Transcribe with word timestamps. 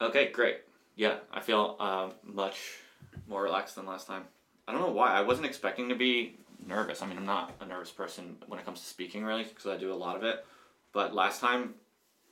Okay, 0.00 0.30
great. 0.30 0.58
Yeah, 0.96 1.16
I 1.32 1.40
feel 1.40 1.76
um, 1.80 2.12
much 2.24 2.78
more 3.26 3.42
relaxed 3.42 3.76
than 3.76 3.86
last 3.86 4.06
time. 4.06 4.24
I 4.66 4.72
don't 4.72 4.80
know 4.80 4.92
why. 4.92 5.12
I 5.12 5.22
wasn't 5.22 5.46
expecting 5.46 5.88
to 5.88 5.94
be 5.94 6.36
nervous. 6.66 7.02
I 7.02 7.06
mean, 7.06 7.18
I'm 7.18 7.26
not 7.26 7.52
a 7.60 7.66
nervous 7.66 7.90
person 7.90 8.36
when 8.46 8.58
it 8.58 8.64
comes 8.64 8.80
to 8.80 8.86
speaking, 8.86 9.24
really, 9.24 9.44
because 9.44 9.66
I 9.66 9.76
do 9.76 9.92
a 9.92 9.94
lot 9.94 10.16
of 10.16 10.22
it. 10.24 10.44
But 10.92 11.14
last 11.14 11.40
time, 11.40 11.74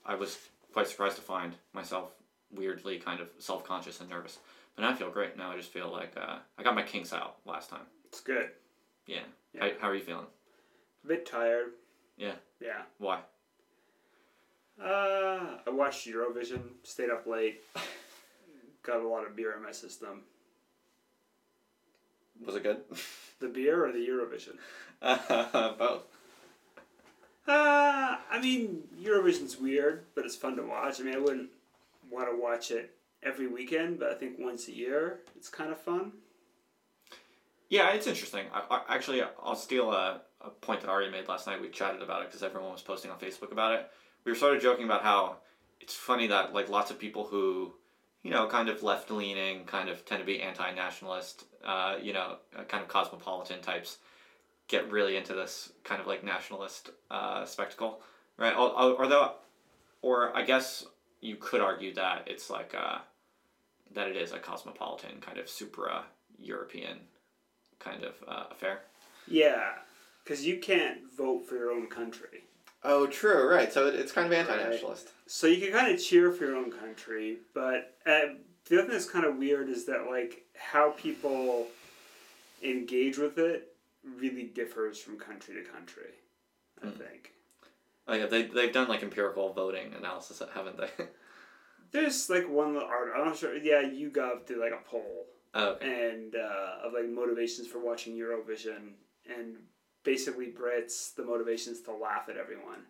I 0.07 0.15
was 0.15 0.39
quite 0.73 0.89
surprised 0.89 1.17
to 1.17 1.23
find 1.23 1.55
myself 1.73 2.11
weirdly 2.55 2.99
kind 2.99 3.21
of 3.21 3.29
self 3.39 3.65
conscious 3.65 4.01
and 4.01 4.09
nervous. 4.09 4.39
But 4.77 4.83
now 4.83 4.91
I 4.91 4.95
feel 4.95 5.11
great. 5.11 5.37
Now 5.37 5.51
I 5.51 5.57
just 5.57 5.73
feel 5.73 5.91
like 5.91 6.13
uh, 6.17 6.39
I 6.59 6.63
got 6.63 6.75
my 6.75 6.83
kinks 6.83 7.13
out 7.13 7.37
last 7.45 7.71
time. 7.71 7.87
It's 8.07 8.21
good. 8.21 8.51
Yeah. 9.07 9.21
Yeah. 9.53 9.65
How, 9.65 9.71
how 9.81 9.89
are 9.89 9.95
you 9.95 10.03
feeling? 10.03 10.27
A 11.05 11.09
bit 11.09 11.27
tired. 11.27 11.73
Yeah. 12.17 12.35
Yeah. 12.61 12.83
Why? 12.99 13.21
Uh, 14.81 15.59
I 15.67 15.71
watched 15.71 16.07
Eurovision. 16.07 16.63
Stayed 16.83 17.11
up 17.11 17.27
late. 17.27 17.63
Got 18.83 19.01
a 19.01 19.09
lot 19.09 19.27
of 19.27 19.37
beer 19.37 19.55
in 19.57 19.63
my 19.63 19.73
system. 19.73 20.23
Was 22.45 22.57
it 22.57 22.63
good? 22.63 22.79
The 23.41 23.49
beer 23.49 23.85
or 23.85 23.93
the 23.93 23.99
Eurovision? 23.99 24.57
uh, 25.01 25.73
both. 25.79 26.03
Uh, 27.47 28.17
I 28.31 28.41
mean, 28.41 28.85
Eurovision's 29.01 29.59
weird, 29.59 30.05
but 30.15 30.25
it's 30.25 30.37
fun 30.37 30.57
to 30.57 30.63
watch. 30.63 31.01
I 31.01 31.05
mean, 31.05 31.15
I 31.15 31.19
wouldn't 31.19 31.51
want 32.11 32.31
to 32.31 32.41
watch 32.41 32.71
it 32.71 32.95
every 33.23 33.47
weekend, 33.47 33.99
but 33.99 34.11
I 34.11 34.15
think 34.15 34.37
once 34.39 34.69
a 34.69 34.73
year, 34.73 35.21
it's 35.37 35.49
kind 35.49 35.71
of 35.71 35.81
fun. 35.81 36.13
Yeah, 37.69 37.91
it's 37.91 38.07
interesting. 38.07 38.47
I, 38.53 38.63
I, 38.71 38.95
actually, 38.95 39.23
I'll 39.43 39.57
steal 39.57 39.91
a, 39.93 40.21
a 40.41 40.51
point 40.51 40.83
that 40.83 40.91
Ari 40.91 41.11
made 41.11 41.27
last 41.29 41.47
night. 41.47 41.61
We 41.61 41.69
chatted 41.69 42.03
about 42.03 42.23
it 42.23 42.29
because 42.29 42.43
everyone 42.43 42.71
was 42.73 42.83
posting 42.83 43.11
on 43.11 43.19
Facebook 43.19 43.51
about 43.51 43.75
it. 43.75 43.91
We 44.25 44.33
were 44.33 44.37
sort 44.37 44.57
of 44.57 44.63
joking 44.63 44.85
about 44.85 45.03
how 45.03 45.37
it's 45.81 45.95
funny 45.95 46.29
that 46.29 46.55
like 46.55 46.69
lots 46.69 46.91
of 46.91 46.99
people 46.99 47.25
who, 47.25 47.73
you 48.23 48.31
know, 48.31 48.47
kind 48.47 48.69
of 48.69 48.83
left 48.83 49.11
leaning, 49.11 49.65
kind 49.65 49.89
of 49.89 50.05
tend 50.05 50.21
to 50.21 50.27
be 50.27 50.41
anti 50.41 50.73
nationalist, 50.75 51.45
uh, 51.65 51.97
you 52.01 52.13
know, 52.13 52.37
uh, 52.57 52.63
kind 52.65 52.83
of 52.83 52.89
cosmopolitan 52.89 53.61
types, 53.61 53.99
get 54.69 54.91
really 54.91 55.17
into 55.17 55.35
this 55.35 55.73
kind 55.85 56.01
of 56.01 56.07
like 56.07 56.23
nationalist 56.25 56.91
uh, 57.11 57.45
spectacle, 57.45 58.01
right? 58.37 58.55
Al- 58.55 58.75
al- 58.79 58.97
Although, 58.97 59.33
or 60.03 60.37
I 60.37 60.43
guess 60.43 60.87
you 61.21 61.37
could 61.37 61.61
argue 61.61 61.95
that 61.95 62.25
it's 62.27 62.49
like 62.49 62.75
uh, 62.79 62.99
that 63.95 64.09
it 64.09 64.17
is 64.17 64.33
a 64.33 64.39
cosmopolitan 64.39 65.21
kind 65.21 65.39
of 65.39 65.49
supra 65.49 66.05
European 66.39 66.99
kind 67.79 68.05
of 68.05 68.15
uh, 68.27 68.45
affair. 68.51 68.83
Yeah, 69.27 69.73
because 70.25 70.47
you 70.47 70.59
can't 70.59 70.99
vote 71.17 71.47
for 71.49 71.57
your 71.57 71.73
own 71.73 71.89
country. 71.89 72.45
Oh, 72.85 73.07
true. 73.07 73.49
Right. 73.49 73.73
So 73.73 73.87
it, 73.87 73.95
it's 73.95 74.13
kind 74.13 74.27
of 74.27 74.33
anti-nationalist. 74.33 75.09
So 75.27 75.47
you 75.47 75.61
can 75.61 75.73
kind 75.73 75.95
of 75.95 76.03
cheer 76.03 76.33
for 76.33 76.45
your 76.47 76.57
own 76.57 76.71
country, 76.71 77.39
but 77.55 77.97
uh, 78.07 78.35
the 78.69 78.79
other 78.79 78.83
thing 78.83 78.91
that's 78.91 79.09
kind 79.09 79.25
of 79.25 79.37
weird 79.37 79.69
is 79.69 79.87
that 79.87 80.07
like 80.11 80.45
how 80.57 80.91
people 80.91 81.69
engage 82.63 83.19
with 83.19 83.39
it 83.39 83.75
really 84.19 84.45
differs 84.45 84.99
from 85.01 85.19
country 85.19 85.55
to 85.55 85.63
country. 85.63 86.11
I 86.83 86.87
Hmm. 86.87 86.93
think 86.99 87.33
Oh 88.09 88.15
yeah, 88.15 88.27
they 88.27 88.43
they've 88.43 88.73
done 88.73 88.89
like 88.89 89.03
empirical 89.05 89.53
voting 89.53 89.95
analysis, 89.95 90.43
haven't 90.55 90.77
they? 90.77 90.89
there's 91.93 92.29
like 92.29 92.49
one 92.49 92.75
little 92.75 92.89
art. 92.89 93.13
I'm 93.17 93.27
not 93.27 93.37
sure. 93.37 93.57
Yeah, 93.57 93.83
YouGov 93.83 94.47
did 94.47 94.59
like 94.59 94.73
a 94.73 94.89
poll 94.89 95.27
oh, 95.55 95.69
okay. 95.75 96.11
and 96.11 96.35
uh, 96.35 96.87
of 96.87 96.95
like 96.95 97.09
motivations 97.09 97.69
for 97.69 97.79
watching 97.79 98.17
Eurovision, 98.17 98.95
and 99.39 99.57
basically 100.05 100.47
Brits 100.47 101.15
the 101.15 101.25
motivations 101.25 101.81
to 101.83 101.93
laugh 101.93 102.29
at 102.29 102.37
everyone, 102.37 102.87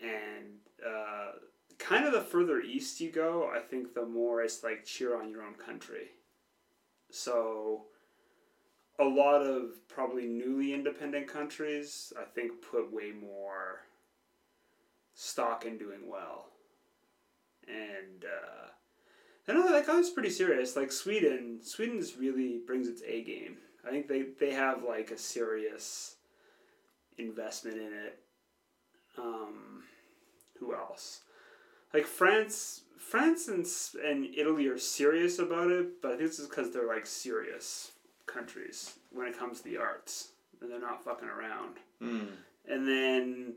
and 0.00 0.58
uh, 0.86 1.32
kind 1.78 2.04
of 2.04 2.12
the 2.12 2.20
further 2.20 2.60
east 2.60 3.00
you 3.00 3.10
go, 3.10 3.50
I 3.54 3.60
think 3.60 3.94
the 3.94 4.06
more 4.06 4.42
it's 4.42 4.62
like 4.62 4.84
cheer 4.84 5.20
on 5.20 5.30
your 5.30 5.42
own 5.42 5.54
country. 5.54 6.10
So, 7.10 7.86
a 8.98 9.04
lot 9.04 9.42
of 9.42 9.86
probably 9.88 10.26
newly 10.26 10.74
independent 10.74 11.28
countries, 11.28 12.12
I 12.18 12.24
think, 12.24 12.62
put 12.62 12.92
way 12.92 13.12
more 13.12 13.80
stock 15.14 15.64
in 15.64 15.78
doing 15.78 16.08
well, 16.08 16.50
and. 17.66 18.24
Uh, 18.24 18.68
I 19.48 19.52
know 19.54 19.72
that 19.72 19.88
was 19.88 20.10
pretty 20.10 20.30
serious. 20.30 20.76
Like 20.76 20.92
Sweden, 20.92 21.58
Sweden's 21.62 22.16
really 22.16 22.60
brings 22.64 22.88
its 22.88 23.02
A 23.06 23.22
game. 23.24 23.56
I 23.86 23.90
think 23.90 24.08
they, 24.08 24.24
they 24.38 24.52
have 24.52 24.84
like 24.84 25.10
a 25.10 25.18
serious 25.18 26.16
investment 27.18 27.76
in 27.76 27.92
it. 27.92 28.18
Um, 29.18 29.84
who 30.58 30.74
else? 30.74 31.20
Like 31.92 32.06
France, 32.06 32.82
France 32.98 33.48
and 33.48 33.66
and 34.04 34.34
Italy 34.34 34.66
are 34.68 34.78
serious 34.78 35.38
about 35.38 35.70
it, 35.70 36.00
but 36.00 36.12
I 36.12 36.16
think 36.16 36.30
is 36.30 36.46
because 36.48 36.72
they're 36.72 36.86
like 36.86 37.06
serious 37.06 37.92
countries 38.26 38.94
when 39.10 39.26
it 39.26 39.38
comes 39.38 39.58
to 39.60 39.64
the 39.64 39.76
arts, 39.76 40.28
and 40.60 40.70
they're 40.70 40.80
not 40.80 41.04
fucking 41.04 41.28
around. 41.28 41.76
Hmm. 42.00 42.26
And 42.66 42.86
then, 42.86 43.54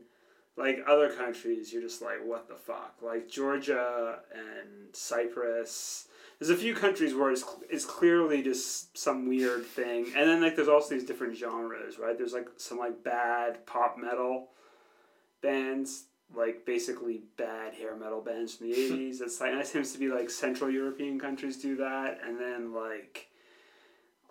like 0.56 0.84
other 0.86 1.10
countries, 1.10 1.72
you're 1.72 1.82
just 1.82 2.02
like, 2.02 2.18
what 2.24 2.48
the 2.48 2.56
fuck? 2.56 2.96
Like 3.00 3.28
Georgia 3.28 4.18
and 4.34 4.94
Cyprus. 4.94 6.08
There's 6.38 6.50
a 6.50 6.56
few 6.56 6.74
countries 6.74 7.14
where 7.14 7.30
it's, 7.30 7.44
it's 7.70 7.84
clearly 7.84 8.42
just 8.42 8.96
some 8.96 9.26
weird 9.28 9.64
thing. 9.64 10.06
And 10.14 10.28
then, 10.28 10.42
like, 10.42 10.54
there's 10.54 10.68
also 10.68 10.94
these 10.94 11.04
different 11.04 11.36
genres, 11.36 11.98
right? 11.98 12.16
There's 12.16 12.34
like 12.34 12.48
some 12.58 12.78
like 12.78 13.02
bad 13.02 13.64
pop 13.64 13.96
metal 13.98 14.48
bands, 15.40 16.04
like 16.34 16.66
basically 16.66 17.22
bad 17.38 17.74
hair 17.74 17.96
metal 17.96 18.20
bands 18.20 18.54
from 18.54 18.70
the 18.70 18.74
80s. 18.76 19.18
That's 19.18 19.40
like, 19.40 19.52
and 19.52 19.60
it 19.60 19.66
seems 19.66 19.92
to 19.92 19.98
be 19.98 20.08
like 20.08 20.28
Central 20.28 20.70
European 20.70 21.18
countries 21.18 21.56
do 21.56 21.76
that. 21.76 22.18
And 22.22 22.38
then, 22.38 22.74
like, 22.74 23.28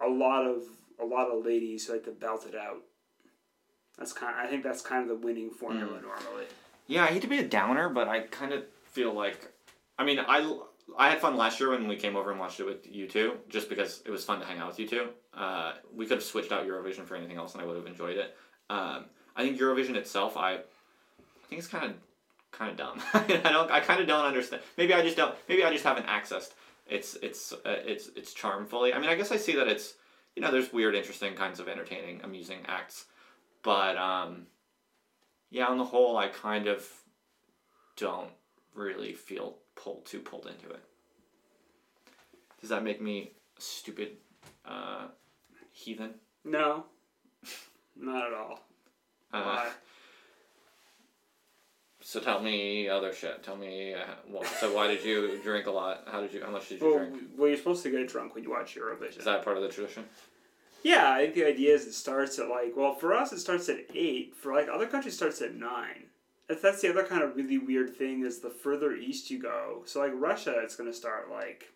a 0.03 0.07
lot 0.07 0.45
of 0.45 0.63
a 1.01 1.05
lot 1.05 1.29
of 1.29 1.45
ladies 1.45 1.87
who 1.87 1.93
like 1.93 2.03
to 2.05 2.11
belt 2.11 2.45
it 2.47 2.55
out. 2.55 2.81
That's 3.97 4.13
kind. 4.13 4.35
I 4.35 4.47
think 4.47 4.63
that's 4.63 4.81
kind 4.81 5.01
of 5.03 5.07
the 5.09 5.25
winning 5.25 5.49
formula 5.49 5.97
hmm. 5.97 6.05
normally. 6.05 6.45
Yeah, 6.87 7.05
I 7.05 7.07
hate 7.07 7.21
to 7.23 7.27
be 7.27 7.39
a 7.39 7.47
downer, 7.47 7.89
but 7.89 8.07
I 8.07 8.21
kind 8.21 8.53
of 8.53 8.63
feel 8.91 9.13
like, 9.13 9.51
I 9.97 10.03
mean, 10.03 10.19
I 10.19 10.59
I 10.97 11.09
had 11.09 11.19
fun 11.19 11.35
last 11.35 11.59
year 11.59 11.71
when 11.71 11.87
we 11.87 11.95
came 11.95 12.15
over 12.15 12.31
and 12.31 12.39
watched 12.39 12.59
it 12.59 12.65
with 12.65 12.85
you 12.89 13.07
two, 13.07 13.37
just 13.49 13.69
because 13.69 14.01
it 14.05 14.11
was 14.11 14.23
fun 14.23 14.39
to 14.39 14.45
hang 14.45 14.59
out 14.59 14.67
with 14.67 14.79
you 14.79 14.87
two. 14.87 15.09
Uh, 15.33 15.73
we 15.93 16.05
could 16.05 16.17
have 16.17 16.23
switched 16.23 16.51
out 16.51 16.65
Eurovision 16.65 17.05
for 17.05 17.15
anything 17.15 17.37
else, 17.37 17.53
and 17.53 17.61
I 17.61 17.65
would 17.65 17.75
have 17.75 17.87
enjoyed 17.87 18.17
it. 18.17 18.35
Um, 18.69 19.05
I 19.35 19.43
think 19.43 19.59
Eurovision 19.59 19.95
itself, 19.95 20.37
I, 20.37 20.53
I 20.53 20.57
think 21.49 21.59
it's 21.59 21.67
kind 21.67 21.85
of 21.85 21.93
kind 22.51 22.71
of 22.71 22.77
dumb. 22.77 23.01
I 23.13 23.51
don't. 23.51 23.71
I 23.71 23.79
kind 23.79 23.99
of 23.99 24.07
don't 24.07 24.25
understand. 24.25 24.61
Maybe 24.77 24.93
I 24.93 25.01
just 25.01 25.17
don't. 25.17 25.35
Maybe 25.49 25.63
I 25.63 25.71
just 25.71 25.83
haven't 25.83 26.07
accessed 26.07 26.51
its 26.87 27.15
its 27.15 27.51
uh, 27.53 27.57
its 27.85 28.09
its 28.15 28.33
charm 28.33 28.65
fully. 28.65 28.93
I 28.93 28.99
mean, 28.99 29.09
I 29.09 29.15
guess 29.15 29.31
I 29.31 29.37
see 29.37 29.55
that 29.55 29.67
it's 29.67 29.95
you 30.35 30.41
know 30.41 30.51
there's 30.51 30.71
weird, 30.71 30.95
interesting 30.95 31.33
kinds 31.33 31.59
of 31.59 31.67
entertaining, 31.67 32.21
amusing 32.23 32.59
acts, 32.67 33.05
but 33.63 33.97
um, 33.97 34.47
yeah, 35.49 35.65
on 35.65 35.77
the 35.77 35.85
whole, 35.85 36.17
I 36.17 36.27
kind 36.27 36.67
of 36.67 36.87
don't 37.97 38.31
really 38.73 39.13
feel 39.13 39.57
pulled 39.75 40.05
too 40.05 40.19
pulled 40.19 40.47
into 40.47 40.69
it. 40.73 40.83
Does 42.61 42.69
that 42.69 42.83
make 42.83 43.01
me 43.01 43.31
a 43.57 43.61
stupid 43.61 44.17
uh, 44.65 45.07
heathen? 45.71 46.15
No, 46.43 46.85
not 47.95 48.27
at 48.27 48.33
all. 48.33 48.59
Uh, 49.33 49.43
Why? 49.43 49.69
so 52.01 52.19
tell 52.19 52.41
me 52.41 52.87
other 52.87 53.13
shit. 53.13 53.43
Tell 53.43 53.55
me. 53.55 53.93
Uh, 53.93 53.99
well, 54.29 54.43
so 54.43 54.73
why 54.73 54.87
did 54.87 55.03
you 55.03 55.39
drink 55.43 55.65
a 55.67 55.71
lot? 55.71 56.03
How 56.07 56.21
did 56.21 56.33
you? 56.33 56.41
How 56.43 56.51
much 56.51 56.69
did 56.69 56.81
you 56.81 56.87
Well, 56.87 56.97
drink? 56.99 57.23
well, 57.37 57.47
you're 57.49 57.57
supposed 57.57 57.83
to 57.83 57.91
get 57.91 58.07
drunk 58.07 58.35
when 58.35 58.43
you 58.43 58.51
watch 58.51 58.75
Eurovision. 58.75 59.19
Is 59.19 59.25
that 59.25 59.43
part 59.43 59.57
of 59.57 59.63
the 59.63 59.69
tradition? 59.69 60.05
Yeah, 60.83 61.11
I 61.11 61.23
think 61.23 61.33
the 61.35 61.47
idea 61.47 61.73
is 61.73 61.87
it 61.87 61.93
starts 61.93 62.37
at 62.37 62.47
like 62.47 62.73
well 62.77 62.93
for 62.93 63.13
us 63.13 63.33
it 63.33 63.39
starts 63.39 63.69
at 63.69 63.79
eight. 63.95 64.35
For 64.35 64.53
like 64.53 64.67
other 64.71 64.85
countries 64.87 65.15
it 65.15 65.17
starts 65.17 65.41
at 65.41 65.55
nine. 65.55 66.03
That's, 66.47 66.61
that's 66.61 66.81
the 66.81 66.89
other 66.89 67.03
kind 67.03 67.23
of 67.23 67.35
really 67.35 67.57
weird 67.57 67.95
thing 67.95 68.23
is 68.25 68.39
the 68.39 68.49
further 68.49 68.93
east 68.93 69.31
you 69.31 69.41
go. 69.41 69.81
So 69.85 69.99
like 69.99 70.11
Russia, 70.15 70.55
it's 70.63 70.75
gonna 70.75 70.93
start 70.93 71.29
like 71.31 71.71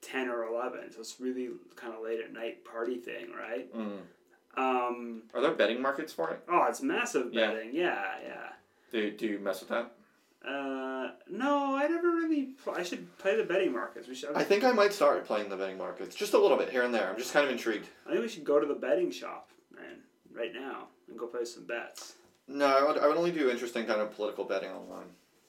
ten 0.00 0.28
or 0.28 0.44
eleven. 0.44 0.92
So 0.92 1.00
it's 1.00 1.20
really 1.20 1.48
kind 1.76 1.94
of 1.94 2.02
late 2.02 2.20
at 2.20 2.32
night 2.32 2.64
party 2.64 2.96
thing, 2.98 3.28
right? 3.32 3.72
Mm. 3.74 3.98
Um, 4.54 5.22
Are 5.34 5.40
there 5.40 5.52
betting 5.52 5.80
markets 5.80 6.12
for 6.12 6.30
it? 6.30 6.42
oh, 6.48 6.66
it's 6.68 6.82
massive 6.82 7.32
Yeah. 7.32 7.52
betting. 7.52 7.70
Yeah, 7.74 8.04
yeah. 8.22 8.48
Do 8.90 9.10
Do 9.10 9.26
you 9.26 9.38
mess 9.38 9.60
with 9.60 9.70
that? 9.70 9.92
Uh, 10.46 11.12
no, 11.30 11.76
I 11.76 11.86
never 11.88 12.08
really. 12.10 12.54
Pl- 12.64 12.74
I 12.74 12.82
should 12.82 13.16
play 13.18 13.36
the 13.36 13.44
betting 13.44 13.72
markets. 13.72 14.08
We 14.08 14.14
should. 14.16 14.34
I 14.34 14.42
think 14.42 14.64
I 14.64 14.72
might 14.72 14.92
start 14.92 15.24
playing 15.24 15.48
the 15.48 15.56
betting 15.56 15.78
markets 15.78 16.14
just 16.16 16.34
a 16.34 16.38
little 16.38 16.56
bit 16.58 16.68
here 16.68 16.82
and 16.82 16.92
there. 16.92 17.08
I'm 17.08 17.16
just 17.16 17.32
kind 17.32 17.46
of 17.46 17.52
intrigued. 17.52 17.86
I 18.06 18.10
think 18.10 18.22
we 18.22 18.28
should 18.28 18.44
go 18.44 18.58
to 18.60 18.66
the 18.66 18.74
betting 18.74 19.10
shop, 19.12 19.50
man, 19.74 20.00
right 20.34 20.52
now, 20.52 20.88
and 21.08 21.16
go 21.18 21.26
play 21.28 21.44
some 21.44 21.64
bets. 21.64 22.14
No, 22.52 22.66
I 22.66 22.82
would, 22.86 22.98
I 22.98 23.06
would 23.08 23.16
only 23.16 23.32
do 23.32 23.50
interesting 23.50 23.86
kind 23.86 24.00
of 24.00 24.14
political 24.14 24.44
betting 24.44 24.70
online. 24.70 25.06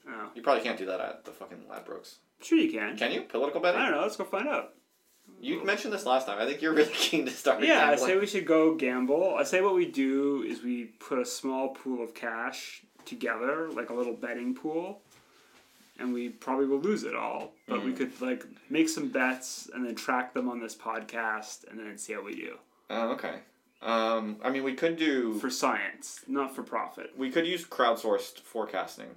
Oh, 0.07 0.29
You 0.35 0.41
probably 0.41 0.63
can't 0.63 0.77
do 0.77 0.85
that 0.87 0.99
at 0.99 1.25
the 1.25 1.31
fucking 1.31 1.59
Ladbrokes. 1.71 2.15
sure 2.41 2.57
you 2.57 2.71
can. 2.71 2.97
Can 2.97 3.11
you? 3.11 3.21
Political 3.21 3.61
betting? 3.61 3.79
I 3.81 3.85
don't 3.85 3.95
know. 3.95 4.01
Let's 4.01 4.15
go 4.17 4.23
find 4.25 4.47
out. 4.47 4.73
You 5.41 5.63
mentioned 5.63 5.93
this 5.93 6.05
last 6.05 6.27
time. 6.27 6.37
I 6.39 6.45
think 6.45 6.61
you're 6.61 6.73
really 6.73 6.91
keen 6.93 7.25
to 7.25 7.31
start. 7.31 7.63
Yeah, 7.63 7.87
I 7.89 7.95
say 7.95 8.17
we 8.17 8.25
should 8.25 8.45
go 8.45 8.75
gamble. 8.75 9.35
I 9.37 9.43
say 9.43 9.61
what 9.61 9.75
we 9.75 9.85
do 9.85 10.43
is 10.43 10.61
we 10.63 10.85
put 10.85 11.19
a 11.19 11.25
small 11.25 11.69
pool 11.69 12.03
of 12.03 12.13
cash 12.13 12.83
together, 13.05 13.69
like 13.71 13.89
a 13.89 13.93
little 13.93 14.13
betting 14.13 14.53
pool, 14.55 15.01
and 15.99 16.13
we 16.13 16.29
probably 16.29 16.65
will 16.65 16.79
lose 16.79 17.03
it 17.03 17.15
all. 17.15 17.53
But 17.67 17.83
we 17.83 17.91
Mm. 17.91 17.97
could 17.97 18.21
like 18.21 18.43
make 18.69 18.89
some 18.89 19.07
bets 19.09 19.69
and 19.73 19.85
then 19.85 19.95
track 19.95 20.33
them 20.33 20.49
on 20.49 20.59
this 20.59 20.75
podcast 20.75 21.69
and 21.69 21.79
then 21.79 21.97
see 21.97 22.13
how 22.13 22.21
we 22.23 22.35
do 22.35 22.57
Oh, 22.89 23.09
okay. 23.11 23.39
Um, 23.83 24.37
I 24.43 24.49
mean, 24.49 24.63
we 24.63 24.73
could 24.73 24.95
do 24.97 25.33
for 25.39 25.49
science, 25.49 26.21
not 26.27 26.55
for 26.55 26.63
profit. 26.63 27.11
we 27.17 27.29
could 27.29 27.45
use 27.45 27.65
crowdsourced 27.65 28.39
forecasting, 28.39 29.09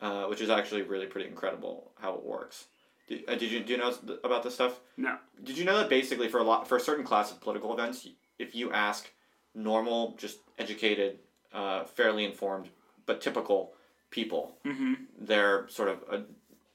uh, 0.00 0.24
which 0.24 0.40
is 0.40 0.48
actually 0.50 0.82
really 0.82 1.06
pretty 1.06 1.28
incredible 1.28 1.90
how 2.00 2.14
it 2.14 2.24
works. 2.24 2.66
Did, 3.08 3.24
uh, 3.28 3.34
did 3.34 3.50
you 3.52 3.60
do 3.60 3.72
you 3.74 3.78
know 3.78 3.94
about 4.24 4.42
this 4.42 4.54
stuff? 4.54 4.80
No. 4.96 5.16
Did 5.44 5.58
you 5.58 5.64
know 5.64 5.76
that 5.78 5.88
basically 5.90 6.28
for 6.28 6.38
a 6.38 6.44
lot 6.44 6.66
for 6.66 6.76
a 6.76 6.80
certain 6.80 7.04
class 7.04 7.30
of 7.30 7.40
political 7.40 7.72
events, 7.74 8.08
if 8.38 8.54
you 8.54 8.72
ask 8.72 9.10
normal, 9.54 10.14
just 10.16 10.38
educated, 10.58 11.18
uh, 11.52 11.84
fairly 11.84 12.24
informed, 12.24 12.68
but 13.06 13.20
typical 13.20 13.74
people 14.10 14.56
Mm-hmm. 14.64 14.94
their 15.20 15.68
sort 15.68 15.88
of 15.88 15.98
uh 16.10 16.18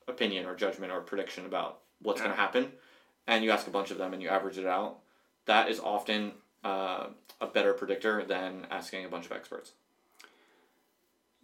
opinion 0.07 0.45
or 0.45 0.55
judgment 0.55 0.91
or 0.91 1.01
prediction 1.01 1.45
about 1.45 1.79
what's 2.01 2.21
going 2.21 2.31
to 2.33 2.37
happen, 2.37 2.71
and 3.27 3.43
you 3.43 3.49
ask 3.51 3.65
a 3.67 3.71
bunch 3.71 3.89
of 3.91 3.97
them 3.97 4.13
and 4.13 4.21
you 4.21 4.29
average 4.29 4.57
it 4.59 4.65
out, 4.67 4.99
that 5.47 5.69
is 5.69 5.79
often 5.79 6.31
uh, 6.65 7.07
a 7.39 7.47
better 7.47 7.73
predictor 7.73 8.25
than 8.25 8.67
asking 8.69 9.05
a 9.05 9.09
bunch 9.09 9.25
of 9.27 9.31
experts. 9.31 9.71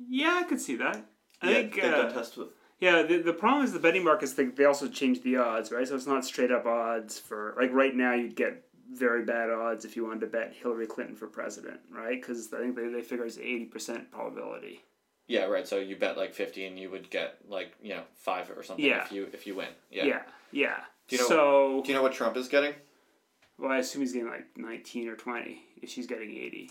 Yeah, 0.09 0.39
I 0.41 0.43
could 0.43 0.59
see 0.59 0.75
that. 0.77 1.05
I 1.41 1.49
yeah, 1.49 1.53
think. 1.55 1.75
they've 1.75 1.83
uh, 1.85 2.01
done 2.03 2.13
tests 2.13 2.35
with. 2.35 2.49
Yeah, 2.79 3.03
the, 3.03 3.17
the 3.19 3.33
problem 3.33 3.63
is 3.63 3.73
the 3.73 3.79
betting 3.79 4.03
markets 4.03 4.33
think 4.33 4.55
they 4.55 4.65
also 4.65 4.87
change 4.87 5.21
the 5.21 5.37
odds, 5.37 5.71
right? 5.71 5.87
So 5.87 5.95
it's 5.95 6.07
not 6.07 6.25
straight 6.25 6.51
up 6.51 6.65
odds 6.65 7.19
for 7.19 7.55
like 7.59 7.71
right 7.71 7.95
now 7.95 8.13
you'd 8.13 8.35
get 8.35 8.63
very 8.91 9.23
bad 9.23 9.49
odds 9.51 9.85
if 9.85 9.95
you 9.95 10.05
wanted 10.05 10.21
to 10.21 10.27
bet 10.27 10.53
Hillary 10.59 10.87
Clinton 10.87 11.15
for 11.15 11.27
president, 11.27 11.79
right? 11.91 12.19
Because 12.19 12.51
I 12.53 12.57
think 12.57 12.75
they, 12.75 12.87
they 12.87 13.01
figure 13.01 13.25
it's 13.25 13.37
eighty 13.37 13.65
percent 13.65 14.11
probability. 14.11 14.81
Yeah, 15.27 15.45
right. 15.45 15.67
So 15.67 15.77
you 15.77 15.95
bet 15.95 16.17
like 16.17 16.33
fifty, 16.33 16.65
and 16.65 16.79
you 16.79 16.89
would 16.89 17.09
get 17.11 17.37
like 17.47 17.73
you 17.83 17.93
know 17.93 18.03
five 18.15 18.49
or 18.49 18.63
something 18.63 18.83
Yeah. 18.83 19.03
if 19.05 19.11
you 19.11 19.27
if 19.31 19.45
you 19.45 19.55
win. 19.55 19.69
Yeah. 19.91 20.05
Yeah, 20.05 20.21
yeah. 20.51 20.77
Do 21.07 21.15
you 21.15 21.21
know- 21.21 21.27
so 21.27 21.81
Do 21.85 21.89
you 21.89 21.95
know 21.95 22.01
what 22.01 22.13
Trump 22.13 22.35
is 22.35 22.47
getting? 22.47 22.73
Well, 23.61 23.71
I 23.71 23.77
assume 23.77 24.01
he's 24.01 24.13
getting 24.13 24.27
like 24.27 24.45
nineteen 24.57 25.07
or 25.07 25.15
twenty. 25.15 25.63
If 25.81 25.89
she's 25.89 26.07
getting 26.07 26.31
eighty, 26.31 26.69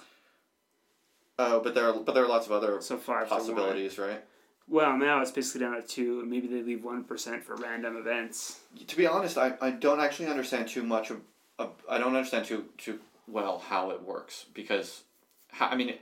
Oh, 1.43 1.59
but 1.61 1.75
there 1.75 1.89
are 1.89 1.95
but 1.95 2.15
there 2.15 2.23
are 2.25 2.29
lots 2.29 2.45
of 2.45 2.53
other 2.53 2.83
so 2.83 2.99
five 2.99 3.29
possibilities, 3.29 3.99
right? 3.99 4.23
Well, 4.69 4.99
now 4.99 5.23
it's 5.23 5.31
basically 5.31 5.63
down 5.63 5.75
to 5.75 5.83
two, 5.83 6.23
maybe 6.27 6.47
they 6.47 6.63
leave 6.63 6.85
one 6.85 7.03
percent 7.03 7.43
for 7.43 7.57
random 7.57 7.97
events. 7.97 8.61
To 8.87 8.97
be 8.97 9.07
honest, 9.07 9.39
I, 9.39 9.55
I 9.61 9.71
don't 9.71 10.01
actually 10.01 10.29
understand 10.29 10.69
too 10.69 10.83
much 10.83 11.11
of, 11.11 11.23
of 11.59 11.73
I 11.89 11.97
don't 11.97 12.15
understand 12.15 12.45
too 12.45 12.67
too 12.77 13.01
well 13.27 13.59
how 13.59 13.91
it 13.91 14.03
works 14.03 14.45
because 14.53 15.05
how, 15.49 15.69
I 15.69 15.77
mean 15.77 15.95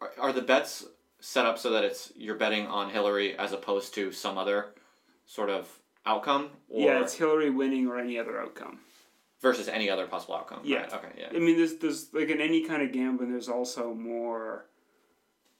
are, 0.00 0.10
are 0.18 0.32
the 0.32 0.42
bets 0.42 0.84
set 1.20 1.46
up 1.46 1.56
so 1.56 1.70
that 1.70 1.84
it's 1.84 2.12
you're 2.16 2.34
betting 2.34 2.66
on 2.66 2.90
Hillary 2.90 3.38
as 3.38 3.52
opposed 3.52 3.94
to 3.94 4.10
some 4.10 4.36
other 4.38 4.74
sort 5.24 5.50
of 5.50 5.68
outcome 6.04 6.50
or 6.68 6.90
yeah, 6.90 7.00
it's 7.00 7.14
Hillary 7.14 7.50
winning 7.50 7.86
or 7.86 7.96
any 7.96 8.18
other 8.18 8.40
outcome. 8.40 8.80
Versus 9.42 9.68
any 9.68 9.90
other 9.90 10.06
possible 10.06 10.34
outcome. 10.36 10.60
Yeah. 10.64 10.82
Right? 10.82 10.94
Okay, 10.94 11.08
yeah. 11.18 11.28
I 11.34 11.38
mean, 11.40 11.56
there's 11.56 11.74
there's 11.76 12.14
like 12.14 12.28
in 12.30 12.40
any 12.40 12.64
kind 12.66 12.82
of 12.82 12.92
gambling, 12.92 13.30
there's 13.30 13.48
also 13.48 13.92
more 13.92 14.66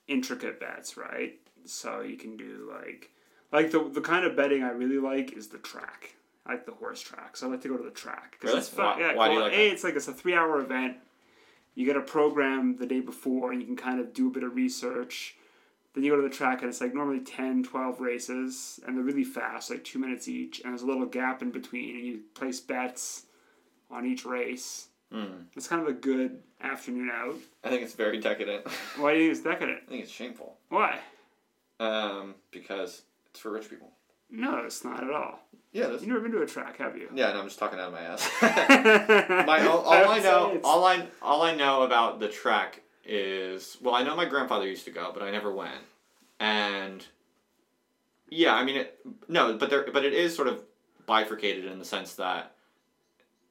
intricate 0.09 0.61
bets, 0.61 0.97
right? 0.97 1.35
So 1.65 2.01
you 2.01 2.17
can 2.17 2.37
do 2.37 2.71
like 2.73 3.11
like 3.53 3.71
the 3.71 3.89
the 3.93 4.01
kind 4.01 4.25
of 4.25 4.37
betting 4.37 4.63
I 4.63 4.71
really 4.71 4.99
like 4.99 5.33
is 5.37 5.49
the 5.49 5.59
track. 5.59 6.15
I 6.47 6.53
like 6.53 6.67
the 6.67 6.73
horse 6.73 7.01
track, 7.01 7.37
so 7.37 7.47
I 7.47 7.51
like 7.51 7.61
to 7.63 7.69
go 7.69 7.77
to 7.77 7.85
the 7.85 7.91
track 7.91 8.37
Really? 8.43 8.59
it's 8.59 8.69
fun. 8.69 8.99
Why- 8.99 9.01
Yeah, 9.01 9.15
why 9.15 9.29
do 9.29 9.35
you 9.35 9.41
like 9.41 9.53
a 9.53 9.57
that? 9.57 9.73
it's 9.73 9.85
like 9.85 9.95
it's 9.97 10.09
a 10.09 10.13
three 10.15 10.35
hour 10.35 10.59
event. 10.61 10.97
You 11.75 11.87
get 11.87 11.97
a 11.97 12.01
program 12.03 12.77
the 12.77 12.87
day 12.87 13.01
before, 13.01 13.51
and 13.53 13.61
you 13.61 13.67
can 13.67 13.77
kind 13.77 13.99
of 14.01 14.13
do 14.13 14.29
a 14.29 14.31
bit 14.31 14.43
of 14.43 14.55
research. 14.55 15.37
Then 15.95 16.05
you 16.05 16.11
go 16.11 16.17
to 16.17 16.23
the 16.23 16.35
track, 16.35 16.61
and 16.63 16.69
it's 16.69 16.81
like 16.81 16.95
normally 16.95 17.21
10, 17.21 17.63
12 17.65 18.01
races, 18.01 18.81
and 18.87 18.97
they're 18.97 19.05
really 19.05 19.25
fast, 19.25 19.71
like 19.71 19.85
two 19.85 19.99
minutes 19.99 20.27
each, 20.29 20.61
and 20.61 20.73
there's 20.73 20.83
a 20.83 20.87
little 20.87 21.07
gap 21.07 21.41
in 21.43 21.51
between, 21.51 21.97
and 21.97 22.07
you 22.07 22.21
place 22.35 22.61
bets 22.61 23.25
on 23.93 24.07
each 24.07 24.25
race. 24.25 24.89
Hmm. 25.13 25.43
It's 25.55 25.69
kind 25.69 25.83
of 25.83 25.89
a 25.89 25.93
good 25.93 26.43
afternoon 26.63 27.11
out. 27.13 27.37
I 27.63 27.69
think 27.69 27.83
it's 27.83 27.95
very 27.95 28.19
decadent. 28.19 28.67
Why 28.97 29.13
do 29.13 29.19
you 29.21 29.27
think 29.27 29.37
it's 29.37 29.45
decadent? 29.45 29.81
I 29.87 29.91
think 29.91 30.03
it's 30.05 30.13
shameful. 30.13 30.57
Why? 30.71 30.99
Um, 31.79 32.37
because 32.51 33.03
it's 33.31 33.41
for 33.41 33.51
rich 33.51 33.69
people. 33.69 33.91
No, 34.31 34.59
it's 34.65 34.83
not 34.85 35.05
at 35.05 35.11
all. 35.11 35.41
Yeah, 35.73 35.89
that's, 35.89 36.03
You've 36.03 36.09
never 36.09 36.21
been 36.21 36.33
to 36.33 36.43
a 36.43 36.47
track, 36.47 36.79
have 36.79 36.97
you? 36.97 37.09
yeah. 37.15 37.33
No, 37.33 37.41
I'm 37.41 37.47
just 37.47 37.59
talking 37.59 37.79
out 37.79 37.89
of 37.89 37.93
my 37.93 38.01
ass. 38.01 38.29
my 39.47 39.67
all, 39.67 39.81
all 39.81 39.93
I 39.93 40.07
would 40.07 40.23
know, 40.23 40.61
all 40.65 40.85
I 40.85 41.07
all 41.21 41.43
I 41.43 41.55
know 41.55 41.83
about 41.83 42.21
the 42.21 42.29
track 42.29 42.81
is 43.05 43.77
well, 43.83 43.95
I 43.95 44.03
know 44.03 44.15
my 44.17 44.27
grandfather 44.27 44.67
used 44.67 44.85
to 44.85 44.91
go, 44.91 45.11
but 45.13 45.23
I 45.23 45.31
never 45.31 45.53
went. 45.53 45.83
And 46.41 47.05
yeah, 48.31 48.55
I 48.55 48.65
mean 48.65 48.77
it. 48.77 48.99
No, 49.29 49.57
but 49.57 49.71
there, 49.71 49.87
but 49.93 50.05
it 50.05 50.13
is 50.13 50.35
sort 50.37 50.49
of 50.49 50.61
bifurcated 51.07 51.65
in 51.65 51.79
the 51.79 51.85
sense 51.85 52.15
that 52.15 52.53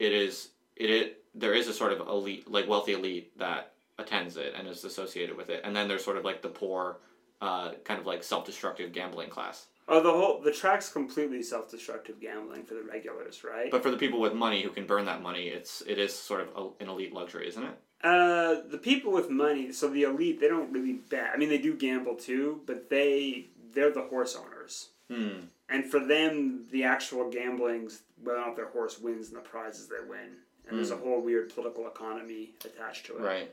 it 0.01 0.13
is 0.13 0.49
it, 0.75 0.89
it 0.89 1.23
there 1.33 1.53
is 1.53 1.67
a 1.67 1.73
sort 1.73 1.93
of 1.93 1.99
elite, 2.07 2.49
like 2.49 2.67
wealthy 2.67 2.93
elite 2.93 3.37
that 3.37 3.71
attends 3.97 4.35
it 4.37 4.53
and 4.57 4.67
is 4.67 4.83
associated 4.83 5.37
with 5.37 5.49
it, 5.49 5.61
and 5.63 5.75
then 5.75 5.87
there's 5.87 6.03
sort 6.03 6.17
of 6.17 6.25
like 6.25 6.41
the 6.41 6.49
poor, 6.49 6.97
uh, 7.41 7.71
kind 7.83 7.99
of 7.99 8.05
like 8.05 8.23
self-destructive 8.23 8.91
gambling 8.91 9.29
class. 9.29 9.67
oh, 9.87 10.01
the 10.01 10.11
whole 10.11 10.41
the 10.41 10.51
track's 10.51 10.89
completely 10.89 11.41
self-destructive 11.43 12.19
gambling 12.19 12.63
for 12.63 12.73
the 12.73 12.83
regulars, 12.83 13.43
right? 13.43 13.69
But 13.71 13.83
for 13.83 13.91
the 13.91 13.97
people 13.97 14.19
with 14.19 14.33
money 14.33 14.61
who 14.63 14.69
can 14.69 14.85
burn 14.85 15.05
that 15.05 15.21
money, 15.21 15.45
it's 15.57 15.81
it 15.87 15.97
is 15.99 16.13
sort 16.13 16.41
of 16.41 16.47
a, 16.55 16.83
an 16.83 16.89
elite 16.89 17.13
luxury, 17.13 17.47
isn't 17.47 17.63
it? 17.63 17.77
Uh, 18.03 18.55
the 18.69 18.79
people 18.81 19.11
with 19.11 19.29
money, 19.29 19.71
so 19.71 19.87
the 19.87 20.03
elite, 20.03 20.39
they 20.41 20.47
don't 20.47 20.71
really 20.73 20.93
bet. 20.93 21.29
I 21.33 21.37
mean, 21.37 21.49
they 21.49 21.59
do 21.59 21.75
gamble 21.75 22.15
too, 22.15 22.61
but 22.65 22.89
they 22.89 23.47
they're 23.73 23.91
the 23.99 24.07
horse 24.13 24.35
owners, 24.35 24.89
Hmm. 25.09 25.45
And 25.71 25.85
for 25.85 25.99
them, 25.99 26.65
the 26.71 26.83
actual 26.83 27.29
gambling's 27.29 28.01
whether 28.23 28.39
or 28.39 28.45
not 28.47 28.55
their 28.55 28.67
horse 28.69 28.99
wins 28.99 29.29
and 29.29 29.37
the 29.37 29.41
prizes 29.41 29.87
they 29.87 30.05
win. 30.07 30.35
And 30.67 30.77
there's 30.77 30.91
a 30.91 30.97
whole 30.97 31.19
weird 31.21 31.53
political 31.53 31.87
economy 31.87 32.51
attached 32.63 33.07
to 33.07 33.17
it. 33.17 33.21
Right. 33.21 33.51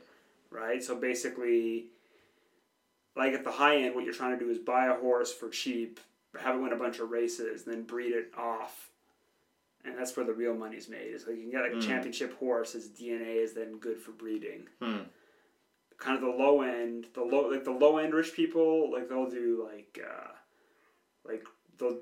right? 0.51 0.83
So 0.83 0.95
basically, 0.95 1.87
like 3.15 3.33
at 3.33 3.43
the 3.43 3.51
high 3.51 3.77
end, 3.77 3.95
what 3.95 4.05
you're 4.05 4.13
trying 4.13 4.37
to 4.37 4.45
do 4.45 4.49
is 4.51 4.57
buy 4.59 4.85
a 4.87 4.93
horse 4.95 5.33
for 5.33 5.49
cheap, 5.49 5.99
have 6.39 6.55
it 6.55 6.59
win 6.59 6.71
a 6.71 6.77
bunch 6.77 6.99
of 6.99 7.09
races, 7.09 7.65
and 7.65 7.73
then 7.75 7.83
breed 7.83 8.13
it 8.13 8.31
off. 8.37 8.89
And 9.83 9.97
that's 9.97 10.15
where 10.15 10.25
the 10.25 10.33
real 10.33 10.53
money's 10.53 10.87
made. 10.87 11.13
Is 11.13 11.25
like 11.25 11.35
you 11.37 11.43
can 11.43 11.51
get 11.51 11.63
like 11.63 11.71
a 11.73 11.75
Mm. 11.75 11.87
championship 11.87 12.37
horse, 12.37 12.73
his 12.73 12.89
DNA 12.89 13.37
is 13.43 13.53
then 13.53 13.77
good 13.79 13.97
for 13.99 14.11
breeding. 14.11 14.67
Hmm. 14.81 15.03
Kind 15.97 16.15
of 16.15 16.21
the 16.21 16.29
low 16.29 16.61
end, 16.61 17.07
the 17.13 17.23
low 17.23 17.49
like 17.49 17.63
the 17.65 17.71
low 17.71 17.97
end 17.97 18.13
rich 18.13 18.33
people, 18.33 18.91
like 18.91 19.09
they'll 19.09 19.29
do 19.29 19.67
like 19.69 19.99
uh, 20.05 20.31
like 21.25 21.43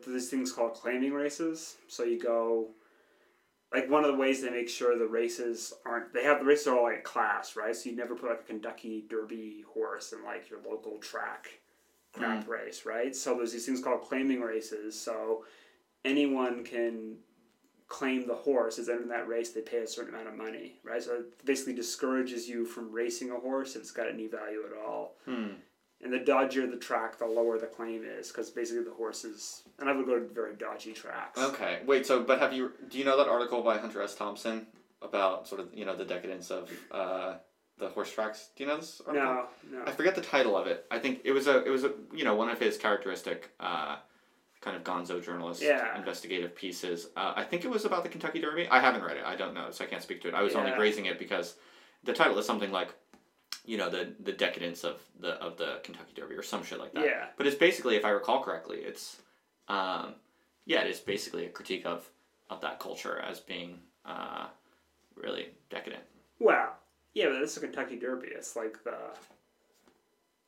these 0.05 0.29
things 0.29 0.51
called 0.51 0.73
claiming 0.73 1.13
races. 1.13 1.77
So 1.87 2.03
you 2.03 2.19
go 2.19 2.69
like 3.73 3.89
one 3.89 4.03
of 4.03 4.11
the 4.11 4.17
ways 4.17 4.41
they 4.41 4.49
make 4.49 4.69
sure 4.69 4.97
the 4.97 5.07
races 5.07 5.73
aren't 5.85 6.13
they 6.13 6.23
have 6.23 6.39
the 6.39 6.45
races 6.45 6.67
are 6.67 6.77
all 6.77 6.83
like 6.83 7.03
class 7.03 7.55
right? 7.55 7.75
So 7.75 7.89
you 7.89 7.95
never 7.95 8.15
put 8.15 8.29
like 8.29 8.41
a 8.41 8.43
kentucky 8.43 9.05
derby 9.09 9.63
horse 9.73 10.13
in 10.13 10.23
like 10.23 10.49
your 10.49 10.59
local 10.67 10.97
track 10.99 11.47
crap 12.13 12.47
race 12.47 12.85
right? 12.85 13.15
So 13.15 13.35
there's 13.35 13.51
these 13.51 13.65
things 13.65 13.81
called 13.81 14.01
claiming 14.01 14.41
races. 14.41 14.99
So 14.99 15.45
anyone 16.05 16.63
can 16.63 17.17
claim 17.87 18.27
the 18.27 18.35
horse 18.35 18.79
as 18.79 18.89
entering 18.89 19.07
that 19.09 19.27
race 19.27 19.51
they 19.51 19.61
pay 19.61 19.77
a 19.77 19.87
certain 19.87 20.13
amount 20.13 20.27
of 20.27 20.35
money 20.35 20.79
right? 20.83 21.03
So 21.03 21.15
it 21.15 21.45
basically 21.45 21.73
discourages 21.73 22.47
you 22.47 22.65
from 22.65 22.91
racing 22.91 23.31
a 23.31 23.35
horse 23.35 23.75
if 23.75 23.81
it's 23.81 23.91
got 23.91 24.09
any 24.09 24.27
value 24.27 24.63
at 24.65 24.77
all. 24.85 25.15
Hmm. 25.25 25.55
And 26.03 26.13
the 26.13 26.19
dodgier 26.19 26.69
the 26.69 26.77
track 26.77 27.17
the 27.17 27.25
lower 27.25 27.57
the 27.57 27.65
claim 27.65 28.03
is 28.05 28.27
because 28.29 28.49
basically 28.49 28.83
the 28.83 28.91
horses 28.91 29.63
and 29.79 29.89
i 29.89 29.93
would 29.93 30.05
go 30.05 30.19
to 30.19 30.25
very 30.33 30.55
dodgy 30.55 30.93
tracks 30.93 31.39
Okay. 31.39 31.79
Wait. 31.85 32.05
So, 32.05 32.21
but 32.23 32.39
have 32.39 32.53
you? 32.53 32.71
Do 32.89 32.97
you 32.97 33.05
know 33.05 33.17
that 33.17 33.27
article 33.27 33.61
by 33.61 33.77
Hunter 33.77 34.01
S. 34.01 34.15
Thompson 34.15 34.67
about 35.01 35.47
sort 35.47 35.61
of 35.61 35.67
you 35.73 35.85
know 35.85 35.95
the 35.95 36.05
decadence 36.05 36.49
of 36.51 36.69
uh, 36.91 37.35
the 37.77 37.89
horse 37.89 38.11
tracks? 38.11 38.49
Do 38.55 38.63
you 38.63 38.69
know 38.69 38.77
this 38.77 39.01
article? 39.05 39.23
no 39.71 39.77
no 39.79 39.83
I 39.85 39.91
forget 39.91 40.15
the 40.15 40.21
title 40.21 40.55
of 40.57 40.67
it. 40.67 40.85
I 40.91 40.99
think 40.99 41.21
it 41.23 41.31
was 41.31 41.47
a 41.47 41.63
it 41.63 41.69
was 41.69 41.83
a 41.83 41.91
you 42.13 42.23
know 42.25 42.35
one 42.35 42.49
of 42.49 42.59
his 42.59 42.77
characteristic 42.77 43.49
uh, 43.59 43.97
kind 44.61 44.75
of 44.75 44.83
gonzo 44.83 45.23
journalist 45.23 45.61
Yeah. 45.61 45.95
investigative 45.97 46.55
pieces. 46.55 47.07
Uh, 47.15 47.33
I 47.35 47.43
think 47.43 47.63
it 47.65 47.69
was 47.71 47.85
about 47.85 48.03
the 48.03 48.09
Kentucky 48.09 48.39
Derby. 48.39 48.67
I 48.67 48.79
haven't 48.79 49.03
read 49.03 49.17
it. 49.17 49.23
I 49.25 49.35
don't 49.35 49.53
know, 49.53 49.67
so 49.71 49.83
I 49.83 49.87
can't 49.87 50.01
speak 50.03 50.21
to 50.23 50.27
it. 50.27 50.33
I 50.33 50.41
was 50.41 50.55
only 50.55 50.71
Yeah. 50.71 50.77
raising 50.77 51.05
it 51.05 51.17
because 51.19 51.55
the 52.03 52.13
title 52.13 52.37
is 52.39 52.45
something 52.45 52.71
like 52.71 52.89
you 53.67 53.77
know 53.77 53.89
the 53.89 54.13
the 54.23 54.31
decadence 54.31 54.83
of 54.83 54.99
the 55.19 55.33
of 55.33 55.57
the 55.57 55.79
Kentucky 55.83 56.13
Derby 56.15 56.35
or 56.35 56.41
some 56.41 56.63
shit 56.63 56.79
like 56.79 56.93
that. 56.93 57.05
Yeah. 57.05 57.25
But 57.37 57.45
it's 57.45 57.55
basically, 57.55 57.95
if 57.97 58.05
I 58.05 58.09
recall 58.09 58.41
correctly, 58.41 58.77
it's 58.77 59.17
um, 59.67 60.15
yeah, 60.65 60.81
it 60.81 60.89
is 60.89 60.99
basically 60.99 61.45
a 61.45 61.49
critique 61.49 61.85
of 61.85 62.09
of 62.49 62.61
that 62.61 62.79
culture 62.79 63.19
as 63.19 63.39
being 63.41 63.77
uh, 64.05 64.47
really 65.15 65.49
decadent. 65.69 66.03
Well, 66.39 66.75
yeah, 67.13 67.27
but 67.29 67.39
this 67.39 67.51
is 67.51 67.57
a 67.57 67.67
Kentucky 67.67 67.97
Derby. 67.97 68.29
It's 68.31 68.55
like 68.55 68.83
the 68.83 68.97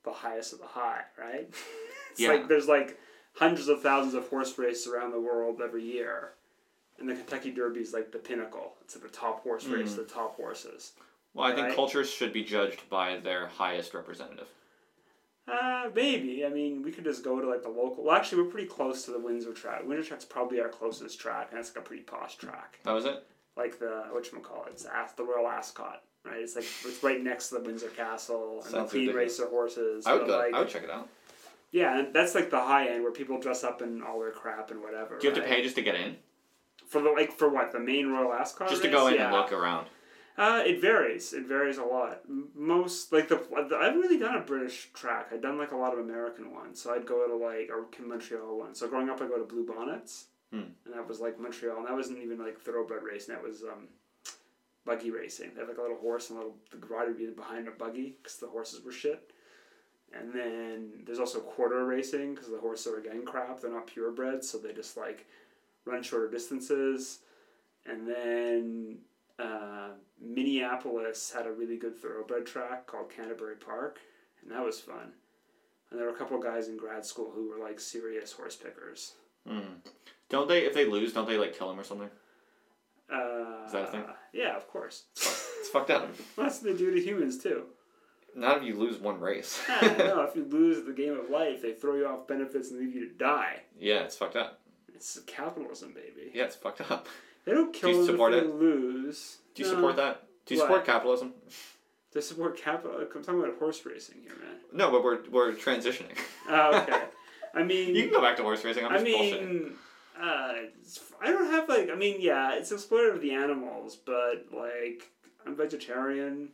the 0.04 0.12
highest 0.14 0.54
of 0.54 0.60
the 0.60 0.68
high, 0.68 1.02
right? 1.20 1.50
it's 2.12 2.20
Yeah. 2.20 2.30
like 2.30 2.48
there's 2.48 2.68
like 2.70 2.98
hundreds 3.36 3.68
of 3.68 3.82
thousands 3.82 4.14
of 4.14 4.28
horse 4.30 4.58
races 4.58 4.88
around 4.88 5.12
the 5.12 5.20
world 5.20 5.62
every 5.62 5.84
year. 5.84 6.32
And 7.00 7.08
the 7.10 7.16
Kentucky 7.16 7.52
Derby 7.52 7.80
is 7.82 7.94
like 7.94 8.12
the 8.12 8.18
pinnacle. 8.18 8.74
It's 8.82 8.96
like 8.96 9.04
the 9.10 9.18
top 9.18 9.42
horse 9.44 9.66
race, 9.66 9.94
the 9.96 10.04
top 10.04 10.36
horses. 10.36 10.94
Well, 11.34 11.46
I 11.46 11.56
think 11.56 11.68
Right. 11.68 11.76
cultures 11.76 12.10
should 12.10 12.34
be 12.34 12.44
judged 12.44 12.90
by 12.90 13.18
their 13.18 13.48
highest 13.48 13.94
representative. 13.94 14.48
Uh, 15.48 15.90
maybe. 15.96 16.46
I 16.46 16.50
mean, 16.50 16.84
we 16.84 16.92
could 16.92 17.04
just 17.04 17.24
go 17.24 17.40
to 17.40 17.48
like 17.48 17.64
the 17.64 17.70
local. 17.70 18.04
Well, 18.04 18.16
actually, 18.16 18.44
we're 18.44 18.50
pretty 18.50 18.68
close 18.68 19.06
to 19.06 19.12
the 19.12 19.20
Windsor 19.20 19.54
track. 19.54 19.86
Windsor 19.86 20.08
track's 20.08 20.26
probably 20.26 20.60
our 20.60 20.70
closest 20.70 21.20
track, 21.20 21.48
and 21.50 21.60
it's 21.60 21.70
like 21.76 21.84
a 21.84 21.88
pretty 21.88 22.04
posh 22.04 22.36
track. 22.36 22.80
That 22.84 22.92
was 22.92 23.06
it. 23.06 23.26
Like 23.58 23.80
the 23.80 24.06
what 24.12 24.32
you 24.32 24.40
call 24.40 24.66
it? 24.66 24.74
It's 24.74 24.86
the 25.14 25.24
Royal 25.24 25.48
Ascot, 25.48 26.04
right? 26.24 26.38
It's 26.38 26.56
like 26.56 26.66
it's 26.86 27.04
right 27.04 27.22
next 27.22 27.50
to 27.50 27.56
the 27.56 27.62
Windsor 27.62 27.90
Castle 27.90 28.62
and 28.62 28.72
Sounds 28.72 28.92
the 28.92 29.00
ridiculous. 29.00 29.40
Racer 29.40 29.50
horses. 29.50 30.06
I 30.06 30.14
would 30.14 30.28
go. 30.28 30.38
Like, 30.38 30.54
I 30.54 30.60
would 30.60 30.70
check 30.70 30.84
it 30.84 30.92
out. 30.92 31.10
Yeah, 31.72 32.00
and 32.00 32.14
that's 32.14 32.36
like 32.36 32.50
the 32.52 32.60
high 32.60 32.88
end 32.90 33.04
where 33.04 33.12
people 33.12 33.40
dress 33.40 33.64
up 33.64 33.82
in 33.82 34.04
all 34.04 34.20
their 34.20 34.32
crap 34.32 34.72
and 34.72 34.82
whatever. 34.82 35.18
Do 35.18 35.28
you 35.28 35.34
have 35.34 35.44
to 35.44 35.48
pay 35.48 35.62
just 35.64 35.76
to 35.76 35.82
get 35.82 35.96
in? 35.96 36.18
for 36.90 37.02
the 37.02 37.10
like 37.12 37.32
for 37.32 37.50
what 37.50 37.72
the 37.72 37.80
main 37.80 38.08
Royal 38.08 38.34
Ascot? 38.34 38.70
Just 38.70 38.82
to 38.82 38.90
go 38.90 39.08
in 39.08 39.16
yeah. 39.16 39.26
and 39.26 39.34
look 39.34 39.52
around. 39.52 39.88
Uh, 40.40 40.64
it 40.66 40.80
varies. 40.80 41.34
It 41.34 41.46
varies 41.46 41.78
a 41.78 41.84
lot. 41.84 42.22
Most 42.56 43.12
like 43.12 43.28
the, 43.28 43.36
the 43.70 43.76
I 43.76 43.86
haven't 43.88 44.00
really 44.00 44.18
done 44.18 44.38
a 44.38 44.40
British 44.40 44.90
track. 44.94 45.28
I've 45.34 45.42
done 45.42 45.58
like 45.58 45.74
a 45.74 45.76
lot 45.76 45.92
of 45.92 46.00
American 46.00 46.54
ones. 46.54 46.82
So 46.82 46.94
I'd 46.94 47.06
go 47.06 47.28
to 47.28 47.36
like 47.36 47.70
or 47.70 47.88
Montreal 48.02 48.58
one. 48.58 48.74
So 48.74 48.88
growing 48.88 49.10
up, 49.10 49.22
I 49.22 49.28
go 49.28 49.38
to 49.38 49.44
Blue 49.44 49.66
Bonnets, 49.66 50.28
Hmm. 50.52 50.72
and 50.86 50.94
that 50.94 51.06
was 51.08 51.20
like 51.20 51.40
Montreal. 51.40 51.78
And 51.80 51.88
that 51.88 51.94
wasn't 51.94 52.20
even 52.20 52.40
like 52.40 52.58
thoroughbred 52.58 53.04
racing. 53.04 53.36
That 53.36 53.44
was 53.44 53.64
um, 53.64 53.90
buggy 54.86 55.12
racing. 55.12 55.52
They 55.54 55.60
had 55.60 55.68
like 55.68 55.78
a 55.78 55.82
little 55.82 55.98
horse 55.98 56.30
and 56.30 56.40
a 56.40 56.42
little 56.42 56.56
the 56.72 56.88
rider 56.88 57.10
would 57.12 57.18
be 57.18 57.26
behind 57.28 57.68
a 57.68 57.72
buggy 57.72 58.16
because 58.24 58.38
the 58.38 58.48
horses 58.48 58.82
were 58.84 58.94
shit. 58.94 59.32
And 60.18 60.34
then 60.34 61.04
there's 61.06 61.20
also 61.20 61.42
quarter 61.42 61.86
racing 61.86 62.34
because 62.34 62.50
the 62.50 62.60
horses 62.60 62.88
are 62.88 62.98
again 62.98 63.26
crap. 63.26 63.60
They're 63.60 63.72
not 63.72 63.88
purebreds, 63.88 64.46
so 64.46 64.58
they 64.58 64.72
just 64.72 64.96
like 64.96 65.28
run 65.84 66.02
shorter 66.02 66.30
distances. 66.32 67.20
And 67.86 68.08
then 68.08 69.00
uh, 69.40 69.90
Minneapolis 70.22 71.32
had 71.36 71.46
a 71.48 71.52
really 71.52 71.78
good 71.78 71.96
thoroughbred 71.98 72.46
track 72.46 72.88
called 72.88 73.10
Canterbury 73.10 73.56
Park, 73.56 74.00
and 74.42 74.52
that 74.52 74.64
was 74.64 74.80
fun. 74.80 75.14
And 75.90 76.00
there 76.00 76.08
were 76.08 76.14
a 76.14 76.18
couple 76.18 76.38
of 76.38 76.44
guys 76.44 76.68
in 76.68 76.78
grad 76.78 77.06
school 77.06 77.32
who 77.34 77.50
were 77.50 77.64
like 77.64 77.80
serious 77.80 78.32
horse 78.32 78.56
pickers. 78.56 79.14
Hmm. 79.48 79.80
Don't 80.30 80.48
they? 80.48 80.66
If 80.66 80.74
they 80.74 80.86
lose, 80.86 81.14
don't 81.14 81.28
they 81.28 81.38
like 81.38 81.58
kill 81.58 81.72
him 81.72 81.80
or 81.80 81.84
something? 81.84 82.10
Uh, 83.12 83.66
Is 83.66 83.72
that 83.72 83.88
a 83.88 83.92
thing? 83.92 84.04
Yeah, 84.34 84.56
of 84.56 84.68
course. 84.68 85.06
It's 85.16 85.70
fucked 85.74 85.90
up. 85.90 86.04
Well, 86.04 86.14
that's 86.48 86.62
what 86.62 86.72
they 86.72 86.78
do 86.78 86.92
to 86.94 87.02
humans 87.02 87.38
too. 87.42 87.64
Not 88.36 88.58
if 88.58 88.64
you 88.64 88.76
lose 88.76 89.00
one 89.00 89.20
race. 89.20 89.60
Yeah, 89.82 89.96
no, 89.98 90.22
if 90.30 90.36
you 90.36 90.46
lose 90.46 90.86
the 90.86 90.94
game 90.94 91.18
of 91.18 91.30
life, 91.32 91.62
they 91.64 91.74
throw 91.74 91.96
you 91.96 92.06
off 92.06 92.28
benefits 92.28 92.70
and 92.70 92.80
leave 92.80 92.94
you 92.94 93.08
to 93.10 93.16
die. 93.16 93.62
yeah, 93.80 94.02
it's 94.02 94.16
fucked 94.16 94.36
up. 94.36 94.60
It's 94.94 95.20
capitalism, 95.26 95.94
baby. 95.94 96.30
Yeah, 96.34 96.44
it's 96.44 96.56
fucked 96.56 96.82
up. 96.92 97.08
They 97.46 97.52
don't 97.54 97.74
kill 97.74 97.90
you 97.90 97.98
them 97.98 98.06
support 98.06 98.34
if 98.34 98.44
they 98.44 98.50
it? 98.50 98.56
lose. 98.56 99.38
Do 99.56 99.64
you 99.64 99.70
No. 99.70 99.76
support 99.76 99.96
that? 99.98 100.24
Do 100.46 100.54
you 100.56 100.60
What? 100.62 100.68
support 100.68 100.86
capitalism? 100.86 101.34
They 102.12 102.22
support 102.22 102.58
capital. 102.58 102.98
I'm 103.00 103.24
talking 103.24 103.40
about 103.40 103.60
horse 103.60 103.86
racing 103.86 104.22
here, 104.24 104.32
man. 104.44 104.56
No, 104.74 104.90
but 104.90 105.04
we're 105.04 105.20
we're 105.30 105.52
transitioning. 105.54 106.18
Oh, 106.50 106.76
okay. 106.82 107.04
I 107.54 107.62
mean, 107.64 107.96
You 107.96 108.02
can 108.06 108.12
go 108.12 108.20
back 108.22 108.36
to 108.38 108.44
horse 108.44 108.64
racing. 108.66 108.84
I'm 108.84 108.92
I 108.94 108.98
just 108.98 109.06
bullshitting. 109.06 109.48
mean, 109.48 109.74
uh, 110.20 110.54
it's- 110.56 111.14
I 111.22 111.28
don't 111.32 111.52
have 111.52 111.70
like. 111.70 111.92
I 111.92 111.96
mean, 111.96 112.18
yeah, 112.20 112.56
it's 112.56 112.72
exploitative 112.74 113.14
of 113.16 113.22
the 113.22 113.34
animals, 113.34 113.96
but 113.96 114.48
like, 114.52 115.12
I'm 115.46 115.56
vegetarian, 115.56 116.50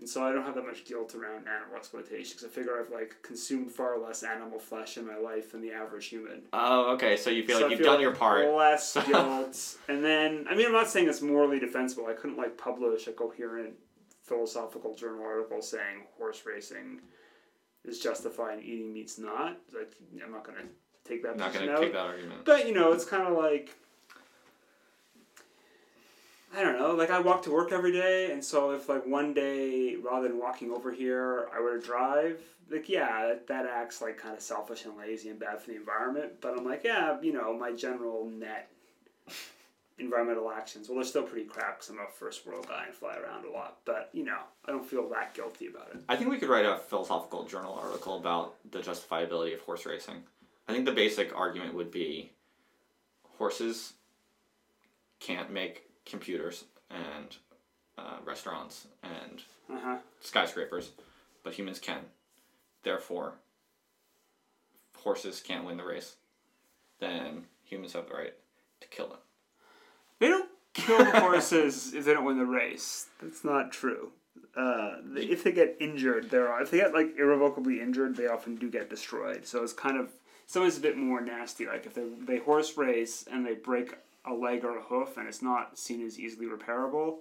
and 0.00 0.08
so 0.08 0.24
I 0.24 0.32
don't 0.32 0.44
have 0.44 0.54
that 0.54 0.66
much 0.66 0.84
guilt 0.86 1.14
around 1.14 1.46
animal 1.46 1.76
exploitation 1.76 2.36
because 2.36 2.44
I 2.44 2.48
figure 2.48 2.80
I've 2.80 2.90
like 2.90 3.16
consumed 3.22 3.70
far 3.70 3.98
less 3.98 4.22
animal 4.22 4.58
flesh 4.58 4.96
in 4.96 5.06
my 5.06 5.16
life 5.16 5.52
than 5.52 5.60
the 5.60 5.72
average 5.72 6.06
human. 6.06 6.42
Oh, 6.54 6.92
okay. 6.94 7.16
So 7.16 7.28
you 7.30 7.44
feel 7.46 7.58
So 7.58 7.62
like 7.64 7.66
I 7.66 7.70
you've 7.72 7.80
feel 7.80 7.92
done 7.92 8.00
your 8.00 8.14
part. 8.14 8.48
Less 8.54 8.96
guilt, 9.06 9.76
and 9.88 10.02
then 10.02 10.46
I 10.48 10.54
mean, 10.54 10.66
I'm 10.66 10.72
not 10.72 10.88
saying 10.88 11.08
it's 11.08 11.20
morally 11.20 11.58
defensible. 11.60 12.06
I 12.06 12.14
couldn't 12.14 12.38
like 12.38 12.56
publish 12.56 13.06
a 13.06 13.12
coherent 13.12 13.74
philosophical 14.22 14.94
journal 14.94 15.24
article 15.24 15.60
saying 15.60 16.06
horse 16.16 16.42
racing 16.46 17.00
is 17.84 17.98
justified 18.00 18.58
and 18.58 18.62
eating 18.64 18.92
meat's 18.92 19.18
not. 19.18 19.58
Like, 19.74 19.92
I'm 20.24 20.32
not 20.32 20.44
gonna 20.44 20.60
take 21.04 21.22
that. 21.24 21.36
Not 21.36 21.52
gonna 21.52 21.72
out. 21.72 21.80
take 21.80 21.92
that 21.92 22.06
argument. 22.06 22.44
But 22.44 22.66
you 22.66 22.74
know, 22.74 22.92
it's 22.92 23.04
kind 23.04 23.26
of 23.26 23.36
like 23.36 23.76
I 26.54 26.62
don't 26.62 26.78
know. 26.78 26.94
Like 26.94 27.10
I 27.10 27.20
walk 27.20 27.42
to 27.44 27.52
work 27.52 27.70
every 27.72 27.92
day, 27.92 28.32
and 28.32 28.44
so 28.44 28.72
if 28.72 28.88
like 28.88 29.06
one 29.06 29.32
day 29.34 29.96
rather 29.96 30.28
than 30.28 30.38
walking 30.38 30.72
over 30.72 30.90
here, 30.90 31.48
I 31.54 31.60
were 31.60 31.78
to 31.78 31.84
drive, 31.84 32.40
like 32.70 32.88
yeah, 32.88 33.34
that, 33.46 33.66
acts 33.66 34.02
like 34.02 34.18
kind 34.18 34.34
of 34.34 34.42
selfish 34.42 34.84
and 34.84 34.96
lazy 34.96 35.28
and 35.28 35.38
bad 35.38 35.60
for 35.60 35.70
the 35.70 35.76
environment. 35.76 36.40
But 36.40 36.58
I'm 36.58 36.64
like, 36.64 36.82
yeah, 36.84 37.20
you 37.20 37.32
know, 37.32 37.56
my 37.56 37.72
general 37.72 38.28
net 38.28 38.68
environmental 39.98 40.50
actions. 40.50 40.88
Well, 40.88 40.96
they're 40.96 41.04
still 41.04 41.22
pretty 41.22 41.46
crap 41.46 41.78
because 41.78 41.90
I'm 41.90 41.98
a 41.98 42.10
first 42.18 42.44
world 42.46 42.66
guy 42.66 42.84
and 42.86 42.94
fly 42.94 43.16
around 43.16 43.44
a 43.44 43.50
lot. 43.50 43.78
But 43.84 44.10
you 44.12 44.24
know, 44.24 44.38
I 44.64 44.72
don't 44.72 44.84
feel 44.84 45.08
that 45.10 45.34
guilty 45.34 45.68
about 45.68 45.90
it. 45.94 46.00
I 46.08 46.16
think 46.16 46.30
we 46.30 46.38
could 46.38 46.48
write 46.48 46.66
a 46.66 46.78
philosophical 46.78 47.44
journal 47.44 47.78
article 47.80 48.16
about 48.16 48.56
the 48.70 48.80
justifiability 48.80 49.54
of 49.54 49.60
horse 49.60 49.86
racing. 49.86 50.22
I 50.66 50.72
think 50.72 50.84
the 50.84 50.92
basic 50.92 51.36
argument 51.36 51.74
would 51.74 51.92
be 51.92 52.32
horses 53.38 53.92
can't 55.20 55.52
make 55.52 55.89
computers 56.10 56.64
and 56.90 57.36
uh, 57.98 58.16
restaurants 58.24 58.86
and 59.02 59.42
Uh 59.72 59.78
huh. 59.82 59.96
skyscrapers, 60.20 60.90
but 61.44 61.54
humans 61.54 61.78
can. 61.78 62.00
Therefore, 62.82 63.34
horses 64.96 65.40
can't 65.40 65.64
win 65.64 65.76
the 65.76 65.84
race. 65.84 66.16
Then 66.98 67.44
humans 67.64 67.92
have 67.94 68.08
the 68.08 68.14
right 68.14 68.34
to 68.80 68.88
kill 68.88 69.08
them. 69.08 69.18
They 70.18 70.28
don't 70.28 70.48
kill 70.74 70.98
the 70.98 71.20
horses 71.20 71.94
if 71.94 72.04
they 72.04 72.12
don't 72.14 72.24
win 72.24 72.38
the 72.38 72.44
race. 72.44 73.06
That's 73.22 73.44
not 73.44 73.72
true. 73.72 74.12
Uh, 74.56 74.96
if 75.14 75.44
they 75.44 75.52
get 75.52 75.76
injured, 75.80 76.30
there 76.30 76.48
are 76.48 76.62
if 76.62 76.70
they 76.70 76.78
get 76.78 76.92
like 76.94 77.14
irrevocably 77.18 77.80
injured, 77.80 78.16
they 78.16 78.26
often 78.26 78.56
do 78.56 78.70
get 78.70 78.90
destroyed. 78.90 79.46
So 79.46 79.62
it's 79.62 79.72
kind 79.72 79.98
of 79.98 80.10
sometimes 80.46 80.76
a 80.78 80.80
bit 80.80 80.96
more 80.96 81.20
nasty. 81.20 81.66
Like 81.66 81.86
if 81.86 81.94
they 81.94 82.04
they 82.26 82.38
horse 82.38 82.76
race 82.76 83.24
and 83.30 83.46
they 83.46 83.54
break 83.54 83.96
a 84.24 84.34
leg 84.34 84.64
or 84.64 84.78
a 84.78 84.82
hoof 84.82 85.16
and 85.16 85.28
it's 85.28 85.42
not 85.42 85.78
seen 85.78 86.04
as 86.04 86.18
easily 86.18 86.46
repairable, 86.46 87.18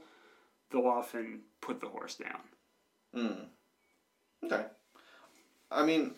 they'll 0.71 0.87
often 0.87 1.41
put 1.61 1.79
the 1.79 1.87
horse 1.87 2.15
down. 2.15 2.41
Hmm. 3.13 4.45
Okay. 4.45 4.65
I 5.71 5.85
mean, 5.85 6.13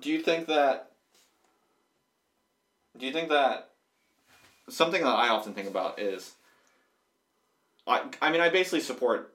do 0.00 0.10
you 0.10 0.20
think 0.20 0.46
that? 0.46 0.92
Do 2.98 3.06
you 3.06 3.12
think 3.12 3.28
that 3.28 3.70
something 4.68 5.02
that 5.02 5.08
I 5.08 5.28
often 5.28 5.54
think 5.54 5.68
about 5.68 5.98
is? 5.98 6.34
I 7.86 8.04
I 8.20 8.30
mean 8.30 8.40
I 8.40 8.48
basically 8.48 8.80
support 8.80 9.34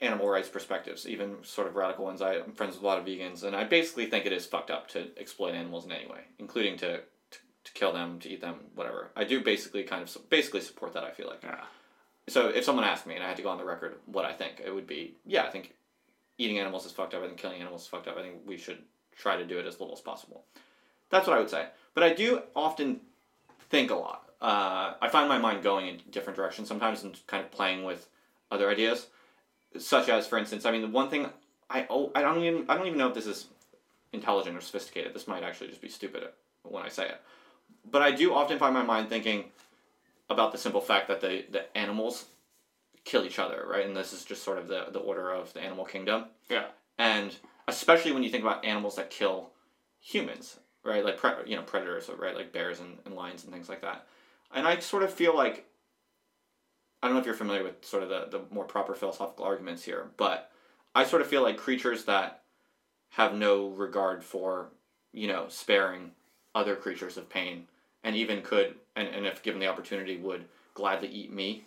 animal 0.00 0.28
rights 0.28 0.48
perspectives, 0.48 1.08
even 1.08 1.36
sort 1.42 1.66
of 1.66 1.76
radical 1.76 2.04
ones. 2.04 2.20
I, 2.20 2.34
I'm 2.34 2.52
friends 2.52 2.74
with 2.74 2.82
a 2.82 2.86
lot 2.86 2.98
of 2.98 3.04
vegans, 3.04 3.44
and 3.44 3.56
I 3.56 3.64
basically 3.64 4.06
think 4.06 4.26
it 4.26 4.32
is 4.32 4.46
fucked 4.46 4.70
up 4.70 4.88
to 4.88 5.08
exploit 5.18 5.54
animals 5.54 5.84
in 5.84 5.92
any 5.92 6.06
way, 6.06 6.20
including 6.38 6.76
to, 6.78 7.00
to, 7.66 7.72
kill 7.72 7.92
them, 7.92 8.18
to 8.20 8.28
eat 8.28 8.40
them, 8.40 8.56
whatever. 8.74 9.10
I 9.14 9.24
do 9.24 9.42
basically 9.42 9.82
kind 9.82 10.02
of 10.02 10.30
basically 10.30 10.60
support 10.60 10.92
that. 10.94 11.04
I 11.04 11.10
feel 11.10 11.28
like. 11.28 11.42
Yeah. 11.42 11.60
So 12.28 12.48
if 12.48 12.64
someone 12.64 12.84
asked 12.84 13.06
me 13.06 13.14
and 13.14 13.22
I 13.22 13.28
had 13.28 13.36
to 13.36 13.42
go 13.42 13.50
on 13.50 13.58
the 13.58 13.64
record 13.64 13.96
what 14.06 14.24
I 14.24 14.32
think, 14.32 14.60
it 14.64 14.74
would 14.74 14.86
be 14.86 15.14
yeah, 15.26 15.44
I 15.44 15.50
think 15.50 15.74
eating 16.38 16.58
animals 16.58 16.86
is 16.86 16.92
fucked 16.92 17.14
up. 17.14 17.22
I 17.22 17.26
think 17.26 17.38
killing 17.38 17.60
animals 17.60 17.82
is 17.82 17.88
fucked 17.88 18.08
up. 18.08 18.16
I 18.16 18.22
think 18.22 18.36
we 18.46 18.56
should 18.56 18.78
try 19.16 19.36
to 19.36 19.44
do 19.44 19.58
it 19.58 19.66
as 19.66 19.80
little 19.80 19.94
as 19.94 20.00
possible. 20.00 20.44
That's 21.10 21.26
what 21.26 21.36
I 21.36 21.40
would 21.40 21.50
say. 21.50 21.66
But 21.94 22.02
I 22.04 22.12
do 22.12 22.42
often 22.54 23.00
think 23.70 23.90
a 23.90 23.94
lot. 23.94 24.22
Uh, 24.40 24.94
I 25.00 25.08
find 25.08 25.28
my 25.28 25.38
mind 25.38 25.62
going 25.62 25.86
in 25.88 26.00
different 26.10 26.36
directions 26.36 26.68
sometimes 26.68 27.02
and 27.02 27.18
kind 27.26 27.44
of 27.44 27.50
playing 27.50 27.84
with 27.84 28.06
other 28.50 28.70
ideas, 28.70 29.06
such 29.78 30.08
as, 30.08 30.26
for 30.26 30.36
instance, 30.36 30.66
I 30.66 30.72
mean, 30.72 30.82
the 30.82 30.88
one 30.88 31.08
thing 31.08 31.30
I 31.68 31.86
oh, 31.90 32.12
I 32.14 32.22
don't 32.22 32.42
even 32.42 32.64
I 32.68 32.76
don't 32.76 32.86
even 32.86 32.98
know 32.98 33.08
if 33.08 33.14
this 33.14 33.26
is 33.26 33.46
intelligent 34.12 34.56
or 34.56 34.60
sophisticated. 34.60 35.14
This 35.14 35.26
might 35.26 35.42
actually 35.42 35.68
just 35.68 35.80
be 35.80 35.88
stupid 35.88 36.28
when 36.62 36.82
I 36.82 36.88
say 36.88 37.06
it. 37.06 37.20
But 37.90 38.02
I 38.02 38.10
do 38.10 38.34
often 38.34 38.58
find 38.58 38.74
my 38.74 38.82
mind 38.82 39.08
thinking 39.08 39.44
about 40.28 40.52
the 40.52 40.58
simple 40.58 40.80
fact 40.80 41.08
that 41.08 41.20
the, 41.20 41.44
the 41.50 41.76
animals 41.76 42.26
kill 43.04 43.24
each 43.24 43.38
other, 43.38 43.64
right? 43.68 43.86
And 43.86 43.96
this 43.96 44.12
is 44.12 44.24
just 44.24 44.42
sort 44.42 44.58
of 44.58 44.66
the, 44.68 44.86
the 44.92 44.98
order 44.98 45.30
of 45.32 45.52
the 45.52 45.60
animal 45.60 45.84
kingdom. 45.84 46.24
Yeah. 46.50 46.66
And 46.98 47.34
especially 47.68 48.12
when 48.12 48.22
you 48.22 48.30
think 48.30 48.42
about 48.42 48.64
animals 48.64 48.96
that 48.96 49.10
kill 49.10 49.50
humans, 50.00 50.58
right? 50.84 51.04
Like, 51.04 51.16
pre- 51.16 51.48
you 51.48 51.56
know, 51.56 51.62
predators, 51.62 52.10
right? 52.18 52.34
Like 52.34 52.52
bears 52.52 52.80
and, 52.80 52.98
and 53.04 53.14
lions 53.14 53.44
and 53.44 53.52
things 53.52 53.68
like 53.68 53.82
that. 53.82 54.06
And 54.52 54.66
I 54.66 54.78
sort 54.80 55.04
of 55.04 55.12
feel 55.12 55.34
like, 55.34 55.66
I 57.02 57.06
don't 57.06 57.14
know 57.14 57.20
if 57.20 57.26
you're 57.26 57.34
familiar 57.34 57.62
with 57.62 57.84
sort 57.84 58.02
of 58.02 58.08
the, 58.08 58.26
the 58.30 58.54
more 58.54 58.64
proper 58.64 58.94
philosophical 58.94 59.44
arguments 59.44 59.84
here, 59.84 60.10
but 60.16 60.50
I 60.94 61.04
sort 61.04 61.22
of 61.22 61.28
feel 61.28 61.42
like 61.42 61.56
creatures 61.56 62.04
that 62.06 62.42
have 63.10 63.34
no 63.34 63.68
regard 63.68 64.24
for, 64.24 64.70
you 65.12 65.28
know, 65.28 65.46
sparing 65.48 66.12
other 66.56 66.74
creatures 66.74 67.16
of 67.18 67.28
pain 67.28 67.68
and 68.02 68.16
even 68.16 68.40
could, 68.40 68.74
and, 68.96 69.06
and 69.08 69.26
if 69.26 69.42
given 69.42 69.60
the 69.60 69.66
opportunity, 69.66 70.16
would 70.16 70.46
gladly 70.74 71.08
eat 71.08 71.30
me. 71.32 71.62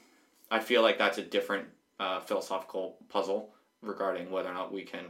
I 0.50 0.60
feel 0.60 0.82
like 0.82 0.98
that's 0.98 1.18
a 1.20 1.22
different 1.24 1.68
uh, 2.00 2.20
philosophical 2.22 2.98
puzzle 3.08 3.50
regarding 3.82 4.32
whether 4.32 4.50
or 4.50 4.54
not 4.54 4.74
we 4.74 4.82
can 4.82 5.06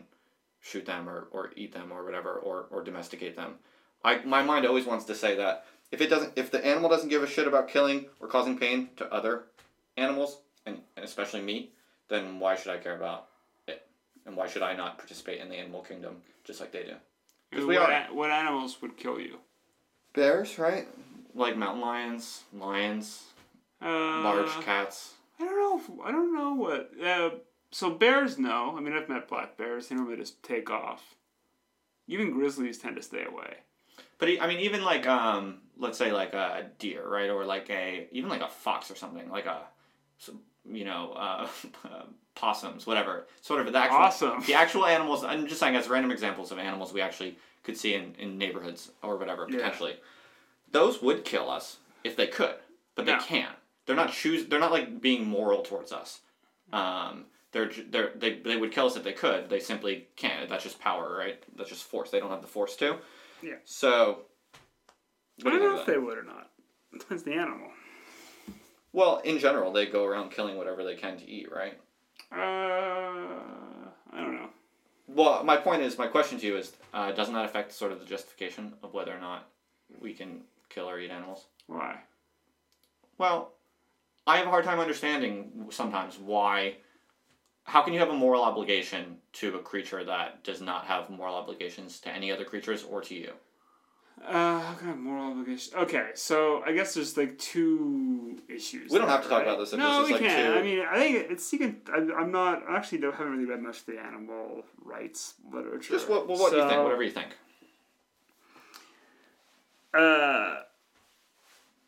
shoot 0.59 0.85
them 0.85 1.07
or, 1.09 1.27
or 1.31 1.51
eat 1.55 1.71
them 1.73 1.91
or 1.91 2.03
whatever 2.03 2.33
or, 2.33 2.65
or 2.69 2.83
domesticate 2.83 3.35
them. 3.37 3.55
I 4.03 4.19
my 4.25 4.43
mind 4.43 4.65
always 4.65 4.85
wants 4.85 5.05
to 5.05 5.15
say 5.15 5.35
that 5.37 5.65
if 5.91 6.01
it 6.01 6.09
doesn't 6.09 6.33
if 6.35 6.51
the 6.51 6.65
animal 6.65 6.89
doesn't 6.89 7.09
give 7.09 7.23
a 7.23 7.27
shit 7.27 7.47
about 7.47 7.69
killing 7.69 8.07
or 8.19 8.27
causing 8.27 8.57
pain 8.57 8.89
to 8.97 9.11
other 9.13 9.43
animals 9.97 10.39
and, 10.65 10.79
and 10.95 11.05
especially 11.05 11.41
me, 11.41 11.71
then 12.09 12.39
why 12.39 12.55
should 12.55 12.71
I 12.71 12.77
care 12.77 12.95
about 12.95 13.27
it? 13.67 13.85
and 14.25 14.35
why 14.35 14.47
should 14.47 14.61
I 14.61 14.75
not 14.75 14.97
participate 14.97 15.39
in 15.39 15.49
the 15.49 15.55
animal 15.55 15.81
kingdom 15.81 16.17
just 16.43 16.59
like 16.59 16.71
they 16.71 16.83
do? 16.83 16.95
because 17.49 17.65
we 17.65 17.77
what, 17.77 17.89
are- 17.89 18.13
what 18.13 18.29
animals 18.31 18.81
would 18.81 18.97
kill 18.97 19.19
you? 19.19 19.37
Bears, 20.13 20.57
right? 20.59 20.87
Like 21.35 21.55
mountain 21.57 21.81
lions, 21.81 22.43
lions, 22.53 23.23
Uh, 23.81 24.21
large 24.21 24.51
cats. 24.65 25.13
I 25.39 25.45
don't 25.45 25.57
know. 25.57 25.77
If, 25.77 26.05
I 26.05 26.11
don't 26.11 26.33
know 26.35 26.53
what. 26.53 26.91
Uh, 27.01 27.29
so 27.71 27.91
bears, 27.91 28.37
no. 28.37 28.75
I 28.77 28.81
mean, 28.81 28.93
I've 28.93 29.07
met 29.07 29.27
black 29.29 29.55
bears. 29.57 29.87
They 29.87 29.95
normally 29.95 30.17
just 30.17 30.41
take 30.43 30.69
off. 30.69 31.15
Even 32.07 32.31
grizzlies 32.31 32.77
tend 32.79 32.95
to 32.97 33.01
stay 33.01 33.23
away. 33.23 33.57
But 34.17 34.29
I 34.41 34.47
mean, 34.47 34.59
even 34.59 34.83
like 34.83 35.07
um, 35.07 35.59
let's 35.77 35.97
say 35.97 36.11
like 36.11 36.33
a 36.33 36.65
deer, 36.79 37.07
right, 37.07 37.29
or 37.29 37.45
like 37.45 37.69
a 37.69 38.07
even 38.11 38.29
like 38.29 38.41
a 38.41 38.49
fox 38.49 38.91
or 38.91 38.95
something, 38.95 39.29
like 39.29 39.45
a, 39.45 39.61
you 40.69 40.83
know, 40.83 41.13
uh, 41.15 41.47
possums, 42.35 42.85
whatever. 42.85 43.27
Sort 43.41 43.65
of 43.65 43.71
the 43.71 43.79
actual 43.79 43.97
Awesome. 43.97 44.43
the 44.45 44.55
actual 44.55 44.85
animals. 44.85 45.23
I'm 45.23 45.47
just 45.47 45.59
saying 45.59 45.75
as 45.77 45.87
random 45.87 46.11
examples 46.11 46.51
of 46.51 46.57
animals 46.57 46.91
we 46.91 46.99
actually 47.01 47.37
could 47.63 47.77
see 47.77 47.93
in, 47.93 48.15
in 48.17 48.37
neighborhoods 48.37 48.91
or 49.03 49.17
whatever 49.17 49.47
Yeah. 49.49 49.57
potentially. 49.57 49.97
Those 50.71 51.01
would 51.01 51.25
kill 51.25 51.49
us 51.49 51.77
if 52.03 52.15
they 52.15 52.27
could, 52.27 52.55
but 52.95 53.05
they 53.05 53.11
Yeah. 53.13 53.19
can't. 53.21 53.55
They're 53.85 53.95
not 53.95 54.11
choose. 54.11 54.45
They're 54.45 54.59
not 54.59 54.71
like 54.71 55.01
being 55.01 55.25
moral 55.25 55.63
towards 55.63 55.91
us. 55.91 56.19
Um, 56.71 57.25
they're, 57.51 57.71
they're 57.89 58.11
they, 58.15 58.35
they 58.39 58.55
would 58.55 58.71
kill 58.71 58.85
us 58.85 58.95
if 58.95 59.03
they 59.03 59.13
could. 59.13 59.49
They 59.49 59.59
simply 59.59 60.07
can't. 60.15 60.47
That's 60.47 60.63
just 60.63 60.79
power, 60.79 61.15
right? 61.17 61.41
That's 61.57 61.69
just 61.69 61.85
force. 61.85 62.11
They 62.11 62.19
don't 62.19 62.29
have 62.29 62.41
the 62.43 62.47
force 62.47 62.75
to. 62.77 62.97
Yeah. 63.41 63.55
So. 63.65 64.25
I 65.39 65.43
do 65.43 65.49
don't 65.51 65.59
know 65.61 65.79
if 65.79 65.85
they 65.87 65.97
would 65.97 66.17
or 66.17 66.23
not. 66.23 66.51
Depends 66.99 67.23
the 67.23 67.33
animal. 67.33 67.69
Well, 68.93 69.19
in 69.19 69.39
general, 69.39 69.71
they 69.71 69.85
go 69.85 70.05
around 70.05 70.31
killing 70.31 70.57
whatever 70.57 70.83
they 70.83 70.95
can 70.95 71.17
to 71.17 71.27
eat, 71.29 71.51
right? 71.51 71.79
Uh, 72.31 72.35
I 74.11 74.17
don't 74.21 74.35
know. 74.35 74.49
Well, 75.07 75.43
my 75.43 75.57
point 75.57 75.81
is, 75.81 75.97
my 75.97 76.07
question 76.07 76.39
to 76.39 76.45
you 76.45 76.57
is, 76.57 76.73
uh, 76.93 77.11
doesn't 77.11 77.33
that 77.33 77.45
affect 77.45 77.73
sort 77.73 77.91
of 77.91 77.99
the 77.99 78.05
justification 78.05 78.73
of 78.83 78.93
whether 78.93 79.15
or 79.15 79.19
not 79.19 79.49
we 79.99 80.13
can 80.13 80.41
kill 80.69 80.89
or 80.89 80.99
eat 80.99 81.11
animals? 81.11 81.45
Why? 81.67 81.99
Well, 83.17 83.53
I 84.25 84.37
have 84.37 84.47
a 84.47 84.49
hard 84.49 84.65
time 84.65 84.79
understanding 84.79 85.67
sometimes 85.71 86.17
why. 86.17 86.77
How 87.63 87.83
can 87.83 87.93
you 87.93 87.99
have 87.99 88.09
a 88.09 88.13
moral 88.13 88.43
obligation 88.43 89.17
to 89.33 89.55
a 89.55 89.59
creature 89.59 90.03
that 90.03 90.43
does 90.43 90.61
not 90.61 90.85
have 90.85 91.09
moral 91.09 91.35
obligations 91.35 91.99
to 92.01 92.09
any 92.09 92.31
other 92.31 92.45
creatures 92.45 92.83
or 92.83 93.01
to 93.01 93.13
you? 93.13 93.33
Uh, 94.27 94.31
I 94.31 94.75
have 94.85 94.97
moral 94.97 95.31
obligation? 95.31 95.77
Okay, 95.77 96.09
so 96.13 96.61
I 96.65 96.73
guess 96.73 96.93
there's 96.93 97.15
like 97.15 97.37
two 97.37 98.37
issues. 98.47 98.91
We 98.91 98.97
don't 98.97 99.07
there, 99.07 99.15
have 99.15 99.23
to 99.23 99.29
talk 99.29 99.43
about 99.43 99.59
this 99.59 99.73
if 99.73 99.79
no, 99.79 100.03
we 100.03 100.11
like, 100.11 100.21
can. 100.21 100.53
too- 100.53 100.59
I 100.59 100.63
mean, 100.63 100.79
I 100.89 100.99
think 100.99 101.31
it's 101.31 101.51
you 101.53 101.59
can. 101.59 101.81
I, 101.91 101.97
I'm 102.19 102.31
not 102.31 102.63
I 102.69 102.75
actually. 102.75 102.99
Don't, 102.99 103.15
haven't 103.15 103.31
really 103.31 103.45
read 103.45 103.61
much 103.61 103.79
of 103.79 103.85
the 103.85 103.99
animal 103.99 104.65
rights 104.83 105.35
literature. 105.51 105.93
Just 105.93 106.09
what, 106.09 106.27
well, 106.27 106.37
what 106.37 106.51
do 106.51 106.57
you 106.57 106.67
think? 106.67 106.83
Whatever 106.83 107.03
you 107.03 107.11
think. 107.11 107.29
Uh, 109.93 110.57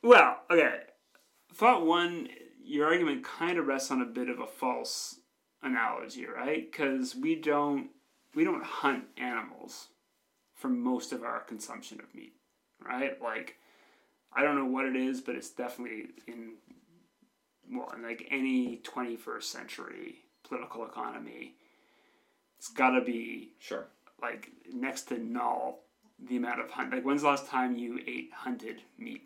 well, 0.02 0.38
okay. 0.50 0.80
Thought 1.54 1.86
one, 1.86 2.30
your 2.64 2.88
argument 2.88 3.24
kind 3.24 3.58
of 3.58 3.68
rests 3.68 3.92
on 3.92 4.02
a 4.02 4.06
bit 4.06 4.30
of 4.30 4.40
a 4.40 4.48
false 4.48 5.20
analogy, 5.62 6.26
right? 6.26 6.72
Because 6.72 7.16
we 7.16 7.36
don't 7.36 7.90
we 8.34 8.44
don't 8.44 8.64
hunt 8.64 9.04
animals 9.18 9.90
for 10.62 10.70
most 10.70 11.12
of 11.12 11.24
our 11.24 11.40
consumption 11.40 12.00
of 12.00 12.14
meat, 12.14 12.34
right? 12.86 13.20
Like, 13.22 13.58
I 14.32 14.44
don't 14.44 14.56
know 14.56 14.66
what 14.66 14.86
it 14.86 14.96
is, 14.96 15.20
but 15.20 15.36
it's 15.36 15.50
definitely 15.50 16.10
in 16.28 16.54
well, 17.74 17.92
in 17.96 18.04
like 18.04 18.28
any 18.30 18.78
twenty 18.84 19.16
first 19.16 19.52
century 19.52 20.20
political 20.44 20.86
economy, 20.86 21.56
it's 22.60 22.70
got 22.70 22.92
to 22.92 23.02
be 23.02 23.54
Sure. 23.60 23.86
like 24.22 24.50
next 24.72 25.04
to 25.04 25.18
null 25.18 25.80
the 26.20 26.38
amount 26.38 26.62
of 26.62 26.70
hunt. 26.70 26.92
Like, 26.92 27.04
when's 27.04 27.24
the 27.24 27.28
last 27.30 27.48
time 27.48 27.76
you 27.76 28.00
ate 28.06 28.30
hunted 28.34 28.82
meat? 29.00 29.24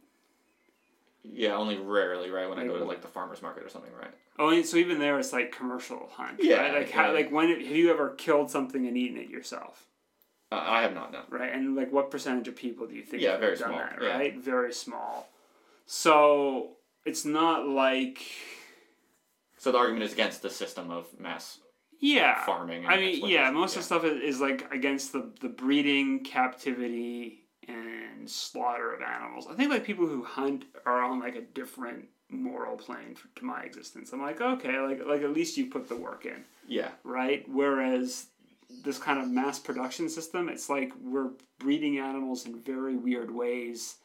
Yeah, 1.24 1.56
only 1.56 1.78
rarely, 1.78 2.30
right? 2.30 2.48
When 2.48 2.60
I 2.60 2.66
go 2.66 2.74
to 2.74 2.80
Like- 2.80 2.88
like 2.88 3.02
the 3.02 3.08
farmer's 3.10 3.42
market 3.42 3.64
or 3.64 3.70
something, 3.70 3.92
right? 3.94 4.14
Oh, 4.40 4.50
and 4.50 4.66
so 4.66 4.78
even 4.78 5.00
there, 5.00 5.20
it's 5.20 5.34
like 5.34 5.52
commercial 5.52 6.08
hunt. 6.14 6.40
Yeah, 6.42 6.62
right? 6.62 6.74
like 6.80 6.92
how, 6.92 7.12
like 7.14 7.30
when 7.32 7.50
have 7.50 7.62
you 7.62 7.90
ever 7.92 8.10
killed 8.12 8.50
something 8.52 8.86
and 8.88 8.96
eaten 8.96 9.18
it 9.18 9.30
yourself? 9.30 9.86
Uh, 10.56 10.72
I 10.72 10.82
have 10.82 10.94
not 10.94 11.12
done. 11.12 11.26
Right, 11.30 11.52
and 11.54 11.76
like 11.76 11.92
what 11.92 12.12
percentage 12.12 12.48
of 12.48 12.56
people 12.56 12.88
do 12.88 12.96
you 12.96 13.04
think? 13.04 13.22
Yeah, 13.22 13.38
very 13.38 13.58
small, 13.58 13.72
That, 13.78 13.98
yeah. 14.02 14.18
right, 14.18 14.38
very 14.38 14.74
small. 14.74 15.30
So 15.86 16.72
it's 17.06 17.26
not 17.26 17.68
like 17.68 18.20
So 19.58 19.72
the 19.72 19.78
argument 19.78 20.04
is 20.04 20.14
against 20.14 20.42
the 20.42 20.50
system 20.50 20.92
of 20.92 21.08
mass 21.20 21.60
yeah. 22.00 22.44
farming. 22.46 22.86
And 22.86 22.94
I 22.94 22.98
mean, 22.98 23.28
yeah, 23.28 23.50
most 23.52 23.76
of 23.76 23.82
the 23.82 23.86
stuff 23.86 24.04
is, 24.04 24.22
is 24.36 24.42
like 24.42 24.72
against 24.74 25.14
the 25.14 25.32
the 25.42 25.50
breeding, 25.50 26.24
captivity, 26.24 27.46
and 27.68 28.30
slaughter 28.30 28.94
of 28.94 29.02
animals. 29.02 29.48
I 29.50 29.54
think 29.56 29.70
like 29.70 29.84
people 29.84 30.08
who 30.08 30.24
hunt 30.24 30.66
are 30.86 31.02
on 31.04 31.20
like 31.20 31.36
a 31.36 31.42
different 31.42 32.06
moral 32.30 32.76
plane 32.76 33.16
for, 33.16 33.28
to 33.40 33.46
my 33.46 33.62
existence. 33.62 34.12
I'm 34.12 34.22
like, 34.22 34.42
okay, 34.42 34.80
like 34.80 35.06
like 35.06 35.22
at 35.22 35.32
least 35.34 35.58
you 35.58 35.68
put 35.68 35.88
the 35.88 35.96
work 35.96 36.26
in, 36.26 36.44
Yeah, 36.68 36.90
right? 37.04 37.46
Whereas 37.48 38.28
this 38.86 38.98
kind 38.98 39.20
of 39.20 39.30
mass 39.30 39.60
production 39.60 40.08
system, 40.08 40.48
it's 40.48 40.70
like 40.70 40.94
we're 41.04 41.32
breeding 41.60 41.98
animals 42.00 42.46
in 42.46 42.60
very 42.62 42.96
weird 42.96 43.30
ways. 43.30 43.98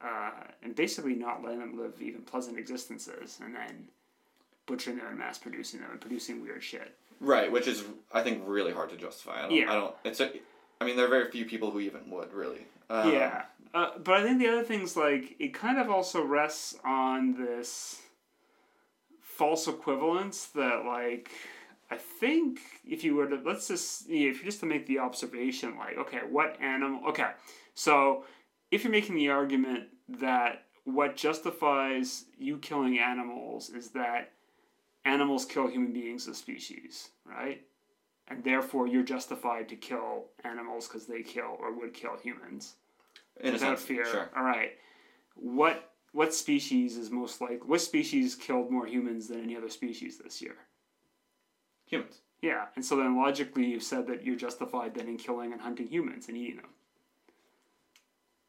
Uh, 0.00 0.30
and 0.64 0.74
basically 0.74 1.14
not 1.14 1.44
letting 1.44 1.60
them 1.60 1.78
live 1.78 2.00
even 2.02 2.22
pleasant 2.22 2.58
existences, 2.58 3.38
and 3.44 3.54
then 3.54 3.86
butchering 4.66 4.96
them 4.96 5.06
and 5.06 5.18
mass 5.18 5.38
producing 5.38 5.78
them 5.80 5.90
and 5.92 6.00
producing 6.00 6.42
weird 6.42 6.62
shit. 6.62 6.96
right. 7.20 7.52
Which 7.52 7.68
is, 7.68 7.84
I 8.12 8.22
think, 8.22 8.42
really 8.44 8.72
hard 8.72 8.90
to 8.90 8.96
justify. 8.96 9.38
I 9.38 9.42
don't. 9.42 9.52
Yeah. 9.52 9.70
I 9.70 9.74
don't. 9.74 9.94
It's 10.02 10.18
a. 10.20 10.32
I 10.80 10.84
mean, 10.84 10.96
there 10.96 11.04
are 11.04 11.08
very 11.08 11.30
few 11.30 11.44
people 11.44 11.70
who 11.70 11.78
even 11.78 12.10
would 12.10 12.32
really. 12.32 12.66
Um, 12.90 13.12
yeah. 13.12 13.42
Uh, 13.72 13.90
but 14.02 14.14
I 14.14 14.22
think 14.24 14.40
the 14.40 14.48
other 14.48 14.64
thing's 14.64 14.96
like 14.96 15.36
it 15.38 15.54
kind 15.54 15.78
of 15.78 15.88
also 15.88 16.22
rests 16.24 16.76
on 16.84 17.34
this 17.34 18.00
false 19.20 19.68
equivalence 19.68 20.46
that 20.46 20.84
like 20.84 21.30
I 21.92 21.98
think 21.98 22.60
if 22.86 23.04
you 23.04 23.14
were 23.14 23.28
to 23.28 23.38
let's 23.44 23.68
just 23.68 24.08
yeah, 24.08 24.30
if 24.30 24.38
you 24.38 24.44
just 24.44 24.60
to 24.60 24.66
make 24.66 24.86
the 24.86 24.98
observation 24.98 25.76
like 25.78 25.98
okay 25.98 26.20
what 26.36 26.50
animal 26.60 27.00
okay 27.10 27.32
so 27.74 28.24
if 28.70 28.82
you're 28.82 28.92
making 28.92 29.16
the 29.16 29.28
argument 29.28 29.88
that 30.08 30.64
what 30.84 31.16
justifies 31.16 32.24
you 32.38 32.58
killing 32.58 32.98
animals 32.98 33.70
is 33.70 33.90
that 33.90 34.32
animals 35.04 35.44
kill 35.44 35.66
human 35.68 35.92
beings 35.92 36.26
as 36.28 36.38
species 36.38 37.10
right 37.26 37.60
and 38.28 38.42
therefore 38.42 38.86
you're 38.86 39.02
justified 39.02 39.68
to 39.68 39.76
kill 39.76 40.26
animals 40.44 40.88
because 40.88 41.06
they 41.06 41.22
kill 41.22 41.56
or 41.60 41.78
would 41.78 41.92
kill 41.92 42.16
humans 42.16 42.76
In 43.40 43.50
a 43.50 43.52
without 43.52 43.78
sense, 43.78 43.82
fear. 43.88 44.06
Sure. 44.06 44.30
All 44.36 44.44
right. 44.44 44.72
What 45.34 45.90
what 46.12 46.34
species 46.34 46.96
is 46.96 47.10
most 47.10 47.40
like? 47.40 47.66
What 47.66 47.80
species 47.80 48.34
killed 48.34 48.70
more 48.70 48.86
humans 48.86 49.28
than 49.28 49.42
any 49.42 49.56
other 49.56 49.70
species 49.70 50.18
this 50.18 50.40
year? 50.42 50.56
Humans. 51.92 52.20
Yeah, 52.40 52.64
and 52.74 52.84
so 52.84 52.96
then 52.96 53.16
logically 53.16 53.66
you've 53.66 53.84
said 53.84 54.08
that 54.08 54.24
you're 54.24 54.34
justified 54.36 54.94
then 54.96 55.06
in 55.06 55.16
killing 55.16 55.52
and 55.52 55.60
hunting 55.60 55.86
humans 55.86 56.26
and 56.26 56.36
eating 56.36 56.56
them, 56.56 56.70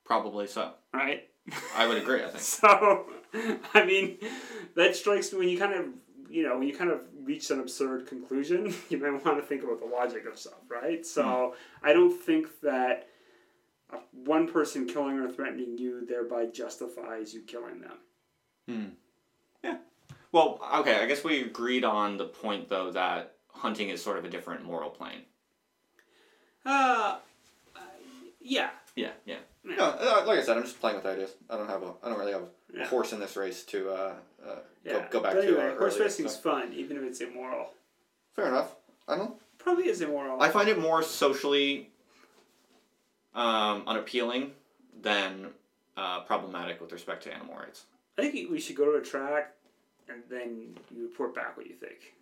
Probably 0.05 0.47
so. 0.47 0.71
right? 0.93 1.29
I 1.75 1.87
would 1.87 1.97
agree. 1.97 2.23
I 2.23 2.29
think. 2.29 2.37
So, 2.39 3.05
I 3.73 3.85
mean, 3.85 4.17
that 4.75 4.95
strikes 4.95 5.31
me 5.33 5.39
when 5.39 5.49
you 5.49 5.59
kind 5.59 5.73
of 5.73 5.85
you 6.29 6.41
know 6.43 6.57
when 6.57 6.67
you 6.67 6.75
kind 6.75 6.89
of 6.89 7.01
reach 7.23 7.51
an 7.51 7.59
absurd 7.59 8.07
conclusion, 8.07 8.73
you 8.89 8.97
might 8.97 9.23
want 9.25 9.37
to 9.39 9.43
think 9.45 9.63
about 9.63 9.79
the 9.79 9.85
logic 9.85 10.25
of 10.25 10.37
stuff, 10.39 10.59
right? 10.69 11.05
So 11.05 11.55
I 11.83 11.93
don't 11.93 12.17
think 12.19 12.47
that. 12.61 13.07
One 14.25 14.47
person 14.51 14.87
killing 14.87 15.19
or 15.19 15.29
threatening 15.29 15.77
you 15.77 16.03
thereby 16.07 16.47
justifies 16.47 17.31
you 17.31 17.41
killing 17.41 17.79
them. 17.81 17.97
Hmm. 18.67 18.85
Yeah. 19.63 19.77
Well, 20.31 20.59
okay. 20.77 20.95
I 20.95 21.05
guess 21.05 21.23
we 21.23 21.43
agreed 21.43 21.83
on 21.83 22.17
the 22.17 22.25
point 22.25 22.69
though 22.69 22.89
that 22.91 23.32
hunting 23.53 23.89
is 23.89 24.01
sort 24.03 24.17
of 24.17 24.25
a 24.25 24.29
different 24.29 24.63
moral 24.63 24.89
plane. 24.89 25.21
Uh, 26.65 27.17
yeah. 28.41 28.69
Yeah. 28.95 29.11
Yeah. 29.25 29.37
Yeah. 29.65 29.75
No, 29.77 29.83
uh, 29.85 30.23
like 30.27 30.39
I 30.39 30.43
said, 30.43 30.57
I'm 30.57 30.63
just 30.63 30.79
playing 30.79 30.97
with 30.97 31.05
ideas. 31.05 31.31
I 31.49 31.57
don't 31.57 31.69
have 31.69 31.83
a. 31.83 31.93
I 32.03 32.09
don't 32.09 32.19
really 32.19 32.33
have 32.33 32.41
a 32.43 32.47
Yeah. 32.77 32.87
horse 32.87 33.13
in 33.13 33.19
this 33.19 33.35
race 33.37 33.63
to 33.65 33.89
uh, 33.89 34.13
uh, 34.45 34.55
Yeah. 34.83 34.93
go, 34.93 35.05
go 35.11 35.19
back 35.21 35.33
but 35.35 35.41
to. 35.41 35.47
anyway, 35.47 35.67
uh, 35.73 35.77
horse 35.77 35.93
earlier, 35.95 36.05
racing's 36.05 36.35
so. 36.35 36.41
fun, 36.41 36.73
even 36.73 36.97
if 36.97 37.03
it's 37.03 37.21
immoral. 37.21 37.69
Fair 38.35 38.47
enough. 38.47 38.75
I 39.07 39.15
don't. 39.15 39.35
Probably 39.57 39.87
is 39.87 40.01
immoral. 40.01 40.41
I 40.41 40.49
find 40.49 40.67
it 40.67 40.77
more 40.77 41.01
socially 41.01 41.89
um, 43.33 43.83
unappealing 43.87 44.51
than 45.01 45.47
uh, 45.95 46.21
problematic 46.21 46.81
with 46.81 46.91
respect 46.91 47.23
to 47.23 47.33
animal 47.33 47.55
rights. 47.55 47.85
I 48.17 48.29
think 48.29 48.51
we 48.51 48.59
should 48.59 48.75
go 48.75 48.85
to 48.85 48.97
a 48.97 49.01
track, 49.01 49.53
and 50.09 50.21
then 50.29 50.75
you 50.93 51.03
report 51.03 51.33
back 51.33 51.55
what 51.55 51.67
you 51.67 51.73
think. 51.75 52.13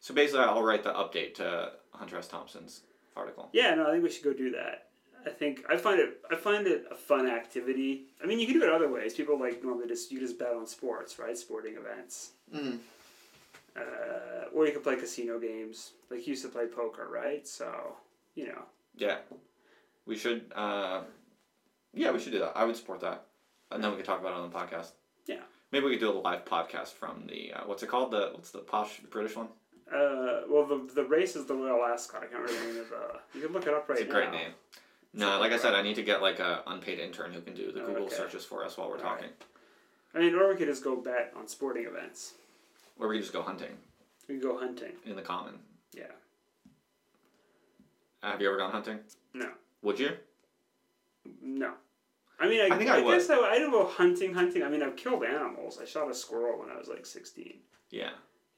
So 0.00 0.14
basically, 0.14 0.44
I'll 0.44 0.62
write 0.62 0.84
the 0.84 0.92
update 0.92 1.34
to 1.34 1.72
Hunter 1.92 2.18
S. 2.18 2.28
Thompson's 2.28 2.82
article. 3.16 3.48
Yeah, 3.52 3.74
no, 3.74 3.88
I 3.88 3.92
think 3.92 4.04
we 4.04 4.10
should 4.10 4.24
go 4.24 4.32
do 4.32 4.50
that. 4.52 4.88
I 5.26 5.30
think 5.30 5.64
I 5.68 5.76
find 5.76 5.98
it 5.98 6.20
I 6.30 6.36
find 6.36 6.66
it 6.66 6.84
a 6.90 6.94
fun 6.94 7.28
activity. 7.28 8.04
I 8.22 8.26
mean, 8.26 8.38
you 8.38 8.46
can 8.46 8.60
do 8.60 8.62
it 8.62 8.72
other 8.72 8.88
ways. 8.88 9.14
People 9.14 9.38
like 9.38 9.62
normally 9.62 9.88
just 9.88 10.12
you 10.12 10.20
just 10.20 10.38
bet 10.38 10.54
on 10.54 10.66
sports, 10.66 11.18
right? 11.18 11.36
Sporting 11.36 11.74
events. 11.76 12.30
Mm. 12.54 12.78
Uh, 13.76 14.54
or 14.54 14.66
you 14.66 14.72
can 14.72 14.82
play 14.82 14.96
casino 14.96 15.38
games. 15.38 15.92
Like 16.10 16.26
you 16.26 16.30
used 16.30 16.44
to 16.44 16.48
play 16.48 16.66
poker, 16.66 17.08
right? 17.12 17.46
So 17.46 17.96
you 18.34 18.46
know. 18.46 18.62
Yeah, 18.96 19.18
we 20.06 20.16
should. 20.16 20.52
Uh, 20.54 21.00
yeah, 21.92 22.12
we 22.12 22.20
should 22.20 22.32
do 22.32 22.38
that. 22.38 22.52
I 22.54 22.64
would 22.64 22.76
support 22.76 23.00
that, 23.00 23.24
and 23.72 23.82
then 23.82 23.90
we 23.90 23.96
could 23.96 24.06
talk 24.06 24.20
about 24.20 24.32
it 24.32 24.38
on 24.38 24.48
the 24.48 24.56
podcast. 24.56 24.92
Yeah. 25.26 25.40
Maybe 25.72 25.86
we 25.86 25.92
could 25.92 26.00
do 26.00 26.10
a 26.10 26.18
live 26.20 26.44
podcast 26.44 26.92
from 26.92 27.26
the 27.26 27.52
uh, 27.52 27.62
what's 27.66 27.82
it 27.82 27.88
called? 27.88 28.12
The 28.12 28.30
what's 28.32 28.52
the 28.52 28.60
posh 28.60 29.00
British 29.10 29.34
one? 29.34 29.48
Uh, 29.92 30.42
well, 30.48 30.66
the 30.66 30.88
the 30.94 31.04
race 31.04 31.36
is 31.36 31.46
the 31.46 31.54
Royal 31.54 31.84
Ascot. 31.84 32.22
I 32.22 32.26
can't 32.26 32.42
remember 32.42 32.60
the 32.66 32.72
name 32.72 32.80
of 32.82 32.88
the. 32.90 33.38
You 33.38 33.44
can 33.44 33.52
look 33.52 33.66
it 33.66 33.74
up 33.74 33.88
right 33.88 33.98
now. 33.98 34.02
It's 34.02 34.10
a 34.10 34.12
great 34.12 34.30
now. 34.32 34.38
name. 34.38 34.50
No, 35.14 35.38
like 35.40 35.52
I 35.52 35.56
said, 35.58 35.74
I 35.74 35.82
need 35.82 35.94
to 35.94 36.02
get 36.02 36.20
like 36.20 36.40
a 36.40 36.62
unpaid 36.66 36.98
intern 36.98 37.32
who 37.32 37.40
can 37.40 37.54
do 37.54 37.70
the 37.72 37.82
Oh, 37.82 37.86
Google 37.86 38.04
okay. 38.06 38.16
searches 38.16 38.44
for 38.44 38.64
us 38.64 38.76
while 38.76 38.88
we're 38.88 38.96
All 38.96 39.02
talking, 39.02 39.30
I 40.14 40.18
mean, 40.18 40.34
or 40.34 40.48
we 40.50 40.56
could 40.56 40.66
just 40.68 40.84
go 40.84 40.96
bet 40.96 41.32
on 41.36 41.46
sporting 41.48 41.86
events. 41.86 42.34
or 42.98 43.08
we 43.08 43.16
could 43.16 43.22
just 43.22 43.32
go 43.32 43.42
hunting 43.42 43.76
We 44.28 44.34
can 44.38 44.42
go 44.42 44.58
hunting. 44.58 44.92
in 45.06 45.16
the 45.16 45.22
common. 45.22 45.54
Yeah. 45.94 46.04
Have 48.22 48.40
you 48.40 48.48
ever 48.48 48.56
gone 48.58 48.72
hunting? 48.72 48.98
No. 49.34 49.50
Would 49.82 49.98
you? 50.00 50.10
No. 51.42 51.72
I 52.38 52.48
mean, 52.48 52.60
I, 52.70 52.74
I 52.74 52.78
think 52.78 52.90
I, 52.90 52.98
I 52.98 53.02
would. 53.02 53.18
guess 53.18 53.30
I, 53.30 53.36
I 53.38 53.58
don't 53.58 53.70
go 53.70 53.86
hunting, 53.86 54.34
hunting. 54.34 54.62
I 54.62 54.68
mean, 54.68 54.82
I've 54.82 54.96
killed 54.96 55.24
animals. 55.24 55.78
I 55.80 55.84
shot 55.86 56.10
a 56.10 56.14
squirrel 56.14 56.58
when 56.58 56.70
I 56.70 56.76
was 56.76 56.88
like 56.88 57.06
16. 57.06 57.54
Yeah. 57.90 58.10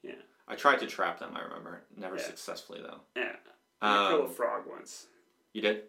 Yeah. 0.03 0.13
I 0.49 0.55
tried 0.55 0.79
to 0.79 0.87
trap 0.87 1.19
them. 1.19 1.31
I 1.35 1.41
remember, 1.43 1.81
never 1.95 2.15
Yeah. 2.17 2.23
successfully 2.23 2.81
though. 2.81 3.01
Yeah. 3.15 3.35
I 3.81 4.09
killed 4.09 4.25
Um, 4.25 4.29
a 4.31 4.33
frog 4.33 4.63
once. 4.67 5.07
you 5.53 5.61
did. 5.61 5.83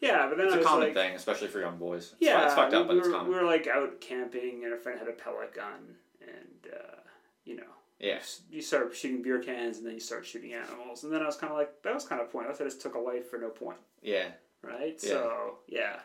Yeah, 0.00 0.28
but 0.28 0.36
then 0.38 0.46
It's 0.46 0.56
I 0.56 0.60
a 0.60 0.64
common 0.64 0.84
like, 0.88 0.94
thing, 0.94 1.14
especially 1.14 1.48
for 1.48 1.60
young 1.60 1.76
boys. 1.78 2.12
It's 2.12 2.22
yeah, 2.22 2.44
it's 2.46 2.54
fucked 2.54 2.72
up, 2.74 2.88
we, 2.88 2.94
but 2.94 2.96
it's 2.98 3.08
common. 3.08 3.28
we 3.30 3.34
were 3.38 3.44
like 3.44 3.66
out 3.66 4.00
camping, 4.00 4.64
and 4.64 4.72
a 4.72 4.76
friend 4.78 4.98
had 4.98 5.08
a 5.08 5.12
pellet 5.12 5.52
gun, 5.54 5.96
and 6.22 6.72
uh, 6.72 6.96
you 7.44 7.56
know, 7.56 7.74
Yeah. 7.98 8.20
you 8.50 8.62
start 8.62 8.94
shooting 8.96 9.20
beer 9.22 9.38
cans, 9.40 9.76
and 9.78 9.86
then 9.86 9.94
you 9.94 10.00
start 10.00 10.24
shooting 10.26 10.54
animals, 10.54 11.04
and 11.04 11.12
then 11.12 11.22
I 11.22 11.26
was 11.26 11.36
kind 11.36 11.50
of 11.52 11.58
like, 11.58 11.82
that 11.82 11.92
was 11.94 12.04
kind 12.06 12.20
of 12.20 12.30
pointless. 12.32 12.60
I 12.60 12.64
just 12.64 12.80
took 12.80 12.94
a 12.94 12.98
life 12.98 13.28
for 13.28 13.38
no 13.38 13.50
point, 13.50 13.78
Yeah. 14.00 14.32
right? 14.62 14.98
Yeah. 15.02 15.08
So 15.10 15.58
yeah, 15.66 16.00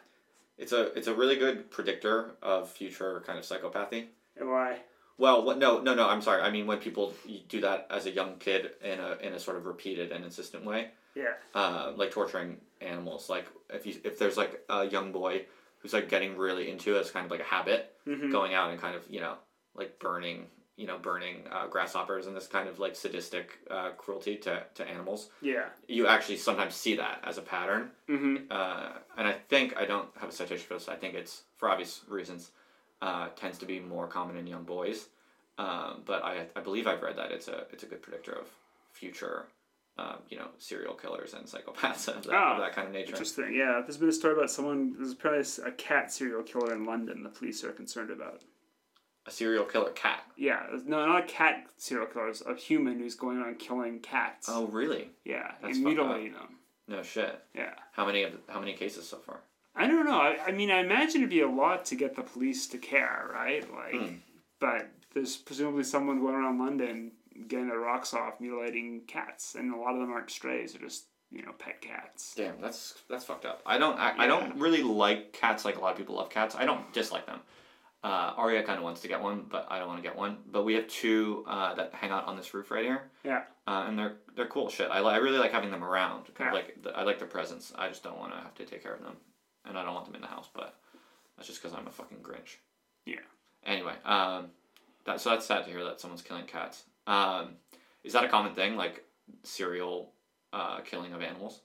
It's 0.58 0.72
a 0.74 0.94
it's 0.98 1.08
a 1.08 1.14
really 1.14 1.36
good 1.38 1.70
predictor 1.72 2.36
of 2.42 2.70
future 2.70 3.22
kind 3.26 3.40
of 3.40 3.46
psychopathy. 3.46 4.08
and 4.38 4.50
why? 4.50 4.82
Well, 5.18 5.44
what, 5.46 5.58
no, 5.58 5.80
no, 5.80 5.94
no. 5.96 6.08
I'm 6.10 6.22
sorry. 6.22 6.42
I 6.42 6.52
mean, 6.52 6.68
when 6.68 6.80
people 6.80 7.14
do 7.50 7.62
that 7.62 7.88
as 7.90 8.06
a 8.06 8.12
young 8.12 8.36
kid 8.38 8.72
in 8.84 9.00
a 9.00 9.18
in 9.22 9.34
a 9.34 9.40
sort 9.40 9.58
of 9.58 9.66
repeated 9.66 10.12
and 10.12 10.24
insistent 10.26 10.66
way, 10.66 10.90
Yeah, 11.16 11.34
uh, 11.54 11.94
like 11.96 12.12
torturing 12.12 12.58
animals. 12.82 13.30
Like 13.30 13.46
if 13.70 13.86
you 13.86 13.96
if 14.04 14.20
there's 14.20 14.38
like 14.38 14.64
a 14.70 14.86
young 14.86 15.12
boy 15.12 15.46
who's 15.80 15.94
like 15.94 16.10
getting 16.10 16.36
really 16.38 16.70
into 16.70 16.96
it 16.96 17.00
as 17.00 17.12
kind 17.12 17.26
of 17.26 17.32
like 17.32 17.40
a 17.42 17.44
habit, 17.44 17.94
hmm 18.06 18.30
going 18.32 18.54
out 18.54 18.72
and 18.72 18.80
kind 18.82 18.96
of 18.96 19.04
you 19.10 19.22
know 19.22 19.36
like 19.74 20.00
burning 20.00 20.48
you 20.76 20.86
know 20.88 20.98
burning 20.98 21.44
uh, 21.52 21.68
grasshoppers 21.68 22.28
and 22.28 22.36
this 22.36 22.48
kind 22.48 22.68
of 22.68 22.80
like 22.80 22.96
sadistic 22.98 23.52
uh, 23.72 23.92
cruelty 23.92 24.36
to, 24.36 24.62
to 24.74 24.86
animals. 24.86 25.30
yeah, 25.42 25.68
You 25.88 26.08
actually 26.08 26.36
sometimes 26.38 26.76
see 26.76 26.98
that 26.98 27.22
as 27.24 27.38
a 27.38 27.42
pattern. 27.42 27.92
hmm 28.08 28.36
uh, 28.52 28.90
and 29.18 29.26
I 29.28 29.32
think 29.48 29.78
I 29.78 29.86
don't 29.86 30.10
have 30.20 30.28
a 30.30 30.34
citation 30.34 30.66
for 30.68 30.74
this. 30.74 30.90
I 30.90 30.96
think 30.98 31.14
it's 31.16 31.44
for 31.56 31.70
obvious 31.70 32.02
reasons. 32.10 32.52
Uh, 33.02 33.28
tends 33.36 33.58
to 33.60 33.66
be 33.66 33.80
more 33.80 34.08
common 34.08 34.38
in 34.38 34.48
young 34.48 34.64
boys, 34.64 35.08
um, 35.58 36.02
but 36.06 36.24
I, 36.24 36.46
I 36.56 36.62
believe 36.62 36.88
I've 36.88 37.02
read 37.04 37.18
that 37.18 37.32
it's 37.32 37.48
a 37.48 37.66
it's 37.72 37.84
a 37.84 37.86
good 37.86 38.02
predictor 38.02 38.32
of 38.32 38.48
future, 38.94 39.48
um, 39.98 40.18
you 40.30 40.38
know, 40.38 40.48
serial 40.58 40.94
killers 40.96 41.34
and 41.34 41.46
psychopaths 41.46 42.08
of 42.16 42.24
that, 42.24 42.34
Ah, 42.34 42.54
of 42.56 42.62
that 42.62 42.74
kind 42.74 42.88
of 42.88 42.94
nature. 42.94 43.10
Interesting. 43.12 43.54
Yeah, 43.54 43.82
there's 43.82 43.98
been 43.98 44.10
a 44.10 44.14
story 44.14 44.34
about 44.36 44.50
someone. 44.50 44.96
There's 44.98 45.14
probably 45.14 45.44
a 45.66 45.72
cat 45.74 46.12
serial 46.12 46.42
killer 46.44 46.74
in 46.74 46.86
London. 46.86 47.22
The 47.22 47.30
police 47.30 47.64
are 47.64 47.72
concerned 47.72 48.10
about. 48.12 48.42
A 49.28 49.32
serial 49.32 49.66
killer 49.66 49.90
cat. 49.92 50.24
Yeah, 50.38 50.66
no, 50.86 51.06
not 51.06 51.24
a 51.24 51.28
cat 51.28 51.66
serial 51.78 52.08
killer. 52.08 52.30
It's 52.30 52.42
a 52.46 52.56
human 52.56 53.00
who's 53.00 53.16
going 53.16 53.38
around 53.38 53.60
killing 53.60 54.00
cats. 54.00 54.48
Oh, 54.50 54.68
really? 54.68 55.10
yeah, 55.26 55.52
that's 55.62 55.76
and 55.78 55.86
mutilating 55.86 56.34
them. 56.34 56.60
No 56.88 57.02
shit. 57.02 57.40
Yeah. 57.56 57.74
How 57.92 58.06
many 58.06 58.24
of 58.24 58.34
how 58.48 58.60
many 58.60 58.74
cases 58.74 59.08
so 59.10 59.18
far? 59.18 59.40
I 59.76 59.88
don't 59.88 60.06
know. 60.06 60.20
I, 60.20 60.38
I 60.48 60.52
mean, 60.52 60.72
I 60.72 60.80
imagine 60.80 61.22
it'd 61.22 61.30
be 61.30 61.42
a 61.42 61.48
lot 61.50 61.86
to 61.86 61.96
get 61.96 62.16
the 62.16 62.22
police 62.24 62.68
to 62.68 62.78
care, 62.78 63.30
right? 63.34 63.66
Like, 63.74 63.94
Hmm. 63.96 64.16
but 64.60 64.90
there's 65.14 65.36
presumably 65.38 65.84
someone 65.84 66.20
going 66.22 66.36
around 66.36 66.60
London 66.60 67.12
getting 67.48 67.68
their 67.68 67.80
rocks 67.80 68.14
off, 68.14 68.40
mutilating 68.40 69.02
cats, 69.08 69.56
and 69.56 69.74
a 69.74 69.78
lot 69.78 69.94
of 69.96 70.00
them 70.00 70.12
aren't 70.12 70.30
strays; 70.32 70.74
they're 70.74 70.82
just 70.82 71.06
you 71.32 71.42
know 71.42 71.52
pet 71.60 71.82
cats. 71.82 72.34
Damn, 72.36 72.62
that's 72.62 73.02
that's 73.10 73.26
fucked 73.26 73.46
up. 73.46 73.62
I 73.66 73.78
don't 73.78 74.00
I, 74.00 74.14
I 74.20 74.28
don't 74.28 74.56
really 74.58 74.84
like 74.84 75.34
cats 75.34 75.66
like 75.66 75.78
a 75.78 75.82
lot 75.82 75.92
of 75.92 75.98
people 75.98 76.16
love 76.16 76.30
cats. 76.30 76.56
I 76.56 76.64
don't 76.66 76.92
dislike 76.94 77.26
them. 77.26 77.42
Uh, 78.04 78.34
Aria 78.38 78.62
kind 78.62 78.78
of 78.78 78.84
wants 78.84 79.02
to 79.02 79.08
get 79.08 79.20
one, 79.20 79.46
but 79.50 79.66
I 79.70 79.80
don't 79.80 79.88
want 79.88 80.02
to 80.02 80.08
get 80.08 80.16
one. 80.16 80.38
But 80.52 80.64
we 80.64 80.76
have 80.76 80.88
two 80.88 81.44
uh, 81.48 81.74
that 81.74 81.92
hang 81.96 82.12
out 82.12 82.28
on 82.28 82.38
this 82.38 82.54
roof 82.54 82.70
right 82.70 82.86
here. 82.86 83.10
Yeah. 83.24 83.42
Uh, 83.68 83.86
and 83.88 83.98
they're 83.98 84.18
they're 84.36 84.46
cool 84.48 84.70
shit. 84.70 84.90
I, 84.92 85.00
li- 85.02 85.10
I 85.12 85.18
really 85.18 85.40
like 85.40 85.52
having 85.52 85.72
them 85.72 85.84
around. 85.84 86.26
Kind 86.36 86.50
of 86.50 86.54
Yeah. 86.54 86.62
like 86.62 86.84
the, 86.84 86.90
I 86.92 87.02
like 87.04 87.18
their 87.18 87.28
presence. 87.28 87.74
I 87.76 87.88
just 87.90 88.04
don't 88.04 88.20
want 88.20 88.32
to 88.34 88.38
have 88.38 88.54
to 88.56 88.66
take 88.66 88.84
care 88.84 88.94
of 88.94 89.02
them, 89.02 89.18
and 89.68 89.78
I 89.78 89.84
don't 89.84 89.94
want 89.94 90.06
them 90.06 90.16
in 90.16 90.22
the 90.22 90.28
house. 90.28 90.50
But 90.54 90.76
that's 91.36 91.48
just 91.48 91.62
because 91.62 91.78
I'm 91.78 91.88
a 91.88 91.92
fucking 91.92 92.20
Grinch. 92.20 92.58
Yeah. 93.06 93.20
Anyway, 93.66 93.94
um, 94.06 94.48
that 95.06 95.22
so 95.22 95.32
that's 95.32 95.46
sad 95.46 95.66
to 95.66 95.72
hear 95.72 95.84
that 95.84 96.00
someone's 96.00 96.22
killing 96.22 96.46
cats. 96.46 96.84
Um, 97.08 97.56
is 98.04 98.14
that 98.14 98.24
a 98.24 98.30
common 98.30 98.54
thing, 98.54 98.76
like 98.76 99.04
serial 99.44 100.12
uh, 100.54 100.80
killing 100.82 101.14
of 101.14 101.22
animals? 101.22 101.62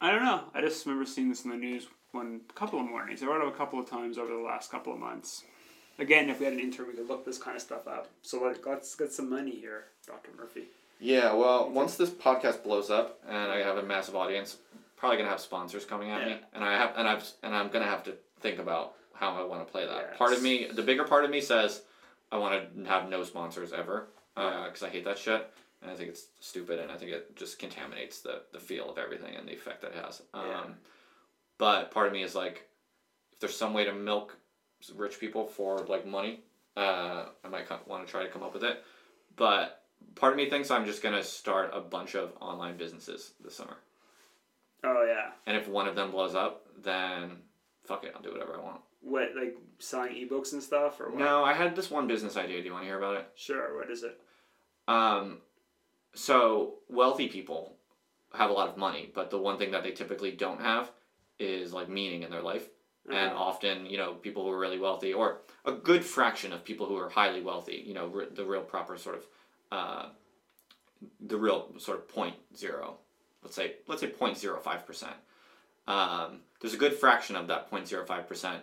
I 0.00 0.10
don't 0.10 0.24
know. 0.24 0.44
I 0.54 0.60
just 0.60 0.86
remember 0.86 1.06
seeing 1.06 1.28
this 1.28 1.44
in 1.44 1.50
the 1.50 1.56
news 1.56 1.86
one 2.12 2.40
couple 2.54 2.80
of 2.80 2.86
mornings. 2.86 3.22
I 3.22 3.26
read 3.26 3.42
it 3.42 3.48
a 3.48 3.52
couple 3.52 3.78
of 3.78 3.88
times 3.88 4.18
over 4.18 4.32
the 4.32 4.40
last 4.40 4.70
couple 4.70 4.92
of 4.92 4.98
months. 4.98 5.44
Again, 5.98 6.30
if 6.30 6.40
we 6.40 6.46
had 6.46 6.54
an 6.54 6.60
intern, 6.60 6.86
we 6.88 6.94
could 6.94 7.08
look 7.08 7.24
this 7.24 7.38
kind 7.38 7.56
of 7.56 7.62
stuff 7.62 7.86
up. 7.86 8.08
So 8.22 8.42
let, 8.42 8.66
let's 8.66 8.94
get 8.94 9.12
some 9.12 9.28
money 9.28 9.52
here, 9.52 9.84
Doctor 10.06 10.30
Murphy. 10.36 10.64
Yeah, 10.98 11.32
well, 11.34 11.70
once 11.70 11.96
this 11.96 12.10
podcast 12.10 12.62
blows 12.62 12.90
up 12.90 13.20
and 13.28 13.52
I 13.52 13.58
have 13.58 13.76
a 13.76 13.82
massive 13.82 14.16
audience, 14.16 14.56
probably 15.00 15.16
gonna 15.16 15.30
have 15.30 15.40
sponsors 15.40 15.84
coming 15.84 16.10
at 16.10 16.26
me, 16.26 16.36
and 16.52 16.62
I 16.62 16.72
have 16.74 16.92
and 16.96 17.08
I've 17.08 17.26
and 17.42 17.54
I'm 17.54 17.68
gonna 17.70 17.86
have 17.86 18.04
to 18.04 18.14
think 18.40 18.58
about 18.60 18.94
how 19.14 19.34
I 19.34 19.44
want 19.44 19.66
to 19.66 19.70
play 19.70 19.84
that. 19.86 20.06
Yes. 20.10 20.18
Part 20.18 20.32
of 20.32 20.42
me, 20.42 20.68
the 20.72 20.82
bigger 20.82 21.04
part 21.04 21.24
of 21.24 21.30
me 21.30 21.40
says 21.40 21.82
I 22.30 22.38
want 22.38 22.74
to 22.84 22.88
have 22.88 23.08
no 23.08 23.24
sponsors 23.24 23.72
ever 23.72 24.06
because 24.34 24.82
I 24.82 24.88
hate 24.88 25.04
that 25.06 25.18
shit, 25.18 25.50
and 25.82 25.90
I 25.90 25.94
think 25.94 26.10
it's 26.10 26.26
stupid, 26.38 26.78
and 26.78 26.90
I 26.92 26.96
think 26.96 27.10
it 27.10 27.34
just 27.36 27.58
contaminates 27.58 28.20
the 28.20 28.42
the 28.52 28.60
feel 28.60 28.88
of 28.90 28.98
everything 28.98 29.34
and 29.34 29.48
the 29.48 29.52
effect 29.54 29.80
that 29.82 29.92
it 29.92 30.04
has. 30.04 30.22
Um, 30.34 30.46
Yeah. 30.46 30.64
But 31.58 31.90
part 31.90 32.06
of 32.06 32.12
me 32.12 32.22
is 32.22 32.34
like, 32.34 32.66
if 33.32 33.40
there's 33.40 33.56
some 33.56 33.74
way 33.74 33.84
to 33.84 33.92
milk 33.92 34.36
rich 34.94 35.18
people 35.20 35.46
for 35.46 35.78
like 35.80 36.06
money, 36.06 36.40
uh, 36.76 37.26
I 37.44 37.48
might 37.48 37.68
want 37.86 38.06
to 38.06 38.10
try 38.10 38.22
to 38.22 38.30
come 38.30 38.42
up 38.42 38.54
with 38.54 38.64
it. 38.64 38.82
But 39.36 39.82
part 40.14 40.32
of 40.32 40.38
me 40.38 40.48
thinks 40.48 40.70
I'm 40.70 40.86
just 40.86 41.02
gonna 41.02 41.22
start 41.22 41.70
a 41.74 41.80
bunch 41.80 42.14
of 42.14 42.32
online 42.40 42.78
businesses 42.78 43.32
this 43.44 43.54
summer, 43.56 43.76
Oh 44.84 45.04
yeah. 45.06 45.30
and 45.46 45.56
if 45.56 45.68
one 45.68 45.86
of 45.86 45.94
them 45.94 46.10
blows 46.10 46.34
up, 46.34 46.66
then 46.82 47.38
fuck 47.84 48.04
it, 48.04 48.12
I'll 48.14 48.22
do 48.22 48.32
whatever 48.32 48.54
I 48.56 48.62
want. 48.62 48.80
What 49.02 49.30
like 49.36 49.56
selling 49.78 50.12
ebooks 50.14 50.52
and 50.52 50.62
stuff 50.62 51.00
or 51.00 51.10
what? 51.10 51.18
No, 51.18 51.42
I 51.44 51.52
had 51.54 51.74
this 51.76 51.90
one 51.90 52.06
business 52.06 52.36
idea. 52.36 52.58
Do 52.60 52.66
you 52.66 52.72
want 52.72 52.84
to 52.84 52.88
hear 52.88 52.98
about 52.98 53.16
it? 53.16 53.28
Sure. 53.34 53.76
What 53.76 53.90
is 53.90 54.02
it? 54.02 54.20
Um, 54.88 55.38
so 56.14 56.74
wealthy 56.88 57.28
people 57.28 57.76
have 58.34 58.50
a 58.50 58.52
lot 58.52 58.68
of 58.68 58.76
money, 58.76 59.10
but 59.14 59.30
the 59.30 59.38
one 59.38 59.58
thing 59.58 59.70
that 59.72 59.82
they 59.82 59.90
typically 59.92 60.30
don't 60.32 60.60
have 60.60 60.90
is 61.38 61.72
like 61.72 61.88
meaning 61.88 62.22
in 62.22 62.30
their 62.30 62.42
life. 62.42 62.68
And 63.08 63.30
Uh-huh. 63.32 63.42
often, 63.42 63.86
you 63.86 63.96
know, 63.96 64.12
people 64.14 64.44
who 64.44 64.50
are 64.50 64.58
really 64.58 64.78
wealthy, 64.78 65.12
or 65.14 65.40
a 65.64 65.72
good 65.72 66.04
fraction 66.04 66.52
of 66.52 66.62
people 66.64 66.86
who 66.86 66.96
are 66.96 67.08
highly 67.08 67.40
wealthy, 67.40 67.82
you 67.86 67.94
know, 67.94 68.24
the 68.30 68.44
real 68.44 68.62
proper 68.62 68.98
sort 68.98 69.16
of, 69.16 69.26
uh, 69.72 70.08
the 71.20 71.36
real 71.38 71.72
sort 71.78 71.98
of 71.98 72.08
point 72.08 72.36
zero, 72.54 72.98
let's 73.42 73.54
say, 73.56 73.74
let's 73.86 74.00
say 74.00 74.08
point 74.08 74.36
zero 74.38 74.58
five 74.60 74.86
percent. 74.86 75.14
Um, 75.86 76.40
there's 76.60 76.74
a 76.74 76.78
good 76.78 76.92
fraction 76.94 77.36
of 77.36 77.48
that 77.48 77.70
0.05% 77.70 78.58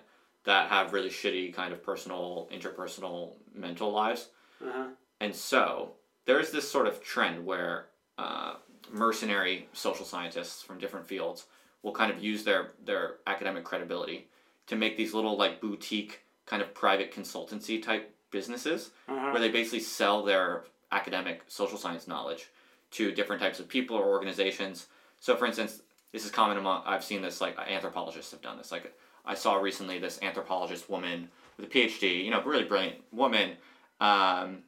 that 0.45 0.69
have 0.69 0.93
really 0.93 1.09
shitty 1.09 1.53
kind 1.53 1.73
of 1.73 1.83
personal, 1.83 2.47
interpersonal, 2.53 3.31
mental 3.53 3.91
lives. 3.91 4.29
Uh-huh. 4.65 4.85
And 5.19 5.35
so 5.35 5.93
there's 6.25 6.51
this 6.51 6.69
sort 6.69 6.87
of 6.87 7.03
trend 7.03 7.45
where 7.45 7.87
uh, 8.17 8.53
mercenary 8.91 9.67
social 9.73 10.05
scientists 10.05 10.61
from 10.61 10.77
different 10.77 11.05
fields 11.07 11.45
will 11.83 11.91
kind 11.91 12.11
of 12.11 12.23
use 12.23 12.43
their 12.43 12.71
their 12.85 13.15
academic 13.27 13.63
credibility 13.63 14.27
to 14.67 14.75
make 14.75 14.95
these 14.95 15.13
little 15.13 15.37
like 15.37 15.59
boutique 15.59 16.21
kind 16.45 16.61
of 16.61 16.73
private 16.73 17.11
consultancy 17.13 17.81
type 17.81 18.13
businesses 18.31 18.91
Uh-huh. 19.09 19.31
where 19.31 19.41
they 19.41 19.49
basically 19.49 19.79
sell 19.81 20.23
their 20.23 20.63
academic 20.91 21.41
social 21.47 21.77
science 21.77 22.07
knowledge 22.07 22.47
to 22.91 23.11
different 23.11 23.41
types 23.41 23.59
of 23.59 23.67
people 23.67 23.95
or 23.95 24.05
organizations. 24.05 24.87
So, 25.19 25.35
for 25.35 25.45
instance, 25.45 25.81
this 26.13 26.25
is 26.25 26.31
common 26.31 26.57
among 26.57 26.83
I've 26.85 27.03
seen 27.03 27.21
this 27.21 27.41
like 27.41 27.57
anthropologists 27.59 28.31
have 28.31 28.41
done 28.41 28.57
this. 28.57 28.71
Like 28.71 28.93
I 29.25 29.35
saw 29.35 29.55
recently 29.55 29.99
this 29.99 30.19
anthropologist 30.21 30.89
woman 30.89 31.29
with 31.57 31.67
a 31.67 31.69
PhD, 31.69 32.23
you 32.23 32.31
know, 32.31 32.41
really 32.43 32.63
brilliant 32.63 32.97
woman, 33.11 33.51
um, 33.99 34.59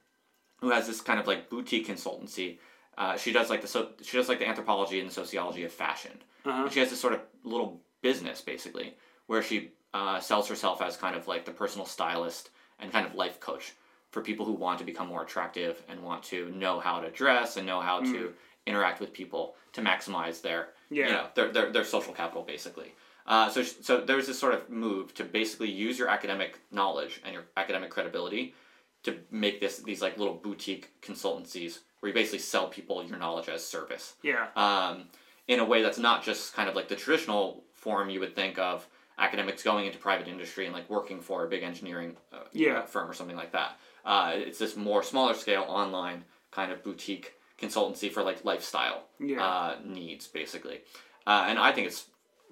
who 0.58 0.72
has 0.72 0.88
this 0.88 1.02
kind 1.02 1.20
of 1.20 1.28
like 1.28 1.50
boutique 1.50 1.88
consultancy. 1.88 2.58
Uh, 2.98 3.16
she 3.16 3.32
does 3.32 3.50
like 3.50 3.62
the 3.62 3.68
so 3.68 3.90
she 4.02 4.18
does 4.18 4.28
like 4.28 4.40
the 4.40 4.48
anthropology 4.48 5.00
and 5.00 5.10
the 5.10 5.14
sociology 5.14 5.64
of 5.64 5.72
fashion. 5.72 6.12
Uh-huh. 6.46 6.64
And 6.64 6.72
she 6.72 6.80
has 6.80 6.90
this 6.90 7.00
sort 7.00 7.14
of 7.14 7.22
little 7.44 7.82
business 8.02 8.42
basically 8.42 8.96
where 9.28 9.42
she 9.42 9.72
uh, 9.94 10.20
sells 10.20 10.48
herself 10.48 10.82
as 10.82 10.98
kind 10.98 11.16
of 11.16 11.28
like 11.28 11.46
the 11.46 11.52
personal 11.52 11.86
stylist 11.86 12.50
and 12.80 12.92
kind 12.92 13.06
of 13.06 13.16
life 13.16 13.40
coach 13.40 13.74
for 14.12 14.22
people 14.22 14.46
who 14.46 14.54
want 14.54 14.80
to 14.80 14.86
become 14.86 15.08
more 15.08 15.24
attractive 15.24 15.82
and 15.88 16.02
want 16.02 16.24
to 16.24 16.50
know 16.52 16.80
how 16.80 17.00
to 17.00 17.10
dress 17.12 17.58
and 17.58 17.66
know 17.68 17.80
how 17.80 18.00
to 18.02 18.34
interact 18.66 19.00
with 19.00 19.14
people 19.14 19.56
to 19.74 19.82
maximize 19.82 20.42
their 20.42 20.70
Yeah. 20.90 21.06
you 21.08 21.12
know 21.14 21.28
their, 21.36 21.52
their, 21.52 21.72
their 21.72 21.84
social 21.84 22.14
capital 22.14 22.44
basically. 22.44 22.94
Uh, 23.26 23.50
so 23.50 23.62
so 23.62 24.02
there's 24.02 24.26
this 24.28 24.40
sort 24.40 24.54
of 24.56 24.70
move 24.70 25.14
to 25.14 25.24
basically 25.24 25.70
use 25.70 26.00
your 26.00 26.08
academic 26.10 26.60
knowledge 26.72 27.22
and 27.24 27.34
your 27.34 27.44
academic 27.58 27.90
credibility 27.92 28.56
to 29.04 29.18
make 29.32 29.60
this 29.60 29.78
these 29.78 30.02
like 30.02 30.18
little 30.18 30.34
boutique 30.34 30.90
consultancies 31.02 31.80
where 32.00 32.08
you 32.10 32.14
basically 32.14 32.40
sell 32.40 32.68
people 32.68 33.04
your 33.04 33.18
knowledge 33.18 33.48
as 33.50 33.64
service 33.66 34.16
Yeah. 34.24 34.48
um, 34.56 35.04
in 35.48 35.60
a 35.60 35.66
way 35.66 35.82
that's 35.84 36.00
not 36.00 36.24
just 36.24 36.54
kind 36.54 36.68
of 36.70 36.76
like 36.76 36.88
the 36.88 36.96
traditional 36.96 37.64
form 37.74 38.10
you 38.10 38.20
would 38.20 38.36
think 38.36 38.58
of 38.58 38.88
academics 39.20 39.64
going 39.64 39.86
into 39.86 39.98
private 40.00 40.28
industry 40.28 40.66
and 40.66 40.74
like 40.74 40.90
working 40.90 41.20
for 41.22 41.46
a 41.46 41.50
big 41.50 41.62
engineering 41.64 42.16
uh, 42.34 42.38
Yeah. 42.54 42.74
know, 42.74 42.82
firm 42.86 43.10
or 43.10 43.14
something 43.14 43.36
like 43.36 43.52
that. 43.52 43.78
Uh, 44.10 44.32
it's 44.34 44.58
this 44.60 44.76
more 44.76 45.04
smaller 45.04 45.36
scale 45.36 45.66
online 45.70 46.26
kind 46.52 46.72
of 46.72 46.84
boutique 46.84 47.34
consultancy 47.62 48.12
for 48.12 48.24
like 48.24 48.44
lifestyle 48.44 49.04
Yeah. 49.20 49.44
uh, 49.46 49.76
needs 49.86 50.28
basically, 50.28 50.82
uh, 51.28 51.46
and 51.48 51.60
I 51.60 51.72
think 51.72 51.88
it's 51.88 52.06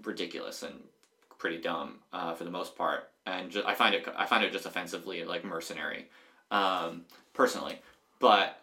ridiculous 0.04 0.62
and 0.63 0.76
pretty 1.39 1.58
dumb 1.58 2.00
uh, 2.13 2.34
for 2.36 2.43
the 2.43 2.52
most 2.52 2.76
part, 2.78 3.10
and 3.26 3.52
I 3.65 3.74
find 3.74 3.96
it 3.96 4.08
I 4.15 4.26
find 4.28 4.43
it 4.46 4.52
just 4.54 4.65
offensively 4.67 5.24
like 5.26 5.43
mercenary, 5.43 6.10
um, 6.52 7.06
personally. 7.34 7.80
But 8.20 8.60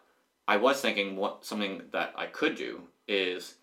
I 0.47 0.57
was 0.57 0.81
thinking 0.81 1.17
what 1.17 1.45
something 1.45 1.83
that 1.93 2.13
I 2.17 2.27
could 2.27 2.55
do 2.55 2.83
is 3.09 3.55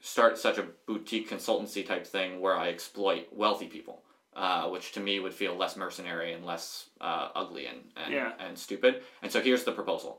start 0.00 0.38
such 0.38 0.58
a 0.58 0.66
boutique 0.86 1.28
consultancy 1.30 1.86
type 1.86 2.06
thing 2.06 2.40
where 2.40 2.56
I 2.56 2.68
exploit 2.70 3.26
wealthy 3.32 3.66
people, 3.66 4.02
uh, 4.38 4.64
which 4.68 4.92
to 4.92 5.00
me 5.00 5.18
would 5.20 5.34
feel 5.34 5.54
less 5.56 5.76
mercenary 5.76 6.32
and 6.32 6.46
less 6.46 6.90
uh, 7.00 7.28
ugly 7.34 7.66
and 7.66 7.80
and, 7.96 8.12
Yeah. 8.14 8.32
and 8.38 8.56
stupid. 8.56 8.92
And 9.22 9.30
so 9.32 9.40
here's 9.40 9.64
the 9.64 9.72
proposal. 9.72 10.12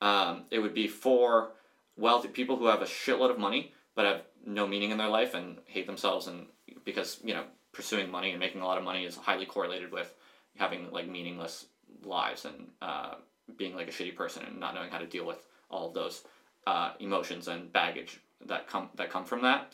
Um, 0.00 0.44
it 0.50 0.60
would 0.60 0.74
be 0.74 0.88
for 0.88 1.52
wealthy 1.96 2.28
people 2.28 2.56
who 2.56 2.66
have 2.66 2.82
a 2.82 2.86
shitload 2.86 3.30
of 3.30 3.38
money 3.38 3.72
but 3.94 4.04
have 4.04 4.22
no 4.44 4.66
meaning 4.66 4.90
in 4.90 4.98
their 4.98 5.08
life 5.08 5.34
and 5.34 5.58
hate 5.66 5.86
themselves 5.86 6.26
and 6.26 6.46
because 6.84 7.20
you 7.28 7.34
know 7.34 7.44
pursuing 7.72 8.10
money 8.10 8.30
and 8.30 8.40
making 8.40 8.60
a 8.60 8.66
lot 8.66 8.78
of 8.78 8.84
money 8.84 9.04
is 9.04 9.16
highly 9.16 9.46
correlated 9.46 9.90
with 9.92 10.12
having 10.56 10.90
like 10.92 11.08
meaningless 11.08 11.66
lives 12.04 12.44
and 12.44 12.68
uh, 12.82 13.14
being 13.56 13.74
like 13.76 13.88
a 13.88 13.92
shitty 13.92 14.14
person 14.14 14.42
and 14.44 14.58
not 14.58 14.74
knowing 14.74 14.90
how 14.90 14.98
to 14.98 15.06
deal 15.06 15.26
with 15.26 15.40
all 15.70 15.88
of 15.88 15.94
those 15.94 16.22
uh, 16.66 16.90
emotions 17.00 17.48
and 17.48 17.72
baggage 17.72 18.20
that 18.46 18.66
come 18.68 18.88
that 18.96 19.10
come 19.10 19.24
from 19.24 19.42
that. 19.42 19.72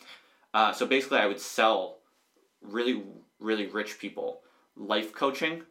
Uh, 0.54 0.72
so 0.72 0.86
basically, 0.86 1.18
I 1.18 1.26
would 1.26 1.40
sell 1.40 1.98
really 2.62 3.02
really 3.40 3.66
rich 3.66 3.98
people 3.98 4.40
life 4.76 5.12
coaching 5.12 5.62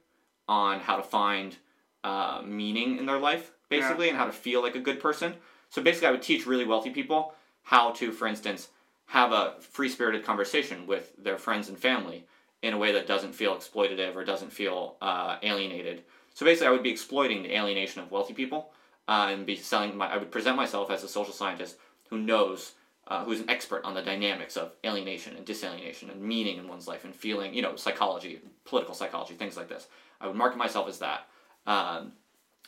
on 0.48 0.80
how 0.80 0.98
to 0.98 1.04
find 1.04 1.56
uh, 2.04 2.42
meaning 2.46 2.98
in 2.98 3.06
their 3.06 3.20
life, 3.20 3.52
basically, 3.70 4.10
and 4.10 4.18
how 4.18 4.26
to 4.26 4.32
feel 4.32 4.62
like 4.62 4.76
a 4.76 4.80
good 4.80 5.00
person. 5.00 5.34
So 5.70 5.82
basically, 5.82 6.08
I 6.08 6.12
would 6.12 6.22
teach 6.22 6.46
really 6.46 6.66
wealthy 6.66 6.90
people 6.90 7.34
how 7.64 7.92
to, 7.92 8.12
for 8.12 8.28
instance, 8.28 8.70
have 9.08 9.32
a 9.32 9.56
free 9.60 9.90
spirited 9.90 10.24
conversation 10.24 10.88
with 10.88 11.14
their 11.18 11.38
friends 11.38 11.70
and 11.70 11.78
family 11.78 12.26
in 12.62 12.74
a 12.74 12.78
way 12.78 12.92
that 12.92 13.08
doesn't 13.08 13.34
feel 13.34 13.56
exploitative 13.56 14.16
or 14.16 14.24
doesn't 14.24 14.52
feel 14.52 14.98
uh, 15.02 15.38
alienated. 15.44 16.04
So 16.34 16.46
basically, 16.46 16.68
I 16.68 16.72
would 16.72 16.84
be 16.84 16.92
exploiting 16.92 17.44
the 17.44 17.56
alienation 17.56 18.02
of 18.02 18.12
wealthy 18.12 18.34
people 18.34 18.72
uh, 19.08 19.28
and 19.32 19.46
be 19.46 19.56
selling 19.56 19.98
my. 19.98 20.08
I 20.08 20.18
would 20.18 20.32
present 20.32 20.56
myself 20.56 20.90
as 20.92 21.04
a 21.04 21.08
social 21.08 21.34
scientist 21.34 21.78
who 22.10 22.18
knows, 22.18 22.74
uh, 23.10 23.26
who's 23.26 23.40
an 23.40 23.50
expert 23.50 23.84
on 23.84 23.96
the 23.96 24.02
dynamics 24.02 24.56
of 24.56 24.72
alienation 24.86 25.36
and 25.36 25.46
disalienation 25.46 26.12
and 26.12 26.22
meaning 26.22 26.58
in 26.58 26.68
one's 26.68 26.88
life 26.88 27.04
and 27.04 27.16
feeling, 27.16 27.54
you 27.56 27.62
know, 27.62 27.76
psychology, 27.76 28.40
political 28.66 28.94
psychology, 28.94 29.34
things 29.34 29.58
like 29.58 29.68
this. 29.68 29.88
I 30.22 30.28
would 30.28 30.36
market 30.36 30.58
myself 30.58 30.88
as 30.88 31.00
that, 31.00 31.28
um, 31.66 32.14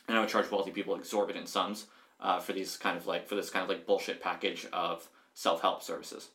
and 0.08 0.16
I 0.16 0.20
would 0.20 0.28
charge 0.28 0.50
wealthy 0.50 0.72
people 0.72 0.96
exorbitant 0.96 1.48
sums 1.48 1.86
uh, 2.20 2.40
for 2.40 2.52
these 2.52 2.76
kind 2.76 2.96
of 2.96 3.06
like 3.06 3.28
for 3.28 3.36
this 3.36 3.50
kind 3.50 3.62
of 3.62 3.68
like 3.68 3.86
bullshit 3.86 4.20
package 4.20 4.66
of 4.72 5.08
self 5.34 5.62
help 5.62 5.82
services. 5.82 6.30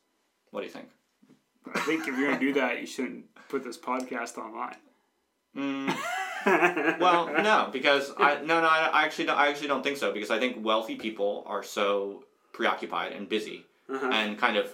What 0.51 0.61
do 0.61 0.67
you 0.67 0.71
think? 0.71 0.87
I 1.75 1.81
think 1.81 2.07
if 2.07 2.17
you're 2.17 2.29
gonna 2.29 2.39
do 2.39 2.53
that, 2.53 2.79
you 2.79 2.87
shouldn't 2.87 3.25
put 3.49 3.63
this 3.63 3.77
podcast 3.77 4.37
online. 4.37 4.77
Mm, 5.55 5.93
well, 6.99 7.27
no, 7.41 7.69
because 7.73 8.13
I 8.17 8.35
no 8.35 8.61
no 8.61 8.67
I, 8.67 8.89
I 8.93 9.03
actually 9.03 9.25
don't, 9.25 9.37
I 9.37 9.49
actually 9.49 9.67
don't 9.67 9.83
think 9.83 9.97
so 9.97 10.13
because 10.13 10.31
I 10.31 10.39
think 10.39 10.63
wealthy 10.63 10.95
people 10.95 11.43
are 11.45 11.63
so 11.63 12.23
preoccupied 12.53 13.11
and 13.11 13.27
busy 13.27 13.65
Uh-huh. 13.89 14.09
and 14.11 14.37
kind 14.37 14.57
of 14.57 14.73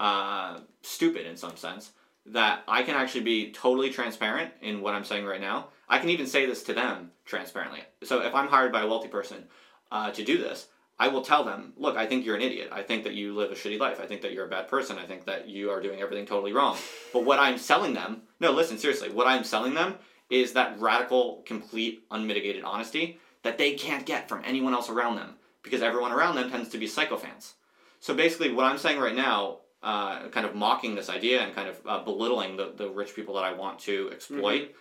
uh, 0.00 0.58
stupid 0.82 1.26
in 1.26 1.36
some 1.36 1.56
sense 1.56 1.92
that 2.26 2.62
I 2.68 2.82
can 2.82 2.94
actually 2.94 3.22
be 3.22 3.52
totally 3.52 3.90
transparent 3.90 4.52
in 4.60 4.80
what 4.80 4.94
I'm 4.94 5.04
saying 5.04 5.24
right 5.24 5.40
now. 5.40 5.68
I 5.88 5.98
can 5.98 6.10
even 6.10 6.26
say 6.26 6.44
this 6.44 6.62
to 6.64 6.74
them 6.74 7.12
transparently. 7.24 7.80
So 8.02 8.22
if 8.22 8.34
I'm 8.34 8.48
hired 8.48 8.72
by 8.72 8.82
a 8.82 8.86
wealthy 8.86 9.08
person 9.08 9.44
uh, 9.90 10.10
to 10.10 10.24
do 10.24 10.38
this, 10.38 10.68
I 10.98 11.08
will 11.08 11.22
tell 11.22 11.44
them, 11.44 11.72
look, 11.76 11.96
I 11.96 12.06
think 12.06 12.26
you're 12.26 12.34
an 12.34 12.42
idiot. 12.42 12.70
I 12.72 12.82
think 12.82 13.04
that 13.04 13.14
you 13.14 13.34
live 13.34 13.52
a 13.52 13.54
shitty 13.54 13.78
life. 13.78 14.00
I 14.00 14.06
think 14.06 14.20
that 14.22 14.32
you're 14.32 14.46
a 14.46 14.50
bad 14.50 14.68
person. 14.68 14.98
I 14.98 15.06
think 15.06 15.24
that 15.26 15.48
you 15.48 15.70
are 15.70 15.80
doing 15.80 16.00
everything 16.00 16.26
totally 16.26 16.52
wrong. 16.52 16.76
But 17.12 17.24
what 17.24 17.38
I'm 17.38 17.56
selling 17.56 17.94
them, 17.94 18.22
no, 18.40 18.50
listen, 18.50 18.78
seriously, 18.78 19.10
what 19.10 19.28
I'm 19.28 19.44
selling 19.44 19.74
them 19.74 19.94
is 20.28 20.52
that 20.52 20.78
radical, 20.80 21.42
complete, 21.46 22.04
unmitigated 22.10 22.64
honesty 22.64 23.20
that 23.42 23.56
they 23.56 23.74
can't 23.74 24.04
get 24.04 24.28
from 24.28 24.42
anyone 24.44 24.74
else 24.74 24.90
around 24.90 25.16
them 25.16 25.36
because 25.62 25.82
everyone 25.82 26.12
around 26.12 26.34
them 26.34 26.50
tends 26.50 26.68
to 26.70 26.78
be 26.78 26.86
psychophants. 26.86 27.52
So 28.00 28.14
basically, 28.14 28.52
what 28.52 28.64
I'm 28.64 28.78
saying 28.78 28.98
right 28.98 29.14
now, 29.14 29.58
uh, 29.82 30.28
kind 30.28 30.46
of 30.46 30.54
mocking 30.54 30.94
this 30.94 31.08
idea 31.08 31.40
and 31.40 31.54
kind 31.54 31.68
of 31.68 31.80
uh, 31.86 32.02
belittling 32.02 32.56
the, 32.56 32.72
the 32.76 32.88
rich 32.88 33.14
people 33.14 33.34
that 33.34 33.44
I 33.44 33.52
want 33.52 33.78
to 33.80 34.10
exploit, 34.12 34.74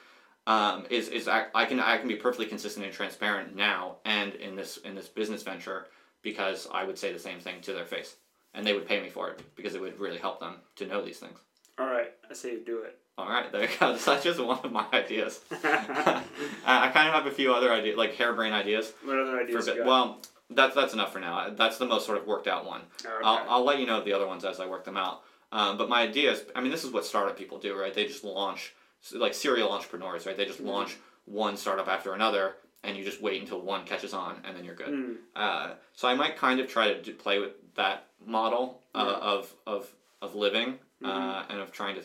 um, 0.47 0.85
is 0.89 1.09
is 1.09 1.27
I, 1.27 1.47
I 1.53 1.65
can 1.65 1.79
I 1.79 1.97
can 1.97 2.07
be 2.07 2.15
perfectly 2.15 2.45
consistent 2.45 2.85
and 2.85 2.93
transparent 2.93 3.55
now 3.55 3.97
and 4.05 4.33
in 4.35 4.55
this 4.55 4.77
in 4.77 4.95
this 4.95 5.07
business 5.07 5.43
venture 5.43 5.87
because 6.21 6.67
I 6.71 6.83
would 6.83 6.97
say 6.97 7.11
the 7.13 7.19
same 7.19 7.39
thing 7.39 7.61
to 7.61 7.73
their 7.73 7.85
face 7.85 8.15
and 8.53 8.65
they 8.65 8.73
would 8.73 8.87
pay 8.87 9.01
me 9.01 9.09
for 9.09 9.29
it 9.29 9.41
because 9.55 9.75
it 9.75 9.81
would 9.81 9.99
really 9.99 10.17
help 10.17 10.39
them 10.39 10.55
to 10.77 10.87
know 10.87 11.05
these 11.05 11.19
things. 11.19 11.37
All 11.79 11.85
right, 11.85 12.11
I 12.29 12.33
say 12.33 12.53
you 12.53 12.65
do 12.65 12.79
it. 12.79 12.97
All 13.17 13.29
right, 13.29 13.51
there 13.51 13.63
you 13.63 13.69
go. 13.79 13.95
That's 14.05 14.23
just 14.23 14.39
one 14.43 14.59
of 14.63 14.71
my 14.71 14.85
ideas. 14.93 15.41
I, 15.63 16.23
I 16.65 16.89
kind 16.89 17.07
of 17.07 17.13
have 17.13 17.27
a 17.27 17.31
few 17.31 17.53
other 17.53 17.71
ideas, 17.71 17.97
like 17.97 18.15
harebrained 18.15 18.55
ideas. 18.55 18.93
what 19.03 19.19
other 19.19 19.37
For 19.37 19.43
ideas? 19.43 19.67
got? 19.67 19.85
Well, 19.85 20.21
that's 20.49 20.75
that's 20.75 20.93
enough 20.93 21.11
for 21.11 21.19
now. 21.19 21.49
That's 21.49 21.77
the 21.77 21.85
most 21.85 22.05
sort 22.05 22.17
of 22.17 22.25
worked 22.27 22.47
out 22.47 22.65
one. 22.65 22.81
Okay. 23.05 23.13
I'll, 23.23 23.45
I'll 23.49 23.63
let 23.65 23.79
you 23.79 23.85
know 23.85 24.01
the 24.03 24.13
other 24.13 24.27
ones 24.27 24.45
as 24.45 24.59
I 24.59 24.65
work 24.65 24.85
them 24.85 24.97
out. 24.97 25.23
Um, 25.51 25.77
but 25.77 25.89
my 25.89 26.01
idea 26.01 26.31
is, 26.31 26.43
I 26.55 26.61
mean, 26.61 26.71
this 26.71 26.83
is 26.83 26.91
what 26.91 27.05
startup 27.05 27.37
people 27.37 27.57
do, 27.57 27.77
right? 27.77 27.93
They 27.93 28.05
just 28.05 28.23
launch, 28.23 28.73
like 29.13 29.33
serial 29.33 29.71
entrepreneurs, 29.71 30.25
right? 30.25 30.35
They 30.35 30.45
just 30.45 30.61
Mhm. 30.61 30.65
launch 30.67 30.97
one 31.25 31.55
startup 31.57 31.87
after 31.87 32.13
another, 32.13 32.55
and 32.83 32.97
you 32.97 33.03
just 33.03 33.21
wait 33.21 33.41
until 33.41 33.61
one 33.61 33.85
catches 33.85 34.13
on, 34.13 34.41
and 34.45 34.55
then 34.55 34.63
you're 34.65 34.75
good. 34.75 34.89
Mm, 34.89 35.17
Uh, 35.35 35.73
so 35.93 36.07
I 36.07 36.15
might 36.15 36.35
kind 36.37 36.59
of 36.59 36.67
try 36.67 36.93
to 36.93 37.01
do, 37.01 37.13
play 37.13 37.39
with 37.39 37.53
that 37.75 38.07
model 38.25 38.81
uh, 38.95 39.05
Yeah. 39.05 39.27
of, 39.27 39.53
of, 39.65 39.87
of 40.21 40.35
living 40.35 40.79
uh, 41.03 41.07
Mhm. 41.43 41.49
and 41.49 41.59
of 41.59 41.71
trying 41.71 41.95
to 41.95 42.03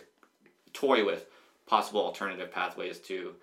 toy 0.72 1.04
with 1.04 1.26
possible 1.66 2.00
alternative 2.02 2.50
pathways 2.52 2.98
to 3.00 3.34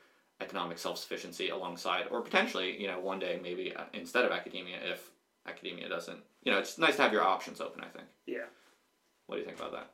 economic 0.42 0.78
self-sufficiency 0.78 1.50
alongside 1.50 2.06
or 2.12 2.22
potentially 2.22 2.80
you 2.80 2.88
know 2.88 3.00
one 3.00 3.20
day 3.20 3.40
maybe 3.42 3.76
uh, 3.76 3.84
instead 3.94 4.26
of 4.26 4.32
academia 4.32 4.78
if 4.84 5.12
academia 5.48 5.90
doesn't 5.90 6.20
you 6.44 6.52
know 6.52 6.60
it's 6.60 6.78
nice 6.78 6.96
to 6.96 7.02
have 7.02 7.14
your 7.14 7.24
options 7.24 7.60
open 7.60 7.84
i 7.84 7.88
think. 7.88 8.08
Yeah, 8.26 8.46
what 9.26 9.36
do 9.36 9.40
you 9.42 9.46
think 9.46 9.58
about 9.58 9.72
that? 9.74 9.92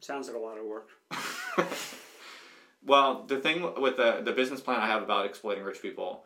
Sounds 0.00 0.28
like 0.28 0.36
a 0.36 0.40
lot 0.40 0.56
of 0.56 0.64
work. 0.64 0.88
well 2.86 3.24
the 3.24 3.38
thing 3.38 3.62
with 3.80 3.96
the, 3.96 4.22
the 4.24 4.32
business 4.32 4.60
plan 4.60 4.80
i 4.80 4.86
have 4.86 5.02
about 5.02 5.26
exploiting 5.26 5.62
rich 5.64 5.82
people 5.82 6.24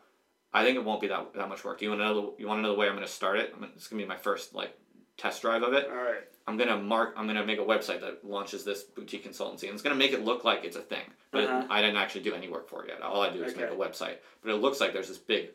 i 0.53 0.63
think 0.63 0.77
it 0.77 0.85
won't 0.85 1.01
be 1.01 1.07
that, 1.07 1.33
that 1.33 1.49
much 1.49 1.63
work. 1.65 1.79
Do 1.79 1.85
you 1.85 1.91
want 1.91 2.01
to 2.01 2.05
know 2.05 2.13
the, 2.13 2.41
you 2.41 2.47
want 2.47 2.59
to 2.59 2.61
know 2.61 2.71
the 2.71 2.79
way 2.79 2.87
i'm 2.87 2.95
going 2.95 3.05
to 3.05 3.11
start 3.11 3.39
it? 3.39 3.53
I'm 3.55 3.63
it's 3.75 3.87
going 3.87 3.99
to 3.99 4.05
be 4.05 4.07
my 4.07 4.17
first 4.17 4.53
like 4.53 4.77
test 5.17 5.41
drive 5.41 5.63
of 5.63 5.73
it 5.73 5.87
All 5.89 5.95
right. 5.95 6.23
I'm 6.47 6.57
gonna 6.57 6.77
mark. 6.77 7.15
I'm 7.17 7.25
gonna 7.25 7.45
make 7.45 7.57
a 7.59 7.63
website 7.63 8.01
that 8.01 8.23
launches 8.23 8.63
this 8.63 8.83
boutique 8.83 9.25
consultancy, 9.27 9.63
and 9.63 9.71
it's 9.73 9.81
gonna 9.81 9.95
make 9.95 10.11
it 10.13 10.23
look 10.23 10.43
like 10.43 10.63
it's 10.63 10.75
a 10.75 10.81
thing. 10.81 11.05
But 11.31 11.45
Uh-huh. 11.45 11.67
I 11.71 11.81
didn't 11.81 11.97
actually 11.97 12.21
do 12.21 12.33
any 12.35 12.47
work 12.49 12.67
for 12.69 12.83
it 12.83 12.89
yet. 12.89 13.01
All 13.01 13.21
I 13.21 13.29
do 13.31 13.43
is 13.43 13.55
make 13.55 13.65
a 13.71 13.75
website. 13.75 14.17
But 14.43 14.51
it 14.51 14.57
looks 14.57 14.79
like 14.79 14.93
there's 14.93 15.07
this 15.07 15.17
big, 15.17 15.49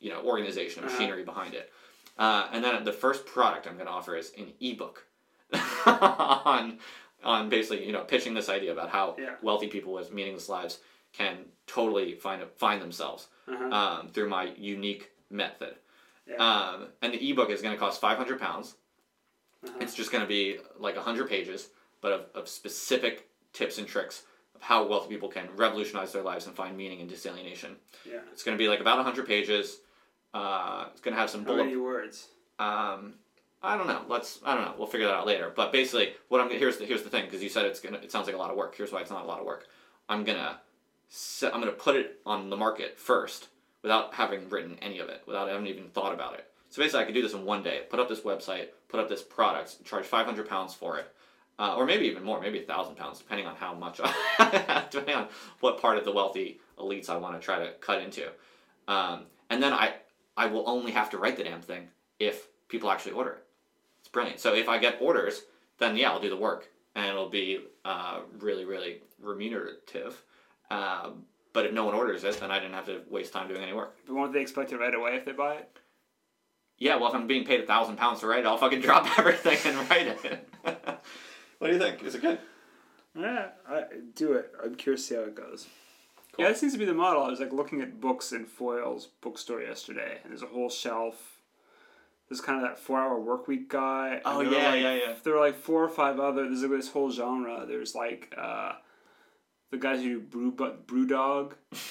you 0.00 0.10
know, 0.10 0.20
organization, 0.22 0.84
Uh-huh. 0.84 0.92
machinery 0.92 1.24
behind 1.24 1.54
it. 1.54 1.72
Uh, 2.18 2.48
and 2.52 2.62
then 2.62 2.84
the 2.84 2.92
first 2.92 3.24
product 3.26 3.66
I'm 3.66 3.78
gonna 3.78 3.90
offer 3.90 4.16
is 4.16 4.32
an 4.36 4.52
ebook 4.60 5.06
on 5.86 6.78
on 7.22 7.48
basically 7.48 7.86
you 7.86 7.92
know 7.92 8.02
pitching 8.04 8.34
this 8.34 8.48
idea 8.50 8.72
about 8.72 8.90
how 8.90 9.16
Yeah. 9.18 9.36
wealthy 9.42 9.68
people 9.68 9.92
with 9.94 10.12
meaningless 10.12 10.48
lives 10.48 10.78
can 11.12 11.46
totally 11.66 12.14
find 12.16 12.42
find 12.56 12.82
themselves 12.82 13.28
Uh-huh. 13.48 13.64
um, 13.74 14.08
through 14.08 14.28
my 14.28 14.52
unique 14.58 15.10
method. 15.30 15.76
Yeah. 16.26 16.36
Um, 16.36 16.88
and 17.02 17.12
the 17.14 17.30
ebook 17.30 17.50
is 17.50 17.62
going 17.62 17.74
to 17.74 17.78
cost 17.78 18.00
500 18.00 18.38
pounds. 18.40 18.74
Uh-huh. 19.64 19.78
It's 19.80 19.94
just 19.94 20.10
going 20.12 20.22
to 20.22 20.28
be 20.28 20.58
like 20.78 20.96
100 20.96 21.28
pages, 21.28 21.68
but 22.00 22.12
of, 22.12 22.20
of 22.34 22.48
specific 22.48 23.28
tips 23.52 23.78
and 23.78 23.86
tricks 23.86 24.22
of 24.54 24.62
how 24.62 24.86
wealthy 24.86 25.08
people 25.08 25.28
can 25.28 25.48
revolutionize 25.56 26.12
their 26.12 26.22
lives 26.22 26.46
and 26.46 26.54
find 26.54 26.76
meaning 26.76 27.00
in 27.00 27.08
disalienation. 27.08 27.74
yeah. 28.04 28.18
It's 28.32 28.42
going 28.42 28.56
to 28.56 28.62
be 28.62 28.68
like 28.68 28.80
about 28.80 28.96
100 28.96 29.26
pages. 29.26 29.78
Uh, 30.32 30.86
it's 30.92 31.00
going 31.00 31.14
to 31.14 31.20
have 31.20 31.30
some 31.30 31.42
How 31.42 31.52
bullet. 31.52 31.64
many 31.64 31.76
words? 31.76 32.28
Um, 32.58 33.14
I 33.62 33.76
don't 33.78 33.86
know. 33.86 34.02
Let's. 34.08 34.40
I 34.44 34.54
don't 34.54 34.64
know. 34.64 34.74
We'll 34.76 34.86
figure 34.86 35.06
that 35.06 35.14
out 35.14 35.26
later. 35.26 35.50
But 35.54 35.72
basically, 35.72 36.12
what 36.28 36.40
I'm 36.40 36.50
here's 36.50 36.76
the 36.76 36.84
here's 36.84 37.02
the 37.02 37.08
thing 37.08 37.24
because 37.24 37.42
you 37.42 37.48
said 37.48 37.64
it's 37.64 37.80
gonna. 37.80 37.96
It 37.98 38.12
sounds 38.12 38.26
like 38.26 38.34
a 38.34 38.38
lot 38.38 38.50
of 38.50 38.56
work. 38.56 38.74
Here's 38.76 38.92
why 38.92 39.00
it's 39.00 39.10
not 39.10 39.24
a 39.24 39.26
lot 39.26 39.40
of 39.40 39.46
work. 39.46 39.66
I'm 40.08 40.22
gonna. 40.22 40.60
se- 41.08 41.50
I'm 41.52 41.60
gonna 41.60 41.72
put 41.72 41.96
it 41.96 42.20
on 42.26 42.50
the 42.50 42.56
market 42.58 42.98
first 42.98 43.48
without 43.82 44.12
having 44.12 44.48
written 44.50 44.76
any 44.82 44.98
of 44.98 45.08
it, 45.08 45.22
without 45.26 45.48
having 45.48 45.66
even 45.66 45.84
thought 45.88 46.12
about 46.12 46.34
it. 46.34 46.46
So 46.74 46.82
basically, 46.82 47.02
I 47.02 47.04
could 47.04 47.14
do 47.14 47.22
this 47.22 47.34
in 47.34 47.44
one 47.44 47.62
day. 47.62 47.82
Put 47.88 48.00
up 48.00 48.08
this 48.08 48.22
website, 48.22 48.70
put 48.88 48.98
up 48.98 49.08
this 49.08 49.22
product, 49.22 49.84
charge 49.84 50.06
five 50.06 50.26
hundred 50.26 50.48
pounds 50.48 50.74
for 50.74 50.98
it, 50.98 51.06
uh, 51.56 51.76
or 51.76 51.86
maybe 51.86 52.06
even 52.06 52.24
more, 52.24 52.40
maybe 52.40 52.58
a 52.58 52.66
thousand 52.66 52.96
pounds, 52.96 53.20
depending 53.20 53.46
on 53.46 53.54
how 53.54 53.72
much, 53.74 54.00
depending 54.90 55.14
on 55.14 55.28
what 55.60 55.80
part 55.80 55.98
of 55.98 56.04
the 56.04 56.10
wealthy 56.10 56.58
elites 56.76 57.08
I 57.08 57.16
want 57.16 57.40
to 57.40 57.40
try 57.40 57.60
to 57.60 57.74
cut 57.74 58.02
into. 58.02 58.28
Um, 58.88 59.26
and 59.50 59.62
then 59.62 59.72
I, 59.72 59.94
I 60.36 60.46
will 60.46 60.68
only 60.68 60.90
have 60.90 61.10
to 61.10 61.16
write 61.16 61.36
the 61.36 61.44
damn 61.44 61.60
thing 61.60 61.90
if 62.18 62.48
people 62.66 62.90
actually 62.90 63.12
order 63.12 63.30
it. 63.34 63.44
It's 64.00 64.08
brilliant. 64.08 64.40
So 64.40 64.52
if 64.52 64.68
I 64.68 64.78
get 64.78 64.98
orders, 65.00 65.42
then 65.78 65.96
yeah, 65.96 66.10
I'll 66.10 66.18
do 66.18 66.28
the 66.28 66.36
work, 66.36 66.68
and 66.96 67.06
it'll 67.06 67.30
be 67.30 67.60
uh, 67.84 68.22
really, 68.40 68.64
really 68.64 69.00
remunerative. 69.22 70.20
Uh, 70.72 71.10
but 71.52 71.66
if 71.66 71.72
no 71.72 71.84
one 71.84 71.94
orders 71.94 72.24
it, 72.24 72.40
then 72.40 72.50
I 72.50 72.58
didn't 72.58 72.74
have 72.74 72.86
to 72.86 73.02
waste 73.08 73.32
time 73.32 73.46
doing 73.46 73.62
any 73.62 73.74
work. 73.74 73.96
But 74.08 74.16
won't 74.16 74.32
they 74.32 74.40
expect 74.40 74.72
it 74.72 74.78
right 74.78 74.92
away 74.92 75.14
if 75.14 75.24
they 75.24 75.30
buy 75.30 75.54
it? 75.54 75.78
Yeah, 76.84 76.96
well, 76.96 77.08
if 77.08 77.14
I'm 77.14 77.26
being 77.26 77.46
paid 77.46 77.60
a 77.60 77.66
thousand 77.66 77.96
pounds 77.96 78.20
to 78.20 78.26
write 78.26 78.40
it, 78.40 78.46
I'll 78.46 78.58
fucking 78.58 78.82
drop 78.82 79.06
everything 79.18 79.56
and 79.64 79.88
write 79.88 80.06
it. 80.06 80.48
what 81.58 81.68
do 81.68 81.72
you 81.72 81.78
think? 81.78 82.02
Is 82.02 82.14
it 82.14 82.20
good? 82.20 82.38
Yeah, 83.18 83.46
I, 83.66 83.84
do 84.14 84.34
it. 84.34 84.52
I'm 84.62 84.74
curious 84.74 85.00
to 85.00 85.08
see 85.08 85.14
how 85.14 85.22
it 85.22 85.34
goes. 85.34 85.66
Cool. 86.32 86.44
Yeah, 86.44 86.50
that 86.50 86.58
seems 86.58 86.74
to 86.74 86.78
be 86.78 86.84
the 86.84 86.92
model. 86.92 87.22
I 87.22 87.28
was 87.30 87.40
like 87.40 87.54
looking 87.54 87.80
at 87.80 88.02
books 88.02 88.32
in 88.32 88.44
Foyles 88.44 89.06
bookstore 89.22 89.62
yesterday, 89.62 90.18
and 90.22 90.30
there's 90.30 90.42
a 90.42 90.46
whole 90.46 90.68
shelf. 90.68 91.38
There's 92.28 92.42
kind 92.42 92.62
of 92.62 92.68
that 92.68 92.78
four-hour 92.78 93.18
work 93.18 93.48
week 93.48 93.70
guy. 93.70 94.16
and 94.16 94.22
Oh, 94.26 94.40
there 94.42 94.50
were, 94.50 94.54
yeah, 94.54 94.70
like- 94.72 94.82
yeah, 94.82 94.94
yeah. 94.94 95.14
There 95.22 95.34
are 95.36 95.40
like 95.40 95.56
four 95.56 95.82
or 95.82 95.88
five 95.88 96.20
other. 96.20 96.42
There's 96.44 96.60
like 96.60 96.70
this 96.72 96.90
whole 96.90 97.10
genre. 97.10 97.64
There's 97.66 97.94
like 97.94 98.34
uh, 98.36 98.72
the 99.70 99.78
guys 99.78 100.02
who 100.02 100.20
do 100.20 100.50
brew 100.50 100.52
BrewDog. 100.52 101.52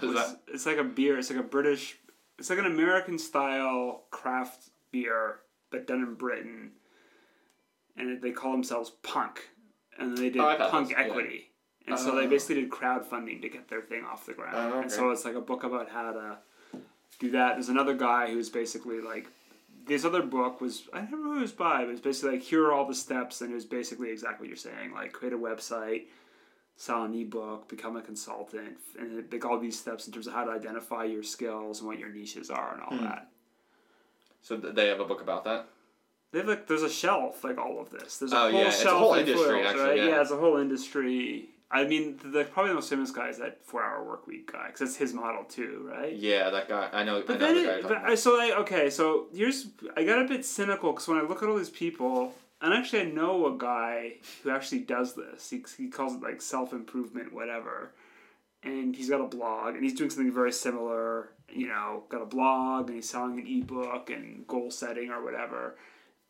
What 0.00 0.08
is 0.08 0.14
that? 0.16 0.40
it's 0.48 0.66
like 0.66 0.78
a 0.78 0.82
beer. 0.84 1.18
It's 1.18 1.30
like 1.30 1.38
a 1.38 1.42
British. 1.44 1.96
It's 2.38 2.50
like 2.50 2.58
an 2.58 2.66
American 2.66 3.18
style 3.18 4.04
craft 4.10 4.70
beer, 4.90 5.40
but 5.70 5.86
done 5.86 6.00
in 6.02 6.14
Britain. 6.14 6.72
And 7.96 8.20
they 8.20 8.32
call 8.32 8.52
themselves 8.52 8.90
Punk, 9.02 9.48
and 9.98 10.18
they 10.18 10.28
did 10.30 10.42
Oh, 10.42 10.56
Punk 10.70 10.90
yeah. 10.90 11.00
Equity, 11.02 11.50
and 11.86 11.96
so 11.96 12.16
they 12.16 12.26
Oh. 12.26 12.28
basically 12.30 12.56
did 12.62 12.70
crowdfunding 12.70 13.40
to 13.42 13.48
get 13.48 13.68
their 13.68 13.82
thing 13.82 14.04
off 14.04 14.26
the 14.26 14.32
ground. 14.32 14.56
Oh, 14.74 14.80
And 14.80 14.90
so 14.90 15.10
it's 15.10 15.24
like 15.24 15.36
a 15.36 15.40
book 15.40 15.62
about 15.62 15.88
how 15.90 16.10
to 16.12 16.38
do 17.20 17.30
that. 17.30 17.52
There's 17.54 17.68
another 17.68 17.94
guy 17.94 18.30
who's 18.32 18.48
basically 18.50 19.00
like. 19.00 19.28
This 19.86 20.04
other 20.06 20.22
book 20.22 20.62
was 20.62 20.88
I 20.94 21.00
don't 21.02 21.12
remember 21.12 21.34
who 21.34 21.38
it 21.38 21.42
was 21.42 21.52
by, 21.52 21.84
but 21.84 21.90
it's 21.90 22.00
basically 22.00 22.32
like 22.38 22.42
here 22.42 22.64
are 22.66 22.72
all 22.72 22.86
the 22.86 22.94
steps, 22.94 23.42
and 23.42 23.52
it 23.52 23.54
was 23.54 23.66
basically 23.66 24.10
exactly 24.10 24.44
what 24.44 24.48
you're 24.48 24.56
saying, 24.56 24.92
like 24.94 25.12
create 25.12 25.34
a 25.34 25.38
website, 25.38 26.06
sell 26.76 27.04
an 27.04 27.14
ebook, 27.14 27.68
become 27.68 27.96
a 27.96 28.02
consultant, 28.02 28.78
and 28.98 29.18
it- 29.18 29.32
like 29.32 29.44
all 29.44 29.58
these 29.58 29.78
steps 29.78 30.06
in 30.06 30.12
terms 30.12 30.26
of 30.26 30.32
how 30.32 30.44
to 30.44 30.50
identify 30.50 31.04
your 31.04 31.22
skills 31.22 31.80
and 31.80 31.88
what 31.88 31.98
your 31.98 32.08
niches 32.08 32.50
are 32.50 32.72
and 32.74 32.82
all 32.82 32.96
Hmm. 32.96 33.04
that. 33.04 33.30
So 34.42 34.56
they 34.56 34.88
have 34.88 35.00
a 35.00 35.04
book 35.04 35.22
about 35.22 35.44
that? 35.44 35.66
They 36.32 36.40
have 36.40 36.48
like 36.48 36.66
there's 36.66 36.82
a 36.82 36.90
shelf 36.90 37.44
like 37.44 37.58
all 37.58 37.80
of 37.80 37.90
this. 37.90 38.18
There's 38.18 38.32
a 38.32 38.36
Oh, 38.36 38.50
whole 38.50 38.60
yeah, 38.60 38.66
it's 38.68 38.80
a 38.80 38.82
shelf 38.82 38.98
whole 38.98 39.14
industry, 39.14 39.40
Foyles, 39.60 39.64
actually, 39.66 39.84
right? 39.84 39.96
yeah. 39.98 40.20
it's 40.20 40.30
a 40.32 40.36
whole 40.36 40.56
industry. 40.56 41.48
I 41.70 41.84
mean, 41.84 42.20
the 42.22 42.44
probably 42.44 42.70
the 42.70 42.74
most 42.74 42.90
famous 42.90 43.10
guy 43.10 43.28
is 43.28 43.38
that 43.38 43.64
four 43.64 43.82
hour 43.82 44.04
work 44.04 44.26
week 44.26 44.52
guy 44.52 44.66
because 44.66 44.80
that's 44.80 44.96
his 44.96 45.14
model 45.14 45.44
too, 45.44 45.88
right? 45.90 46.12
Yeah, 46.14 46.50
that 46.50 46.68
guy. 46.68 46.88
I 46.92 47.04
know. 47.04 47.22
But 47.26 47.36
I 47.36 47.38
But 47.38 47.40
know 47.40 47.46
then, 47.46 47.54
the 47.56 47.62
guy. 47.62 47.68
it, 47.76 47.80
you're 47.80 47.88
but 47.88 47.98
I, 47.98 48.04
about. 48.06 48.18
so 48.18 48.40
I 48.40 48.56
okay, 48.58 48.90
so 48.90 49.28
here's 49.32 49.68
I 49.96 50.04
got 50.04 50.20
a 50.20 50.28
bit 50.28 50.44
cynical 50.44 50.92
because 50.92 51.06
when 51.08 51.18
I 51.18 51.22
look 51.22 51.42
at 51.42 51.48
all 51.48 51.56
these 51.56 51.70
people, 51.70 52.34
and 52.64 52.74
actually 52.74 53.02
I 53.02 53.04
know 53.04 53.46
a 53.54 53.56
guy 53.58 54.14
who 54.42 54.50
actually 54.50 54.80
does 54.80 55.14
this. 55.14 55.50
He 55.50 55.64
he 55.78 55.88
calls 55.88 56.14
it 56.14 56.22
like 56.22 56.42
self 56.42 56.72
improvement, 56.72 57.32
whatever, 57.32 57.92
and 58.62 58.96
he's 58.96 59.10
got 59.10 59.20
a 59.20 59.26
blog 59.28 59.74
and 59.74 59.84
he's 59.84 59.94
doing 59.94 60.10
something 60.10 60.32
very 60.32 60.52
similar. 60.52 61.30
You 61.48 61.68
know, 61.68 62.04
got 62.08 62.22
a 62.22 62.26
blog 62.26 62.86
and 62.88 62.96
he's 62.96 63.08
selling 63.08 63.38
an 63.38 63.46
ebook 63.46 64.10
and 64.10 64.46
goal 64.48 64.70
setting 64.72 65.10
or 65.10 65.22
whatever, 65.24 65.76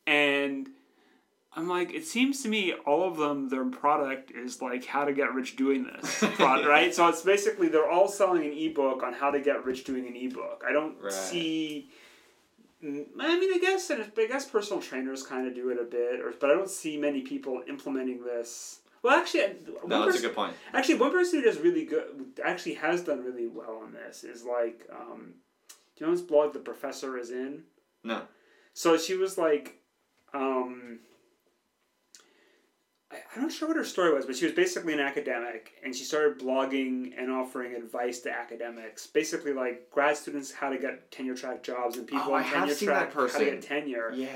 and. 0.06 0.68
I'm 1.56 1.68
like, 1.68 1.94
it 1.94 2.04
seems 2.04 2.42
to 2.42 2.48
me 2.48 2.72
all 2.84 3.06
of 3.06 3.16
them, 3.16 3.48
their 3.48 3.64
product 3.64 4.32
is 4.32 4.60
like 4.60 4.86
how 4.86 5.04
to 5.04 5.12
get 5.12 5.32
rich 5.34 5.54
doing 5.54 5.84
this, 5.84 6.18
prod- 6.34 6.66
right? 6.66 6.92
So 6.92 7.06
it's 7.06 7.22
basically 7.22 7.68
they're 7.68 7.88
all 7.88 8.08
selling 8.08 8.44
an 8.44 8.52
ebook 8.58 9.04
on 9.04 9.12
how 9.12 9.30
to 9.30 9.38
get 9.38 9.64
rich 9.64 9.84
doing 9.84 10.04
an 10.08 10.16
ebook. 10.16 10.64
I 10.68 10.72
don't 10.72 11.00
Right. 11.00 11.12
see. 11.12 11.90
Mm, 12.84 13.06
I 13.18 13.38
mean, 13.38 13.54
I 13.54 13.58
guess, 13.58 13.90
and 13.90 14.10
I 14.16 14.26
guess 14.26 14.44
personal 14.48 14.82
trainers 14.82 15.22
kind 15.22 15.46
of 15.46 15.54
do 15.54 15.70
it 15.70 15.78
a 15.80 15.84
bit, 15.84 16.20
or 16.20 16.32
but 16.38 16.50
I 16.50 16.54
don't 16.54 16.70
see 16.70 16.96
many 16.96 17.22
people 17.22 17.62
implementing 17.68 18.22
this. 18.24 18.80
Well, 19.02 19.18
actually, 19.18 19.56
No, 19.86 20.06
that's 20.06 20.18
a 20.18 20.22
good 20.22 20.34
point. 20.34 20.54
Actually, 20.72 20.94
one 20.94 21.10
person 21.12 21.40
who 21.40 21.44
does 21.44 21.58
really 21.58 21.84
good, 21.84 22.24
actually 22.42 22.74
has 22.74 23.02
done 23.02 23.22
really 23.22 23.46
well 23.46 23.80
on 23.82 23.92
this 23.92 24.24
is 24.24 24.44
like, 24.44 24.88
um, 24.90 25.34
do 25.68 26.04
you 26.04 26.06
know 26.06 26.12
this 26.12 26.22
blog 26.22 26.54
the 26.54 26.58
professor 26.58 27.18
is 27.18 27.30
in? 27.30 27.64
No. 28.02 28.22
So 28.72 28.96
she 28.96 29.14
was 29.14 29.36
like, 29.36 29.78
um, 30.32 31.00
I'm 33.35 33.42
not 33.42 33.53
sure 33.53 33.68
what 33.68 33.77
her 33.77 33.85
story 33.85 34.12
was, 34.12 34.27
but 34.27 34.37
she 34.37 34.44
was 34.44 34.55
basically 34.55 34.92
an 34.92 35.00
academic, 35.00 35.72
and 35.85 35.94
she 35.94 36.05
started 36.05 36.38
blogging 36.38 37.12
and 37.18 37.31
offering 37.31 37.74
advice 37.74 38.20
to 38.20 38.31
academics, 38.31 39.07
basically 39.07 39.53
like 39.53 39.90
grad 39.90 40.16
students 40.16 40.53
how 40.53 40.70
to 40.70 40.79
get 40.79 41.11
tenure 41.11 41.35
track 41.35 41.62
jobs 41.62 41.96
and 41.96 42.07
people 42.07 42.24
Oh, 42.29 42.35
on 42.35 42.44
tenure 42.44 42.74
track 42.74 43.12
how 43.14 43.27
to 43.27 43.44
get 43.44 43.62
tenure. 43.62 44.12
Yeah. 44.14 44.29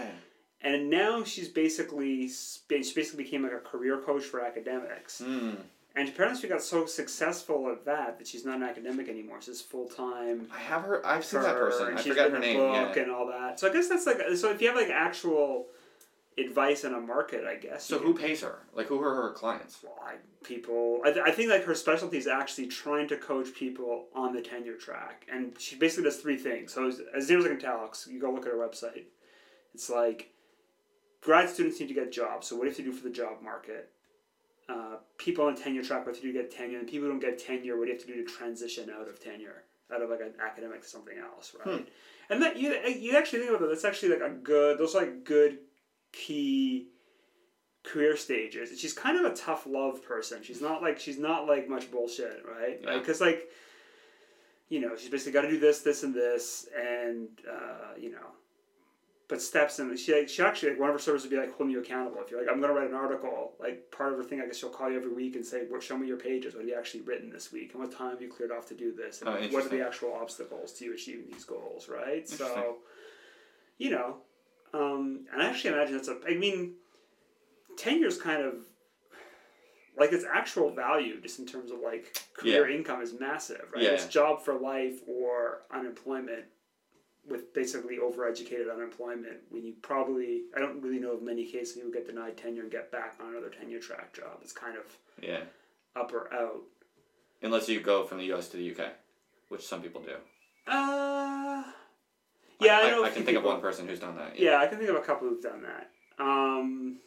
And 0.61 0.91
now 0.91 1.23
she's 1.23 1.49
basically 1.49 2.29
she 2.29 2.59
basically 2.69 3.23
became 3.25 3.43
like 3.45 3.53
a 3.53 3.59
career 3.61 3.99
coach 3.99 4.25
for 4.25 4.45
academics. 4.45 5.21
Hmm. 5.25 5.51
And 5.95 6.09
apparently 6.09 6.41
she 6.41 6.49
got 6.49 6.62
so 6.62 6.87
successful 6.87 7.71
at 7.73 7.85
that 7.87 8.19
that 8.19 8.27
she's 8.29 8.45
not 8.45 8.57
an 8.57 8.62
academic 8.62 9.09
anymore. 9.09 9.38
She's 9.41 9.61
full 9.61 9.87
time. 9.88 10.49
I 10.55 10.59
have 10.59 10.83
her. 10.83 11.05
I've 11.07 11.25
seen 11.25 11.43
that 11.43 11.57
person. 11.57 11.97
I 11.97 12.03
forgot 12.03 12.31
her 12.31 12.38
name. 12.38 12.57
book 12.59 12.95
Yeah. 12.97 13.03
and 13.03 13.11
all 13.11 13.27
that. 13.29 13.59
So 13.59 13.69
I 13.69 13.73
guess 13.73 13.88
that's 13.88 14.07
like 14.07 14.19
so 14.37 14.51
if 14.51 14.61
you 14.61 14.69
have 14.69 14.77
like 14.77 14.91
actual 14.91 15.67
advice 16.38 16.85
in 16.85 16.94
a 16.94 17.01
market, 17.01 17.44
I 17.44 17.57
guess. 17.57 17.85
So 17.85 17.98
who 17.98 18.14
pays 18.14 18.42
her? 18.42 18.61
Like 18.72 18.87
who 18.87 19.01
are 19.03 19.14
her 19.14 19.33
clients? 19.33 19.79
well, 19.83 19.98
I, 20.05 20.14
people, 20.44 21.01
I, 21.05 21.11
th- 21.12 21.24
I 21.27 21.31
think 21.31 21.51
like 21.51 21.64
her 21.64 21.74
specialty 21.74 22.18
is 22.18 22.27
actually 22.27 22.66
trying 22.68 23.09
to 23.09 23.16
coach 23.16 23.55
people 23.55 24.07
on 24.14 24.35
the 24.35 24.40
tenure 24.42 24.77
track, 24.77 25.27
and 25.33 25.59
she 25.59 25.77
basically 25.77 26.05
does 26.05 26.16
three 26.18 26.37
things. 26.38 26.72
So 26.72 26.87
as, 26.88 27.01
as 27.16 27.29
near 27.29 27.38
as 27.38 27.44
I 27.44 27.48
can 27.48 27.59
tell, 27.61 27.79
'cause 27.87 28.07
you 28.11 28.20
go 28.20 28.31
look 28.33 28.46
at 28.46 28.53
her 28.53 28.59
website. 28.59 29.05
It's 29.74 29.90
like 29.90 30.31
grad 31.20 31.48
students 31.51 31.79
need 31.81 31.88
to 31.88 31.94
get 31.94 32.12
jobs. 32.12 32.46
So 32.46 32.57
what 32.57 32.62
do 32.62 32.66
you 32.66 32.70
have 32.70 32.77
to 32.79 32.83
do 32.85 32.92
for 32.92 33.05
the 33.05 33.14
job 33.14 33.42
market? 33.42 33.90
Uh, 34.68 34.96
people 35.16 35.46
on 35.46 35.57
tenure 35.57 35.83
track, 35.83 36.05
what 36.07 36.14
do 36.14 36.27
you 36.27 36.33
do 36.33 36.38
to 36.38 36.44
get 36.44 36.55
tenure? 36.55 36.79
And 36.79 36.87
people 36.88 37.07
who 37.07 37.12
don't 37.12 37.20
get 37.20 37.38
tenure, 37.38 37.77
what 37.79 37.85
do 37.87 37.92
you 37.92 37.96
have 37.98 38.07
to 38.07 38.12
do 38.12 38.24
to 38.24 38.31
transition 38.31 38.90
out 38.90 39.09
of 39.09 39.22
tenure, 39.22 39.64
out 39.92 40.03
of 40.03 40.11
like 40.11 40.20
an 40.20 40.35
academic 40.44 40.83
to 40.83 40.88
something 40.88 41.16
else, 41.18 41.55
right? 41.64 41.88
And 42.31 42.42
that 42.42 42.59
you 42.59 42.72
you 42.74 43.16
actually 43.16 43.38
think 43.40 43.51
about 43.51 43.61
that. 43.62 43.68
That's 43.68 43.87
actually 43.87 44.11
like 44.11 44.20
a 44.20 44.35
good. 44.35 44.79
Those 44.79 44.94
are 44.94 45.01
like 45.01 45.24
good 45.24 45.59
key 46.12 46.88
career 47.85 48.16
stages. 48.16 48.79
She's 48.79 48.92
kind 48.92 49.25
of 49.25 49.33
a 49.33 49.35
tough 49.35 49.66
love 49.66 50.05
person. 50.05 50.42
She's 50.42 50.61
not 50.61 50.83
like 50.83 50.99
she's 50.99 51.18
not 51.18 51.47
like 51.47 51.68
much 51.68 51.90
bullshit, 51.90 52.42
right? 52.47 52.81
Yeah. 52.83 52.99
Because 52.99 53.21
like, 53.21 53.49
you 54.68 54.81
know, 54.81 54.97
she's 54.97 55.11
basically 55.11 55.33
got 55.33 55.42
to 55.42 55.51
do 55.51 55.59
this, 55.59 55.81
this, 55.81 56.03
and 56.03 56.14
this, 56.14 56.66
and 56.77 57.29
uh, 57.51 57.94
you 57.99 58.11
know, 58.11 58.27
but 59.29 59.42
steps 59.42 59.79
and 59.79 59.99
she 59.99 60.27
she 60.27 60.42
actually 60.42 60.71
like 60.71 60.81
one 60.81 60.88
of 60.88 60.94
her 60.94 61.01
servers 61.01 61.23
would 61.23 61.31
be 61.31 61.37
like 61.37 61.55
holding 61.55 61.71
you 61.71 61.81
accountable. 61.81 62.21
If 62.25 62.31
you're 62.31 62.40
like 62.40 62.51
I'm 62.51 62.61
gonna 62.61 62.73
write 62.73 62.88
an 62.88 62.94
article, 62.94 63.53
like 63.61 63.90
part 63.90 64.12
of 64.12 64.18
her 64.18 64.25
thing, 64.25 64.40
I 64.40 64.47
guess 64.47 64.57
she'll 64.57 64.71
call 64.71 64.90
you 64.90 64.97
every 64.97 65.12
week 65.12 65.37
and 65.37 65.44
say, 65.44 65.64
well, 65.71 65.81
show 65.81 65.97
me 65.99 66.07
your 66.07 66.16
pages. 66.16 66.55
What 66.55 66.61
have 66.61 66.68
you 66.68 66.77
actually 66.77 67.03
written 67.03 67.31
this 67.31 67.53
week, 67.53 67.73
and 67.73 67.83
what 67.83 67.92
time 67.92 68.11
have 68.11 68.23
you 68.23 68.29
cleared 68.29 68.53
off 68.53 68.66
to 68.68 68.75
do 68.75 68.92
this, 68.92 69.21
and 69.21 69.29
Oh, 69.31 69.38
what 69.51 69.66
are 69.66 69.68
the 69.68 69.85
actual 69.87 70.14
obstacles 70.14 70.73
to 70.75 70.85
you 70.87 70.94
achieving 70.94 71.27
these 71.31 71.44
goals, 71.44 71.88
right? 71.88 72.27
So, 72.29 72.77
you 73.77 73.90
know, 73.90 74.16
um, 74.74 75.26
and 75.33 75.42
I 75.42 75.46
actually 75.46 75.74
imagine 75.74 75.96
that's 75.96 76.09
a. 76.09 76.18
I 76.26 76.35
mean, 76.35 76.74
tenure's 77.76 78.18
kind 78.20 78.42
of 78.42 78.54
like 79.98 80.12
its 80.12 80.24
actual 80.31 80.70
value, 80.70 81.20
just 81.20 81.38
in 81.38 81.46
terms 81.46 81.70
of 81.70 81.81
like 81.81 82.16
career 82.35 82.68
income, 82.70 83.02
is 83.02 83.18
massive, 83.18 83.64
right? 83.74 83.83
Yeah. 83.83 83.90
It's 83.90 84.07
job 84.07 84.44
for 84.44 84.54
life 84.54 85.00
or 85.09 85.62
unemployment. 85.72 86.44
With 87.28 87.52
basically 87.52 87.98
overeducated 87.98 88.72
unemployment, 88.72 89.37
when 89.50 89.62
you 89.62 89.74
probably 89.83 90.45
I 90.57 90.61
don't 90.61 90.80
really 90.80 90.99
know 90.99 91.12
of 91.12 91.22
many 91.22 91.45
cases 91.45 91.76
you 91.76 91.93
get 91.93 92.07
denied 92.07 92.38
tenure 92.38 92.62
and 92.62 92.70
get 92.72 92.90
back 92.90 93.16
on 93.20 93.28
another 93.32 93.51
tenure 93.51 93.80
track 93.80 94.14
job. 94.14 94.38
It's 94.40 94.53
kind 94.55 94.78
of 94.78 94.84
Yeah. 95.22 95.40
up 95.95 96.11
or 96.14 96.32
out. 96.32 96.62
Unless 97.43 97.68
you 97.68 97.80
go 97.82 98.05
from 98.07 98.16
the 98.16 98.24
U.S. 98.26 98.49
to 98.49 98.57
the 98.57 98.62
U.K., 98.64 98.93
which 99.51 99.61
some 99.66 99.82
people 99.82 100.01
do. 100.01 100.14
Uh, 100.66 101.18
yeah, 102.61 102.78
I, 102.78 102.88
I, 102.88 103.02
I 103.04 103.11
few 103.11 103.16
can 103.16 103.24
think 103.24 103.38
of 103.38 103.44
one 103.44 103.61
person 103.61 103.86
who's 103.86 104.00
done 104.00 104.16
that. 104.16 104.38
Yeah, 104.38 104.59
I 104.59 104.66
can 104.66 104.78
think 104.78 104.90
of 104.90 104.96
a 104.96 105.00
couple 105.00 105.28
who've 105.28 105.42
done 105.42 105.62
that. 105.62 105.90
Um, 106.18 106.98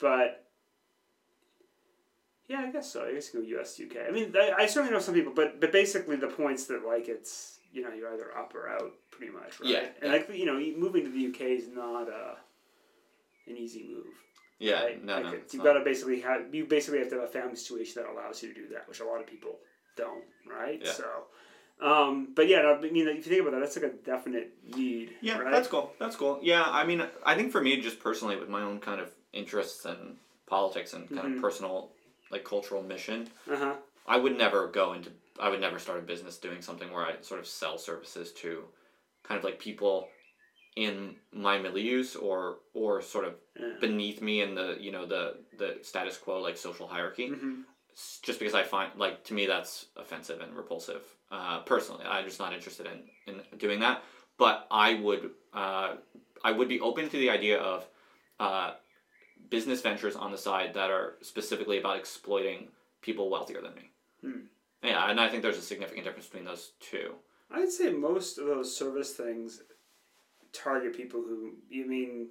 but 0.00 0.46
yeah, 2.48 2.64
I 2.66 2.70
guess 2.70 2.92
so. 2.92 3.06
I 3.06 3.12
guess 3.12 3.32
you 3.32 3.42
go 3.42 3.60
US 3.60 3.80
UK. 3.80 4.08
I 4.08 4.10
mean, 4.10 4.34
I, 4.36 4.62
I 4.62 4.66
certainly 4.66 4.92
know 4.92 5.00
some 5.00 5.14
people, 5.14 5.32
but 5.34 5.60
but 5.60 5.72
basically 5.72 6.16
the 6.16 6.28
points 6.28 6.66
that 6.66 6.84
like 6.86 7.08
it's 7.08 7.58
you 7.72 7.82
know 7.82 7.92
you're 7.92 8.12
either 8.12 8.36
up 8.36 8.54
or 8.54 8.68
out 8.68 8.92
pretty 9.10 9.32
much, 9.32 9.60
right? 9.60 9.70
Yeah, 9.70 9.86
And 10.02 10.12
like 10.12 10.30
you 10.32 10.46
know, 10.46 10.58
moving 10.78 11.04
to 11.04 11.10
the 11.10 11.26
UK 11.28 11.58
is 11.58 11.68
not 11.68 12.08
a 12.08 12.36
an 13.46 13.56
easy 13.56 13.84
move. 13.88 14.06
Yeah. 14.58 14.82
right? 14.82 15.04
No, 15.04 15.14
like 15.14 15.24
no. 15.24 15.38
you've 15.52 15.62
got 15.62 15.74
to 15.74 15.84
basically 15.84 16.20
have 16.20 16.52
you 16.54 16.64
basically 16.66 16.98
have 16.98 17.10
to 17.10 17.16
have 17.16 17.24
a 17.24 17.28
family 17.28 17.56
situation 17.56 18.02
that 18.02 18.10
allows 18.10 18.42
you 18.42 18.52
to 18.52 18.54
do 18.54 18.68
that, 18.74 18.88
which 18.88 19.00
a 19.00 19.04
lot 19.04 19.20
of 19.20 19.26
people 19.26 19.58
don't, 19.96 20.24
right? 20.50 20.80
Yeah. 20.82 20.92
So, 20.92 21.04
Um, 21.80 22.28
but 22.34 22.48
yeah, 22.48 22.60
I 22.76 22.80
mean, 22.80 23.06
if 23.08 23.16
you 23.16 23.22
think 23.22 23.40
about 23.40 23.52
that, 23.52 23.60
that's 23.60 23.76
like 23.76 23.84
a 23.92 23.94
definite 24.04 24.52
need. 24.74 25.14
Yeah, 25.20 25.38
right? 25.38 25.52
that's 25.52 25.68
cool. 25.68 25.92
That's 25.98 26.16
cool. 26.16 26.40
Yeah, 26.42 26.64
I 26.66 26.84
mean, 26.84 27.02
I 27.24 27.34
think 27.34 27.52
for 27.52 27.60
me, 27.60 27.80
just 27.80 28.00
personally, 28.00 28.36
with 28.36 28.48
my 28.48 28.62
own 28.62 28.80
kind 28.80 29.00
of 29.00 29.10
interests 29.32 29.84
and 29.84 30.16
politics 30.46 30.92
and 30.94 31.08
kind 31.08 31.28
Mhm. 31.28 31.34
of 31.36 31.40
personal, 31.40 31.92
like 32.30 32.44
cultural 32.44 32.82
mission, 32.82 33.28
Uh 33.48 33.56
huh. 33.56 33.74
I 34.06 34.16
would 34.16 34.36
never 34.36 34.66
go 34.68 34.92
into. 34.94 35.10
I 35.38 35.48
would 35.50 35.60
never 35.60 35.78
start 35.78 35.98
a 35.98 36.02
business 36.02 36.36
doing 36.38 36.62
something 36.62 36.90
where 36.92 37.06
I 37.06 37.20
sort 37.20 37.38
of 37.38 37.46
sell 37.46 37.78
services 37.78 38.32
to, 38.42 38.64
kind 39.22 39.38
of 39.38 39.44
like 39.44 39.60
people, 39.60 40.08
in 40.74 41.14
my 41.32 41.58
milieux 41.58 42.20
or 42.20 42.58
or 42.74 43.02
sort 43.02 43.24
of 43.24 43.34
Yeah. 43.58 43.74
beneath 43.80 44.20
me 44.20 44.40
in 44.40 44.54
the 44.54 44.76
you 44.80 44.90
know 44.90 45.06
the 45.06 45.36
the 45.56 45.78
status 45.82 46.16
quo 46.16 46.40
like 46.40 46.56
social 46.56 46.88
hierarchy. 46.88 47.28
hmm 47.28 47.60
s- 47.60 47.66
just 48.22 48.38
because 48.38 48.54
I 48.54 48.62
find 48.62 48.92
like 48.96 49.24
to 49.24 49.34
me 49.34 49.46
that's 49.46 49.86
offensive 49.96 50.40
and 50.40 50.54
repulsive. 50.54 51.02
Uh, 51.30 51.60
personally, 51.60 52.04
I'm 52.06 52.24
just 52.24 52.38
not 52.38 52.52
interested 52.52 52.86
in, 52.86 53.32
in 53.32 53.58
doing 53.58 53.80
that. 53.80 54.02
But 54.38 54.66
I 54.70 54.94
would 54.94 55.30
uh, 55.52 55.94
I 56.44 56.52
would 56.52 56.68
be 56.68 56.80
open 56.80 57.08
to 57.08 57.16
the 57.16 57.30
idea 57.30 57.58
of 57.58 57.86
uh, 58.38 58.72
business 59.50 59.80
ventures 59.80 60.16
on 60.16 60.30
the 60.30 60.38
side 60.38 60.74
that 60.74 60.90
are 60.90 61.14
specifically 61.22 61.78
about 61.78 61.96
exploiting 61.96 62.68
people 63.02 63.30
wealthier 63.30 63.60
than 63.60 63.74
me. 63.74 63.90
Hmm. 64.22 64.40
Yeah, 64.82 65.10
and 65.10 65.20
I 65.20 65.28
think 65.28 65.42
there's 65.42 65.58
a 65.58 65.62
significant 65.62 66.04
difference 66.04 66.26
between 66.26 66.44
those 66.44 66.72
two. 66.78 67.14
I'd 67.50 67.70
say 67.70 67.90
most 67.90 68.38
of 68.38 68.46
those 68.46 68.76
service 68.76 69.12
things 69.12 69.62
target 70.52 70.96
people 70.96 71.20
who 71.20 71.54
you 71.68 71.86
mean. 71.86 72.28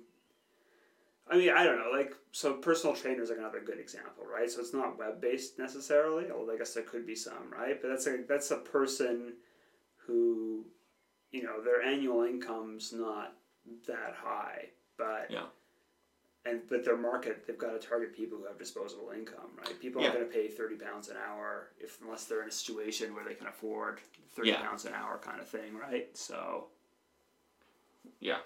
I 1.29 1.37
mean, 1.37 1.49
I 1.49 1.63
don't 1.63 1.77
know. 1.77 1.91
Like, 1.91 2.13
so 2.31 2.53
personal 2.53 2.95
trainers 2.95 3.29
are 3.31 3.37
another 3.37 3.59
good 3.59 3.79
example, 3.79 4.23
right? 4.25 4.49
So 4.49 4.59
it's 4.61 4.73
not 4.73 4.97
web 4.97 5.19
based 5.21 5.59
necessarily, 5.59 6.31
although 6.31 6.53
I 6.53 6.57
guess 6.57 6.73
there 6.73 6.83
could 6.83 7.05
be 7.05 7.15
some, 7.15 7.51
right? 7.51 7.81
But 7.81 7.89
that's 7.89 8.07
a 8.07 8.23
that's 8.27 8.51
a 8.51 8.57
person 8.57 9.33
who, 10.05 10.65
you 11.31 11.43
know, 11.43 11.61
their 11.61 11.81
annual 11.81 12.23
income's 12.23 12.93
not 12.93 13.33
that 13.87 14.15
high, 14.17 14.69
but 14.97 15.29
Yeah. 15.29 15.47
and 16.45 16.61
but 16.69 16.85
their 16.85 16.95
market 16.95 17.45
they've 17.45 17.57
got 17.57 17.79
to 17.79 17.85
target 17.87 18.15
people 18.15 18.37
who 18.37 18.45
have 18.45 18.57
disposable 18.57 19.09
income, 19.11 19.51
right? 19.57 19.77
People 19.81 20.01
aren't 20.01 20.13
going 20.13 20.25
to 20.27 20.31
pay 20.33 20.47
thirty 20.47 20.75
pounds 20.75 21.09
an 21.09 21.17
hour 21.17 21.71
if 21.77 21.99
unless 22.01 22.23
they're 22.25 22.41
in 22.43 22.47
a 22.47 22.51
situation 22.51 23.13
where 23.13 23.25
they 23.25 23.33
can 23.35 23.47
afford 23.47 23.99
thirty 24.33 24.49
Yeah. 24.49 24.61
pounds 24.61 24.85
an 24.85 24.93
hour 24.93 25.17
kind 25.17 25.41
of 25.41 25.47
thing, 25.49 25.75
right? 25.75 26.15
So 26.17 26.67
Yeah. 28.21 28.37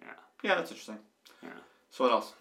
Yeah. 0.00 0.14
Yeah, 0.42 0.54
that's 0.54 0.70
interesting. 0.70 0.98
Yeah. 1.42 1.50
So 1.90 2.04
what 2.04 2.12
else? 2.12 2.32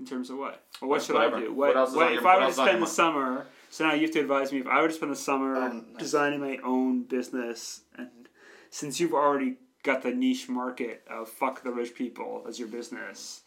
in 0.00 0.06
terms 0.06 0.30
of 0.30 0.38
what? 0.38 0.64
Well, 0.80 0.90
what 0.90 1.02
should 1.02 1.14
Whatever. 1.14 1.36
I 1.36 1.40
do? 1.40 1.52
What 1.52 1.68
What, 1.68 1.76
else 1.76 1.90
is 1.90 1.96
what 1.96 2.06
on 2.08 2.12
if 2.14 2.20
your- 2.22 2.28
I 2.28 2.34
what 2.34 2.34
were 2.34 2.40
to 2.40 2.44
else 2.46 2.54
is 2.54 2.58
on 2.58 2.66
spend 2.66 2.78
your 2.78 2.86
the 2.86 2.92
summer? 2.92 3.46
So 3.70 3.86
now 3.86 3.94
you 3.94 4.00
have 4.02 4.10
to 4.12 4.20
advise 4.20 4.52
me. 4.52 4.58
If 4.58 4.66
I 4.66 4.80
were 4.82 4.88
to 4.88 4.94
spend 4.94 5.12
the 5.12 5.16
summer 5.16 5.56
Um, 5.56 5.94
designing 5.98 6.40
my 6.40 6.58
own 6.64 7.04
business, 7.04 7.82
and 7.96 8.28
since 8.70 8.98
you've 8.98 9.14
already 9.14 9.58
got 9.84 10.02
the 10.02 10.12
niche 10.12 10.48
market 10.48 11.04
of 11.08 11.28
fuck 11.28 11.62
the 11.62 11.70
rich 11.70 11.94
people 11.94 12.44
as 12.48 12.58
your 12.58 12.66
business, 12.68 13.42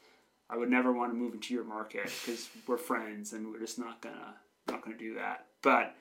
I 0.49 0.55
would 0.57 0.69
never 0.69 0.93
want 0.93 1.11
to 1.11 1.15
move 1.17 1.33
into 1.33 1.53
your 1.53 1.63
market 1.65 2.05
because 2.05 2.49
we're 2.67 2.77
friends 2.77 3.33
and 3.33 3.51
we're 3.51 3.59
just 3.59 3.77
not 3.79 4.01
gonna 4.01 4.35
not 4.67 4.81
gonna 4.81 4.97
do 4.97 5.15
that. 5.15 5.47
But 5.61 5.95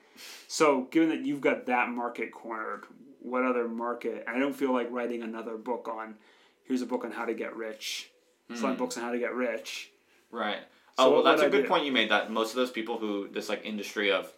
so 0.47 0.83
given 0.83 1.09
that 1.09 1.21
you've 1.25 1.41
got 1.41 1.65
that 1.65 1.89
market 1.89 2.31
cornered, 2.31 2.85
what 3.19 3.43
other 3.43 3.67
market? 3.67 4.23
I 4.27 4.39
don't 4.39 4.55
feel 4.55 4.71
like 4.71 4.89
writing 4.89 5.21
another 5.21 5.57
book 5.57 5.89
on. 5.91 6.15
Here's 6.63 6.81
a 6.81 6.85
book 6.85 7.03
on 7.03 7.11
how 7.11 7.25
to 7.25 7.33
get 7.33 7.55
rich. 7.55 8.09
Selling 8.53 8.75
Hmm. 8.75 8.79
books 8.79 8.97
on 8.97 9.03
how 9.03 9.11
to 9.11 9.19
get 9.19 9.33
rich. 9.33 9.89
Right. 10.31 10.59
So 10.97 11.07
oh 11.07 11.11
well, 11.13 11.23
that's 11.23 11.41
a 11.41 11.45
I 11.45 11.49
good 11.49 11.63
do? 11.63 11.67
point 11.67 11.85
you 11.85 11.91
made. 11.91 12.11
That 12.11 12.31
most 12.31 12.51
of 12.51 12.55
those 12.57 12.71
people 12.71 12.97
who 12.99 13.27
this 13.29 13.49
like 13.49 13.65
industry 13.65 14.11
of 14.11 14.31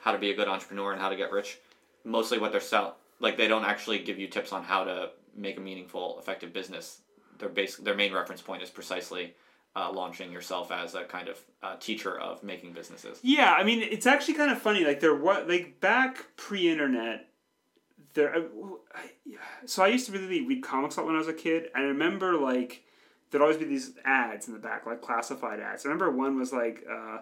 how 0.00 0.12
to 0.12 0.18
be 0.18 0.30
a 0.30 0.34
good 0.34 0.48
entrepreneur 0.48 0.92
and 0.92 1.00
how 1.00 1.08
to 1.08 1.16
get 1.16 1.30
rich, 1.30 1.58
mostly 2.04 2.38
what 2.38 2.52
they're 2.52 2.60
sell 2.60 2.96
like 3.20 3.36
they 3.36 3.46
don't 3.48 3.64
actually 3.64 3.98
give 4.00 4.18
you 4.18 4.26
tips 4.26 4.52
on 4.52 4.62
how 4.64 4.84
to 4.84 5.10
make 5.36 5.56
a 5.56 5.60
meaningful, 5.60 6.18
effective 6.18 6.52
business. 6.52 7.00
Their 7.38 7.48
basic 7.48 7.84
their 7.84 7.94
main 7.94 8.12
reference 8.12 8.40
point 8.42 8.62
is 8.62 8.70
precisely 8.70 9.34
uh, 9.76 9.90
launching 9.92 10.32
yourself 10.32 10.70
as 10.72 10.94
a 10.94 11.04
kind 11.04 11.28
of 11.28 11.38
uh, 11.62 11.76
teacher 11.80 12.18
of 12.18 12.42
making 12.42 12.72
businesses. 12.72 13.18
Yeah, 13.22 13.52
I 13.52 13.62
mean, 13.64 13.82
it's 13.82 14.06
actually 14.06 14.34
kind 14.34 14.50
of 14.50 14.60
funny. 14.60 14.84
Like 14.84 15.00
there 15.00 15.14
was 15.14 15.46
like 15.48 15.80
back 15.80 16.26
pre-internet, 16.36 17.28
there. 18.14 18.34
I, 18.34 18.38
I- 18.94 19.10
so 19.66 19.82
I 19.82 19.88
used 19.88 20.06
to 20.06 20.12
really 20.12 20.46
read 20.46 20.62
comics 20.62 20.96
a 20.96 21.00
lot 21.00 21.06
when 21.06 21.14
I 21.16 21.18
was 21.18 21.28
a 21.28 21.32
kid, 21.34 21.70
and 21.74 21.84
I 21.84 21.88
remember 21.88 22.34
like 22.36 22.84
there'd 23.34 23.42
always 23.42 23.56
be 23.56 23.64
these 23.64 23.92
ads 24.04 24.46
in 24.46 24.54
the 24.54 24.60
back, 24.60 24.86
like 24.86 25.02
classified 25.02 25.58
ads. 25.60 25.84
I 25.84 25.88
remember 25.88 26.10
one 26.10 26.38
was 26.38 26.52
like, 26.52 26.84
uh, 26.90 27.18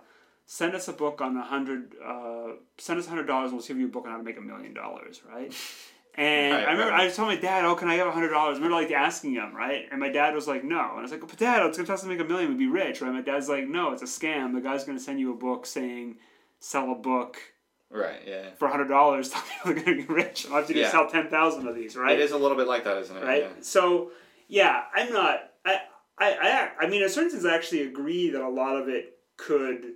"Send 0.47 0.75
us 0.75 0.87
a 0.89 0.93
book 0.93 1.21
on 1.23 1.37
a 1.37 1.43
hundred. 1.43 1.95
Uh, 2.05 2.57
send 2.79 2.99
us 2.99 3.07
a 3.07 3.09
hundred 3.09 3.27
dollars, 3.27 3.51
and 3.51 3.59
we'll 3.59 3.67
give 3.67 3.79
you 3.79 3.87
a 3.87 3.91
book 3.91 4.05
on 4.05 4.11
how 4.13 4.19
to 4.19 4.23
make 4.23 4.37
a 4.39 4.43
million 4.43 4.75
dollars." 4.75 5.23
Right. 5.29 5.53
And 6.15 6.53
Right, 6.53 6.69
I 6.69 6.73
remember 6.73 6.93
right. 6.93 7.07
I 7.07 7.11
told 7.11 7.29
my 7.29 7.37
dad, 7.37 7.65
"Oh, 7.65 7.75
can 7.75 7.89
I 7.89 7.95
have 7.95 8.07
a 8.07 8.13
hundred 8.13 8.29
dollars?" 8.31 8.59
I 8.59 8.61
remember 8.61 8.77
like 8.83 8.91
asking 8.93 9.33
him, 9.33 9.55
right? 9.57 9.87
And 9.91 9.99
my 9.99 10.11
dad 10.11 10.35
was 10.35 10.47
like, 10.47 10.63
"No." 10.63 10.79
And 10.91 10.99
I 10.99 11.03
was 11.03 11.11
like, 11.11 11.21
"But 11.21 11.37
dad, 11.39 11.65
it's 11.67 11.79
gonna 11.79 11.87
cost 11.87 12.01
us 12.01 12.03
to 12.03 12.09
make 12.09 12.21
a 12.21 12.25
million. 12.25 12.51
We'd 12.51 12.59
be 12.59 12.67
rich, 12.67 13.01
right?" 13.01 13.11
My 13.13 13.23
dad's 13.23 13.49
like, 13.49 13.67
"No, 13.67 13.93
it's 13.93 14.03
a 14.03 14.05
scam. 14.05 14.53
The 14.55 14.61
guy's 14.61 14.85
gonna 14.85 15.01
send 15.01 15.19
you 15.21 15.33
a 15.33 15.37
book 15.37 15.65
saying." 15.67 16.19
Sell 16.65 16.93
a 16.93 16.95
book 16.95 17.39
Right. 17.91 18.21
Yeah. 18.27 18.51
for 18.57 18.69
hundred 18.69 18.87
dollars. 18.89 19.31
Tell 19.33 19.43
people 19.43 19.75
they're 19.75 19.85
gonna 19.85 20.07
be 20.07 20.15
rich. 20.15 20.47
I'll 20.49 20.57
have 20.59 20.67
to 20.69 20.75
Yeah. 20.77 20.91
sell 20.91 21.09
ten 21.09 21.29
thousand 21.29 21.67
of 21.67 21.75
these, 21.75 21.97
right? 21.97 22.13
It 22.13 22.21
is 22.23 22.31
a 22.33 22.39
little 22.39 22.57
bit 22.57 22.69
like 22.69 22.85
that, 22.85 22.99
isn't 22.99 23.17
it? 23.17 23.25
right? 23.25 23.43
Yeah. 23.43 23.49
So, 23.63 24.13
yeah, 24.49 24.85
I'm 24.95 25.13
not. 25.13 25.51
I, 25.65 25.81
I, 26.23 26.71
I, 26.81 26.85
I 26.85 26.89
mean, 26.89 27.03
in 27.03 27.09
certain 27.09 27.31
sense, 27.31 27.45
I 27.45 27.55
actually 27.55 27.83
agree 27.83 28.31
that 28.31 28.43
a 28.43 28.49
lot 28.49 28.77
of 28.77 28.89
it 28.89 29.19
could 29.37 29.93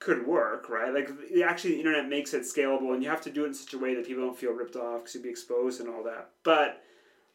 could 0.00 0.26
work, 0.26 0.68
right? 0.68 0.94
Like, 0.94 1.10
actually, 1.44 1.72
the 1.72 1.78
internet 1.80 2.08
makes 2.08 2.32
it 2.32 2.42
scalable, 2.42 2.94
and 2.94 3.02
you 3.02 3.08
have 3.10 3.20
to 3.22 3.30
do 3.30 3.44
it 3.44 3.48
in 3.48 3.54
such 3.54 3.74
a 3.74 3.78
way 3.78 3.94
that 3.94 4.06
people 4.06 4.24
don't 4.24 4.38
feel 4.38 4.52
ripped 4.52 4.76
off 4.76 5.00
because 5.00 5.14
you'd 5.14 5.24
be 5.24 5.28
exposed 5.30 5.80
and 5.80 5.88
all 5.88 6.04
that. 6.04 6.30
But 6.44 6.82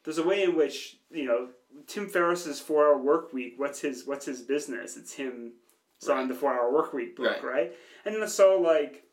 there's 0.03 0.18
a 0.18 0.24
way 0.24 0.43
in 0.43 0.55
which 0.55 0.97
you 1.11 1.26
know 1.26 1.49
Tim 1.88 2.07
Ferriss's 2.09 2.59
Four 2.59 2.88
Hour 2.88 2.97
Work 2.97 3.34
Week. 3.34 3.55
What's 3.57 3.80
his 3.82 4.05
What's 4.05 4.26
his 4.26 4.41
business? 4.41 4.95
It's 4.97 5.14
him 5.14 5.53
selling 5.99 6.28
the 6.28 6.36
Four 6.36 6.53
Hour 6.53 6.72
Work 6.72 6.93
Week 6.93 7.16
book, 7.16 7.43
Right. 7.43 7.43
right? 7.43 7.74
And 8.05 8.30
so, 8.30 8.59
like, 8.59 9.03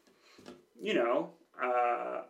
you 0.80 0.94
know. 0.94 1.30
Uh, 1.62 2.22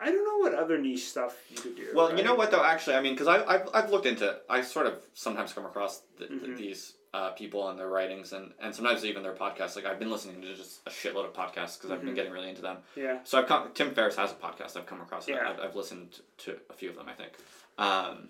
I 0.00 0.06
don't 0.06 0.24
know 0.24 0.38
what 0.38 0.54
other 0.54 0.78
niche 0.78 1.08
stuff 1.08 1.36
you 1.50 1.56
could 1.58 1.76
do. 1.76 1.88
Well, 1.94 2.08
right? 2.08 2.18
you 2.18 2.24
know 2.24 2.34
what 2.34 2.50
though? 2.50 2.64
Actually, 2.64 2.96
I 2.96 3.00
mean, 3.02 3.12
because 3.14 3.28
I've, 3.28 3.68
I've 3.74 3.90
looked 3.90 4.06
into. 4.06 4.36
I 4.48 4.62
sort 4.62 4.86
of 4.86 4.94
sometimes 5.14 5.52
come 5.52 5.66
across 5.66 6.02
the, 6.18 6.26
Mhm. 6.26 6.56
these 6.56 6.94
uh, 7.12 7.30
people 7.32 7.68
and 7.68 7.78
their 7.78 7.88
writings, 7.88 8.32
and, 8.32 8.52
and 8.60 8.74
sometimes 8.74 9.04
even 9.04 9.22
their 9.22 9.34
podcasts. 9.34 9.74
Like 9.76 9.84
I've 9.84 9.98
been 9.98 10.10
listening 10.10 10.40
to 10.42 10.54
just 10.54 10.80
a 10.86 10.90
shitload 10.90 11.24
of 11.26 11.32
podcasts 11.34 11.76
because 11.76 11.90
I've 11.90 12.00
been 12.00 12.10
Mhm. 12.12 12.14
getting 12.14 12.32
really 12.32 12.48
into 12.48 12.62
them. 12.62 12.78
Yeah. 12.96 13.18
So 13.24 13.38
I've 13.38 13.46
come. 13.46 13.70
Tim 13.74 13.92
Ferriss 13.94 14.16
has 14.16 14.30
a 14.32 14.34
podcast. 14.34 14.76
I've 14.76 14.86
come 14.86 15.00
across 15.00 15.28
it. 15.28 15.32
Yeah. 15.32 15.50
I've, 15.50 15.60
I've 15.60 15.76
listened 15.76 16.20
to 16.38 16.56
a 16.70 16.72
few 16.72 16.88
of 16.90 16.96
them. 16.96 17.06
I 17.08 17.12
think. 17.12 17.32
Um, 17.78 18.28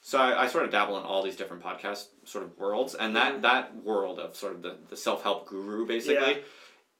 so 0.00 0.18
I, 0.18 0.44
I 0.44 0.46
sort 0.46 0.64
of 0.64 0.70
dabble 0.70 0.96
in 0.98 1.02
all 1.04 1.22
these 1.22 1.36
different 1.36 1.62
podcast 1.64 2.06
sort 2.24 2.44
of 2.44 2.56
worlds, 2.58 2.94
and 2.94 3.16
that 3.16 3.34
Mhm. 3.38 3.42
that 3.42 3.74
world 3.82 4.18
of 4.20 4.36
sort 4.36 4.54
of 4.54 4.62
the, 4.62 4.76
the 4.88 4.96
self 4.96 5.22
help 5.24 5.46
guru 5.48 5.84
basically. 5.86 6.14
Yeah. 6.36 6.38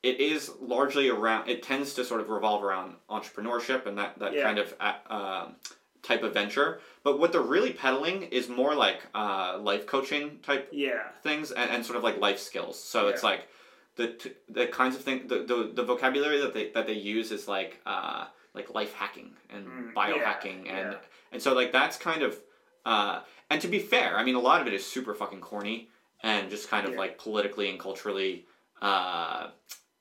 It 0.07 0.20
is 0.20 0.52
largely 0.61 1.09
around. 1.09 1.48
It 1.48 1.62
tends 1.64 1.94
to 1.94 2.04
sort 2.04 2.20
of 2.20 2.28
revolve 2.30 2.62
around 2.62 2.94
entrepreneurship 3.11 3.86
and 3.86 3.98
that 3.98 4.18
that 4.20 4.32
Yeah. 4.34 4.42
kind 4.44 4.59
of 4.59 4.74
uh, 4.80 4.94
um, 5.18 5.57
type 6.02 6.22
of 6.22 6.32
venture. 6.32 6.80
But 7.02 7.18
what 7.18 7.32
they're 7.32 7.40
really 7.57 7.72
peddling 7.72 8.22
is 8.38 8.48
more 8.48 8.74
like 8.76 9.00
uh, 9.14 9.59
life 9.59 9.84
coaching 9.86 10.38
type 10.42 10.68
Yeah. 10.70 11.09
things 11.22 11.50
and, 11.50 11.68
and 11.70 11.84
sort 11.84 11.96
of 11.96 12.04
like 12.04 12.18
life 12.20 12.38
skills. 12.38 12.78
So 12.92 13.09
it's 13.09 13.24
like 13.24 13.48
the 13.96 14.09
t- 14.12 14.34
the 14.48 14.66
kinds 14.68 14.94
of 14.94 15.02
thing 15.02 15.26
the, 15.26 15.38
the, 15.50 15.72
the 15.74 15.82
vocabulary 15.82 16.38
that 16.40 16.54
they 16.54 16.70
that 16.70 16.86
they 16.86 16.92
use 17.16 17.32
is 17.32 17.48
like 17.48 17.80
uh, 17.84 18.26
like 18.54 18.70
life 18.74 18.92
hacking 18.94 19.30
and 19.50 19.66
Mm, 19.66 19.92
biohacking 19.94 20.66
yeah, 20.66 20.76
and 20.78 20.92
yeah. 20.92 20.98
and 21.32 21.42
so 21.42 21.52
like 21.52 21.72
that's 21.72 21.96
kind 21.96 22.22
of 22.22 22.38
uh, 22.84 23.22
and 23.50 23.61
to 23.61 23.66
be 23.68 23.80
fair, 23.80 24.16
I 24.16 24.22
mean 24.22 24.36
a 24.36 24.44
lot 24.50 24.61
of 24.61 24.66
it 24.68 24.74
is 24.74 24.86
super 24.86 25.14
fucking 25.14 25.40
corny 25.40 25.88
and 26.22 26.48
just 26.48 26.70
kind 26.70 26.84
of 26.86 26.92
Yeah. 26.92 26.98
like 27.02 27.18
politically 27.18 27.68
and 27.70 27.80
culturally 27.80 28.46
uh, 28.82 29.48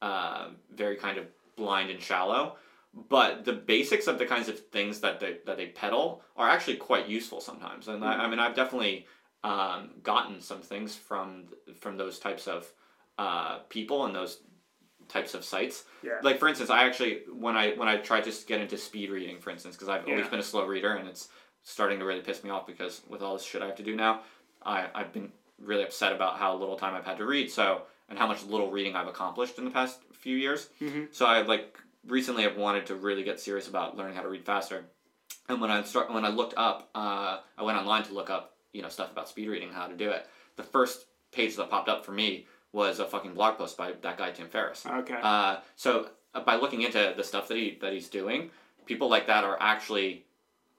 uh, 0.01 0.49
very 0.73 0.95
kind 0.95 1.17
of 1.17 1.25
blind 1.55 1.89
and 1.89 2.01
shallow. 2.01 2.57
But 3.09 3.43
the 3.43 3.53
basics 3.53 4.07
of 4.07 4.19
the 4.19 4.25
kinds 4.25 4.47
of 4.47 4.57
things 4.69 5.01
that 5.01 5.19
they 5.19 5.39
that 5.45 5.57
they 5.57 5.67
peddle 5.67 6.21
are 6.37 6.49
actually 6.49 6.77
quite 6.77 7.09
useful 7.09 7.41
sometimes, 7.41 7.89
and 7.89 8.03
I, 8.05 8.23
I 8.23 8.29
mean 8.29 8.39
I've 8.39 8.55
definitely 8.55 9.05
um, 9.43 9.91
gotten 10.01 10.39
some 10.41 10.61
things 10.61 10.95
from 10.95 11.45
from 11.79 11.97
those 11.97 12.19
types 12.19 12.47
of 12.47 12.71
uh, 13.17 13.59
people 13.69 14.05
and 14.05 14.15
those 14.15 14.39
types 15.07 15.33
of 15.33 15.43
sites. 15.43 15.83
Yeah. 16.03 16.19
Like 16.23 16.39
for 16.39 16.47
instance, 16.47 16.69
I 16.69 16.85
actually 16.85 17.23
when 17.31 17.55
I 17.55 17.73
when 17.73 17.87
I 17.87 17.97
tried 17.97 18.23
to 18.23 18.45
get 18.47 18.61
into 18.61 18.77
speed 18.77 19.09
reading, 19.09 19.39
for 19.39 19.49
instance, 19.49 19.75
because 19.75 19.89
I've 19.89 20.07
always 20.07 20.27
been 20.27 20.39
a 20.39 20.43
slow 20.43 20.65
reader, 20.65 20.95
and 20.95 21.07
it's 21.07 21.27
starting 21.63 21.99
to 21.99 22.05
really 22.05 22.21
piss 22.21 22.43
me 22.43 22.49
off 22.49 22.65
because 22.65 23.01
with 23.09 23.21
all 23.21 23.33
this 23.33 23.43
shit 23.43 23.61
I 23.61 23.65
have 23.67 23.75
to 23.75 23.83
do 23.83 23.95
now, 23.95 24.21
I 24.63 24.87
I've 24.95 25.13
been 25.13 25.31
really 25.59 25.83
upset 25.83 26.11
about 26.11 26.37
how 26.37 26.55
little 26.55 26.75
time 26.75 26.95
I've 26.95 27.05
had 27.05 27.17
to 27.17 27.25
read. 27.25 27.51
So 27.51 27.83
and 28.09 28.17
how 28.19 28.27
much 28.27 28.43
little 28.43 28.69
reading 28.71 28.95
I've 28.95 29.07
accomplished 29.07 29.57
in 29.57 29.65
the 29.65 29.71
past 29.71 29.99
few 30.13 30.35
years. 30.37 30.69
Mhm. 30.81 31.13
So 31.13 31.25
I 31.25 31.41
like 31.41 31.77
recently 32.07 32.43
have 32.43 32.57
wanted 32.57 32.85
to 32.87 32.95
really 32.95 33.23
get 33.23 33.39
serious 33.39 33.67
about 33.67 33.97
learning 33.97 34.15
how 34.15 34.21
to 34.21 34.29
read 34.29 34.45
faster. 34.45 34.85
And 35.49 35.61
when 35.61 35.71
I 35.71 35.81
start 35.83 36.11
when 36.11 36.25
I 36.25 36.29
looked 36.29 36.53
up, 36.57 36.89
uh, 36.95 37.39
I 37.57 37.63
went 37.63 37.77
online 37.77 38.03
to 38.03 38.13
look 38.13 38.29
up 38.29 38.55
you 38.73 38.81
know 38.81 38.89
stuff 38.89 39.11
about 39.11 39.29
speed 39.29 39.47
reading, 39.49 39.71
how 39.71 39.87
to 39.87 39.95
do 39.95 40.09
it. 40.09 40.27
The 40.55 40.63
first 40.63 41.05
page 41.31 41.55
that 41.55 41.69
popped 41.69 41.89
up 41.89 42.05
for 42.05 42.11
me 42.11 42.47
was 42.71 42.99
a 42.99 43.05
fucking 43.05 43.33
blog 43.33 43.57
post 43.57 43.77
by 43.77 43.93
that 44.01 44.17
guy 44.17 44.31
Tim 44.31 44.49
Ferriss. 44.49 44.85
Okay. 44.85 45.17
Uh, 45.21 45.57
so 45.75 46.09
uh, 46.33 46.41
by 46.41 46.55
looking 46.55 46.81
into 46.81 47.13
the 47.15 47.23
stuff 47.23 47.47
that 47.47 47.57
he 47.57 47.77
that 47.81 47.93
he's 47.93 48.09
doing, 48.09 48.51
people 48.85 49.09
like 49.09 49.27
that 49.27 49.43
are 49.43 49.57
actually 49.59 50.25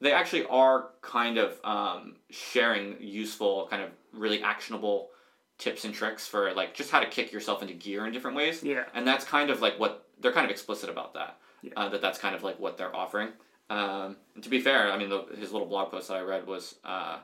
they 0.00 0.12
actually 0.12 0.44
are 0.46 0.90
kind 1.00 1.38
of 1.38 1.58
um, 1.64 2.16
sharing 2.30 2.96
useful 3.00 3.66
kind 3.70 3.82
of 3.82 3.90
really 4.12 4.42
actionable 4.42 5.10
tips 5.59 5.84
and 5.84 5.94
tricks 5.94 6.26
for 6.26 6.52
like 6.54 6.74
just 6.74 6.90
how 6.90 7.00
to 7.00 7.07
kick 7.07 7.32
yourself 7.32 7.62
into 7.62 7.74
gear 7.74 8.07
in 8.07 8.12
different 8.12 8.36
ways 8.36 8.62
Yeah. 8.62 8.84
and 8.94 9.07
that's 9.07 9.24
kind 9.24 9.50
of 9.50 9.61
like 9.61 9.78
what 9.78 10.07
they're 10.20 10.32
kind 10.32 10.44
of 10.44 10.50
explicit 10.50 10.90
about 10.90 11.14
that 11.14 11.38
Yeah. 11.62 11.72
uh, 11.76 11.88
that 11.88 12.00
that's 12.02 12.18
kind 12.18 12.34
of 12.34 12.42
like 12.42 12.59
what 12.61 12.76
they're 12.76 12.94
offering 12.94 13.30
um, 13.70 14.16
and 14.34 14.44
to 14.44 14.50
be 14.50 14.61
fair 14.61 14.92
i 14.92 14.98
mean 14.98 15.09
the, 15.09 15.24
his 15.38 15.52
little 15.52 15.66
blog 15.66 15.90
post 15.90 16.09
that 16.09 16.16
i 16.16 16.20
read 16.20 16.46
was 16.46 16.74
uh, 16.84 17.18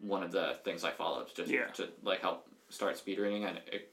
one 0.00 0.22
of 0.22 0.32
the 0.32 0.56
things 0.64 0.82
i 0.84 0.90
followed 0.90 1.26
just 1.34 1.50
Yeah. 1.50 1.66
to 1.74 1.88
like 2.02 2.20
help 2.20 2.46
start 2.68 2.96
speed 2.98 3.18
reading 3.18 3.44
and 3.44 3.58
it, 3.72 3.90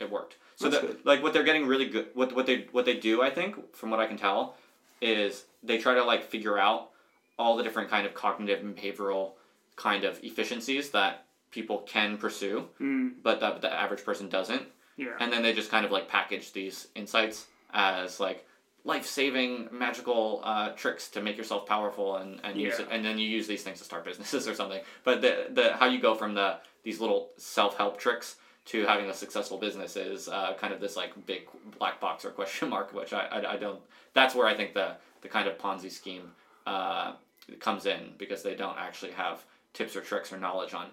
it 0.00 0.10
worked 0.10 0.36
so 0.56 0.68
That's 0.68 0.80
that 0.82 0.86
good. 0.86 1.06
like 1.06 1.22
what 1.22 1.32
they're 1.32 1.42
getting 1.44 1.66
really 1.66 1.88
good 1.88 2.08
what, 2.14 2.34
what 2.34 2.46
they 2.46 2.66
what 2.72 2.84
they 2.84 2.94
do 2.96 3.20
i 3.22 3.30
think 3.30 3.74
from 3.74 3.90
what 3.90 3.98
i 4.00 4.06
can 4.06 4.16
tell 4.16 4.54
is 5.00 5.44
they 5.62 5.78
try 5.78 5.94
to 5.94 6.04
like 6.04 6.22
figure 6.24 6.58
out 6.58 6.90
all 7.38 7.56
the 7.56 7.62
different 7.62 7.88
kind 7.90 8.06
of 8.06 8.14
cognitive 8.14 8.60
and 8.64 8.76
behavioral 8.76 9.32
kind 9.76 10.04
of 10.04 10.18
efficiencies 10.24 10.90
that 10.90 11.24
people 11.50 11.78
can 11.86 12.16
pursue 12.18 12.66
Mm, 12.80 13.14
but 13.22 13.40
that 13.40 13.60
the 13.62 13.72
average 13.72 14.04
person 14.04 14.28
doesn't. 14.28 14.62
Yeah. 14.96 15.14
and 15.20 15.32
then 15.32 15.42
they 15.44 15.52
just 15.52 15.70
kind 15.70 15.84
of 15.86 15.92
like 15.92 16.08
package 16.08 16.52
these 16.52 16.88
insights 16.96 17.46
as 17.72 18.18
like 18.18 18.44
life-saving 18.84 19.68
magical 19.70 20.40
uh, 20.44 20.70
tricks 20.70 21.08
to 21.10 21.20
make 21.20 21.36
yourself 21.36 21.66
powerful 21.66 22.16
and, 22.16 22.40
and 22.42 22.58
use 22.60 22.78
it 22.80 22.88
and 22.90 23.04
then 23.04 23.18
you 23.18 23.28
use 23.28 23.46
these 23.46 23.62
things 23.62 23.78
to 23.78 23.84
start 23.84 24.04
businesses 24.04 24.48
or 24.50 24.54
something. 24.54 24.80
But 25.04 25.20
the, 25.22 25.46
the 25.50 25.72
how 25.74 25.86
you 25.86 26.00
go 26.00 26.14
from 26.14 26.34
the 26.34 26.56
these 26.82 27.00
little 27.00 27.30
self-help 27.36 27.98
tricks 27.98 28.36
to 28.66 28.86
having 28.86 29.08
a 29.08 29.14
successful 29.14 29.58
business 29.58 29.96
is 29.96 30.28
uh, 30.28 30.54
kind 30.60 30.72
of 30.72 30.80
this 30.80 30.96
like 30.96 31.12
big 31.26 31.42
black 31.78 32.00
box 32.00 32.24
or 32.24 32.30
question 32.30 32.68
mark 32.74 32.92
which 32.94 33.12
I, 33.12 33.26
I, 33.26 33.52
I 33.54 33.56
don't 33.56 33.80
that's 34.14 34.34
where 34.34 34.46
i 34.46 34.54
think 34.54 34.74
the 34.74 34.96
the 35.22 35.28
kind 35.28 35.48
of 35.48 35.58
ponzi 35.58 35.90
scheme 35.90 36.30
uh, 36.66 37.12
comes 37.60 37.86
in 37.86 38.00
because 38.18 38.42
they 38.42 38.54
don't 38.54 38.78
actually 38.78 39.12
have 39.12 39.44
tips 39.74 39.96
or 39.96 40.00
tricks 40.00 40.32
or 40.32 40.38
knowledge 40.38 40.74
on 40.74 40.88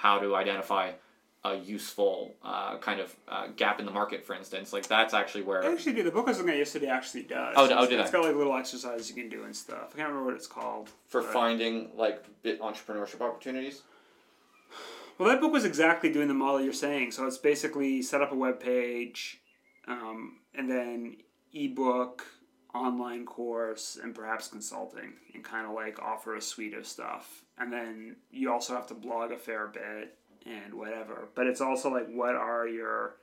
how 0.00 0.18
to 0.18 0.34
identify 0.34 0.92
a 1.44 1.56
useful 1.56 2.34
uh, 2.42 2.76
kind 2.78 3.00
of 3.00 3.14
uh, 3.28 3.46
gap 3.56 3.80
in 3.80 3.86
the 3.86 3.92
market, 3.92 4.24
for 4.24 4.34
instance. 4.34 4.72
Like 4.72 4.86
that's 4.86 5.12
actually 5.14 5.42
where. 5.42 5.64
Actually, 5.64 5.92
dude, 5.94 6.06
the 6.06 6.10
book 6.10 6.26
I 6.26 6.30
was 6.30 6.38
looking 6.38 6.52
at 6.52 6.58
yesterday 6.58 6.86
actually 6.88 7.22
does. 7.24 7.54
Oh, 7.56 7.62
oh, 7.62 7.64
It's- 7.64 7.88
did 7.88 8.00
It's 8.00 8.10
I? 8.10 8.12
got 8.12 8.24
like 8.24 8.36
little 8.36 8.56
exercises 8.56 9.08
you 9.08 9.14
can 9.14 9.28
do 9.28 9.44
and 9.44 9.54
stuff. 9.54 9.90
I 9.92 9.96
can't 9.96 10.08
remember 10.08 10.24
what 10.26 10.34
it's 10.34 10.46
called. 10.46 10.90
for 11.06 11.22
but- 11.22 11.32
finding 11.32 11.90
like 11.96 12.24
bit 12.42 12.60
entrepreneurship 12.60 13.20
opportunities. 13.20 13.82
Well, 15.18 15.28
that 15.28 15.40
book 15.42 15.52
was 15.52 15.64
exactly 15.66 16.10
doing 16.10 16.28
the 16.28 16.34
model 16.34 16.62
you're 16.62 16.72
saying. 16.72 17.12
So 17.12 17.26
it's 17.26 17.36
basically 17.36 18.00
set 18.00 18.22
up 18.22 18.32
a 18.32 18.34
web 18.34 18.58
page, 18.58 19.38
um, 19.86 20.38
and 20.54 20.70
then 20.70 21.16
ebook, 21.52 22.24
online 22.74 23.26
course, 23.26 23.98
and 24.02 24.14
perhaps 24.14 24.48
consulting, 24.48 25.14
and 25.34 25.44
kind 25.44 25.66
of 25.66 25.74
like 25.74 26.00
offer 26.00 26.36
a 26.36 26.40
suite 26.40 26.74
of 26.74 26.86
stuff. 26.86 27.42
And 27.58 27.72
then 27.72 28.16
you 28.30 28.52
also 28.52 28.74
have 28.74 28.86
to 28.88 28.94
blog 28.94 29.32
a 29.32 29.36
fair 29.36 29.66
bit 29.66 30.16
and 30.46 30.74
whatever. 30.74 31.28
But 31.34 31.46
it's 31.46 31.60
also 31.60 31.90
like, 31.90 32.08
what 32.08 32.34
are 32.34 32.66
your 32.66 33.16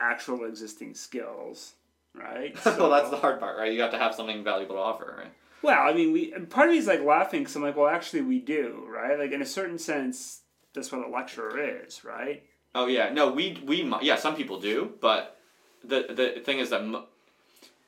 actual 0.00 0.44
existing 0.44 0.94
skills, 0.94 1.74
right? 2.14 2.56
well, 2.64 2.90
that's 2.90 3.10
the 3.10 3.16
hard 3.16 3.40
part, 3.40 3.58
right? 3.58 3.72
You 3.72 3.82
have 3.82 3.90
to 3.90 3.98
have 3.98 4.14
something 4.14 4.44
valuable 4.44 4.76
to 4.76 4.80
offer, 4.80 5.14
right? 5.18 5.32
well, 5.62 5.80
I 5.80 5.92
mean, 5.92 6.12
we 6.12 6.30
part 6.30 6.68
of 6.68 6.72
me 6.72 6.78
is 6.78 6.86
like 6.86 7.02
laughing 7.02 7.40
because 7.40 7.56
I'm 7.56 7.62
like, 7.62 7.76
well, 7.76 7.88
actually, 7.88 8.22
we 8.22 8.38
do, 8.38 8.86
right? 8.88 9.18
Like 9.18 9.32
in 9.32 9.42
a 9.42 9.46
certain 9.46 9.78
sense, 9.78 10.42
that's 10.74 10.92
what 10.92 11.06
a 11.06 11.10
lecturer 11.10 11.84
is, 11.84 12.04
right? 12.04 12.42
Oh 12.74 12.86
yeah, 12.86 13.10
no, 13.12 13.30
we 13.30 13.60
we 13.64 13.92
yeah, 14.02 14.16
some 14.16 14.36
people 14.36 14.60
do, 14.60 14.92
but 15.00 15.36
the 15.82 16.06
the 16.10 16.42
thing 16.44 16.58
is 16.58 16.70
that 16.70 16.82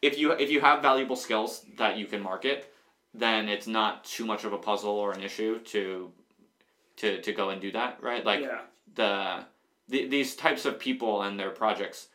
if 0.02 0.18
you 0.18 0.32
if 0.32 0.50
you 0.50 0.60
have 0.60 0.82
valuable 0.82 1.16
skills 1.16 1.64
that 1.76 1.96
you 1.98 2.06
can 2.06 2.22
market, 2.22 2.72
then 3.14 3.48
it's 3.48 3.66
not 3.66 4.04
too 4.04 4.24
much 4.24 4.44
of 4.44 4.52
a 4.52 4.58
puzzle 4.58 4.92
or 4.92 5.12
an 5.12 5.22
issue 5.22 5.58
to 5.60 6.10
to 6.96 7.20
to 7.22 7.32
go 7.32 7.50
and 7.50 7.60
do 7.60 7.72
that, 7.72 8.02
right? 8.02 8.24
Like 8.24 8.40
yeah, 8.40 8.60
the, 8.94 9.44
the 9.88 10.08
these 10.08 10.36
types 10.36 10.64
of 10.64 10.78
people 10.78 11.22
and 11.22 11.38
their 11.38 11.50
projects 11.50 12.08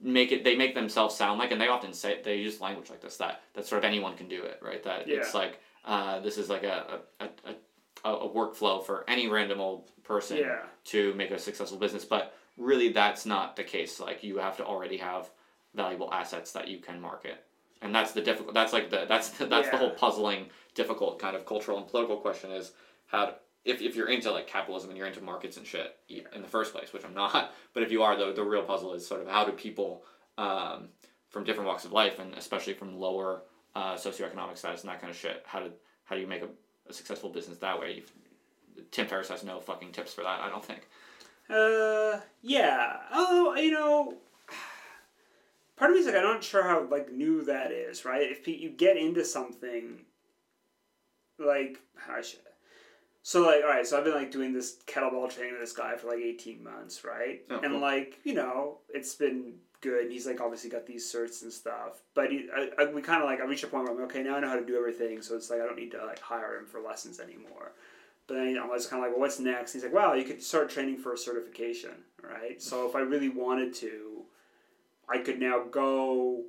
make 0.00 0.32
it 0.32 0.42
they 0.42 0.56
make 0.56 0.74
themselves 0.74 1.14
sound 1.14 1.38
like 1.38 1.52
and 1.52 1.60
they 1.60 1.68
often 1.68 1.92
say 1.92 2.20
they 2.24 2.36
use 2.36 2.60
language 2.60 2.90
like 2.90 3.00
this 3.00 3.18
that 3.18 3.40
that 3.54 3.66
sort 3.66 3.78
of 3.78 3.84
anyone 3.84 4.16
can 4.16 4.28
do 4.28 4.42
it 4.42 4.58
right? 4.62 4.82
That 4.82 5.08
it's 5.08 5.34
like 5.34 5.60
uh, 5.84 6.20
this 6.20 6.38
is 6.38 6.48
like 6.48 6.64
a 6.64 7.00
a, 7.20 7.24
a, 7.24 7.50
a 7.50 7.54
a 8.04 8.28
workflow 8.28 8.84
for 8.84 9.04
any 9.06 9.28
random 9.28 9.60
old 9.60 9.88
person 10.02 10.38
yeah, 10.38 10.62
to 10.86 11.14
make 11.14 11.30
a 11.30 11.38
successful 11.38 11.78
business. 11.78 12.04
But 12.04 12.34
really 12.56 12.88
that's 12.88 13.24
not 13.26 13.54
the 13.54 13.62
case. 13.62 14.00
Like 14.00 14.24
you 14.24 14.38
have 14.38 14.56
to 14.56 14.64
already 14.64 14.96
have 14.96 15.30
valuable 15.74 16.12
assets 16.12 16.52
that 16.52 16.68
you 16.68 16.78
can 16.78 17.00
market. 17.00 17.44
And 17.80 17.94
that's 17.94 18.12
the 18.12 18.20
difficult 18.20 18.54
that's 18.54 18.72
like 18.72 18.90
the 18.90 19.06
that's 19.08 19.30
the, 19.30 19.46
that's 19.46 19.70
the 19.70 19.76
whole 19.76 19.90
puzzling 19.90 20.46
difficult 20.74 21.18
kind 21.18 21.34
of 21.34 21.44
cultural 21.44 21.78
and 21.78 21.86
political 21.86 22.16
question 22.16 22.52
is 22.52 22.72
how 23.06 23.26
to, 23.26 23.34
if, 23.64 23.80
if 23.82 23.96
you're 23.96 24.08
into 24.08 24.30
like 24.30 24.46
capitalism 24.46 24.90
and 24.90 24.96
you're 24.96 25.06
into 25.06 25.20
markets 25.20 25.56
and 25.56 25.66
shit 25.66 25.96
in 26.08 26.42
the 26.42 26.48
first 26.48 26.72
place 26.72 26.92
which 26.92 27.04
i'm 27.04 27.12
not 27.12 27.52
but 27.74 27.82
if 27.82 27.90
you 27.90 28.02
are 28.02 28.16
the, 28.16 28.32
the 28.32 28.42
real 28.42 28.62
puzzle 28.62 28.94
is 28.94 29.06
sort 29.06 29.20
of 29.20 29.28
how 29.28 29.44
do 29.44 29.52
people 29.52 30.02
um, 30.38 30.88
from 31.28 31.44
different 31.44 31.68
walks 31.68 31.84
of 31.84 31.92
life 31.92 32.18
and 32.20 32.34
especially 32.34 32.72
from 32.72 32.96
lower 32.98 33.42
uh, 33.74 33.94
socioeconomic 33.94 34.56
status 34.56 34.82
and 34.82 34.90
that 34.90 35.00
kind 35.00 35.10
of 35.10 35.16
shit 35.16 35.42
how 35.44 35.60
do 35.60 35.70
how 36.04 36.14
do 36.14 36.20
you 36.20 36.26
make 36.26 36.42
a, 36.42 36.48
a 36.88 36.92
successful 36.92 37.30
business 37.30 37.58
that 37.58 37.78
way? 37.78 37.96
You've, 37.96 38.90
tim 38.90 39.06
ferriss 39.06 39.28
has 39.28 39.44
no 39.44 39.60
fucking 39.60 39.92
tips 39.92 40.14
for 40.14 40.22
that 40.22 40.40
i 40.40 40.48
don't 40.48 40.64
think. 40.64 40.88
Uh, 41.50 42.20
yeah. 42.40 42.96
Although 43.14 43.54
you 43.56 43.72
know, 43.72 44.14
part 45.82 45.90
of 45.90 45.96
me 45.96 46.00
is 46.02 46.06
like 46.06 46.14
I'm 46.14 46.22
not 46.22 46.44
sure 46.44 46.62
how 46.62 46.86
like 46.88 47.10
new 47.10 47.44
that 47.46 47.72
is, 47.72 48.04
right? 48.04 48.30
If 48.30 48.46
you 48.46 48.70
get 48.70 48.96
into 48.96 49.24
something, 49.24 49.98
like 51.40 51.80
I 52.08 52.22
should. 52.22 52.38
So 53.24 53.42
like, 53.44 53.64
all 53.64 53.70
right, 53.70 53.84
so 53.84 53.98
I've 53.98 54.04
been 54.04 54.14
like 54.14 54.30
doing 54.30 54.52
this 54.52 54.76
kettlebell 54.86 55.34
training 55.34 55.54
with 55.54 55.60
this 55.60 55.72
guy 55.72 55.96
for 55.96 56.06
like 56.06 56.20
eighteen 56.20 56.62
months, 56.62 57.02
right? 57.04 57.40
Oh, 57.50 57.58
and 57.58 57.72
cool. 57.72 57.80
like 57.80 58.20
you 58.22 58.34
know, 58.34 58.78
it's 58.94 59.16
been 59.16 59.54
good. 59.80 60.04
And 60.04 60.12
he's 60.12 60.24
like 60.24 60.40
obviously 60.40 60.70
got 60.70 60.86
these 60.86 61.12
certs 61.12 61.42
and 61.42 61.52
stuff, 61.52 62.02
but 62.14 62.30
he, 62.30 62.48
I, 62.54 62.68
I, 62.78 62.84
we 62.84 63.02
kind 63.02 63.20
of 63.20 63.28
like 63.28 63.40
I 63.40 63.44
reached 63.44 63.64
a 63.64 63.66
point 63.66 63.82
where 63.82 63.92
I'm 63.92 63.98
like, 63.98 64.10
okay 64.10 64.22
now 64.22 64.36
I 64.36 64.40
know 64.40 64.50
how 64.50 64.60
to 64.60 64.64
do 64.64 64.76
everything, 64.76 65.20
so 65.20 65.34
it's 65.34 65.50
like 65.50 65.60
I 65.60 65.64
don't 65.64 65.76
need 65.76 65.90
to 65.92 66.06
like 66.06 66.20
hire 66.20 66.58
him 66.60 66.66
for 66.66 66.80
lessons 66.80 67.18
anymore. 67.18 67.72
But 68.28 68.34
then 68.34 68.56
I 68.56 68.66
was 68.68 68.86
kind 68.86 69.02
of 69.02 69.08
like, 69.08 69.16
well, 69.16 69.22
what's 69.22 69.40
next? 69.40 69.72
He's 69.72 69.82
like, 69.82 69.92
well, 69.92 70.16
you 70.16 70.22
could 70.22 70.40
start 70.40 70.70
training 70.70 70.98
for 70.98 71.12
a 71.12 71.18
certification, 71.18 72.04
right? 72.22 72.62
So 72.62 72.88
if 72.88 72.94
I 72.94 73.00
really 73.00 73.28
wanted 73.28 73.74
to, 73.74 74.11
I 75.08 75.18
could 75.18 75.40
now 75.40 75.64
go. 75.70 76.42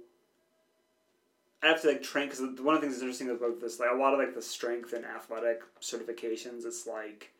I 1.61 1.67
have 1.67 1.81
to 1.81 1.87
like 1.87 2.03
train 2.03 2.27
because 2.27 2.41
one 2.61 2.75
of 2.75 2.81
the 2.81 2.87
things 2.87 2.93
that's 2.93 3.01
interesting 3.01 3.29
about 3.29 3.61
this, 3.61 3.79
like 3.79 3.89
a 3.91 3.95
lot 3.95 4.13
of 4.13 4.19
like 4.19 4.35
the 4.35 4.41
strength 4.41 4.93
and 4.93 5.05
athletic 5.05 5.61
certifications, 5.81 6.65
it's 6.65 6.85
like 6.85 7.31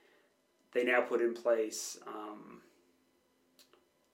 they 0.74 0.84
now 0.84 1.02
put 1.02 1.22
in 1.22 1.34
place 1.34 1.98
um, 2.08 2.62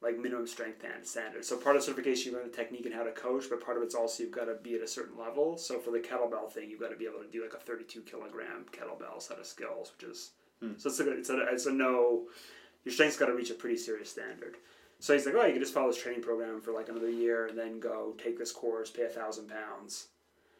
like 0.01 0.17
minimum 0.17 0.47
strength 0.47 0.83
and 0.83 1.05
standards. 1.05 1.47
So 1.47 1.57
part 1.57 1.75
of 1.75 1.83
certification, 1.83 2.31
you 2.31 2.37
learn 2.37 2.49
the 2.49 2.55
technique 2.57 2.85
and 2.87 2.95
how 2.95 3.03
to 3.03 3.11
coach, 3.11 3.45
but 3.49 3.63
part 3.63 3.77
of 3.77 3.83
it's 3.83 3.93
also 3.93 4.23
you've 4.23 4.31
got 4.31 4.45
to 4.45 4.55
be 4.55 4.75
at 4.75 4.81
a 4.81 4.87
certain 4.87 5.17
level. 5.17 5.57
So 5.57 5.77
for 5.79 5.91
the 5.91 5.99
kettlebell 5.99 6.51
thing, 6.51 6.71
you've 6.71 6.79
got 6.79 6.89
to 6.89 6.97
be 6.97 7.05
able 7.05 7.19
to 7.19 7.29
do 7.31 7.43
like 7.43 7.53
a 7.53 7.63
thirty-two 7.63 8.01
kilogram 8.01 8.65
kettlebell 8.71 9.21
set 9.21 9.37
of 9.39 9.45
skills, 9.45 9.91
which 9.95 10.09
is 10.09 10.31
Hmm. 10.61 10.73
so 10.75 10.89
it's 10.89 10.99
a 10.99 11.03
good, 11.05 11.17
it's 11.19 11.29
a 11.29 11.39
it's 11.51 11.65
a 11.67 11.71
no. 11.71 12.23
Your 12.83 12.93
strength's 12.93 13.17
got 13.17 13.27
to 13.27 13.33
reach 13.33 13.49
a 13.49 13.53
pretty 13.53 13.77
serious 13.77 14.09
standard. 14.09 14.57
So 14.99 15.13
he's 15.13 15.25
like, 15.25 15.35
oh, 15.35 15.45
you 15.45 15.53
can 15.53 15.61
just 15.61 15.73
follow 15.73 15.87
this 15.91 16.01
training 16.01 16.21
program 16.21 16.59
for 16.61 16.73
like 16.73 16.89
another 16.89 17.09
year 17.09 17.47
and 17.47 17.57
then 17.57 17.79
go 17.79 18.15
take 18.23 18.37
this 18.37 18.51
course, 18.51 18.89
pay 18.89 19.03
a 19.03 19.09
thousand 19.09 19.47
pounds, 19.49 20.07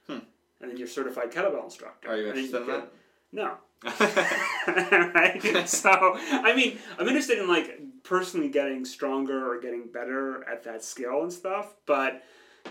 Hmm. 0.08 0.20
and 0.62 0.72
then 0.72 0.78
you're 0.78 0.88
certified 0.88 1.32
kettlebell 1.32 1.66
instructor. 1.66 2.08
are 2.10 2.18
you 2.18 2.28
interested 2.30 2.62
in 2.62 2.68
get- 2.68 2.82
that 2.82 2.92
No. 3.32 3.58
right? 3.84 5.42
So, 5.68 5.90
I 5.92 6.54
mean, 6.56 6.78
I'm 6.98 7.08
interested 7.08 7.38
in 7.40 7.48
like 7.48 7.80
personally 8.04 8.50
getting 8.50 8.86
stronger 8.86 9.52
or 9.52 9.60
getting 9.60 9.88
better 9.88 10.48
at 10.50 10.64
that 10.64 10.84
skill 10.84 11.22
and 11.24 11.32
stuff, 11.34 11.74
but 11.86 12.24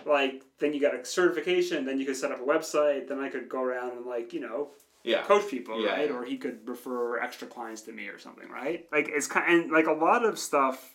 like 0.04 0.42
then 0.58 0.72
you 0.74 0.80
got 0.80 0.94
a 0.94 1.04
certification, 1.04 1.84
then 1.84 1.98
you 1.98 2.06
could 2.06 2.16
set 2.16 2.32
up 2.32 2.40
a 2.40 2.44
website, 2.44 3.08
then 3.08 3.20
I 3.20 3.28
could 3.28 3.48
go 3.48 3.62
around 3.62 3.92
and 3.96 4.06
like, 4.06 4.32
you 4.32 4.40
know, 4.40 4.70
yeah 5.04 5.22
coach 5.22 5.48
people, 5.48 5.82
Yeah, 5.82 5.92
right? 5.92 6.08
yeah. 6.10 6.14
Or 6.16 6.24
he 6.24 6.36
could 6.36 6.66
refer 6.68 7.20
extra 7.20 7.46
clients 7.48 7.82
to 7.82 7.92
me 7.92 8.08
or 8.08 8.18
something, 8.18 8.48
right? 8.50 8.86
Like 8.92 9.08
it's 9.08 9.26
kind 9.26 9.52
and 9.64 9.72
like 9.72 9.86
a 9.86 9.92
lot 9.92 10.24
of 10.24 10.38
stuff 10.38 10.94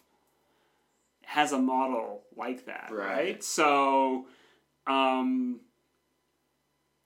has 1.25 1.51
a 1.51 1.59
model 1.59 2.23
like 2.35 2.65
that, 2.65 2.89
Right. 2.91 3.07
right? 3.07 3.43
So, 3.43 4.25
um, 4.87 5.59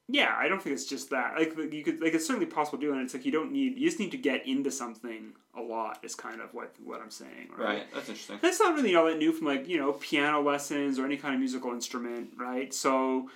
yeah, 0.09 0.33
I 0.37 0.47
don't 0.47 0.61
think 0.61 0.73
it's 0.73 0.85
just 0.85 1.09
that. 1.09 1.35
Like 1.37 1.55
you 1.73 1.83
could, 1.83 2.01
like 2.01 2.13
it's 2.13 2.25
certainly 2.25 2.45
possible 2.45 2.77
to 2.77 2.85
do, 2.85 2.93
and 2.93 3.01
it's 3.01 3.13
like 3.13 3.25
you 3.25 3.31
don't 3.31 3.51
need, 3.51 3.77
you 3.77 3.87
just 3.87 3.99
need 3.99 4.11
to 4.11 4.17
get 4.17 4.47
into 4.47 4.71
something 4.71 5.33
a 5.55 5.61
lot. 5.61 5.99
Is 6.03 6.15
kind 6.15 6.39
of 6.39 6.53
what 6.53 6.73
what 6.83 7.01
I'm 7.01 7.11
saying, 7.11 7.49
right? 7.57 7.65
right 7.67 7.93
that's 7.93 8.07
interesting 8.07 8.39
That's 8.41 8.59
not 8.59 8.75
really 8.75 8.95
all 8.95 9.05
that 9.07 9.17
new 9.17 9.33
from 9.33 9.47
like 9.47 9.67
you 9.67 9.77
know 9.77 9.93
piano 9.93 10.41
lessons 10.41 10.97
or 10.97 11.05
any 11.05 11.17
kind 11.17 11.33
of 11.33 11.39
musical 11.41 11.71
instrument, 11.73 12.29
right? 12.37 12.73
So 12.73 13.29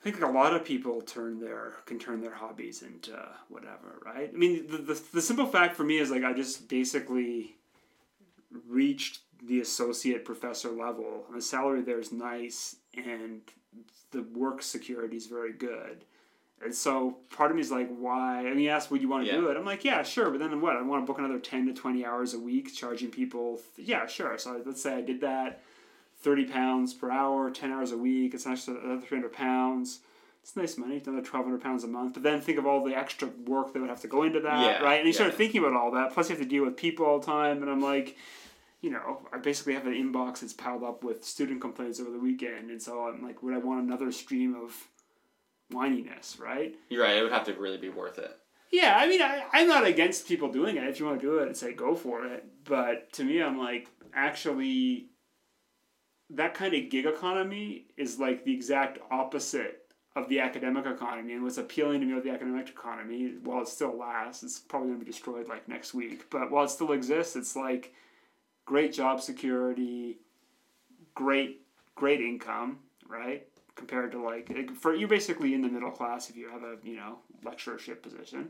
I 0.00 0.04
think 0.04 0.20
like 0.20 0.28
a 0.30 0.32
lot 0.32 0.54
of 0.54 0.62
people 0.62 1.00
turn 1.00 1.40
their 1.40 1.72
can 1.86 1.98
turn 1.98 2.20
their 2.20 2.34
hobbies 2.34 2.82
into 2.82 3.16
whatever, 3.48 4.02
right? 4.04 4.30
I 4.32 4.36
mean, 4.36 4.66
the, 4.68 4.76
the, 4.76 5.02
the 5.14 5.22
simple 5.22 5.46
fact 5.46 5.74
for 5.74 5.84
me 5.84 5.96
is 5.98 6.10
like 6.10 6.22
I 6.22 6.34
just 6.34 6.68
basically 6.68 7.56
reached 8.68 9.20
the 9.42 9.60
associate 9.60 10.24
professor 10.24 10.70
level. 10.70 11.24
And 11.28 11.36
the 11.36 11.42
salary 11.42 11.82
there 11.82 12.00
is 12.00 12.12
nice, 12.12 12.76
and 12.96 13.42
the 14.10 14.22
work 14.22 14.62
security 14.62 15.16
is 15.16 15.26
very 15.26 15.52
good. 15.52 16.04
And 16.64 16.74
so 16.74 17.18
part 17.36 17.50
of 17.50 17.56
me 17.56 17.60
is 17.60 17.70
like, 17.70 17.94
why? 17.98 18.46
And 18.46 18.58
he 18.58 18.70
asked, 18.70 18.90
would 18.90 19.02
you 19.02 19.08
want 19.08 19.26
to 19.26 19.30
Yeah. 19.30 19.36
do 19.40 19.48
it? 19.48 19.58
I'm 19.58 19.66
like, 19.66 19.84
yeah, 19.84 20.02
sure. 20.02 20.30
But 20.30 20.40
then 20.40 20.58
what? 20.62 20.76
I 20.76 20.82
want 20.82 21.02
to 21.02 21.06
book 21.06 21.18
another 21.18 21.38
10 21.38 21.66
to 21.66 21.74
20 21.74 22.04
hours 22.04 22.32
a 22.32 22.38
week, 22.38 22.74
charging 22.74 23.10
people. 23.10 23.60
Yeah, 23.76 24.06
sure. 24.06 24.38
So 24.38 24.62
let's 24.64 24.80
say 24.80 24.94
I 24.94 25.02
did 25.02 25.20
that 25.20 25.60
30 26.22 26.46
pounds 26.46 26.94
per 26.94 27.10
hour, 27.10 27.50
10 27.50 27.72
hours 27.72 27.92
a 27.92 27.98
week. 27.98 28.32
It's 28.32 28.46
extra 28.46 28.74
another 28.74 29.02
300 29.02 29.34
pounds. 29.34 30.00
It's 30.42 30.56
nice 30.56 30.78
money, 30.78 30.94
another 31.04 31.18
1,200 31.18 31.60
pounds 31.60 31.84
a 31.84 31.88
month. 31.88 32.14
But 32.14 32.22
then 32.22 32.40
think 32.40 32.56
of 32.56 32.66
all 32.66 32.82
the 32.82 32.94
extra 32.96 33.28
work 33.46 33.74
that 33.74 33.80
would 33.80 33.90
have 33.90 34.00
to 34.02 34.08
go 34.08 34.22
into 34.22 34.40
that, 34.40 34.60
Yeah, 34.60 34.82
right? 34.82 34.98
And 34.98 35.06
you 35.06 35.12
start 35.12 35.34
thinking 35.34 35.60
about 35.62 35.74
all 35.74 35.90
that. 35.90 36.14
Plus, 36.14 36.30
you 36.30 36.36
have 36.36 36.42
to 36.42 36.48
deal 36.48 36.64
with 36.64 36.76
people 36.78 37.04
all 37.04 37.18
the 37.18 37.26
time. 37.26 37.60
And 37.62 37.70
I'm 37.70 37.82
like, 37.82 38.16
you 38.80 38.90
know, 38.90 39.26
I 39.32 39.38
basically 39.38 39.74
have 39.74 39.86
an 39.86 39.94
inbox 39.94 40.40
that's 40.40 40.52
piled 40.52 40.84
up 40.84 41.02
with 41.02 41.24
student 41.24 41.60
complaints 41.60 42.00
over 42.00 42.10
the 42.10 42.18
weekend. 42.18 42.70
And 42.70 42.80
so 42.80 43.06
I'm 43.06 43.22
like, 43.22 43.42
would 43.42 43.54
I 43.54 43.58
want 43.58 43.84
another 43.84 44.12
stream 44.12 44.54
of 44.54 44.74
whininess, 45.72 46.38
right? 46.38 46.74
You're 46.88 47.02
right. 47.02 47.16
It 47.16 47.22
would 47.22 47.32
have 47.32 47.46
to 47.46 47.54
really 47.54 47.78
be 47.78 47.88
worth 47.88 48.18
it. 48.18 48.36
Yeah, 48.70 48.96
I 48.98 49.06
mean, 49.08 49.22
I, 49.22 49.44
I'm 49.52 49.68
not 49.68 49.86
against 49.86 50.28
people 50.28 50.50
doing 50.50 50.76
it. 50.76 50.84
If 50.84 50.98
you 50.98 51.06
want 51.06 51.20
to 51.20 51.26
do 51.26 51.38
it, 51.38 51.56
say 51.56 51.72
go 51.72 51.94
for 51.94 52.26
it. 52.26 52.44
But 52.64 53.12
to 53.14 53.24
me, 53.24 53.42
I'm 53.42 53.58
like, 53.58 53.88
actually, 54.12 55.06
that 56.30 56.54
kind 56.54 56.74
of 56.74 56.90
gig 56.90 57.06
economy 57.06 57.86
is 57.96 58.18
like 58.18 58.44
the 58.44 58.52
exact 58.52 58.98
opposite 59.10 59.82
of 60.16 60.28
the 60.28 60.40
academic 60.40 60.86
economy. 60.86 61.34
And 61.34 61.42
what's 61.42 61.58
appealing 61.58 62.00
to 62.00 62.06
me 62.06 62.14
with 62.14 62.24
the 62.24 62.30
academic 62.30 62.68
economy, 62.68 63.34
while 63.42 63.62
it 63.62 63.68
still 63.68 63.96
lasts, 63.96 64.42
it's 64.42 64.58
probably 64.58 64.88
going 64.88 65.00
to 65.00 65.04
be 65.04 65.10
destroyed 65.10 65.48
like 65.48 65.68
next 65.68 65.94
week. 65.94 66.28
But 66.30 66.50
while 66.50 66.64
it 66.64 66.70
still 66.70 66.92
exists, 66.92 67.36
it's 67.36 67.54
like 67.54 67.94
great 68.66 68.92
job 68.92 69.20
security, 69.22 70.18
great, 71.14 71.62
great 71.94 72.20
income, 72.20 72.80
right? 73.08 73.46
Compared 73.74 74.12
to 74.12 74.22
like, 74.22 74.74
for 74.76 74.94
you're 74.94 75.08
basically 75.08 75.54
in 75.54 75.62
the 75.62 75.68
middle 75.68 75.90
class 75.90 76.28
if 76.28 76.36
you 76.36 76.50
have 76.50 76.62
a 76.62 76.76
you 76.82 76.96
know 76.96 77.18
lecturership 77.44 78.02
position, 78.02 78.48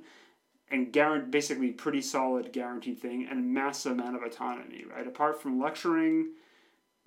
and 0.71 0.93
guarant 0.93 1.31
basically 1.31 1.71
pretty 1.71 2.03
solid 2.03 2.53
guaranteed 2.53 2.99
thing 3.01 3.29
and 3.31 3.53
massive 3.55 3.93
amount 3.93 4.17
of 4.17 4.23
autonomy, 4.23 4.85
right? 4.93 5.07
Apart 5.07 5.41
from 5.41 5.61
lecturing, 5.61 6.33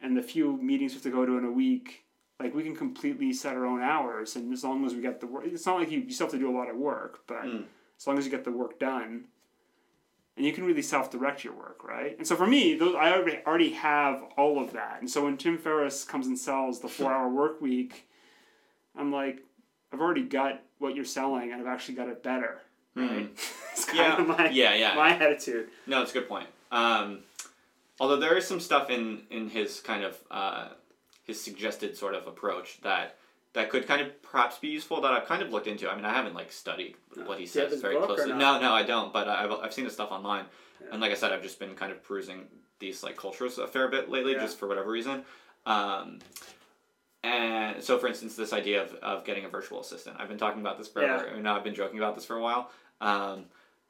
and 0.02 0.16
the 0.16 0.22
few 0.22 0.56
meetings 0.58 0.92
we 0.92 0.96
have 0.96 1.04
to 1.04 1.12
go 1.12 1.26
to 1.26 1.38
in 1.38 1.46
a 1.46 1.52
week, 1.52 2.04
like 2.40 2.54
we 2.54 2.64
can 2.64 2.76
completely 2.76 3.34
set 3.34 3.56
our 3.56 3.66
own 3.66 3.82
hours, 3.82 4.36
and 4.36 4.54
as 4.54 4.64
long 4.64 4.86
as 4.86 4.94
we 4.94 5.02
get 5.02 5.20
the 5.20 5.28
work, 5.28 5.44
it's 5.46 5.66
not 5.66 5.80
like 5.80 5.90
you, 5.92 6.00
you 6.02 6.12
still 6.12 6.28
have 6.28 6.32
to 6.34 6.40
do 6.40 6.50
a 6.50 6.58
lot 6.58 6.70
of 6.70 6.76
work, 6.76 7.22
but 7.28 7.44
Mm. 7.44 7.66
as 7.98 8.08
long 8.08 8.18
as 8.18 8.26
you 8.26 8.32
get 8.32 8.44
the 8.44 8.52
work 8.52 8.80
done, 8.80 9.26
and 10.40 10.48
you 10.48 10.54
can 10.54 10.64
really 10.64 10.82
self-direct 10.82 11.44
your 11.44 11.54
work, 11.54 11.84
right? 11.84 12.18
And 12.18 12.26
so 12.26 12.36
for 12.38 12.48
me, 12.48 12.74
those, 12.76 12.96
I 12.96 13.12
already 13.14 13.40
already 13.46 13.72
have 13.74 14.24
all 14.38 14.64
of 14.64 14.72
that, 14.72 14.98
and 15.02 15.10
so 15.10 15.26
when 15.26 15.36
Tim 15.38 15.58
Ferriss 15.58 16.06
comes 16.06 16.28
and 16.28 16.40
sells 16.40 16.80
the 16.80 16.88
four-hour 16.98 17.28
work 17.30 17.62
week, 17.62 18.08
I'm 18.98 19.12
like, 19.12 19.44
I've 19.94 20.00
already 20.02 20.24
got 20.24 20.62
what 20.80 20.96
you're 20.96 21.04
selling, 21.06 21.52
and 21.52 21.62
I've 21.62 21.68
actually 21.68 21.96
got 21.96 22.08
it 22.08 22.24
better, 22.24 22.62
right? 22.96 23.30
it's 23.74 23.84
kind 23.86 23.98
Yeah. 24.00 24.22
of 24.22 24.28
my 24.28 24.50
yeah. 24.50 24.74
Yeah. 24.76 24.96
my 24.96 25.10
attitude. 25.12 25.68
No, 25.86 26.02
it's 26.02 26.12
a 26.12 26.14
good 26.16 26.30
point. 26.30 26.48
Um, 26.72 27.20
although 28.00 28.18
there 28.18 28.38
is 28.38 28.48
some 28.48 28.62
stuff 28.62 28.90
in 28.90 29.24
in 29.30 29.50
his 29.50 29.82
kind 29.82 30.04
of 30.06 30.18
uh, 30.32 30.70
his 31.26 31.40
suggested 31.44 31.98
sort 31.98 32.16
of 32.16 32.28
approach 32.28 32.80
that 32.82 33.18
that 33.54 33.70
could 33.70 33.88
kind 33.88 34.02
of 34.02 34.22
perhaps 34.22 34.58
be 34.60 34.68
useful 34.68 35.02
that 35.02 35.12
I've 35.12 35.26
kind 35.26 35.42
of 35.42 35.50
looked 35.50 35.68
into. 35.68 35.90
I 35.90 35.96
mean, 35.96 36.06
I 36.06 36.14
haven't 36.14 36.36
like 36.36 36.52
studied 36.52 36.96
what 37.26 37.40
he 37.40 37.46
Do 37.46 37.52
says 37.52 37.82
very 37.82 37.96
closely. 37.96 38.30
No, 38.34 38.60
no, 38.60 38.74
I 38.74 38.84
don't. 38.84 39.12
But 39.12 39.28
I've 39.28 39.52
I've 39.52 39.74
seen 39.74 39.86
his 39.86 39.94
stuff 39.94 40.12
online, 40.12 40.46
Yeah. 40.82 40.88
and 40.92 41.02
like 41.02 41.12
I 41.12 41.16
said, 41.16 41.32
I've 41.32 41.42
just 41.42 41.60
been 41.60 41.76
kind 41.76 41.92
of 41.92 42.04
perusing 42.04 42.48
these 42.80 43.04
like 43.04 43.18
cultures 43.18 43.58
a 43.58 43.68
fair 43.68 43.88
bit 43.88 44.10
lately, 44.10 44.34
Yeah. 44.34 44.40
just 44.42 44.60
for 44.60 44.68
whatever 44.68 44.92
reason. 44.92 45.24
Um, 45.66 46.20
and 47.24 47.84
so, 47.84 47.98
for 47.98 48.08
instance, 48.08 48.36
this 48.36 48.54
idea 48.54 48.82
of, 48.84 48.94
of 48.96 49.26
getting 49.26 49.44
a 49.46 49.50
virtual 49.50 49.82
assistant. 49.82 50.16
I've 50.20 50.30
been 50.30 50.38
talking 50.38 50.62
about 50.62 50.78
this 50.78 50.88
forever. 50.88 51.34
You 51.36 51.42
know, 51.44 51.54
I've 51.54 51.64
been 51.66 51.76
joking 51.76 51.98
about 51.98 52.16
this 52.16 52.24
for 52.26 52.38
a 52.38 52.42
while. 52.42 52.72
Um, 53.02 53.46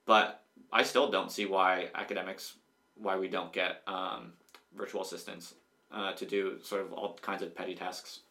but 0.06 0.42
I 0.74 0.82
still 0.82 1.12
don't 1.12 1.32
see 1.32 1.46
why 1.46 1.90
academics, 1.94 2.56
why 2.96 3.18
we 3.18 3.28
don't 3.28 3.54
get 3.54 3.84
um, 3.86 4.34
virtual 4.76 5.04
assistants 5.04 5.54
uh, 5.92 6.14
to 6.14 6.26
do 6.26 6.58
sort 6.64 6.82
of 6.82 6.92
all 6.94 7.20
kinds 7.22 7.44
of 7.44 7.54
petty 7.54 7.76
tasks. 7.76 8.22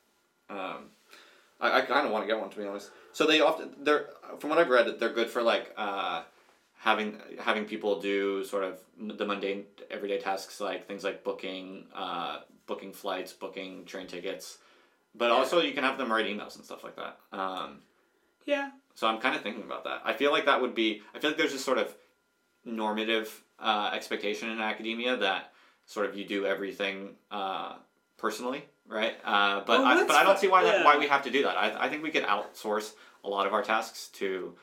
Um, 0.50 0.86
I, 1.60 1.78
I 1.78 1.80
kind 1.82 2.06
of 2.06 2.12
want 2.12 2.24
to 2.24 2.26
get 2.26 2.40
one 2.40 2.50
to 2.50 2.56
be 2.56 2.66
honest. 2.66 2.90
So 3.12 3.26
they 3.26 3.40
often 3.40 3.70
they're 3.80 4.06
from 4.38 4.50
what 4.50 4.58
I've 4.58 4.68
read 4.68 4.98
they're 4.98 5.12
good 5.12 5.28
for 5.30 5.42
like 5.42 5.72
uh, 5.76 6.22
having 6.78 7.20
having 7.40 7.64
people 7.64 8.00
do 8.00 8.44
sort 8.44 8.64
of 8.64 8.78
the 8.98 9.24
mundane 9.24 9.64
everyday 9.90 10.18
tasks 10.18 10.60
like 10.60 10.86
things 10.86 11.04
like 11.04 11.24
booking 11.24 11.86
uh, 11.94 12.40
booking 12.66 12.92
flights, 12.92 13.32
booking 13.32 13.84
train 13.86 14.06
tickets, 14.06 14.58
but 15.14 15.30
also 15.30 15.60
you 15.60 15.72
can 15.72 15.84
have 15.84 15.98
them 15.98 16.12
write 16.12 16.26
emails 16.26 16.56
and 16.56 16.64
stuff 16.64 16.84
like 16.84 16.96
that. 16.96 17.18
Um, 17.32 17.80
Yeah, 18.46 18.70
so 18.94 19.06
I'm 19.06 19.20
kind 19.20 19.34
of 19.34 19.42
thinking 19.42 19.62
about 19.64 19.84
that. 19.84 20.02
I 20.04 20.12
feel 20.12 20.32
like 20.32 20.46
that 20.46 20.60
would 20.60 20.74
be. 20.74 21.02
I 21.14 21.18
feel 21.18 21.30
like 21.30 21.38
there's 21.38 21.52
this 21.52 21.64
sort 21.64 21.78
of 21.78 21.94
normative 22.64 23.42
uh, 23.58 23.90
expectation 23.92 24.50
in 24.50 24.60
academia 24.60 25.16
that 25.16 25.52
sort 25.86 26.08
of 26.08 26.16
you 26.16 26.24
do 26.24 26.46
everything 26.46 27.16
uh, 27.30 27.76
personally, 28.18 28.64
right? 28.86 29.16
Uh, 29.24 29.60
but 29.66 29.80
Well, 29.80 29.84
I, 29.86 30.04
but 30.04 30.16
I 30.16 30.24
don't 30.24 30.38
see 30.38 30.48
why 30.48 30.64
that, 30.64 30.80
yeah. 30.80 30.84
why 30.84 30.98
we 30.98 31.06
have 31.06 31.22
to 31.24 31.30
do 31.30 31.42
that. 31.44 31.56
I, 31.56 31.86
I 31.86 31.88
think 31.88 32.02
we 32.02 32.10
could 32.10 32.24
outsource 32.24 32.92
a 33.24 33.28
lot 33.28 33.46
of 33.46 33.54
our 33.54 33.62
tasks 33.62 34.08
to 34.14 34.54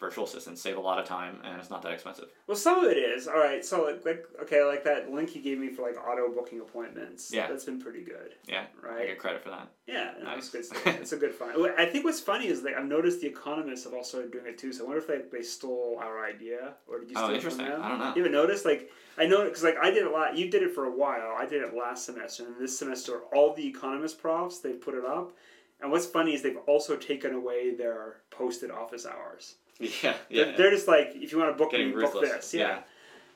virtual 0.00 0.24
assistants, 0.24 0.60
save 0.60 0.76
a 0.76 0.80
lot 0.80 0.98
of 0.98 1.06
time, 1.06 1.38
and 1.44 1.58
it's 1.60 1.70
not 1.70 1.80
that 1.82 1.92
expensive. 1.92 2.26
Well, 2.46 2.56
some 2.56 2.84
of 2.84 2.90
it 2.90 2.96
is 2.98 3.26
all 3.28 3.38
right. 3.38 3.64
So 3.64 3.84
like, 3.84 4.04
like 4.04 4.26
okay, 4.42 4.62
like 4.64 4.84
that 4.84 5.10
link 5.10 5.34
you 5.34 5.40
gave 5.42 5.58
me 5.58 5.68
for 5.70 5.82
like 5.82 5.96
auto 5.96 6.28
booking 6.34 6.60
appointments. 6.60 7.32
Yeah. 7.32 7.46
that's 7.46 7.64
been 7.64 7.80
pretty 7.80 8.02
good. 8.02 8.34
Yeah, 8.46 8.64
right. 8.82 9.02
I 9.02 9.06
get 9.06 9.18
credit 9.18 9.42
for 9.42 9.50
that. 9.50 9.68
Yeah, 9.86 10.12
Nice. 10.22 10.38
it's 10.38 10.50
good. 10.50 10.64
Stuff. 10.64 10.86
It's 10.86 11.12
a 11.12 11.16
good 11.16 11.34
find. 11.40 11.52
I 11.78 11.86
think 11.86 12.04
what's 12.04 12.20
funny 12.20 12.48
is 12.48 12.62
like 12.62 12.74
I've 12.74 12.84
noticed 12.86 13.20
the 13.20 13.28
economists 13.28 13.84
have 13.84 13.94
all 13.94 14.04
started 14.04 14.32
doing 14.32 14.46
it 14.46 14.58
too. 14.58 14.72
So 14.72 14.84
I 14.84 14.86
wonder 14.88 15.00
if 15.00 15.06
they, 15.06 15.22
they 15.38 15.42
stole 15.44 15.98
our 16.02 16.24
idea 16.24 16.74
or 16.88 17.00
did 17.00 17.10
you 17.10 17.16
Oh, 17.16 17.26
steal 17.26 17.26
from 17.26 17.34
interesting. 17.34 17.66
I 17.66 17.88
don't 17.88 17.98
know. 17.98 18.12
You 18.16 18.22
ever 18.24 18.30
notice? 18.32 18.64
Like 18.64 18.90
I 19.16 19.26
know 19.26 19.44
because 19.44 19.62
like 19.62 19.76
I 19.80 19.90
did 19.90 20.02
it 20.04 20.06
a 20.06 20.10
lot. 20.10 20.36
You 20.36 20.50
did 20.50 20.62
it 20.62 20.74
for 20.74 20.84
a 20.86 20.90
while. 20.94 21.34
I 21.38 21.46
did 21.46 21.62
it 21.62 21.74
last 21.74 22.04
semester, 22.04 22.44
and 22.44 22.56
this 22.60 22.78
semester 22.78 23.20
all 23.34 23.54
the 23.54 23.66
economist 23.66 24.20
profs 24.20 24.58
they 24.58 24.72
put 24.72 24.94
it 24.94 25.04
up. 25.04 25.32
And 25.80 25.90
what's 25.90 26.06
funny 26.06 26.34
is 26.34 26.42
they've 26.42 26.56
also 26.66 26.96
taken 26.96 27.34
away 27.34 27.74
their 27.74 28.18
posted 28.30 28.70
office 28.70 29.04
hours. 29.06 29.56
Yeah, 29.80 30.14
They're, 30.30 30.50
yeah. 30.50 30.56
they're 30.56 30.70
just 30.70 30.86
like, 30.86 31.12
if 31.14 31.32
you 31.32 31.38
want 31.38 31.56
to 31.56 31.62
book 31.62 31.72
Getting 31.72 31.96
me, 31.96 32.02
book 32.02 32.20
this. 32.20 32.54
Yeah. 32.54 32.80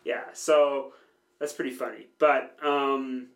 yeah. 0.05 0.22
So 0.34 0.93
that's 1.41 1.53
pretty 1.53 1.72
funny. 1.72 2.07
But 2.18 2.57
um, 2.62 3.28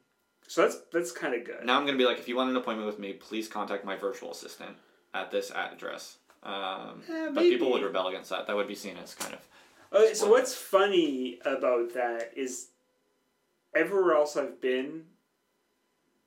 so 0.46 0.62
that's 0.62 0.76
that's 0.92 1.10
kind 1.12 1.34
of 1.34 1.44
good. 1.44 1.64
Now 1.64 1.78
I'm 1.78 1.84
gonna 1.86 1.98
be 1.98 2.04
like, 2.04 2.18
if 2.18 2.28
you 2.28 2.36
want 2.36 2.50
an 2.50 2.56
appointment 2.56 2.86
with 2.86 2.98
me, 2.98 3.12
please 3.14 3.48
contact 3.48 3.84
my 3.84 3.96
virtual 3.96 4.30
assistant 4.30 4.76
at 5.14 5.30
this 5.30 5.50
address. 5.50 6.18
Um, 6.42 7.02
Eh, 7.10 7.30
but 7.34 7.42
people 7.42 7.70
would 7.72 7.82
rebel 7.82 8.08
against 8.08 8.30
that. 8.30 8.46
That 8.46 8.56
would 8.56 8.68
be 8.68 8.74
seen 8.74 8.96
as 8.96 9.14
kind 9.14 9.34
of 9.34 9.40
Okay, 9.92 10.14
so 10.14 10.28
what's 10.30 10.54
funny 10.54 11.38
about 11.44 11.92
that 11.94 12.32
is 12.34 12.68
everywhere 13.74 14.14
else 14.14 14.36
I've 14.38 14.58
been, 14.60 15.04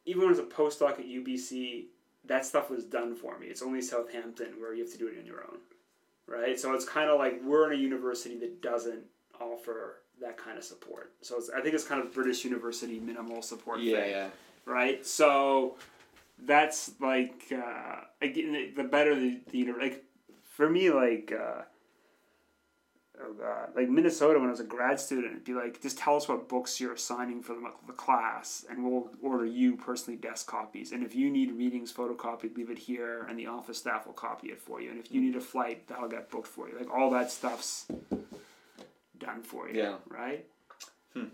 even 0.05 0.21
when 0.21 0.27
I 0.27 0.31
was 0.31 0.39
a 0.39 0.43
postdoc 0.43 0.99
at 0.99 1.05
UBC, 1.07 1.85
that 2.25 2.45
stuff 2.45 2.69
was 2.69 2.85
done 2.85 3.15
for 3.15 3.39
me. 3.39 3.47
It's 3.47 3.63
only 3.63 3.81
Southampton 3.81 4.59
where 4.59 4.73
you 4.75 4.83
have 4.83 4.91
to 4.91 4.97
do 4.99 5.07
it 5.07 5.17
on 5.19 5.25
your 5.25 5.41
own, 5.43 5.57
right? 6.27 6.59
So 6.59 6.73
it's 6.73 6.85
kind 6.85 7.09
of 7.09 7.19
like 7.19 7.41
we're 7.43 7.71
in 7.71 7.79
a 7.79 7.81
university 7.81 8.37
that 8.39 8.61
doesn't 8.61 9.03
offer 9.39 10.01
that 10.21 10.37
kind 10.37 10.57
of 10.57 10.63
support. 10.63 11.13
So 11.21 11.37
it's, 11.37 11.49
I 11.49 11.61
think 11.61 11.75
it's 11.75 11.83
kind 11.83 12.01
of 12.01 12.13
British 12.13 12.43
university 12.43 12.99
minimal 12.99 13.41
support 13.41 13.79
yeah, 13.79 14.01
thing, 14.01 14.11
yeah. 14.11 14.27
right? 14.65 15.05
So 15.05 15.75
that's 16.43 16.91
like 16.99 17.51
uh, 17.51 18.01
again 18.21 18.73
the 18.75 18.83
better 18.83 19.15
the, 19.15 19.39
the 19.51 19.73
like 19.73 20.03
for 20.55 20.69
me 20.69 20.89
like. 20.89 21.33
Uh, 21.37 21.63
oh 23.25 23.33
god 23.33 23.69
like 23.75 23.89
minnesota 23.89 24.37
when 24.39 24.47
i 24.47 24.51
was 24.51 24.59
a 24.59 24.63
grad 24.65 24.99
student 24.99 25.31
it'd 25.31 25.43
be 25.43 25.53
like 25.53 25.81
just 25.81 25.97
tell 25.97 26.15
us 26.15 26.27
what 26.27 26.47
books 26.47 26.79
you're 26.79 26.93
assigning 26.93 27.41
for 27.41 27.53
the, 27.87 27.93
class 27.93 28.65
and 28.69 28.83
we'll 28.83 29.09
order 29.23 29.45
you 29.45 29.75
personally 29.75 30.17
desk 30.19 30.47
copies 30.47 30.91
and 30.91 31.03
if 31.03 31.15
you 31.15 31.29
need 31.29 31.51
readings 31.53 31.91
photocopied 31.91 32.55
leave 32.55 32.69
it 32.69 32.77
here 32.77 33.25
and 33.29 33.39
the 33.39 33.47
office 33.47 33.77
staff 33.77 34.05
will 34.05 34.13
copy 34.13 34.49
it 34.49 34.59
for 34.59 34.81
you 34.81 34.89
and 34.91 34.99
if 34.99 35.11
you 35.11 35.21
need 35.21 35.35
a 35.35 35.41
flight 35.41 35.87
that'll 35.87 36.09
get 36.09 36.29
booked 36.29 36.47
for 36.47 36.67
you 36.69 36.77
like 36.77 36.93
all 36.93 37.09
that 37.09 37.31
stuff's 37.31 37.85
done 39.17 39.41
for 39.41 39.67
you 39.69 39.81
Yeah. 39.81 39.95
right 40.09 40.45
hmm. 41.13 41.25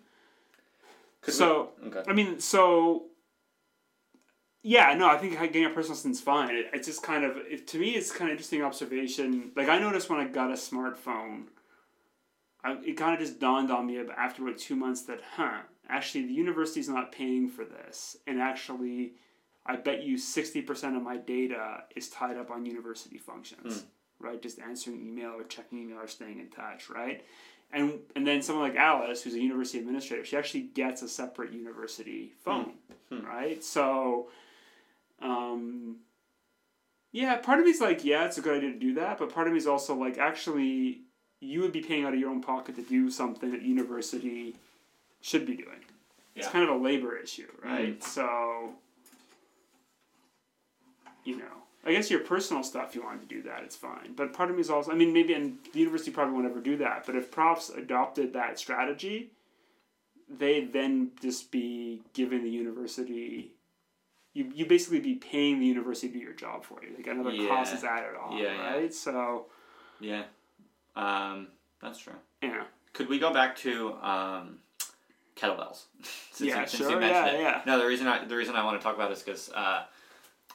Could 1.22 1.34
so 1.34 1.72
we- 1.82 1.89
okay. 1.89 2.04
I 2.08 2.14
mean, 2.14 2.39
so 2.39 3.06
yeah, 4.64 4.94
no, 4.94 5.08
I 5.08 5.18
think 5.18 5.39
getting 5.39 5.66
a 5.66 5.70
personal 5.70 5.94
assistant's 5.94 6.22
fine. 6.22 6.56
It, 6.56 6.70
it's 6.74 6.88
just 6.88 7.02
kind 7.02 7.24
of 7.26 7.36
it, 7.38 7.68
to 7.70 7.80
me, 7.80 7.92
it's 7.92 8.12
kind 8.12 8.30
of 8.30 8.34
interesting 8.34 8.62
observation. 8.62 9.52
Like 9.56 9.70
I 9.70 9.80
noticed 9.80 10.10
when 10.10 10.20
I 10.20 10.26
got 10.26 10.52
a 10.52 10.54
smartphone, 10.54 11.46
I, 12.64 12.78
it 12.86 12.97
kind 12.97 13.14
of 13.14 13.20
just 13.20 13.39
dawned 13.39 13.72
on 13.72 13.88
me 13.88 13.99
after 14.18 14.43
about 14.43 14.57
two 14.59 14.76
months 14.76 15.01
that 15.03 15.22
huh, 15.36 15.62
actually 15.89 16.28
the 16.28 16.34
university's 16.34 16.88
not 16.89 17.12
paying 17.12 17.49
for 17.49 17.66
this, 17.66 18.18
and 18.28 18.39
actually, 18.39 19.14
I 19.66 19.76
bet 19.78 20.03
you 20.03 20.18
sixty 20.18 20.62
percent 20.62 20.95
of 20.95 21.03
my 21.03 21.18
data 21.18 21.84
is 21.95 22.09
tied 22.09 22.38
up 22.38 22.51
on 22.51 22.66
university 22.66 23.18
functions, 23.18 23.86
right? 24.20 24.41
Just 24.41 24.59
answering 24.59 25.05
email 25.05 25.32
or 25.32 25.43
checking 25.43 25.80
email 25.80 25.97
or 25.99 26.07
staying 26.07 26.39
in 26.39 26.49
touch, 26.49 26.89
right? 26.89 27.24
and 27.74 27.99
and 28.18 28.28
then 28.28 28.41
someone 28.41 28.68
like 28.70 28.78
Alice, 28.78 29.24
who's 29.24 29.34
a 29.34 29.39
university 29.39 29.80
administrator, 29.80 30.26
she 30.26 30.36
actually 30.36 30.64
gets 30.64 31.01
a 31.03 31.07
separate 31.07 31.53
university 31.53 32.34
phone, 32.43 32.74
Hmm. 33.09 33.26
right? 33.26 33.64
So, 33.64 34.30
um, 35.22 35.97
yeah, 37.14 37.38
part 37.38 37.59
of 37.59 37.66
me 37.66 37.72
is 37.72 37.82
like, 37.82 38.03
yeah, 38.03 38.26
it's 38.26 38.38
a 38.38 38.41
good 38.41 38.57
idea 38.57 38.74
to 38.74 38.80
do 38.80 38.93
that, 38.95 39.18
but 39.20 39.34
part 39.34 39.47
of 39.47 39.53
me 39.53 39.57
is 39.57 39.68
also 39.68 39.95
like, 39.95 40.18
actually, 40.18 41.03
you 41.42 41.60
would 41.62 41.74
be 41.74 41.82
paying 41.82 42.06
out 42.06 42.14
of 42.14 42.20
your 42.20 42.30
own 42.30 42.42
pocket 42.42 42.76
to 42.76 42.84
do 42.84 43.10
something 43.10 43.52
that 43.52 43.64
university 43.64 44.56
should 45.22 45.46
be 45.46 45.56
doing. 45.56 45.80
It's 46.36 46.48
kind 46.48 46.64
of 46.64 46.80
a 46.80 46.82
labor 46.82 47.18
issue, 47.18 47.48
right? 47.62 48.00
Mm. 48.00 48.04
So, 48.04 48.70
you 51.26 51.38
know, 51.38 51.44
I 51.86 51.92
guess 51.92 52.10
your 52.10 52.22
personal 52.22 52.64
stuff, 52.64 52.96
you 52.96 53.04
want 53.04 53.22
to 53.22 53.28
do 53.28 53.42
that, 53.44 53.64
it's 53.64 53.76
fine. 53.76 54.14
But 54.16 54.34
part 54.34 54.50
of 54.50 54.56
me 54.56 54.62
is 54.62 54.70
also, 54.70 54.92
I 54.92 54.96
mean, 54.96 55.12
maybe, 55.14 55.34
and 55.34 55.58
the 55.74 55.80
university 55.80 56.12
probably 56.12 56.34
won't 56.36 56.46
ever 56.46 56.62
do 56.62 56.78
that, 56.78 57.06
but 57.06 57.16
if 57.16 57.32
profs 57.32 57.70
adopted 57.70 58.34
that 58.34 58.58
strategy, 58.60 59.32
they'd 60.30 60.72
then 60.72 61.12
just 61.22 61.52
be 61.52 62.02
giving 62.14 62.44
the 62.44 62.50
university. 62.50 63.52
You, 64.34 64.52
you 64.56 64.66
basically 64.66 65.00
be 65.00 65.16
paying 65.16 65.60
the 65.60 65.66
university 65.66 66.08
to 66.08 66.14
do 66.14 66.20
your 66.20 66.34
job 66.34 66.64
for 66.64 66.82
you. 66.84 66.96
Like 66.96 67.08
another 67.08 67.36
cost 67.48 67.74
is 67.74 67.84
added 67.84 68.16
on, 68.16 68.38
Yeah, 68.38 68.54
yeah. 68.54 68.74
right? 68.74 68.94
So, 68.94 69.48
Yeah. 70.00 70.24
Um, 70.96 71.48
that's 71.82 72.00
true. 72.00 72.14
yeah. 72.42 72.64
Could 72.94 73.08
we 73.10 73.20
go 73.20 73.34
back 73.34 73.56
to 73.58 73.94
um, 74.02 74.60
kettlebells? 75.36 75.84
since 76.32 76.50
Yeah, 76.50 76.62
you, 76.62 76.68
since 76.68 76.84
sure, 76.84 76.92
you 76.92 77.00
mentioned 77.00 77.39
yeah, 77.39 77.39
it. 77.39 77.42
yeah. 77.42 77.62
No, 77.66 77.80
the 77.80 77.86
reason 77.86 78.08
I 78.08 78.26
the 78.26 78.36
reason 78.36 78.56
I 78.56 78.64
want 78.64 78.80
to 78.80 78.84
talk 78.84 78.96
about 78.96 79.12
it 79.12 79.18
is 79.18 79.24
because 79.24 79.50
uh, 79.54 79.84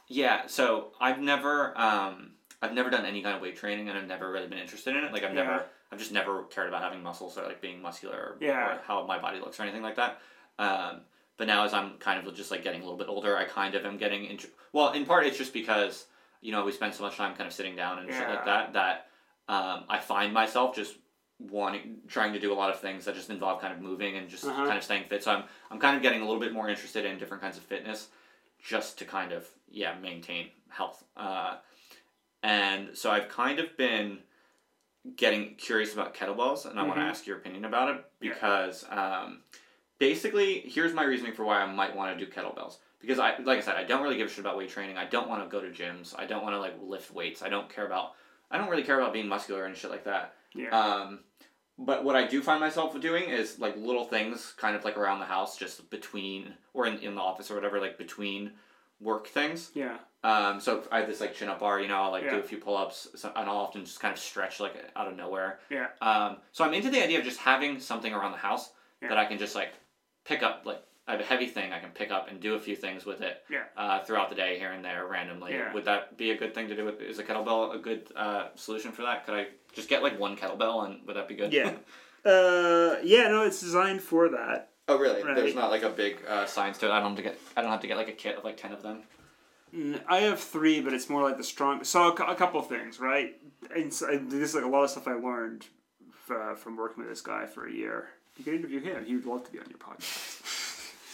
yeah. 0.08 0.46
So 0.46 0.88
I've 1.00 1.18
never 1.20 1.76
um, 1.78 2.32
I've 2.62 2.72
never 2.74 2.90
done 2.90 3.04
any 3.06 3.22
kind 3.22 3.34
of 3.36 3.42
weight 3.42 3.56
training, 3.56 3.88
and 3.88 3.96
I've 3.98 4.06
never 4.06 4.30
really 4.30 4.46
been 4.48 4.58
interested 4.58 4.94
in 4.96 5.04
it. 5.04 5.12
Like 5.12 5.22
I've 5.24 5.34
Yeah. 5.34 5.42
never 5.44 5.64
I've 5.90 5.98
just 5.98 6.12
never 6.12 6.42
cared 6.44 6.68
about 6.68 6.82
having 6.82 7.02
muscles 7.02 7.38
or 7.38 7.44
like 7.44 7.60
being 7.60 7.80
muscular 7.80 8.16
or, 8.16 8.36
Yeah. 8.40 8.74
or 8.76 8.80
how 8.86 9.06
my 9.06 9.18
body 9.18 9.38
looks 9.38 9.58
or 9.58 9.62
anything 9.62 9.82
like 9.82 9.96
that. 9.96 10.20
Um, 10.58 11.02
but 11.36 11.46
now 11.46 11.64
as 11.64 11.72
I'm 11.72 11.92
kind 11.98 12.26
of 12.26 12.34
just 12.34 12.50
like 12.50 12.64
getting 12.64 12.80
a 12.80 12.84
little 12.84 12.98
bit 12.98 13.08
older, 13.08 13.36
I 13.36 13.44
kind 13.44 13.74
of 13.74 13.84
am 13.86 13.96
getting 13.96 14.24
into 14.26 14.48
well, 14.72 14.92
in 14.92 15.06
part 15.06 15.26
it's 15.26 15.38
just 15.38 15.52
because 15.52 16.06
you 16.42 16.52
know 16.52 16.64
we 16.64 16.72
spend 16.72 16.94
so 16.94 17.02
much 17.02 17.16
time 17.16 17.34
kind 17.34 17.46
of 17.46 17.52
sitting 17.54 17.76
down 17.76 17.98
and 18.00 18.10
shit 18.10 18.28
like 18.28 18.44
that 18.44 18.72
that 18.74 19.06
um, 19.48 19.84
I 19.88 19.98
find 19.98 20.32
myself 20.32 20.74
just 20.74 20.94
wanting 21.38 21.98
trying 22.08 22.32
to 22.32 22.38
do 22.40 22.52
a 22.52 22.56
lot 22.56 22.70
of 22.70 22.80
things 22.80 23.04
that 23.04 23.14
just 23.14 23.28
involve 23.30 23.60
kind 23.60 23.72
of 23.72 23.80
moving 23.80 24.16
and 24.16 24.28
just 24.28 24.44
Uh-huh. 24.44 24.64
kind 24.66 24.78
of 24.78 24.82
staying 24.84 25.04
fit. 25.04 25.22
So 25.22 25.30
I'm 25.32 25.44
I'm 25.70 25.78
kind 25.78 25.94
of 25.96 26.02
getting 26.02 26.20
a 26.22 26.24
little 26.24 26.40
bit 26.40 26.52
more 26.52 26.68
interested 26.68 27.04
in 27.04 27.18
different 27.18 27.42
kinds 27.42 27.56
of 27.56 27.62
fitness, 27.62 28.08
just 28.62 28.98
to 28.98 29.04
kind 29.04 29.32
of 29.32 29.46
yeah 29.68 29.94
maintain 30.00 30.48
health. 30.68 31.04
Uh, 31.16 31.56
and 32.42 32.96
so 32.96 33.10
I've 33.10 33.28
kind 33.28 33.58
of 33.58 33.76
been 33.76 34.18
getting 35.16 35.54
curious 35.56 35.92
about 35.94 36.14
kettlebells, 36.14 36.68
and 36.68 36.78
I 36.80 36.82
want 36.82 36.96
to 36.96 37.02
ask 37.04 37.26
your 37.26 37.36
opinion 37.38 37.64
about 37.64 37.94
it 37.94 38.04
because 38.18 38.84
um, 38.90 39.42
basically 39.98 40.60
here's 40.60 40.92
my 40.92 41.04
reasoning 41.04 41.32
for 41.32 41.44
why 41.44 41.60
I 41.60 41.66
might 41.72 41.94
want 41.94 42.18
to 42.18 42.24
do 42.24 42.30
kettlebells. 42.30 42.78
Because 43.00 43.18
I, 43.18 43.36
like 43.38 43.58
I 43.58 43.60
said, 43.60 43.76
I 43.76 43.84
don't 43.84 44.02
really 44.02 44.16
give 44.16 44.26
a 44.26 44.30
shit 44.30 44.40
about 44.40 44.56
weight 44.56 44.70
training. 44.70 44.96
I 44.96 45.04
don't 45.04 45.28
want 45.28 45.44
to 45.44 45.48
go 45.48 45.60
to 45.60 45.68
gyms. 45.70 46.14
I 46.18 46.24
don't 46.26 46.42
want 46.42 46.54
to 46.54 46.60
like 46.60 46.74
lift 46.82 47.12
weights. 47.12 47.42
I 47.42 47.48
don't 47.48 47.68
care 47.68 47.86
about. 47.86 48.12
I 48.50 48.58
don't 48.58 48.70
really 48.70 48.82
care 48.84 48.98
about 49.00 49.12
being 49.12 49.28
muscular 49.28 49.64
and 49.64 49.76
shit 49.76 49.90
like 49.90 50.04
that. 50.04 50.34
Yeah. 50.54 50.68
Um, 50.70 51.20
but 51.78 52.04
what 52.04 52.16
I 52.16 52.26
do 52.26 52.40
find 52.42 52.60
myself 52.60 52.98
doing 53.00 53.28
is 53.28 53.58
like 53.58 53.76
little 53.76 54.04
things, 54.04 54.54
kind 54.56 54.74
of 54.76 54.84
like 54.84 54.96
around 54.96 55.18
the 55.20 55.26
house, 55.26 55.58
just 55.58 55.90
between 55.90 56.54
or 56.72 56.86
in, 56.86 56.98
in 57.00 57.14
the 57.14 57.20
office 57.20 57.50
or 57.50 57.54
whatever, 57.54 57.80
like 57.80 57.98
between 57.98 58.52
work 59.00 59.26
things. 59.28 59.70
yeah. 59.74 59.98
Um, 60.24 60.58
so 60.58 60.82
I 60.90 60.98
have 61.00 61.06
this 61.08 61.20
like 61.20 61.34
chin 61.36 61.48
up 61.48 61.60
bar, 61.60 61.78
you 61.80 61.86
know, 61.86 61.96
I'll 62.02 62.10
like 62.10 62.28
do 62.28 62.38
a 62.38 62.42
few 62.42 62.58
pull 62.58 62.76
ups, 62.76 63.06
so, 63.14 63.30
and 63.36 63.48
I'll 63.48 63.58
often 63.58 63.84
just 63.84 64.00
kind 64.00 64.12
of 64.12 64.18
stretch 64.18 64.58
like 64.58 64.74
out 64.96 65.06
of 65.06 65.16
nowhere. 65.16 65.60
Yeah. 65.70 65.86
Um, 66.00 66.38
so 66.50 66.64
I'm 66.64 66.74
into 66.74 66.90
the 66.90 67.00
idea 67.00 67.18
of 67.20 67.24
just 67.24 67.38
having 67.38 67.78
something 67.78 68.12
around 68.12 68.32
the 68.32 68.38
house 68.38 68.70
Yeah. 69.00 69.10
that 69.10 69.18
I 69.18 69.26
can 69.26 69.38
just 69.38 69.54
like 69.54 69.74
pick 70.24 70.42
up, 70.42 70.62
like 70.64 70.82
I 71.08 71.12
have 71.12 71.20
a 71.20 71.24
heavy 71.24 71.46
thing 71.46 71.72
I 71.72 71.78
can 71.78 71.90
pick 71.90 72.10
up 72.10 72.28
and 72.28 72.40
do 72.40 72.54
a 72.54 72.60
few 72.60 72.74
things 72.74 73.04
with 73.06 73.20
it. 73.20 73.44
Yeah. 73.48 73.62
Uh, 73.76 74.02
throughout 74.02 74.28
the 74.28 74.34
day, 74.34 74.58
here 74.58 74.72
and 74.72 74.84
there, 74.84 75.06
randomly. 75.06 75.52
Yeah. 75.52 75.72
Would 75.72 75.84
that 75.84 76.16
be 76.16 76.32
a 76.32 76.36
good 76.36 76.52
thing 76.54 76.66
to 76.68 76.74
do? 76.76 76.84
With, 76.84 77.00
is 77.00 77.18
a 77.20 77.24
kettlebell 77.24 77.74
a 77.74 77.78
good 77.78 78.08
uh, 78.16 78.48
solution 78.56 78.90
for 78.92 79.02
that? 79.02 79.24
Could 79.24 79.34
I 79.34 79.46
just 79.72 79.88
get 79.88 80.02
like 80.02 80.18
one 80.18 80.36
kettlebell 80.36 80.84
and 80.86 81.06
would 81.06 81.16
that 81.16 81.28
be 81.28 81.34
good? 81.34 81.52
Yeah. 81.52 81.72
Uh, 82.24 82.96
yeah, 83.04 83.28
no, 83.28 83.42
it's 83.44 83.60
designed 83.60 84.02
for 84.02 84.28
that. 84.30 84.70
oh 84.88 84.98
really? 84.98 85.22
Right. 85.22 85.36
There's 85.36 85.54
not 85.54 85.70
like 85.70 85.84
a 85.84 85.90
big 85.90 86.18
uh, 86.28 86.44
science 86.44 86.76
to 86.78 86.86
it. 86.86 86.90
I 86.90 86.98
don't 86.98 87.10
have 87.10 87.16
to 87.18 87.22
get. 87.22 87.38
I 87.56 87.62
don't 87.62 87.70
have 87.70 87.82
to 87.82 87.86
get 87.86 87.96
like 87.96 88.08
a 88.08 88.12
kit 88.12 88.36
of 88.36 88.42
like 88.42 88.56
ten 88.56 88.72
of 88.72 88.82
them. 88.82 89.02
I 90.08 90.18
have 90.18 90.40
three, 90.40 90.80
but 90.80 90.92
it's 90.92 91.08
more 91.08 91.22
like 91.22 91.36
the 91.36 91.44
strong. 91.44 91.84
So 91.84 92.08
a, 92.08 92.12
a 92.32 92.34
couple 92.34 92.58
of 92.58 92.68
things, 92.68 92.98
right? 92.98 93.36
And 93.72 93.92
this 93.92 94.02
is 94.50 94.54
like 94.56 94.64
a 94.64 94.68
lot 94.68 94.82
of 94.82 94.90
stuff 94.90 95.06
I 95.06 95.12
learned 95.12 95.66
f- 96.28 96.58
from 96.58 96.76
working 96.76 97.04
with 97.04 97.10
this 97.12 97.20
guy 97.20 97.46
for 97.46 97.64
a 97.68 97.72
year. 97.72 98.08
You 98.38 98.44
can 98.44 98.54
interview 98.54 98.80
him. 98.80 99.04
He 99.04 99.14
would 99.14 99.26
love 99.26 99.44
to 99.44 99.52
be 99.52 99.60
on 99.60 99.66
your 99.68 99.78
podcast. 99.78 100.62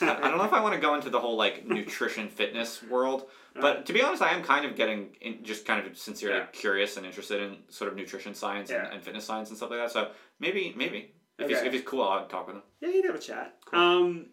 I 0.02 0.28
don't 0.28 0.38
know 0.38 0.44
if 0.44 0.52
I 0.52 0.60
want 0.60 0.74
to 0.74 0.80
go 0.80 0.94
into 0.94 1.10
the 1.10 1.20
whole 1.20 1.36
like 1.36 1.66
nutrition 1.66 2.28
fitness 2.28 2.82
world, 2.82 3.28
but 3.60 3.86
to 3.86 3.92
be 3.92 4.02
honest, 4.02 4.22
I 4.22 4.32
am 4.32 4.42
kind 4.42 4.64
of 4.64 4.74
getting 4.76 5.16
in, 5.20 5.44
just 5.44 5.64
kind 5.66 5.86
of 5.86 5.96
sincerely 5.98 6.38
Yeah. 6.38 6.46
curious 6.52 6.96
and 6.96 7.06
interested 7.06 7.40
in 7.42 7.58
sort 7.68 7.90
of 7.90 7.96
nutrition 7.96 8.34
science 8.34 8.70
and, 8.70 8.84
Yeah. 8.86 8.92
and 8.94 9.02
fitness 9.02 9.24
science 9.24 9.48
and 9.50 9.56
stuff 9.56 9.70
like 9.70 9.80
that. 9.80 9.90
So 9.92 10.10
maybe, 10.40 10.72
maybe 10.76 11.14
if 11.38 11.48
he's 11.48 11.60
if 11.60 11.72
he's 11.72 11.82
cool, 11.82 12.02
I'll 12.02 12.26
talk 12.26 12.46
with 12.46 12.56
him. 12.56 12.62
Yeah, 12.80 12.88
you'd 12.88 13.06
have 13.06 13.14
a 13.14 13.18
chat. 13.18 13.56
Cool. 13.64 13.78
Um, 13.80 14.26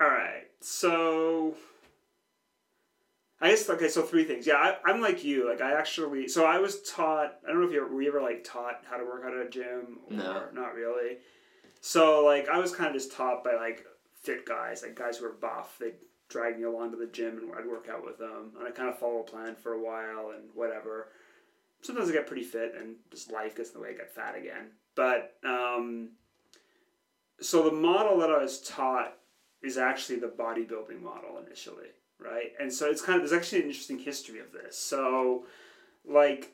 all 0.00 0.08
right. 0.08 0.44
So, 0.60 1.54
I 3.40 3.50
guess 3.50 3.68
okay. 3.68 3.88
So 3.88 4.02
three 4.02 4.24
things. 4.24 4.46
Yeah, 4.46 4.54
I, 4.56 4.76
I'm 4.84 5.00
like 5.00 5.24
you. 5.24 5.48
Like 5.48 5.60
I 5.60 5.72
actually. 5.78 6.26
So 6.28 6.44
I 6.46 6.58
was 6.58 6.82
taught. 6.82 7.38
I 7.46 7.52
don't 7.52 7.60
know 7.60 7.66
if 7.66 7.72
you 7.72 7.82
were, 7.82 7.88
were 7.94 8.02
you 8.02 8.08
ever 8.08 8.22
like 8.22 8.44
taught 8.44 8.82
how 8.88 8.96
to 8.96 9.04
work 9.04 9.22
out 9.26 9.34
at 9.34 9.46
a 9.46 9.50
gym 9.50 9.98
or 10.10 10.16
No. 10.16 10.42
not 10.54 10.74
really. 10.74 11.18
So 11.80 12.24
like 12.24 12.48
I 12.48 12.58
was 12.58 12.74
kind 12.74 12.88
of 12.88 12.94
just 12.94 13.12
taught 13.12 13.44
by 13.44 13.54
like 13.54 13.84
fit 14.26 14.44
guys, 14.44 14.82
like 14.82 14.96
guys 14.96 15.18
who 15.18 15.26
are 15.26 15.32
buff. 15.32 15.76
They 15.80 15.92
drag 16.28 16.58
me 16.58 16.64
along 16.64 16.90
to 16.90 16.96
the 16.96 17.06
gym 17.06 17.38
and 17.38 17.52
I'd 17.56 17.66
work 17.66 17.88
out 17.88 18.04
with 18.04 18.18
them, 18.18 18.52
and 18.58 18.66
I 18.66 18.72
kind 18.72 18.88
of 18.88 18.98
follow 18.98 19.20
a 19.20 19.24
plan 19.24 19.54
for 19.54 19.72
a 19.72 19.82
while 19.82 20.32
and 20.34 20.50
whatever. 20.54 21.08
Sometimes 21.82 22.10
I 22.10 22.12
get 22.12 22.26
pretty 22.26 22.42
fit 22.42 22.74
and 22.78 22.96
just 23.10 23.30
life 23.30 23.56
gets 23.56 23.70
in 23.70 23.74
the 23.74 23.80
way. 23.80 23.90
I 23.90 23.92
get 23.92 24.14
fat 24.14 24.36
again, 24.36 24.72
but 24.96 25.36
um, 25.44 26.10
so 27.40 27.62
the 27.62 27.72
model 27.72 28.18
that 28.18 28.30
I 28.30 28.42
was 28.42 28.60
taught 28.60 29.14
is 29.62 29.78
actually 29.78 30.18
the 30.18 30.26
bodybuilding 30.26 31.00
model 31.00 31.38
initially, 31.44 31.88
right? 32.18 32.52
And 32.58 32.72
so 32.72 32.90
it's 32.90 33.02
kind 33.02 33.20
of 33.20 33.28
there's 33.28 33.38
actually 33.38 33.62
an 33.62 33.68
interesting 33.68 33.98
history 33.98 34.40
of 34.40 34.52
this. 34.52 34.76
So, 34.76 35.44
like 36.04 36.52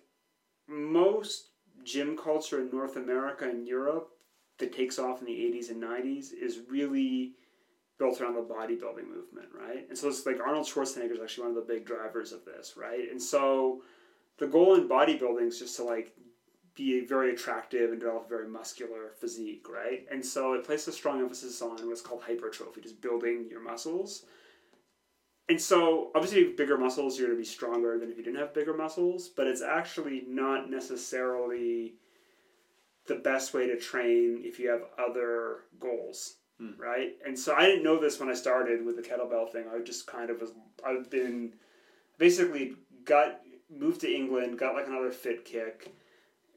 most 0.68 1.48
gym 1.84 2.16
culture 2.16 2.60
in 2.60 2.70
North 2.70 2.96
America 2.96 3.44
and 3.48 3.66
Europe 3.66 4.10
that 4.58 4.72
takes 4.72 4.98
off 4.98 5.20
in 5.20 5.26
the 5.26 5.32
80s 5.32 5.70
and 5.70 5.82
90s 5.82 6.32
is 6.32 6.60
really 6.68 7.34
built 8.02 8.20
around 8.20 8.34
the 8.34 8.40
bodybuilding 8.40 9.06
movement, 9.08 9.48
right? 9.56 9.86
And 9.88 9.96
so 9.96 10.08
it's 10.08 10.26
like 10.26 10.40
Arnold 10.44 10.66
Schwarzenegger 10.66 11.12
is 11.12 11.20
actually 11.22 11.46
one 11.46 11.56
of 11.56 11.66
the 11.66 11.72
big 11.72 11.86
drivers 11.86 12.32
of 12.32 12.44
this, 12.44 12.74
right? 12.76 13.08
And 13.08 13.22
so 13.22 13.82
the 14.38 14.48
goal 14.48 14.74
in 14.74 14.88
bodybuilding 14.88 15.46
is 15.46 15.60
just 15.60 15.76
to 15.76 15.84
like 15.84 16.12
be 16.74 17.06
very 17.06 17.32
attractive 17.32 17.92
and 17.92 18.00
develop 18.00 18.26
a 18.26 18.28
very 18.28 18.48
muscular 18.48 19.12
physique, 19.20 19.66
right? 19.70 20.04
And 20.10 20.24
so 20.24 20.54
it 20.54 20.64
places 20.64 20.88
a 20.88 20.92
strong 20.92 21.20
emphasis 21.20 21.62
on 21.62 21.86
what's 21.86 22.00
called 22.00 22.22
hypertrophy, 22.22 22.80
just 22.80 23.00
building 23.00 23.46
your 23.48 23.62
muscles. 23.62 24.24
And 25.48 25.60
so 25.60 26.10
obviously 26.16 26.54
bigger 26.54 26.78
muscles 26.78 27.16
you're 27.16 27.28
going 27.28 27.38
to 27.38 27.42
be 27.42 27.48
stronger 27.48 28.00
than 28.00 28.10
if 28.10 28.16
you 28.16 28.24
didn't 28.24 28.40
have 28.40 28.52
bigger 28.52 28.76
muscles, 28.76 29.28
but 29.28 29.46
it's 29.46 29.62
actually 29.62 30.24
not 30.26 30.70
necessarily 30.70 31.94
the 33.06 33.16
best 33.16 33.54
way 33.54 33.68
to 33.68 33.78
train 33.78 34.42
if 34.44 34.58
you 34.58 34.70
have 34.70 34.82
other 34.98 35.60
goals, 35.78 36.38
Hmm. 36.62 36.80
right? 36.80 37.14
And 37.26 37.36
so 37.36 37.54
I 37.54 37.66
didn't 37.66 37.82
know 37.82 37.98
this 37.98 38.20
when 38.20 38.28
I 38.28 38.34
started 38.34 38.84
with 38.84 38.94
the 38.94 39.02
kettlebell 39.02 39.50
thing. 39.50 39.64
I 39.74 39.80
just 39.80 40.06
kind 40.06 40.30
of 40.30 40.40
was 40.40 40.52
I've 40.86 41.10
been 41.10 41.54
basically 42.18 42.76
got 43.04 43.40
moved 43.68 44.02
to 44.02 44.14
England, 44.14 44.58
got 44.58 44.74
like 44.74 44.86
another 44.86 45.10
fit 45.10 45.44
kick, 45.44 45.92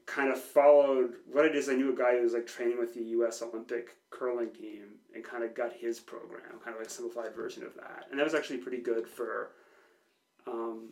kind 0.06 0.30
of 0.30 0.40
followed 0.40 1.14
what 1.30 1.44
it 1.44 1.56
is. 1.56 1.68
I 1.68 1.74
knew 1.74 1.92
a 1.92 1.96
guy 1.96 2.16
who 2.16 2.22
was 2.22 2.34
like 2.34 2.46
training 2.46 2.78
with 2.78 2.94
the 2.94 3.02
U.S. 3.02 3.42
Olympic 3.42 3.96
curling 4.10 4.50
team, 4.50 5.00
and 5.12 5.24
kind 5.24 5.42
of 5.42 5.54
got 5.56 5.72
his 5.72 5.98
program, 5.98 6.60
kind 6.62 6.76
of 6.76 6.80
like 6.80 6.90
simplified 6.90 7.34
version 7.34 7.64
of 7.64 7.74
that, 7.74 8.04
and 8.10 8.20
that 8.20 8.24
was 8.24 8.34
actually 8.34 8.58
pretty 8.58 8.80
good 8.80 9.08
for 9.08 9.50
um, 10.46 10.90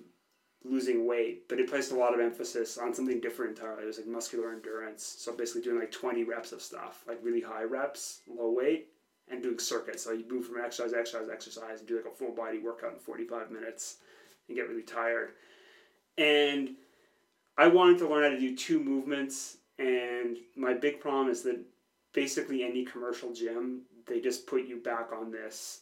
losing 0.64 1.06
weight. 1.06 1.48
But 1.48 1.60
it 1.60 1.70
placed 1.70 1.92
a 1.92 1.96
lot 1.96 2.14
of 2.14 2.20
emphasis 2.20 2.78
on 2.78 2.92
something 2.92 3.20
different 3.20 3.56
entirely. 3.56 3.84
It 3.84 3.86
was 3.86 3.98
like 3.98 4.08
muscular 4.08 4.50
endurance, 4.52 5.04
so 5.04 5.36
basically 5.36 5.62
doing 5.62 5.78
like 5.78 5.92
twenty 5.92 6.24
reps 6.24 6.50
of 6.50 6.60
stuff, 6.60 7.04
like 7.06 7.20
really 7.22 7.42
high 7.42 7.62
reps, 7.62 8.22
low 8.26 8.50
weight. 8.50 8.88
And 9.30 9.42
doing 9.42 9.58
circuits, 9.58 10.04
so 10.04 10.12
you 10.12 10.26
move 10.28 10.46
from 10.46 10.60
exercise, 10.62 10.92
exercise, 10.92 11.30
exercise, 11.32 11.78
and 11.78 11.88
do 11.88 11.96
like 11.96 12.04
a 12.04 12.10
full 12.10 12.32
body 12.32 12.58
workout 12.58 12.92
in 12.92 12.98
forty 12.98 13.24
five 13.24 13.50
minutes, 13.50 13.96
and 14.46 14.56
get 14.56 14.68
really 14.68 14.82
tired. 14.82 15.30
And 16.18 16.76
I 17.56 17.68
wanted 17.68 17.98
to 17.98 18.08
learn 18.08 18.22
how 18.22 18.28
to 18.28 18.38
do 18.38 18.54
two 18.54 18.78
movements, 18.78 19.56
and 19.78 20.36
my 20.56 20.74
big 20.74 21.00
problem 21.00 21.30
is 21.30 21.42
that 21.44 21.58
basically 22.12 22.62
any 22.62 22.84
commercial 22.84 23.32
gym, 23.32 23.82
they 24.06 24.20
just 24.20 24.46
put 24.46 24.66
you 24.66 24.76
back 24.76 25.08
on 25.10 25.32
this 25.32 25.80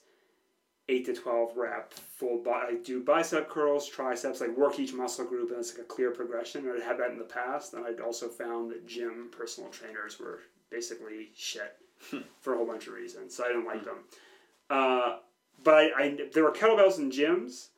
eight 0.88 1.04
to 1.06 1.12
twelve 1.12 1.56
rep 1.56 1.92
full 1.92 2.38
body. 2.44 2.76
I 2.76 2.82
do 2.82 3.02
bicep 3.02 3.50
curls, 3.50 3.88
triceps, 3.88 4.40
like 4.40 4.56
work 4.56 4.78
each 4.78 4.94
muscle 4.94 5.24
group, 5.24 5.50
and 5.50 5.58
it's 5.58 5.76
like 5.76 5.82
a 5.82 5.88
clear 5.88 6.12
progression. 6.12 6.70
I'd 6.70 6.80
had 6.80 6.98
that 7.00 7.10
in 7.10 7.18
the 7.18 7.24
past, 7.24 7.74
and 7.74 7.84
I'd 7.84 8.00
also 8.00 8.28
found 8.28 8.70
that 8.70 8.86
gym 8.86 9.30
personal 9.36 9.68
trainers 9.70 10.20
were 10.20 10.42
basically 10.70 11.30
shit 11.34 11.74
for 12.40 12.54
a 12.54 12.56
whole 12.56 12.66
bunch 12.66 12.86
of 12.86 12.94
reasons. 12.94 13.34
So 13.34 13.44
I 13.44 13.48
didn't 13.48 13.66
like 13.66 13.84
them. 13.84 13.98
Uh, 14.70 15.16
but 15.62 15.74
I, 15.74 15.90
I 15.98 16.18
there 16.32 16.44
were 16.44 16.52
kettlebells 16.52 16.98
in 16.98 17.10
gyms, 17.10 17.68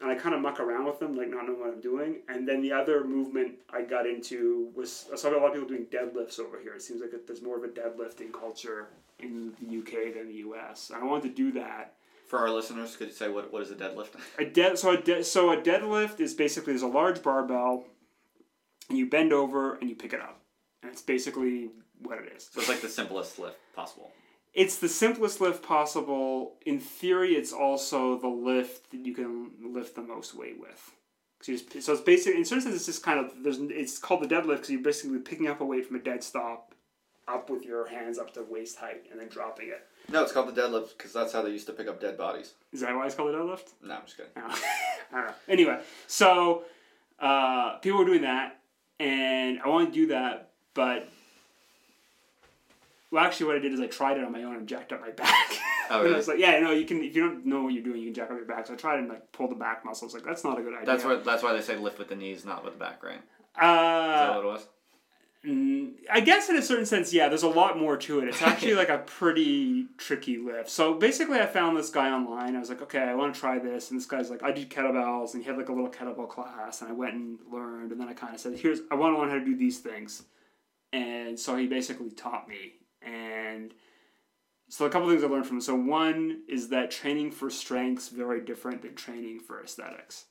and 0.00 0.10
I 0.10 0.14
kind 0.14 0.34
of 0.34 0.40
muck 0.40 0.60
around 0.60 0.86
with 0.86 0.98
them, 0.98 1.16
like 1.16 1.30
not 1.30 1.46
knowing 1.46 1.60
what 1.60 1.70
I'm 1.70 1.80
doing. 1.80 2.16
And 2.28 2.46
then 2.46 2.60
the 2.60 2.72
other 2.72 3.04
movement 3.04 3.54
I 3.70 3.82
got 3.82 4.06
into 4.06 4.70
was 4.74 5.06
I 5.12 5.16
saw 5.16 5.30
a 5.30 5.38
lot 5.38 5.46
of 5.48 5.54
people 5.54 5.68
doing 5.68 5.86
deadlifts 5.86 6.38
over 6.38 6.60
here. 6.60 6.74
It 6.74 6.82
seems 6.82 7.00
like 7.00 7.10
there's 7.26 7.42
more 7.42 7.56
of 7.56 7.64
a 7.64 7.68
deadlifting 7.68 8.32
culture 8.32 8.88
in 9.18 9.52
the 9.60 9.78
UK 9.78 10.14
than 10.14 10.28
the 10.28 10.34
US. 10.48 10.90
And 10.90 11.02
I 11.02 11.06
wanted 11.06 11.28
to 11.28 11.34
do 11.34 11.52
that. 11.60 11.94
For 12.26 12.38
our 12.38 12.50
listeners, 12.50 12.96
could 12.96 13.08
you 13.08 13.14
say 13.14 13.28
what, 13.28 13.52
what 13.52 13.62
is 13.62 13.70
a 13.70 13.74
deadlift? 13.74 14.14
A 14.38 14.44
dead 14.44 14.78
so 14.78 14.92
a 14.92 14.96
de- 14.96 15.24
so 15.24 15.52
a 15.52 15.56
deadlift 15.56 16.20
is 16.20 16.34
basically 16.34 16.72
there's 16.72 16.82
a 16.82 16.86
large 16.86 17.22
barbell, 17.22 17.84
and 18.88 18.98
you 18.98 19.08
bend 19.08 19.32
over 19.32 19.74
and 19.74 19.88
you 19.88 19.94
pick 19.94 20.12
it 20.12 20.20
up, 20.20 20.40
and 20.82 20.90
it's 20.90 21.02
basically 21.02 21.70
what 22.02 22.18
it 22.18 22.32
is. 22.36 22.48
So 22.52 22.60
it's 22.60 22.68
like 22.68 22.80
the 22.80 22.88
simplest 22.88 23.38
lift 23.38 23.58
possible. 23.74 24.10
It's 24.52 24.78
the 24.78 24.88
simplest 24.88 25.40
lift 25.40 25.62
possible. 25.62 26.54
In 26.64 26.78
theory, 26.78 27.34
it's 27.34 27.52
also 27.52 28.18
the 28.18 28.28
lift 28.28 28.90
that 28.92 29.04
you 29.04 29.14
can 29.14 29.50
lift 29.62 29.96
the 29.96 30.02
most 30.02 30.34
weight 30.34 30.60
with. 30.60 30.92
So, 31.40 31.52
you 31.52 31.58
just, 31.58 31.82
so 31.82 31.92
it's 31.92 32.02
basically, 32.02 32.38
in 32.38 32.44
certain 32.44 32.62
sense, 32.62 32.76
it's 32.76 32.86
just 32.86 33.02
kind 33.02 33.18
of 33.18 33.32
there's. 33.42 33.58
It's 33.60 33.98
called 33.98 34.22
the 34.22 34.28
deadlift 34.28 34.56
because 34.56 34.70
you're 34.70 34.80
basically 34.80 35.18
picking 35.18 35.48
up 35.48 35.60
a 35.60 35.64
weight 35.64 35.86
from 35.86 35.96
a 35.96 35.98
dead 35.98 36.22
stop, 36.22 36.74
up 37.26 37.50
with 37.50 37.64
your 37.64 37.88
hands 37.88 38.18
up 38.18 38.32
to 38.34 38.44
waist 38.48 38.78
height, 38.78 39.06
and 39.10 39.20
then 39.20 39.28
dropping 39.28 39.68
it. 39.68 39.86
No, 40.10 40.22
it's 40.22 40.32
called 40.32 40.54
the 40.54 40.60
deadlift 40.60 40.96
because 40.96 41.12
that's 41.12 41.32
how 41.32 41.42
they 41.42 41.50
used 41.50 41.66
to 41.66 41.72
pick 41.72 41.88
up 41.88 42.00
dead 42.00 42.16
bodies. 42.16 42.54
Is 42.72 42.80
that 42.80 42.94
why 42.94 43.06
it's 43.06 43.14
called 43.14 43.34
the 43.34 43.38
deadlift? 43.38 43.72
No, 43.82 43.94
I'm 43.94 44.02
just 44.04 44.16
kidding. 44.16 44.32
I 44.36 44.56
don't 45.12 45.26
know. 45.26 45.34
Anyway, 45.48 45.80
so 46.06 46.64
uh, 47.18 47.78
people 47.78 47.98
were 47.98 48.04
doing 48.04 48.22
that, 48.22 48.60
and 49.00 49.60
I 49.60 49.68
wanted 49.68 49.86
to 49.86 49.92
do 49.92 50.06
that, 50.08 50.50
but 50.74 51.08
well, 53.14 53.24
actually, 53.24 53.46
what 53.46 53.56
I 53.56 53.60
did 53.60 53.72
is 53.72 53.80
I 53.80 53.86
tried 53.86 54.18
it 54.18 54.24
on 54.24 54.32
my 54.32 54.42
own 54.42 54.56
and 54.56 54.66
jacked 54.68 54.92
up 54.92 55.00
my 55.00 55.10
back. 55.10 55.50
Oh, 55.90 56.02
and 56.02 56.14
I 56.14 56.16
was 56.16 56.28
like, 56.28 56.38
yeah, 56.38 56.58
no, 56.60 56.70
you 56.70 56.86
can. 56.86 57.04
If 57.04 57.14
you 57.14 57.20
don't 57.28 57.44
know 57.44 57.64
what 57.64 57.74
you're 57.74 57.82
doing, 57.82 57.98
you 58.00 58.06
can 58.06 58.14
jack 58.14 58.30
up 58.30 58.38
your 58.38 58.46
back. 58.46 58.66
So 58.66 58.72
I 58.72 58.76
tried 58.76 59.00
and 59.00 59.08
like 59.10 59.30
pull 59.32 59.48
the 59.48 59.54
back 59.54 59.84
muscles. 59.84 60.14
Like 60.14 60.24
that's 60.24 60.42
not 60.42 60.58
a 60.58 60.62
good 60.62 60.72
idea. 60.72 60.86
That's 60.86 61.04
what. 61.04 61.24
That's 61.26 61.42
why 61.42 61.52
they 61.52 61.60
say 61.60 61.76
lift 61.76 61.98
with 61.98 62.08
the 62.08 62.16
knees, 62.16 62.46
not 62.46 62.64
with 62.64 62.72
the 62.72 62.78
back, 62.78 63.04
right? 63.04 63.16
Is 63.16 63.20
that 63.60 63.62
Uh, 63.66 64.34
what 64.36 64.44
it 64.44 64.48
was? 64.48 64.66
mm, 65.46 65.92
I 66.10 66.20
guess 66.20 66.48
in 66.48 66.56
a 66.56 66.62
certain 66.62 66.86
sense, 66.86 67.12
yeah. 67.12 67.28
There's 67.28 67.42
a 67.42 67.48
lot 67.48 67.78
more 67.78 67.98
to 67.98 68.20
it. 68.20 68.28
It's 68.28 68.40
actually 68.40 68.72
like 68.82 68.88
a 68.88 68.96
pretty 68.96 69.88
tricky 69.98 70.38
lift. 70.38 70.70
So 70.70 70.94
basically, 70.94 71.38
I 71.38 71.44
found 71.44 71.76
this 71.76 71.90
guy 71.90 72.10
online. 72.10 72.56
I 72.56 72.60
was 72.60 72.70
like, 72.70 72.80
okay, 72.80 73.02
I 73.02 73.14
want 73.14 73.34
to 73.34 73.38
try 73.38 73.58
this. 73.58 73.90
And 73.90 74.00
this 74.00 74.06
guy's 74.06 74.30
like, 74.30 74.42
I 74.42 74.52
do 74.52 74.64
kettlebells, 74.64 75.34
and 75.34 75.42
he 75.42 75.48
had 75.50 75.58
like 75.58 75.68
a 75.68 75.72
little 75.74 75.90
kettlebell 75.90 76.30
class, 76.30 76.80
and 76.80 76.88
I 76.88 76.94
went 76.94 77.12
and 77.12 77.38
learned. 77.52 77.92
And 77.92 78.00
then 78.00 78.08
I 78.08 78.14
kind 78.14 78.34
of 78.34 78.40
said, 78.40 78.58
here's, 78.58 78.80
I 78.90 78.94
want 78.94 79.14
to 79.14 79.20
learn 79.20 79.28
how 79.28 79.38
to 79.38 79.44
do 79.44 79.54
these 79.54 79.80
things. 79.80 80.22
And 80.94 81.38
so 81.38 81.56
he 81.56 81.66
basically 81.66 82.10
taught 82.10 82.48
me. 82.48 82.76
And 83.04 83.74
so 84.68 84.86
a 84.86 84.90
couple 84.90 85.08
things 85.08 85.22
I 85.22 85.26
learned 85.26 85.46
from 85.46 85.58
him. 85.58 85.62
So 85.62 85.74
one 85.74 86.42
is 86.48 86.68
that 86.68 86.90
training 86.90 87.32
for 87.32 87.50
strength's 87.50 88.08
is 88.08 88.12
very 88.12 88.40
different 88.40 88.82
than 88.82 88.94
training 88.94 89.40
for 89.40 89.62
aesthetics. 89.62 90.26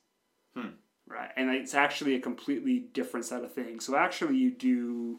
Hmm. 0.56 0.70
Right. 1.06 1.30
And 1.36 1.50
it's 1.50 1.74
actually 1.74 2.14
a 2.14 2.20
completely 2.20 2.78
different 2.78 3.26
set 3.26 3.44
of 3.44 3.52
things. 3.52 3.84
So 3.84 3.96
actually 3.96 4.36
you 4.36 4.50
do 4.50 5.18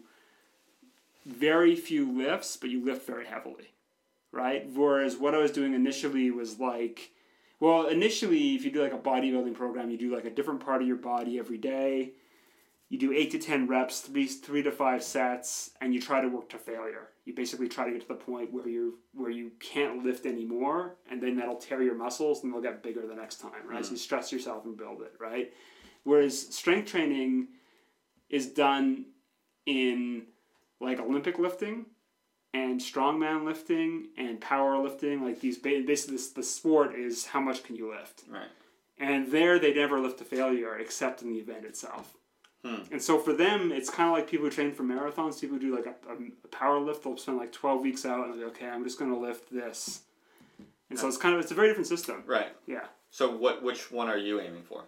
very 1.26 1.76
few 1.76 2.12
lifts, 2.12 2.58
but 2.58 2.70
you 2.70 2.84
lift 2.84 3.06
very 3.06 3.26
heavily. 3.26 3.74
Right? 4.32 4.68
Whereas 4.74 5.16
what 5.16 5.34
I 5.34 5.38
was 5.38 5.52
doing 5.52 5.74
initially 5.74 6.30
was 6.32 6.60
like 6.60 7.12
well, 7.60 7.88
initially 7.88 8.56
if 8.56 8.66
you 8.66 8.72
do 8.72 8.84
like 8.84 8.94
a 8.94 8.98
bodybuilding 8.98 9.54
program, 9.54 9.90
you 9.90 9.98
do 9.98 10.14
like 10.14 10.26
a 10.26 10.30
different 10.30 10.60
part 10.60 10.82
of 10.82 10.88
your 10.88 10.98
body 10.98 11.40
every 11.40 11.58
day. 11.58 12.12
You 12.90 13.00
do 13.00 13.12
eight 13.12 13.32
to 13.32 13.40
ten 13.40 13.68
reps, 13.68 14.02
three 14.02 14.28
three 14.28 14.62
to 14.64 14.72
five 14.72 15.04
sets, 15.04 15.72
and 15.82 15.94
you 15.94 16.00
try 16.00 16.22
to 16.22 16.28
work 16.28 16.50
to 16.50 16.58
failure. 16.58 17.10
You 17.26 17.34
basically 17.34 17.68
try 17.68 17.86
to 17.86 17.92
get 17.92 18.02
to 18.02 18.08
the 18.08 18.14
point 18.14 18.54
where 18.54 18.68
you 18.68 19.00
where 19.14 19.32
you 19.32 19.52
can't 19.60 20.04
lift 20.04 20.26
anymore, 20.26 20.98
and 21.10 21.22
then 21.22 21.36
that'll 21.36 21.56
tear 21.56 21.82
your 21.82 21.96
muscles, 21.96 22.44
and 22.44 22.54
they'll 22.54 22.62
get 22.62 22.84
bigger 22.84 23.08
the 23.08 23.16
next 23.16 23.38
time, 23.42 23.68
right? 23.68 23.84
So 23.84 23.92
you 23.92 23.98
stress 23.98 24.32
yourself 24.32 24.66
and 24.66 24.78
build 24.78 25.02
it, 25.02 25.14
right? 25.20 25.52
Whereas 26.04 26.40
strength 26.56 26.92
training 26.92 27.48
is 28.30 28.48
done 28.48 29.06
in 29.66 30.28
like 30.80 31.00
Olympic 31.00 31.40
lifting 31.40 31.88
and 32.54 32.80
strongman 32.80 33.46
lifting 33.46 34.10
and 34.18 34.40
power 34.40 34.78
lifting. 34.78 35.24
Like 35.24 35.42
these, 35.42 35.58
ba- 35.58 35.84
basically, 35.86 36.18
this, 36.18 36.30
the 36.30 36.44
sport 36.44 36.96
is 36.96 37.26
how 37.26 37.40
much 37.40 37.64
can 37.64 37.76
you 37.76 37.90
lift. 37.90 38.24
Right. 38.30 38.48
And 39.00 39.32
there, 39.32 39.58
they 39.60 39.74
never 39.74 40.00
lift 40.00 40.20
to 40.20 40.24
failure 40.24 40.78
except 40.78 41.22
in 41.22 41.30
the 41.30 41.40
event 41.40 41.66
itself. 41.66 42.16
Hmm. 42.66 42.82
And 42.92 43.02
so 43.02 43.20
for 43.20 43.32
them, 43.32 43.72
it's 43.72 43.92
kind 43.92 44.10
of 44.10 44.16
like 44.16 44.28
people 44.28 44.46
who 44.46 44.52
train 44.52 44.74
for 44.74 44.84
marathons. 44.84 45.40
People 45.40 45.58
who 45.58 45.70
do 45.70 45.76
like 45.76 45.86
a, 45.86 46.12
a 46.12 46.48
power 46.48 46.80
lift, 46.80 47.04
they'll 47.04 47.16
spend 47.16 47.38
like 47.38 47.52
12 47.52 47.82
weeks 47.82 48.06
out 48.06 48.26
and 48.26 48.34
they'll 48.34 48.50
be, 48.50 48.56
okay, 48.56 48.68
I'm 48.68 48.84
just 48.84 48.98
going 48.98 49.12
to 49.12 49.18
lift 49.18 49.54
this. 49.54 50.02
And 50.90 50.98
so 50.98 51.08
it's 51.08 51.18
kind 51.18 51.36
of, 51.36 51.42
it's 51.42 51.52
a 51.52 51.56
very 51.56 51.68
different 51.68 51.88
system. 51.88 52.24
Right. 52.26 52.56
Yeah. 52.66 52.86
So 53.12 53.30
what? 53.30 53.62
Which 53.64 53.92
one 53.92 54.10
are 54.10 54.18
you 54.18 54.42
aiming 54.42 54.64
for? 54.64 54.84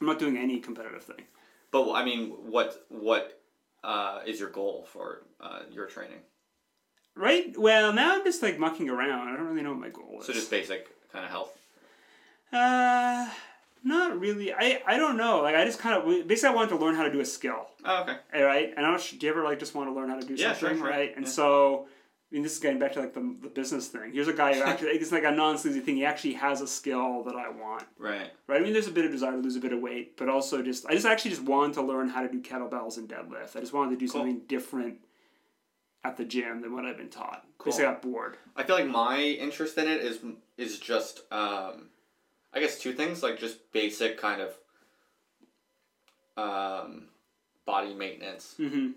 I'm 0.00 0.06
not 0.06 0.18
doing 0.18 0.36
any 0.36 0.58
competitive 0.58 1.02
thing. 1.02 1.24
But 1.70 1.92
I 1.92 2.04
mean, 2.04 2.30
what 2.30 2.86
what 2.88 3.40
uh, 3.84 4.20
is 4.26 4.40
your 4.40 4.50
goal 4.50 4.86
for 4.90 5.22
uh, 5.40 5.60
your 5.70 5.86
training? 5.86 6.20
Right? 7.14 7.56
Well, 7.58 7.92
now 7.92 8.16
I'm 8.16 8.24
just 8.24 8.42
like 8.42 8.58
mucking 8.58 8.88
around. 8.88 9.28
I 9.28 9.36
don't 9.36 9.46
really 9.46 9.62
know 9.62 9.70
what 9.70 9.80
my 9.80 9.90
goal 9.90 10.18
is. 10.20 10.26
So 10.26 10.32
just 10.32 10.50
basic 10.50 10.88
kind 11.12 11.24
of 11.24 11.30
health. 11.30 11.52
Uh, 12.52 13.28
not 13.84 14.18
really. 14.18 14.52
I, 14.52 14.82
I 14.86 14.96
don't 14.96 15.16
know. 15.16 15.40
Like 15.40 15.54
I 15.54 15.64
just 15.64 15.78
kind 15.78 15.96
of 15.96 16.26
basically 16.28 16.50
I 16.50 16.54
wanted 16.56 16.70
to 16.70 16.76
learn 16.76 16.94
how 16.94 17.04
to 17.04 17.12
do 17.12 17.20
a 17.20 17.24
skill. 17.24 17.66
Oh, 17.84 18.02
okay. 18.02 18.16
All 18.34 18.44
right. 18.44 18.72
And 18.76 18.84
I 18.84 18.90
don't. 18.90 19.18
Do 19.18 19.26
you 19.26 19.32
ever 19.32 19.44
like 19.44 19.58
just 19.58 19.74
want 19.74 19.88
to 19.88 19.94
learn 19.94 20.08
how 20.08 20.18
to 20.18 20.26
do 20.26 20.34
Yeah, 20.34 20.48
sure, 20.54 20.68
something? 20.70 20.78
sure. 20.78 20.88
Right. 20.90 21.14
And 21.16 21.24
Yeah. 21.26 21.30
so. 21.32 21.88
I 22.30 22.34
mean, 22.34 22.42
this 22.42 22.52
is 22.52 22.58
getting 22.58 22.78
back 22.78 22.92
to 22.92 23.00
like 23.00 23.14
the, 23.14 23.36
the 23.40 23.48
business 23.48 23.88
thing. 23.88 24.12
Here's 24.12 24.28
a 24.28 24.34
guy 24.34 24.52
who 24.54 24.60
actually 24.62 24.88
it's 24.90 25.10
like 25.12 25.24
a 25.24 25.30
non 25.30 25.56
sleazy 25.56 25.80
thing. 25.80 25.96
He 25.96 26.04
actually 26.04 26.34
has 26.34 26.60
a 26.60 26.66
skill 26.66 27.22
that 27.24 27.34
I 27.34 27.48
want. 27.48 27.84
Right. 27.98 28.30
Right. 28.46 28.60
I 28.60 28.62
mean, 28.62 28.74
there's 28.74 28.86
a 28.86 28.90
bit 28.92 29.06
of 29.06 29.10
desire 29.12 29.32
to 29.32 29.38
lose 29.38 29.56
a 29.56 29.60
bit 29.60 29.72
of 29.72 29.80
weight, 29.80 30.18
but 30.18 30.28
also 30.28 30.60
just 30.62 30.84
I 30.86 30.92
just 30.92 31.06
actually 31.06 31.30
just 31.30 31.44
wanted 31.44 31.72
to 31.74 31.82
learn 31.82 32.10
how 32.10 32.20
to 32.20 32.28
do 32.28 32.42
kettlebells 32.42 32.98
and 32.98 33.08
deadlift. 33.08 33.56
I 33.56 33.60
just 33.60 33.72
wanted 33.72 33.92
to 33.92 33.96
do 33.96 34.06
Cool. 34.12 34.20
something 34.20 34.40
different 34.46 34.98
at 36.04 36.18
the 36.18 36.24
gym 36.26 36.60
than 36.60 36.74
what 36.74 36.84
I've 36.84 36.98
been 36.98 37.08
taught. 37.08 37.46
Cool. 37.56 37.70
Basically, 37.72 37.86
I 37.86 37.92
got 37.92 38.02
bored. 38.02 38.36
I 38.56 38.62
feel 38.62 38.76
like 38.76 38.86
my 38.88 39.18
interest 39.20 39.78
in 39.78 39.88
it 39.88 40.02
is 40.02 40.18
is 40.58 40.78
just 40.78 41.22
um, 41.32 41.88
I 42.54 42.60
guess 42.60 42.78
two 42.78 42.92
things 42.92 43.22
like 43.22 43.38
just 43.38 43.70
basic 43.72 44.18
kind 44.18 44.40
of 44.40 44.54
um, 46.36 47.04
body 47.66 47.94
maintenance. 47.94 48.54
Mm-hmm. 48.58 48.90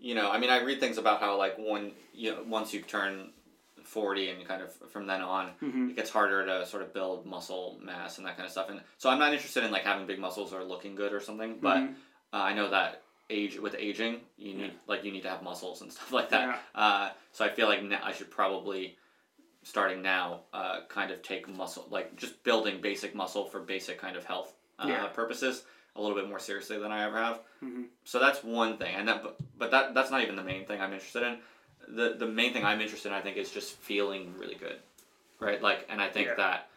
You 0.00 0.14
know, 0.14 0.30
I 0.30 0.38
mean, 0.38 0.50
I 0.50 0.62
read 0.62 0.80
things 0.80 0.98
about 0.98 1.20
how 1.20 1.36
like 1.38 1.56
when 1.58 1.92
you 2.12 2.32
know 2.32 2.42
once 2.46 2.72
you 2.74 2.82
turn 2.82 3.30
forty 3.84 4.30
and 4.30 4.46
kind 4.46 4.62
of 4.62 4.72
from 4.90 5.06
then 5.06 5.22
on, 5.22 5.50
Mhm. 5.62 5.90
it 5.90 5.96
gets 5.96 6.10
harder 6.10 6.44
to 6.46 6.66
sort 6.66 6.82
of 6.82 6.92
build 6.94 7.26
muscle 7.26 7.78
mass 7.82 8.18
and 8.18 8.26
that 8.26 8.36
kind 8.36 8.46
of 8.46 8.52
stuff. 8.52 8.70
And 8.70 8.80
so 8.98 9.10
I'm 9.10 9.18
not 9.18 9.32
interested 9.32 9.64
in 9.64 9.70
like 9.70 9.84
having 9.84 10.06
big 10.06 10.18
muscles 10.18 10.52
or 10.52 10.64
looking 10.64 10.94
good 10.94 11.12
or 11.12 11.20
something, 11.20 11.58
but 11.60 11.78
Mhm. 11.78 11.94
uh, 12.32 12.36
I 12.36 12.54
know 12.54 12.70
that 12.70 13.02
age 13.30 13.58
with 13.58 13.74
aging, 13.78 14.20
you 14.36 14.54
need 14.54 14.72
like 14.86 15.04
you 15.04 15.12
need 15.12 15.22
to 15.22 15.28
have 15.30 15.42
muscles 15.42 15.80
and 15.82 15.92
stuff 15.92 16.12
like 16.18 16.30
that. 16.30 16.48
Yeah. 16.74 16.80
Uh, 16.80 17.10
so 17.32 17.44
I 17.44 17.48
feel 17.50 17.66
like 17.68 17.82
now 17.82 18.00
I 18.02 18.12
should 18.12 18.30
probably 18.30 18.96
starting 19.64 20.02
now 20.02 20.40
uh, 20.52 20.80
kind 20.88 21.10
of 21.10 21.22
take 21.22 21.48
muscle 21.48 21.86
like 21.90 22.14
just 22.16 22.40
building 22.44 22.80
basic 22.80 23.14
muscle 23.14 23.44
for 23.46 23.60
basic 23.60 23.98
kind 23.98 24.14
of 24.16 24.24
health 24.24 24.52
uh, 24.78 24.86
Yeah. 24.86 25.06
purposes 25.08 25.64
a 25.96 26.00
little 26.00 26.16
bit 26.16 26.28
more 26.28 26.38
seriously 26.38 26.78
than 26.78 26.92
I 26.92 27.04
ever 27.06 27.16
have. 27.18 27.40
Mhm. 27.62 27.86
So 28.04 28.18
that's 28.18 28.44
one 28.44 28.76
thing, 28.76 28.94
and 28.94 29.08
that 29.08 29.22
but, 29.22 29.36
but 29.58 29.70
that 29.70 29.94
that's 29.94 30.10
not 30.10 30.22
even 30.22 30.36
the 30.36 30.42
main 30.42 30.66
thing 30.66 30.80
I'm 30.80 30.92
interested 30.92 31.22
in. 31.22 31.38
The 31.96 32.14
the 32.18 32.26
main 32.26 32.52
thing 32.52 32.64
I'm 32.64 32.80
interested 32.80 33.08
in, 33.08 33.14
I 33.14 33.20
think, 33.20 33.36
is 33.36 33.50
just 33.50 33.74
feeling 33.76 34.34
really 34.38 34.56
good, 34.56 34.78
right? 35.40 35.60
Like, 35.62 35.86
and 35.88 36.00
I 36.02 36.08
think 36.08 36.28
Yeah. 36.28 36.34
that 36.34 36.68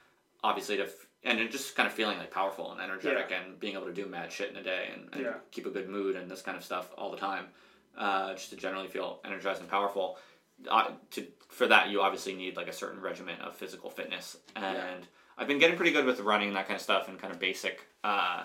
obviously 0.43 0.77
to 0.77 0.83
f- 0.85 1.05
and 1.23 1.49
just 1.51 1.75
kind 1.75 1.87
of 1.87 1.93
feeling 1.93 2.17
like 2.19 2.31
powerful 2.31 2.71
and 2.71 2.79
energetic 2.79 3.31
and 3.31 3.59
being 3.59 3.73
able 3.73 3.87
to 3.87 3.93
do 3.93 4.05
mad 4.05 4.31
shit 4.31 4.49
in 4.51 4.55
a 4.55 4.63
day 4.63 4.91
and, 4.93 5.09
and 5.13 5.21
Yeah. 5.23 5.33
keep 5.51 5.65
a 5.65 5.69
good 5.69 5.89
mood 5.89 6.15
and 6.15 6.29
this 6.31 6.41
kind 6.41 6.55
of 6.55 6.63
stuff 6.63 6.89
all 6.97 7.11
the 7.11 7.17
time, 7.17 7.47
uh, 7.97 8.33
just 8.35 8.51
to 8.51 8.55
generally 8.55 8.87
feel 8.87 9.19
energized 9.25 9.59
and 9.59 9.69
powerful. 9.69 10.17
Uh, 10.69 10.91
to 11.11 11.25
for 11.49 11.67
that, 11.67 11.89
you 11.89 12.01
obviously 12.01 12.33
need 12.33 12.55
like 12.55 12.67
a 12.67 12.73
certain 12.73 13.01
regimen 13.01 13.39
of 13.41 13.55
physical 13.55 13.89
fitness, 13.89 14.37
and 14.55 15.07
I've 15.37 15.47
been 15.47 15.59
getting 15.59 15.75
pretty 15.75 15.91
good 15.91 16.05
with 16.05 16.19
running 16.19 16.47
and 16.49 16.57
that 16.57 16.67
kind 16.67 16.75
of 16.75 16.81
stuff 16.81 17.07
and 17.07 17.19
kind 17.19 17.31
of 17.33 17.39
basic 17.39 17.81
uh, 18.03 18.43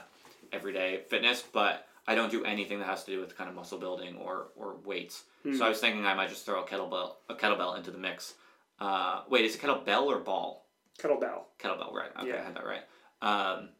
everyday 0.52 1.00
fitness, 1.08 1.42
but 1.52 1.86
I 2.06 2.14
don't 2.14 2.30
do 2.30 2.44
anything 2.44 2.78
that 2.80 2.86
has 2.88 3.04
to 3.04 3.10
do 3.12 3.20
with 3.20 3.36
kind 3.36 3.48
of 3.48 3.56
muscle 3.56 3.78
building 3.78 4.16
or 4.16 4.48
or 4.56 4.76
weights. 4.84 5.24
So 5.58 5.64
I 5.64 5.68
was 5.68 5.80
thinking 5.80 6.06
I 6.06 6.14
might 6.14 6.28
just 6.28 6.44
throw 6.46 6.62
a 6.62 6.66
kettlebell 6.66 7.14
a 7.28 7.34
kettlebell 7.34 7.76
into 7.76 7.90
the 7.90 7.98
mix. 7.98 8.34
Uh, 8.78 9.22
wait, 9.28 9.44
is 9.44 9.54
it 9.56 9.60
kettlebell 9.62 10.04
or 10.06 10.18
ball? 10.18 10.66
Kettlebell. 10.98 11.42
Kettlebell, 11.58 11.92
right? 11.92 12.10
Okay, 12.20 12.30
I 12.30 12.34
Yeah. 12.34 12.44
had 12.44 12.54
that 12.56 12.64
right. 12.66 12.82
Um, 13.22 13.70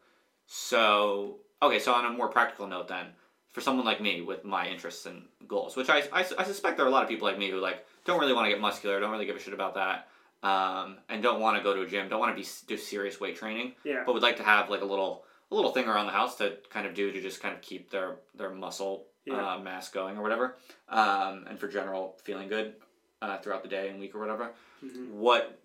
so 0.47 1.37
okay, 1.61 1.79
so 1.79 1.93
on 1.93 2.05
a 2.05 2.09
more 2.09 2.27
practical 2.27 2.67
note, 2.67 2.87
then, 2.89 3.07
for 3.51 3.61
someone 3.61 3.85
like 3.85 4.01
me 4.01 4.21
with 4.21 4.43
my 4.43 4.67
interests 4.67 5.05
and 5.05 5.23
goals, 5.47 5.75
which 5.75 5.89
I, 5.89 5.99
I, 6.11 6.25
I 6.37 6.43
suspect 6.43 6.77
there 6.77 6.85
are 6.85 6.89
a 6.89 6.91
lot 6.91 7.03
of 7.03 7.09
people 7.09 7.27
like 7.27 7.37
me 7.37 7.49
who 7.49 7.59
like 7.59 7.85
don't 8.05 8.19
really 8.19 8.33
want 8.33 8.45
to 8.45 8.49
get 8.49 8.59
muscular, 8.59 8.99
don't 8.99 9.11
really 9.11 9.25
give 9.25 9.35
a 9.35 9.39
shit 9.39 9.53
about 9.53 9.75
that. 9.75 10.07
um, 10.43 10.97
and 11.07 11.23
don't 11.23 11.39
want 11.39 11.55
to 11.57 11.63
go 11.63 11.73
to 11.73 11.83
a 11.83 11.87
gym, 11.87 12.09
don't 12.09 12.19
want 12.19 12.35
to 12.35 12.41
be 12.41 12.45
do 12.67 12.75
serious 12.75 13.17
weight 13.21 13.37
training, 13.37 13.75
Yeah. 13.85 14.03
but 14.05 14.11
would 14.13 14.21
like 14.23 14.35
to 14.37 14.43
have 14.43 14.69
like 14.69 14.81
a 14.81 14.85
little 14.85 15.23
a 15.51 15.55
little 15.55 15.71
thing 15.71 15.87
around 15.87 16.07
the 16.07 16.11
house 16.11 16.35
to 16.39 16.57
kind 16.69 16.85
of 16.85 16.93
do 16.93 17.11
to 17.13 17.21
just 17.21 17.41
kind 17.41 17.55
of 17.55 17.61
keep 17.61 17.89
their 17.89 18.17
their 18.35 18.49
muscle 18.49 19.07
Yeah. 19.25 19.53
uh, 19.53 19.59
mass 19.59 19.87
going 19.89 20.17
or 20.17 20.21
whatever, 20.21 20.57
um, 20.89 21.45
and 21.49 21.57
for 21.57 21.69
general 21.69 22.17
feeling 22.25 22.49
good 22.49 22.75
uh, 23.21 23.37
throughout 23.37 23.63
the 23.63 23.69
day 23.69 23.87
and 23.87 24.01
week 24.01 24.15
or 24.15 24.19
whatever. 24.19 24.51
Mhm. 24.83 25.11
What 25.11 25.59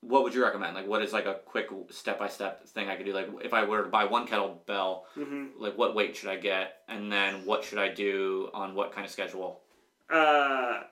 what 0.00 0.22
would 0.24 0.34
you 0.34 0.42
recommend? 0.44 0.74
Like, 0.74 0.88
what 0.88 1.00
is 1.00 1.12
like 1.12 1.26
a 1.26 1.34
quick 1.46 1.68
step 1.90 2.18
by 2.18 2.26
step 2.28 2.66
thing 2.66 2.88
I 2.90 2.96
could 2.96 3.06
do? 3.06 3.12
Like, 3.14 3.28
if 3.42 3.54
I 3.54 3.64
were 3.64 3.84
to 3.84 3.88
buy 3.88 4.04
one 4.04 4.26
kettlebell, 4.26 5.04
hmm 5.14 5.46
like 5.58 5.78
what 5.78 5.94
weight 5.94 6.16
should 6.16 6.28
I 6.28 6.36
get, 6.36 6.82
and 6.88 7.10
then 7.12 7.44
what 7.46 7.62
should 7.62 7.78
I 7.78 7.88
do 7.88 8.50
on 8.52 8.74
what 8.74 8.90
kind 8.92 9.04
of 9.06 9.12
schedule? 9.12 9.60
Uh, 10.10 10.82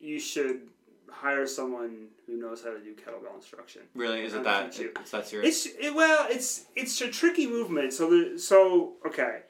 you 0.00 0.18
should 0.20 0.68
hire 1.10 1.46
someone 1.46 2.08
who 2.26 2.36
knows 2.36 2.62
how 2.62 2.70
to 2.72 2.78
do 2.80 2.94
kettlebell 2.94 3.34
instruction. 3.34 3.82
Really, 3.94 4.20
is 4.22 4.34
it 4.34 4.44
that 4.44 4.78
you. 4.78 4.92
it's 5.00 5.10
that 5.10 5.26
serious? 5.26 5.66
It's 5.66 5.76
it, 5.78 5.94
well, 5.94 6.26
it's 6.30 6.66
it's 6.76 7.00
a 7.00 7.08
tricky 7.10 7.46
movement. 7.46 7.92
So 7.92 8.08
the 8.10 8.38
so 8.38 8.94
okay. 9.06 9.40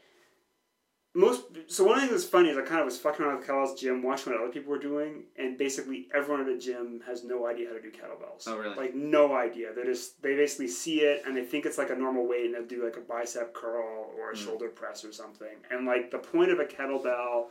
Most 1.14 1.44
so 1.66 1.84
one 1.84 1.98
thing 2.00 2.10
that's 2.10 2.24
funny 2.24 2.50
is 2.50 2.56
I 2.56 2.60
kind 2.62 2.80
of 2.80 2.84
was 2.84 2.98
fucking 2.98 3.24
around 3.24 3.38
with 3.38 3.48
kettlebells 3.48 3.78
gym, 3.78 4.02
watching 4.02 4.32
what 4.32 4.40
other 4.42 4.52
people 4.52 4.70
were 4.70 4.78
doing, 4.78 5.24
and 5.36 5.58
basically 5.58 6.06
everyone 6.14 6.40
at 6.42 6.46
the 6.46 6.58
gym 6.58 7.00
has 7.06 7.24
no 7.24 7.46
idea 7.46 7.68
how 7.68 7.74
to 7.74 7.80
do 7.80 7.90
kettlebells. 7.90 8.44
Oh, 8.46 8.56
really? 8.58 8.76
Like 8.76 8.94
no 8.94 9.34
idea. 9.34 9.72
They 9.74 9.82
just 9.84 10.22
they 10.22 10.36
basically 10.36 10.68
see 10.68 11.00
it 11.00 11.22
and 11.26 11.36
they 11.36 11.44
think 11.44 11.66
it's 11.66 11.78
like 11.78 11.90
a 11.90 11.96
normal 11.96 12.28
weight, 12.28 12.44
and 12.46 12.54
they'll 12.54 12.66
do 12.66 12.84
like 12.84 12.96
a 12.98 13.00
bicep 13.00 13.52
curl 13.54 14.10
or 14.16 14.30
a 14.30 14.34
Mm. 14.34 14.44
shoulder 14.44 14.68
press 14.68 15.04
or 15.04 15.10
something. 15.12 15.56
And 15.70 15.86
like 15.86 16.10
the 16.10 16.18
point 16.18 16.52
of 16.52 16.60
a 16.60 16.66
kettlebell 16.66 17.46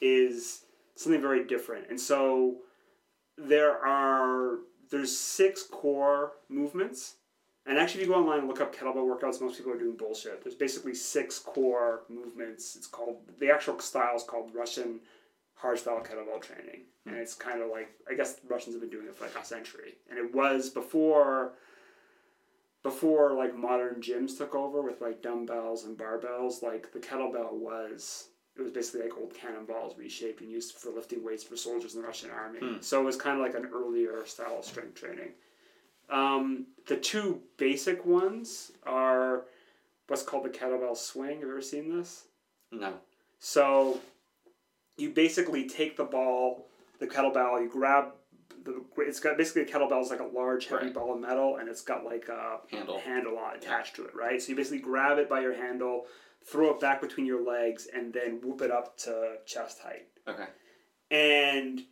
is 0.00 0.63
something 0.96 1.20
very 1.20 1.44
different. 1.44 1.88
And 1.90 2.00
so 2.00 2.56
there 3.36 3.84
are 3.84 4.58
there's 4.90 5.16
six 5.16 5.62
core 5.62 6.32
movements. 6.48 7.16
And 7.66 7.78
actually, 7.78 8.02
if 8.02 8.08
you 8.08 8.12
go 8.12 8.20
online 8.20 8.40
and 8.40 8.48
look 8.48 8.60
up 8.60 8.76
kettlebell 8.76 9.08
workouts, 9.08 9.40
most 9.40 9.56
people 9.56 9.72
are 9.72 9.78
doing 9.78 9.96
bullshit. 9.96 10.44
There's 10.44 10.54
basically 10.54 10.94
six 10.94 11.38
core 11.38 12.02
movements. 12.10 12.76
It's 12.76 12.86
called 12.86 13.16
the 13.38 13.50
actual 13.50 13.78
style 13.78 14.16
is 14.16 14.22
called 14.22 14.54
Russian 14.54 15.00
hardstyle 15.60 16.06
kettlebell 16.06 16.42
training, 16.42 16.82
and 17.06 17.14
hmm. 17.14 17.20
it's 17.20 17.34
kind 17.34 17.62
of 17.62 17.70
like 17.70 17.88
I 18.10 18.14
guess 18.14 18.34
the 18.34 18.48
Russians 18.48 18.74
have 18.74 18.82
been 18.82 18.90
doing 18.90 19.06
it 19.06 19.14
for 19.14 19.24
like 19.24 19.38
a 19.38 19.44
century, 19.44 19.94
and 20.10 20.18
it 20.18 20.34
was 20.34 20.68
before 20.68 21.52
before 22.82 23.32
like 23.32 23.56
modern 23.56 24.02
gyms 24.02 24.36
took 24.36 24.54
over 24.54 24.82
with 24.82 25.00
like 25.00 25.22
dumbbells 25.22 25.84
and 25.84 25.96
barbells. 25.96 26.62
Like 26.62 26.92
the 26.92 26.98
kettlebell 26.98 27.52
was 27.52 28.28
it 28.56 28.62
was 28.62 28.72
basically 28.72 29.02
like 29.02 29.18
old 29.18 29.34
cannonballs 29.34 29.96
reshaped 29.98 30.40
and 30.40 30.50
used 30.50 30.74
for 30.74 30.90
lifting 30.90 31.24
weights 31.24 31.42
for 31.44 31.56
soldiers 31.56 31.94
in 31.94 32.00
the 32.02 32.06
Russian 32.06 32.30
army. 32.30 32.60
Hmm. 32.60 32.76
So 32.80 33.00
it 33.00 33.04
was 33.04 33.16
kind 33.16 33.36
of 33.38 33.42
like 33.44 33.54
an 33.54 33.68
earlier 33.74 34.24
style 34.26 34.58
of 34.58 34.64
strength 34.64 34.94
training. 34.94 35.30
Um, 36.10 36.66
the 36.86 36.96
two 36.96 37.40
basic 37.56 38.04
ones 38.04 38.72
are 38.86 39.44
what's 40.08 40.22
called 40.22 40.44
the 40.44 40.50
kettlebell 40.50 40.96
swing. 40.96 41.36
Have 41.36 41.40
you 41.40 41.50
ever 41.50 41.62
seen 41.62 41.96
this? 41.96 42.24
no. 42.70 42.94
So 43.40 44.00
you 44.96 45.10
basically 45.10 45.68
take 45.68 45.96
the 45.96 46.04
ball, 46.04 46.66
the 47.00 47.06
kettlebell, 47.06 47.60
you 47.62 47.68
grab 47.68 48.12
the 48.64 48.82
it's 48.98 49.20
got 49.20 49.36
basically 49.36 49.62
a 49.62 49.66
kettlebell 49.66 50.00
is 50.00 50.08
like 50.10 50.20
a 50.20 50.24
large 50.24 50.66
heavy 50.68 50.86
Right. 50.86 50.94
ball 50.94 51.12
of 51.14 51.20
metal 51.20 51.56
and 51.56 51.68
it's 51.68 51.82
got 51.82 52.04
like 52.04 52.28
a 52.28 52.60
Handle. 52.70 52.98
handle 53.00 53.36
on 53.38 53.56
attached 53.56 53.96
to 53.96 54.04
it, 54.06 54.14
right? 54.14 54.40
So 54.40 54.50
you 54.50 54.56
basically 54.56 54.78
grab 54.78 55.18
it 55.18 55.28
by 55.28 55.40
your 55.40 55.52
handle, 55.54 56.06
throw 56.44 56.70
it 56.70 56.80
back 56.80 57.00
between 57.00 57.26
your 57.26 57.44
legs, 57.44 57.88
and 57.92 58.12
then 58.12 58.40
whoop 58.42 58.62
it 58.62 58.70
up 58.70 58.96
to 58.98 59.36
chest 59.46 59.80
height. 59.80 60.06
Okay. 60.28 60.46
And 61.10 61.82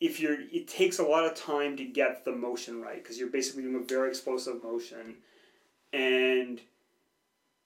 if 0.00 0.20
you're, 0.20 0.40
it 0.40 0.66
takes 0.68 0.98
a 0.98 1.04
lot 1.04 1.24
of 1.24 1.34
time 1.34 1.76
to 1.76 1.84
get 1.84 2.24
the 2.24 2.32
motion 2.32 2.80
right 2.80 3.02
because 3.02 3.18
you're 3.18 3.30
basically 3.30 3.62
doing 3.62 3.76
a 3.76 3.86
very 3.86 4.08
explosive 4.08 4.62
motion, 4.62 5.16
and 5.92 6.60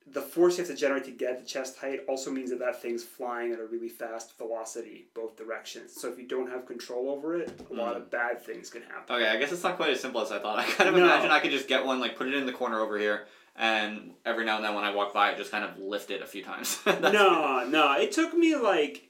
the 0.08 0.22
force 0.22 0.56
you 0.56 0.64
have 0.64 0.70
to 0.70 0.76
generate 0.76 1.04
to 1.04 1.10
get 1.10 1.40
the 1.40 1.46
chest 1.46 1.78
height 1.78 2.00
also 2.08 2.30
means 2.30 2.50
that 2.50 2.60
that 2.60 2.80
thing's 2.80 3.02
flying 3.02 3.52
at 3.52 3.58
a 3.58 3.64
really 3.64 3.88
fast 3.88 4.38
velocity 4.38 5.06
both 5.14 5.36
directions. 5.36 5.92
So 6.00 6.08
if 6.08 6.18
you 6.18 6.28
don't 6.28 6.48
have 6.48 6.64
control 6.64 7.10
over 7.10 7.36
it, 7.36 7.60
a 7.70 7.74
lot 7.74 7.96
of 7.96 8.04
mm. 8.04 8.10
bad 8.10 8.40
things 8.40 8.70
can 8.70 8.82
happen. 8.82 9.16
Okay, 9.16 9.28
I 9.28 9.36
guess 9.36 9.50
it's 9.50 9.64
not 9.64 9.76
quite 9.76 9.90
as 9.90 10.00
simple 10.00 10.20
as 10.20 10.30
I 10.30 10.38
thought. 10.38 10.58
I 10.60 10.64
kind 10.64 10.90
of 10.90 10.94
No. 10.94 11.04
imagine 11.04 11.30
I 11.30 11.40
could 11.40 11.50
just 11.50 11.66
get 11.66 11.84
one, 11.84 11.98
like 11.98 12.16
put 12.16 12.28
it 12.28 12.34
in 12.34 12.46
the 12.46 12.52
corner 12.52 12.80
over 12.80 12.98
here, 12.98 13.26
and 13.56 14.12
every 14.24 14.44
now 14.44 14.56
and 14.56 14.64
then 14.64 14.74
when 14.74 14.84
I 14.84 14.94
walk 14.94 15.14
by, 15.14 15.30
it 15.30 15.38
just 15.38 15.50
kind 15.50 15.64
of 15.64 15.78
lift 15.78 16.10
it 16.10 16.22
a 16.22 16.26
few 16.26 16.42
times. 16.42 16.78
No, 16.86 17.66
no. 17.68 17.96
It 17.98 18.12
took 18.12 18.34
me 18.34 18.54
like 18.56 19.06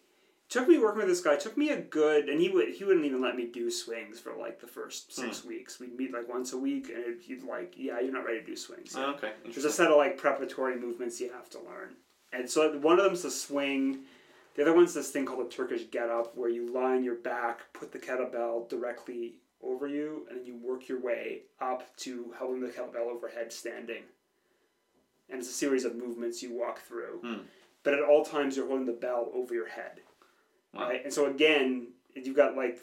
took 0.49 0.69
me 0.69 0.79
working 0.79 0.99
with 0.99 1.09
this 1.09 1.21
guy. 1.21 1.35
It 1.35 1.41
took 1.41 1.57
me 1.57 1.71
a 1.71 1.81
good, 1.81 2.29
and 2.29 2.41
he 2.41 2.49
would 2.49 2.71
he 2.71 2.85
wouldn't 2.85 3.05
even 3.05 3.21
let 3.21 3.37
me 3.37 3.47
do 3.47 3.71
swings 3.71 4.21
for 4.21 4.35
like 4.37 4.61
the 4.61 4.67
first 4.67 5.13
hmm. 5.15 5.23
six 5.23 5.45
weeks. 5.45 5.81
We'd 5.81 5.97
meet 5.97 6.13
like 6.13 6.29
once 6.29 6.53
a 6.53 6.59
week, 6.59 6.89
and 6.89 6.99
it, 6.99 7.23
he'd 7.23 7.43
like, 7.43 7.75
yeah, 7.77 8.01
you're 8.01 8.13
not 8.13 8.25
ready 8.25 8.41
to 8.41 8.47
do 8.47 8.57
swings. 8.57 8.95
yet." 8.95 9.05
Oh, 9.05 9.11
okay. 9.13 9.33
There's 9.45 9.65
a 9.65 9.73
set 9.73 9.91
of 9.91 9.97
like 9.97 10.17
preparatory 10.17 10.79
movements 10.79 11.21
you 11.21 11.33
have 11.33 11.51
to 11.51 11.59
learn, 11.59 11.97
and 12.33 12.49
so 12.49 12.79
one 12.79 12.99
of 12.99 13.05
them's 13.05 13.23
the 13.23 13.31
swing. 13.31 14.01
The 14.55 14.63
other 14.63 14.75
one's 14.75 14.95
this 14.95 15.11
thing 15.11 15.27
called 15.27 15.47
a 15.47 15.51
Turkish 15.51 15.83
get 15.91 16.09
up, 16.09 16.35
where 16.35 16.49
you 16.49 16.73
lie 16.73 16.97
on 16.97 17.05
your 17.05 17.17
back, 17.17 17.61
put 17.75 17.93
the 17.93 17.99
kettlebell 17.99 18.71
directly 18.71 19.35
over 19.63 19.87
you, 19.87 20.27
and 20.31 20.39
then 20.39 20.47
you 20.47 20.57
work 20.57 20.89
your 20.89 21.01
way 21.01 21.43
up 21.61 21.95
to 21.99 22.33
holding 22.39 22.63
the 22.63 22.69
kettlebell 22.69 23.09
overhead 23.09 23.53
standing. 23.53 24.05
And 25.31 25.41
it's 25.41 25.51
a 25.51 25.53
series 25.53 25.85
of 25.85 25.97
movements 25.97 26.43
you 26.43 26.55
walk 26.55 26.81
through. 26.81 27.21
Hmm. 27.23 27.43
But 27.83 27.95
at 27.95 28.03
all 28.03 28.25
times, 28.25 28.57
you're 28.57 28.67
holding 28.67 28.87
the 28.87 28.93
bell 28.93 29.31
over 29.35 29.55
your 29.55 29.69
head. 29.69 30.01
Wow. 30.73 30.89
Right? 30.89 31.05
And 31.05 31.13
so, 31.13 31.27
again, 31.27 31.89
you've 32.15 32.37
got 32.37 32.57
like 32.57 32.81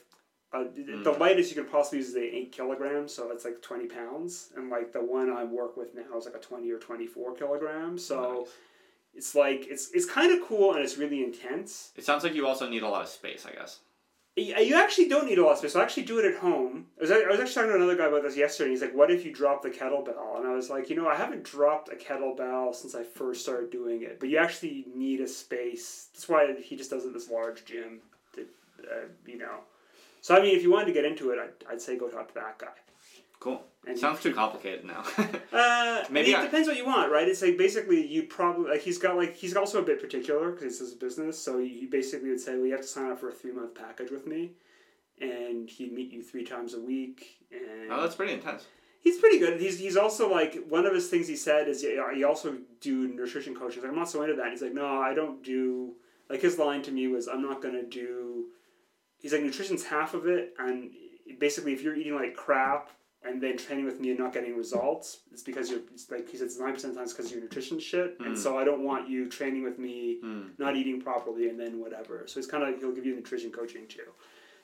uh, 0.54 0.66
the 0.76 1.16
lightest 1.20 1.50
you 1.50 1.62
could 1.62 1.72
possibly 1.72 1.98
use 2.00 2.10
is 2.10 2.14
the 2.14 2.22
8 2.22 2.52
kilograms, 2.52 3.14
so 3.14 3.28
that's 3.28 3.44
like 3.44 3.62
20 3.62 3.88
pounds. 3.88 4.52
And 4.56 4.70
like 4.70 4.94
the 4.94 5.04
one 5.04 5.32
I 5.32 5.44
work 5.44 5.76
with 5.76 5.96
now 5.96 6.18
is 6.18 6.26
like 6.26 6.36
a 6.36 6.40
20 6.40 6.70
or 6.72 6.78
24 6.78 7.36
kilograms. 7.36 8.06
So 8.06 8.42
Nice. 8.42 8.50
it's 9.16 9.36
like, 9.36 9.66
it's, 9.68 9.90
it's 9.94 10.06
kind 10.06 10.32
of 10.32 10.48
cool 10.48 10.74
and 10.74 10.84
it's 10.84 10.98
really 10.98 11.24
intense. 11.24 11.92
It 11.96 12.06
sounds 12.06 12.24
like 12.24 12.36
you 12.36 12.46
also 12.46 12.70
need 12.70 12.84
a 12.84 12.88
lot 12.88 13.02
of 13.02 13.10
space, 13.10 13.48
I 13.48 13.54
guess. 13.54 13.80
You 14.36 14.76
actually 14.76 15.10
don't 15.10 15.28
need 15.28 15.38
a 15.38 15.44
lot 15.44 15.52
of 15.52 15.58
space. 15.60 15.76
I 15.76 15.84
actually 15.84 16.04
do 16.04 16.18
it 16.18 16.26
at 16.26 16.40
home. 16.40 16.88
I 16.98 17.02
was, 17.02 17.12
I 17.12 17.28
was 17.28 17.40
actually 17.40 17.54
talking 17.54 17.70
to 17.70 17.76
another 17.76 17.96
guy 17.96 18.08
about 18.08 18.24
this 18.24 18.36
yesterday. 18.36 18.70
And 18.70 18.72
he's 18.72 18.82
like, 18.82 18.96
"What 18.96 19.12
if 19.12 19.24
you 19.24 19.32
drop 19.32 19.62
the 19.62 19.70
kettlebell?" 19.70 20.40
And 20.40 20.48
I 20.48 20.56
was 20.56 20.72
like, 20.72 20.90
"You 20.90 20.96
know, 20.96 21.08
I 21.08 21.16
haven't 21.16 21.44
dropped 21.44 21.90
a 21.90 21.96
kettlebell 21.96 22.74
since 22.74 22.96
I 22.96 23.04
first 23.04 23.44
started 23.44 23.70
doing 23.70 24.02
it. 24.02 24.20
But 24.20 24.30
you 24.30 24.40
actually 24.40 24.86
need 24.96 25.22
a 25.22 25.28
space. 25.28 26.08
That's 26.14 26.28
why 26.28 26.52
he 26.60 26.76
just 26.76 26.90
does 26.90 27.04
it 27.04 27.10
at 27.10 27.14
this 27.14 27.30
large 27.30 27.64
gym. 27.66 28.02
That, 28.36 28.48
uh, 28.92 29.06
you 29.28 29.38
know. 29.38 29.60
So 30.22 30.36
I 30.36 30.42
mean, 30.42 30.56
if 30.56 30.64
you 30.64 30.72
wanted 30.72 30.86
to 30.88 30.94
get 30.94 31.06
into 31.06 31.30
it, 31.30 31.38
I'd, 31.38 31.74
I'd 31.74 31.82
say 31.82 31.96
go 31.96 32.10
talk 32.10 32.30
to 32.30 32.34
that 32.34 32.58
guy. 32.58 32.83
Cool. 33.44 33.62
And 33.86 34.00
sounds 34.00 34.22
too 34.22 34.34
complicated 34.34 34.86
now. 34.86 35.04
Uh, 35.52 36.04
Maybe 36.10 36.30
Maybe 36.32 36.36
I- 36.36 36.42
it 36.44 36.46
depends 36.46 36.70
what 36.70 36.78
you 36.78 36.86
want, 36.86 37.12
right? 37.12 37.28
It's 37.28 37.42
like 37.42 37.58
basically 37.58 38.08
you 38.08 38.24
probably 38.24 38.70
like 38.72 38.80
he's 38.82 38.98
got 38.98 39.18
like 39.18 39.36
he's 39.36 39.54
also 39.58 39.80
a 39.80 39.86
bit 39.86 40.00
particular 40.00 40.52
because 40.52 40.68
it's 40.68 40.80
his 40.80 40.94
business. 40.94 41.38
So 41.38 41.58
you 41.58 41.90
basically 41.90 42.30
would 42.30 42.40
say, 42.40 42.56
well, 42.56 42.66
you 42.66 42.72
have 42.72 42.80
to 42.82 42.88
sign 42.88 43.12
up 43.12 43.20
for 43.20 43.28
a 43.28 43.34
three 43.34 43.52
month 43.52 43.76
package 43.76 44.12
with 44.12 44.26
me, 44.26 44.52
and 45.20 45.70
he'd 45.70 45.92
meet 45.92 46.14
you 46.14 46.24
three 46.24 46.46
times 46.46 46.74
a 46.74 46.80
week. 46.80 47.36
And 47.52 47.92
oh, 47.92 48.00
that's 48.02 48.16
pretty 48.16 48.32
intense. 48.32 48.66
he's 49.02 49.18
pretty 49.20 49.40
good. 49.40 49.60
He's 49.60 49.78
he's 49.78 49.98
also 49.98 50.32
like 50.32 50.64
one 50.70 50.86
of 50.86 50.94
his 50.94 51.10
things 51.10 51.28
he 51.28 51.36
said 51.36 51.68
is 51.68 51.84
yeah, 51.84 52.14
he 52.16 52.24
also 52.24 52.56
do 52.80 53.10
nutrition 53.10 53.54
coaching. 53.54 53.82
Like, 53.82 53.92
I'm 53.92 53.98
not 53.98 54.10
so 54.10 54.22
into 54.24 54.36
that. 54.38 54.44
And 54.44 54.52
He's 54.54 54.62
like, 54.62 54.74
no, 54.74 54.88
I 55.02 55.14
don't 55.14 55.44
do. 55.44 55.96
Like 56.30 56.42
his 56.42 56.58
line 56.58 56.82
to 56.84 56.92
me 56.94 57.08
was, 57.08 57.28
I'm 57.28 57.42
not 57.42 57.62
gonna 57.62 57.84
do. 57.84 58.46
He's 59.20 59.34
like, 59.34 59.42
nutrition's 59.44 59.84
half 59.84 60.14
of 60.14 60.28
it, 60.28 60.54
and 60.58 60.92
basically, 61.40 61.74
if 61.74 61.82
you're 61.84 61.96
eating 61.98 62.16
like 62.16 62.34
crap 62.38 62.90
and 63.26 63.42
then 63.42 63.58
training 63.58 63.86
with 63.86 64.00
me 64.00 64.10
and 64.12 64.20
not 64.20 64.34
getting 64.34 64.56
results, 64.58 65.20
it's 65.32 65.44
because 65.44 65.70
you're 65.70 65.80
it's 65.94 66.10
like 66.12 66.30
he 66.30 66.38
said, 66.38 66.46
it's 66.46 66.60
nine 66.60 66.74
percent 66.74 66.92
of 66.94 66.98
times 66.98 67.14
because 67.14 67.32
your 67.32 67.42
nutrition 67.42 67.80
shit, 67.80 68.18
and 68.20 68.36
Mm. 68.36 68.38
so 68.38 68.58
I 68.58 68.64
don't 68.64 68.84
want 68.84 69.08
you 69.10 69.30
training 69.30 69.64
with 69.64 69.80
me, 69.80 70.20
Hmm. 70.22 70.42
not 70.58 70.76
eating 70.76 71.02
properly, 71.02 71.50
and 71.50 71.60
then 71.60 71.80
whatever. 71.80 72.24
So 72.28 72.40
it's 72.40 72.48
kind 72.48 72.64
of 72.64 72.80
he'll 72.80 72.92
give 72.92 73.06
you 73.06 73.16
nutrition 73.16 73.52
coaching 73.52 73.88
too. 73.88 74.02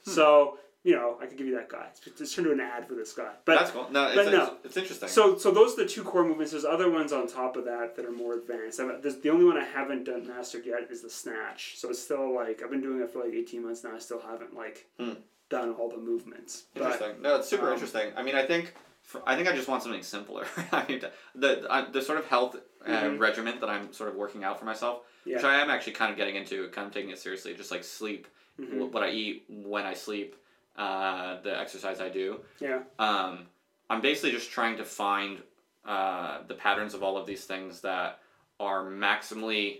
Hmm. 0.05 0.11
So 0.11 0.57
you 0.81 0.93
know, 0.95 1.17
I 1.21 1.25
could 1.25 1.37
give 1.37 1.45
you 1.45 1.55
that 1.55 1.67
guy. 1.67 1.87
It's, 1.91 2.21
it's 2.21 2.33
turned 2.33 2.47
into 2.47 2.63
an 2.63 2.65
ad 2.65 2.87
for 2.87 2.95
this 2.95 3.11
guy, 3.11 3.33
but 3.43 3.55
that's 3.59 3.71
cool. 3.71 3.87
No, 3.91 4.05
it's, 4.07 4.15
but 4.15 4.31
no. 4.31 4.55
it's 4.63 4.77
interesting. 4.77 5.09
so, 5.09 5.37
so 5.37 5.51
those 5.51 5.73
are 5.73 5.83
the 5.83 5.89
two 5.89 6.03
core 6.03 6.23
movements. 6.23 6.53
There's 6.53 6.63
other 6.63 6.89
ones 6.89 7.11
on 7.11 7.27
top 7.27 7.57
of 7.57 7.65
that 7.65 7.97
that 7.97 8.05
are 8.05 8.13
more 8.13 8.35
advanced. 8.35 8.79
I've, 8.79 9.01
the 9.21 9.29
only 9.29 9.43
one 9.43 9.57
I 9.57 9.65
haven't 9.65 10.05
done 10.05 10.25
mastered 10.25 10.65
yet 10.65 10.87
is 10.89 11.01
the 11.01 11.09
snatch. 11.09 11.73
So 11.77 11.89
it's 11.89 12.01
still 12.01 12.33
like 12.33 12.63
I've 12.63 12.71
been 12.71 12.79
doing 12.79 13.01
it 13.01 13.11
for 13.11 13.19
like 13.25 13.33
18 13.33 13.61
months 13.61 13.83
now. 13.83 13.93
I 13.93 13.99
still 13.99 14.21
haven't 14.21 14.55
like 14.55 14.87
Hmm. 14.97 15.15
Done 15.49 15.73
all 15.73 15.89
the 15.89 15.97
movements. 15.97 16.63
But 16.73 16.83
Interesting. 16.93 17.21
No, 17.21 17.35
it's 17.37 17.47
super 17.49 17.67
um, 17.67 17.73
interesting. 17.73 18.11
I 18.15 18.23
mean, 18.23 18.35
I 18.35 18.45
think 18.45 18.73
for, 19.03 19.21
I 19.25 19.35
think 19.35 19.47
I 19.47 19.55
just 19.55 19.67
want 19.67 19.83
something 19.83 20.03
simpler. 20.03 20.45
I 20.71 20.85
mean, 20.87 21.01
the 21.35 21.65
I, 21.69 21.89
the 21.89 22.01
sort 22.01 22.19
of 22.19 22.25
health 22.27 22.55
uh, 22.85 22.89
Mhm. 22.89 23.19
regiment 23.19 23.59
that 23.61 23.69
I'm 23.69 23.91
sort 23.91 24.09
of 24.09 24.15
working 24.15 24.43
out 24.43 24.59
for 24.59 24.65
myself, 24.65 25.01
which 25.25 25.43
I 25.43 25.59
am 25.61 25.69
actually 25.69 25.93
kind 25.93 26.11
of 26.11 26.17
getting 26.17 26.35
into, 26.35 26.69
kind 26.69 26.87
of 26.87 26.93
taking 26.93 27.09
it 27.09 27.19
seriously, 27.19 27.53
just 27.55 27.71
like 27.71 27.83
sleep, 27.83 28.27
Mhm. 28.59 28.91
what 28.91 29.03
I 29.03 29.09
eat, 29.09 29.45
when 29.49 29.85
I 29.85 29.93
sleep, 29.93 30.35
uh, 30.75 31.41
the 31.41 31.59
exercise 31.59 31.99
I 31.99 32.09
do. 32.09 32.39
yeah, 32.59 32.83
Um, 32.99 33.47
I'm 33.89 34.01
basically 34.01 34.31
just 34.31 34.51
trying 34.51 34.77
to 34.77 34.85
find 34.85 35.41
uh, 35.85 36.43
the 36.47 36.53
patterns 36.53 36.93
of 36.93 37.01
all 37.03 37.17
of 37.17 37.25
these 37.25 37.45
things 37.45 37.81
that 37.81 38.19
are 38.59 38.83
maximally 38.83 39.79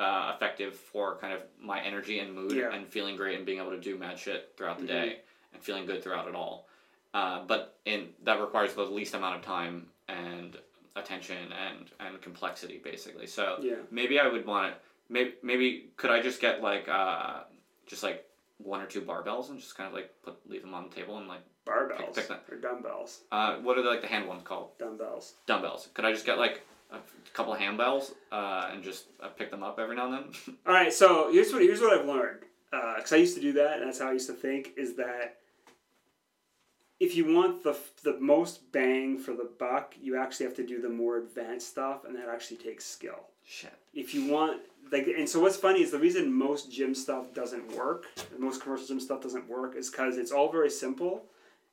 uh, 0.00 0.32
effective 0.34 0.74
for 0.74 1.16
kind 1.18 1.32
of 1.34 1.42
my 1.60 1.80
energy 1.82 2.18
and 2.20 2.34
mood 2.34 2.52
Yeah. 2.52 2.72
and 2.72 2.88
feeling 2.88 3.16
great 3.16 3.36
and 3.36 3.44
being 3.44 3.58
able 3.58 3.70
to 3.72 3.78
do 3.80 3.96
mad 3.98 4.18
shit 4.18 4.52
throughout 4.56 4.78
the 4.78 4.84
Mhm. 4.84 4.88
day. 4.88 5.20
and 5.52 5.60
feeling 5.60 5.84
good 5.84 6.00
throughout 6.00 6.28
it 6.28 6.34
all. 6.36 6.68
Uh, 7.12 7.42
but 7.44 7.76
in 7.84 8.14
that 8.22 8.40
requires 8.40 8.72
the 8.74 8.84
least 8.84 9.14
amount 9.14 9.34
of 9.34 9.42
time 9.42 9.90
and 10.06 10.56
attention 10.94 11.52
and 11.52 11.90
and 11.98 12.22
complexity 12.22 12.78
basically. 12.78 13.26
So 13.26 13.58
Yeah. 13.60 13.74
maybe 13.90 14.20
I 14.20 14.28
would 14.28 14.46
want 14.46 14.72
to 14.72 14.80
maybe 15.08 15.34
maybe 15.42 15.90
could 15.96 16.10
I 16.12 16.20
just 16.22 16.40
get 16.40 16.62
like 16.62 16.88
uh 16.88 17.40
just 17.86 18.04
like 18.04 18.30
one 18.58 18.80
or 18.80 18.86
two 18.86 19.00
barbells 19.00 19.50
and 19.50 19.58
just 19.58 19.74
kind 19.76 19.88
of 19.88 19.92
like 19.92 20.22
put 20.22 20.36
leave 20.48 20.62
them 20.62 20.72
on 20.72 20.88
the 20.88 20.94
table 20.94 21.18
and 21.18 21.26
like 21.26 21.40
Barbells 21.66 22.14
pick 22.14 22.28
that. 22.28 22.44
or 22.48 22.56
dumbbells. 22.56 23.24
uh 23.32 23.56
what 23.56 23.76
are 23.76 23.82
the, 23.82 23.88
like 23.90 24.02
the 24.02 24.06
hand 24.06 24.28
ones 24.28 24.44
called 24.44 24.78
Dumbbells. 24.78 25.34
dumbbells? 25.46 25.88
Could 25.94 26.04
I 26.04 26.12
just 26.12 26.24
get 26.24 26.38
like 26.38 26.62
a 26.92 26.98
couple 27.32 27.52
of 27.52 27.60
handbells 27.60 28.12
uh, 28.32 28.70
and 28.72 28.82
just 28.82 29.06
uh, 29.22 29.28
pick 29.28 29.50
them 29.50 29.62
up 29.62 29.78
every 29.78 29.96
now 29.96 30.12
and 30.12 30.24
then? 30.46 30.56
All 30.66 30.72
right, 30.72 30.92
so 30.92 31.30
here's 31.32 31.52
what 31.52 31.62
here's 31.62 31.80
what 31.80 31.98
I've 31.98 32.06
learned 32.06 32.40
because 32.70 33.12
I 33.12 33.16
used 33.16 33.34
to 33.34 33.40
do 33.40 33.52
that, 33.54 33.78
and 33.78 33.86
that's 33.86 33.98
how 33.98 34.08
I 34.08 34.12
used 34.12 34.28
to 34.28 34.34
think. 34.34 34.72
Is 34.76 34.94
that 34.96 35.38
if 37.00 37.16
you 37.16 37.34
want 37.34 37.64
the 37.64 37.76
the 38.04 38.18
most 38.20 38.70
bang 38.72 39.18
for 39.18 39.32
the 39.32 39.50
buck, 39.58 39.94
you 40.00 40.16
actually 40.16 40.46
have 40.46 40.56
to 40.56 40.66
do 40.66 40.80
the 40.80 40.88
more 40.88 41.18
advanced 41.18 41.68
stuff, 41.68 42.04
and 42.04 42.14
that 42.16 42.28
actually 42.28 42.58
takes 42.58 42.84
skill. 42.84 43.28
Shit. 43.44 43.72
If 43.94 44.14
you 44.14 44.30
want 44.30 44.60
like, 44.92 45.06
and 45.06 45.28
so 45.28 45.40
what's 45.40 45.56
funny 45.56 45.82
is 45.82 45.90
the 45.90 45.98
reason 45.98 46.32
most 46.32 46.70
gym 46.70 46.94
stuff 46.94 47.32
doesn't 47.34 47.76
work, 47.76 48.06
most 48.38 48.60
commercial 48.62 48.86
gym 48.86 49.00
stuff 49.00 49.22
doesn't 49.22 49.48
work, 49.48 49.76
is 49.76 49.90
because 49.90 50.18
it's 50.18 50.32
all 50.32 50.52
very 50.52 50.70
simple. 50.70 51.24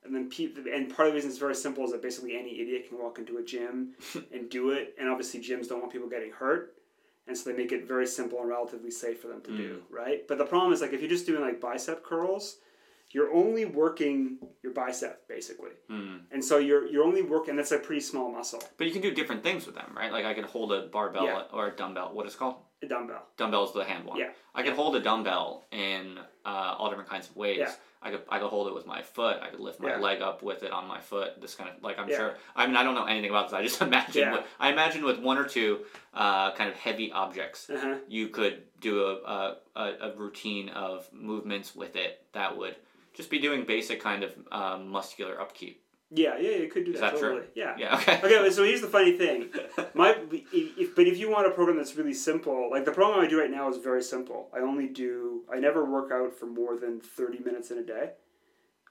And 0.07 0.15
then 0.15 0.29
people, 0.29 0.63
and 0.73 0.89
part 0.95 1.07
of 1.07 1.13
the 1.13 1.17
reason 1.17 1.29
it's 1.29 1.37
very 1.39 1.53
simple 1.55 1.83
is 1.83 1.91
that 1.91 2.01
basically 2.01 2.37
any 2.37 2.59
idiot 2.61 2.87
can 2.89 2.97
walk 2.97 3.19
into 3.19 3.37
a 3.37 3.43
gym 3.43 3.93
and 4.33 4.49
do 4.49 4.71
it. 4.71 4.95
And 4.97 5.09
obviously, 5.09 5.41
gyms 5.41 5.67
don't 5.67 5.79
want 5.81 5.91
people 5.91 6.07
getting 6.09 6.31
hurt, 6.31 6.75
and 7.27 7.37
so 7.37 7.49
they 7.49 7.55
make 7.57 7.71
it 7.73 7.85
very 7.87 8.07
simple 8.07 8.39
and 8.39 8.47
relatively 8.49 8.89
safe 8.91 9.21
for 9.21 9.27
them 9.27 9.41
to 9.41 9.55
do, 9.55 9.83
right? 9.89 10.25
But 10.27 10.37
the 10.37 10.45
problem 10.45 10.71
is 10.73 10.81
like 10.81 10.93
if 10.93 11.01
you're 11.01 11.09
just 11.09 11.25
doing 11.25 11.41
like 11.41 11.59
bicep 11.59 12.03
curls, 12.03 12.57
you're 13.11 13.33
only 13.33 13.65
working 13.65 14.37
your 14.63 14.73
bicep 14.73 15.27
basically, 15.27 15.71
Hmm. 15.89 16.17
and 16.31 16.43
so 16.43 16.57
you're 16.57 16.87
you're 16.87 17.03
only 17.03 17.21
working. 17.21 17.55
That's 17.57 17.71
a 17.73 17.79
pretty 17.79 18.01
small 18.01 18.31
muscle, 18.31 18.61
But 18.77 18.87
you 18.87 18.93
can 18.93 19.01
do 19.01 19.11
different 19.13 19.43
things 19.43 19.65
with 19.65 19.75
them, 19.75 19.93
right? 19.95 20.11
Like 20.11 20.25
I 20.25 20.33
can 20.33 20.45
hold 20.45 20.71
a 20.71 20.87
barbell 20.87 21.25
Yeah. 21.25 21.43
or 21.53 21.67
a 21.67 21.75
dumbbell. 21.75 22.13
What 22.13 22.25
is 22.27 22.33
it 22.33 22.37
called? 22.37 22.55
A 22.83 22.85
dumbbell. 22.87 23.23
Dumbbell's 23.37 23.73
the 23.73 23.83
hand 23.83 24.05
one. 24.05 24.19
Yeah. 24.19 24.29
I 24.53 24.63
could 24.63 24.73
hold 24.73 24.95
a 24.95 24.99
dumbbell 24.99 25.65
in 25.71 26.17
uh, 26.45 26.75
all 26.77 26.89
different 26.89 27.09
kinds 27.09 27.29
of 27.29 27.35
ways. 27.35 27.57
Yeah. 27.59 27.71
I 28.01 28.11
could 28.11 28.21
I 28.29 28.37
could 28.37 28.49
hold 28.49 28.67
it 28.67 28.75
with 28.75 28.85
my 28.85 29.01
foot. 29.01 29.37
I 29.41 29.47
could 29.49 29.59
lift 29.59 29.79
my 29.79 29.89
Yeah. 29.89 29.97
leg 29.99 30.21
up 30.21 30.43
with 30.43 30.61
it 30.61 30.71
on 30.71 30.87
my 30.87 30.99
foot. 30.99 31.41
This 31.41 31.55
kind 31.55 31.69
of 31.75 31.81
like 31.81 31.97
I'm 31.97 32.07
Yeah. 32.07 32.17
sure. 32.17 32.33
I 32.55 32.67
mean 32.67 32.75
I 32.75 32.83
don't 32.83 32.93
know 32.93 33.05
anything 33.05 33.31
about 33.31 33.47
this. 33.49 33.53
I 33.55 33.63
just 33.63 33.81
imagine. 33.89 34.21
Yeah. 34.21 34.31
With, 34.33 34.45
I 34.59 34.71
imagine 34.71 35.03
with 35.03 35.19
one 35.19 35.37
or 35.39 35.45
two 35.45 35.79
uh, 36.13 36.51
kind 36.53 36.69
of 36.69 36.75
heavy 36.75 37.11
objects, 37.11 37.69
Uh 37.69 37.79
huh. 37.81 37.95
you 38.07 38.27
could 38.27 38.63
do 38.79 39.03
a, 39.03 39.13
a, 39.23 39.55
a, 39.75 39.83
a 40.11 40.15
routine 40.15 40.69
of 40.69 41.07
movements 41.11 41.75
with 41.75 41.95
it 41.95 42.23
that 42.33 42.55
would 42.55 42.75
just 43.15 43.31
be 43.31 43.39
doing 43.39 43.65
basic 43.65 43.99
kind 43.99 44.23
of 44.23 44.31
uh, 44.51 44.77
muscular 44.77 45.41
upkeep. 45.41 45.81
Yeah, 46.09 46.37
yeah, 46.37 46.51
you 46.57 46.69
could 46.69 46.85
do 46.85 46.93
Is 46.93 47.01
that, 47.01 47.13
that 47.13 47.19
true? 47.19 47.29
totally. 47.29 47.47
Yeah. 47.53 47.75
Yeah. 47.77 47.95
Okay. 47.97 48.19
Okay, 48.23 48.49
so 48.49 48.63
here's 48.63 48.79
the 48.79 48.87
funny 48.87 49.17
thing. 49.17 49.49
My, 49.93 50.15
if, 50.31 50.95
but 50.95 51.05
if 51.05 51.17
you 51.17 51.29
want 51.29 51.47
a 51.47 51.51
program 51.51 51.75
that's 51.77 51.95
really 51.95 52.13
simple, 52.13 52.69
like 52.71 52.85
the 52.85 52.93
program 52.93 53.19
I 53.19 53.27
do 53.27 53.39
right 53.39 53.51
now 53.51 53.69
is 53.69 53.77
very 53.77 54.01
simple. 54.01 54.49
I 54.55 54.59
only 54.59 54.87
do, 54.87 55.43
I 55.53 55.59
never 55.59 55.83
work 55.83 56.11
out 56.11 56.33
for 56.33 56.45
more 56.45 56.77
than 56.77 57.01
30 57.01 57.39
minutes 57.39 57.71
in 57.71 57.79
a 57.79 57.83
day. 57.83 58.11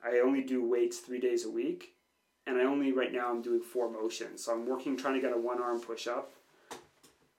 I 0.04 0.18
only 0.18 0.42
do 0.42 0.68
weights 0.68 0.98
three 0.98 1.18
days 1.20 1.46
a 1.46 1.50
week. 1.50 1.94
And 2.46 2.58
I 2.58 2.64
only, 2.64 2.92
right 2.92 3.12
now, 3.12 3.28
I'm 3.30 3.42
doing 3.42 3.60
four 3.60 3.90
motions. 3.90 4.44
So 4.44 4.52
I'm 4.52 4.66
working, 4.68 4.96
trying 4.96 5.14
to 5.14 5.20
get 5.20 5.32
a 5.32 5.40
one 5.40 5.60
arm 5.60 5.80
push 5.80 6.06
up. 6.06 6.32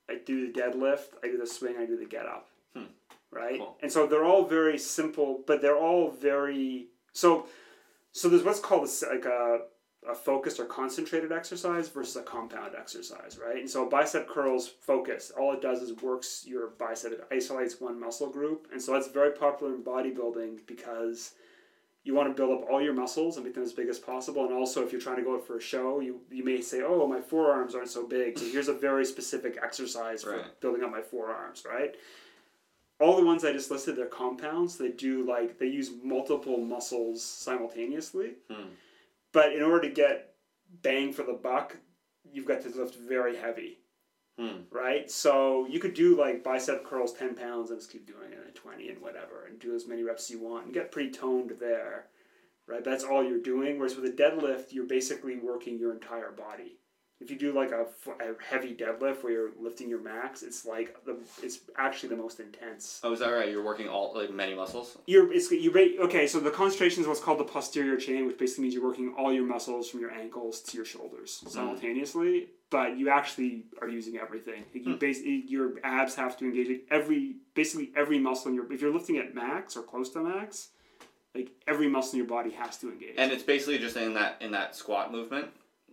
I 0.10 0.16
do 0.26 0.52
the 0.52 0.60
deadlift, 0.60 1.16
I 1.24 1.28
do 1.28 1.38
the 1.38 1.48
swing, 1.48 1.76
I 1.80 1.86
do 1.86 1.98
the 1.98 2.06
get 2.06 2.26
up. 2.26 2.50
Hmm. 2.76 2.86
Right? 3.32 3.60
Cool. 3.60 3.78
And 3.82 3.92
so 3.92 4.08
they're 4.08 4.26
all 4.26 4.46
very 4.46 4.78
simple, 4.78 5.44
but 5.46 5.62
they're 5.62 5.78
all 5.78 6.10
very, 6.10 6.88
so, 7.14 7.48
so 8.18 8.30
there's 8.30 8.44
what's 8.44 8.60
called 8.60 8.88
a, 8.88 9.10
like 9.14 9.26
a, 9.26 9.60
a 10.10 10.16
focused 10.16 10.60
or 10.60 10.66
concentrated 10.66 11.32
exercise 11.32 11.88
versus 11.90 12.16
a 12.16 12.24
compound 12.24 12.74
exercise, 12.78 13.38
right? 13.44 13.58
And 13.58 13.70
so 13.70 13.88
bicep 13.88 14.28
curls 14.28 14.68
focus. 14.82 15.32
All 15.38 15.54
it 15.54 15.62
does 15.62 15.82
is 15.82 15.92
works 16.02 16.44
your 16.48 16.70
bicep. 16.80 17.12
It 17.12 17.28
isolates 17.32 17.80
one 17.80 18.00
muscle 18.00 18.30
group. 18.30 18.68
And 18.72 18.82
so 18.82 18.94
that's 18.94 19.08
very 19.10 19.32
popular 19.32 19.76
in 19.76 19.84
bodybuilding 19.84 20.66
because 20.66 21.34
you 22.04 22.16
want 22.16 22.30
to 22.30 22.34
build 22.34 22.58
up 22.64 22.70
all 22.70 22.82
your 22.82 22.94
muscles 22.94 23.36
and 23.36 23.46
make 23.46 23.54
them 23.54 23.64
as 23.64 23.74
big 23.74 23.90
as 23.90 24.00
possible. 24.00 24.46
And 24.46 24.54
also 24.54 24.84
if 24.84 24.92
you're 24.92 25.02
trying 25.02 25.18
to 25.18 25.24
go 25.24 25.36
out 25.36 25.46
for 25.46 25.58
a 25.58 25.62
show, 25.62 26.00
you, 26.00 26.22
you 26.32 26.44
may 26.44 26.62
say, 26.62 26.82
oh, 26.82 27.06
my 27.06 27.20
forearms 27.20 27.76
aren't 27.76 27.90
so 27.90 28.08
big. 28.08 28.40
So 28.40 28.46
here's 28.46 28.70
a 28.70 28.74
very 28.74 29.06
specific 29.06 29.60
exercise 29.62 30.24
for 30.24 30.38
Right. 30.38 30.60
building 30.62 30.84
up 30.84 30.92
my 30.92 31.02
forearms, 31.02 31.64
right? 31.70 31.96
All 33.00 33.16
the 33.16 33.26
ones 33.26 33.46
I 33.46 33.54
just 33.54 33.70
listed, 33.70 33.96
they're 33.96 34.08
compounds. 34.08 34.78
They 34.78 34.90
do 34.90 35.24
like, 35.26 35.60
they 35.60 35.68
use 35.68 35.92
multiple 36.04 36.58
muscles 36.58 37.24
simultaneously. 37.24 38.34
Hmm. 38.50 38.70
But 39.34 39.54
in 39.54 39.62
order 39.62 39.88
to 39.88 39.94
get 39.94 40.34
bang 40.82 41.14
for 41.14 41.24
the 41.24 41.34
buck, 41.34 41.78
you've 42.32 42.48
got 42.48 42.62
to 42.62 42.70
lift 42.70 42.96
very 42.96 43.36
heavy, 43.38 43.78
Hmm. 44.40 44.62
right? 44.72 45.10
So 45.12 45.68
you 45.68 45.80
could 45.80 45.94
do 45.94 46.18
like 46.18 46.44
bicep 46.44 46.84
curls 46.86 47.14
10 47.14 47.36
pounds 47.36 47.70
and 47.70 47.80
just 47.80 47.92
keep 47.92 48.08
doing 48.08 48.32
it 48.32 48.40
at 48.48 48.56
20 48.56 48.90
and 48.90 49.02
whatever 49.02 49.46
and 49.46 49.60
do 49.60 49.76
as 49.76 49.88
many 49.88 50.02
reps 50.04 50.24
as 50.24 50.32
you 50.32 50.40
want 50.40 50.66
and 50.66 50.74
get 50.74 50.92
pretty 50.92 51.12
toned 51.12 51.54
there, 51.60 52.08
right? 52.68 52.84
That's 52.84 53.04
all 53.04 53.24
you're 53.24 53.40
doing. 53.42 53.78
Whereas 53.78 53.96
with 53.96 54.06
a 54.06 54.10
deadlift, 54.16 54.74
you're 54.74 54.86
basically 54.86 55.38
working 55.38 55.78
your 55.78 55.94
entire 55.94 56.32
body. 56.32 56.80
If 57.20 57.32
you 57.32 57.38
do 57.38 57.52
like 57.52 57.72
a 57.72 57.88
heavy 58.48 58.76
deadlift 58.76 59.24
where 59.24 59.34
you're 59.34 59.52
lifting 59.60 59.90
your 59.90 60.02
max, 60.02 60.44
it's 60.44 60.66
like 60.66 61.04
the 61.04 61.18
it's 61.42 61.60
actually 61.76 62.10
the 62.10 62.16
most 62.16 62.40
intense. 62.40 63.02
Oh, 63.04 63.12
is 63.12 63.20
that 63.20 63.30
right? 63.30 63.50
You're 63.50 63.64
working 63.64 63.90
all 63.90 64.14
like 64.14 64.32
many 64.32 64.54
muscles. 64.54 65.00
You're 65.08 65.34
it's 65.34 65.50
you 65.52 65.74
okay. 66.02 66.28
So 66.28 66.40
the 66.40 66.52
concentration 66.52 67.02
is 67.02 67.08
what's 67.08 67.20
called 67.20 67.40
the 67.40 67.44
posterior 67.44 67.98
chain, 67.98 68.28
which 68.28 68.38
basically 68.38 68.64
means 68.64 68.76
you're 68.76 68.84
working 68.84 69.16
all 69.18 69.34
your 69.34 69.46
muscles 69.46 69.90
from 69.90 70.00
your 70.00 70.12
ankles 70.12 70.62
to 70.62 70.78
your 70.78 70.86
shoulders 70.86 71.40
hmm. 71.44 71.50
simultaneously. 71.50 72.50
But 72.70 72.98
you 72.98 73.10
actually 73.10 73.64
are 73.82 73.88
using 73.88 74.18
everything. 74.18 74.66
Like, 74.74 74.86
You 74.86 74.94
hmm. 74.94 74.98
basically 75.00 75.44
your 75.48 75.74
abs 75.84 76.14
have 76.16 76.38
to 76.38 76.46
engage 76.46 76.68
like, 76.68 76.86
every 76.92 77.38
basically 77.56 77.92
every 77.96 78.20
muscle 78.20 78.50
in 78.50 78.56
your. 78.56 78.72
If 78.72 78.80
you're 78.80 78.94
lifting 78.94 79.18
at 79.18 79.34
max 79.34 79.76
or 79.76 79.82
close 79.82 80.12
to 80.12 80.20
max, 80.20 80.70
like 81.34 81.50
every 81.68 81.88
muscle 81.88 82.14
in 82.14 82.18
your 82.18 82.28
body 82.28 82.52
has 82.52 82.78
to 82.78 82.92
engage. 82.92 83.16
And 83.18 83.32
it's 83.32 83.44
basically 83.44 83.80
just 83.80 83.98
in 83.98 84.14
that 84.14 84.38
in 84.40 84.52
that 84.52 84.76
squat 84.76 85.12
movement, 85.12 85.48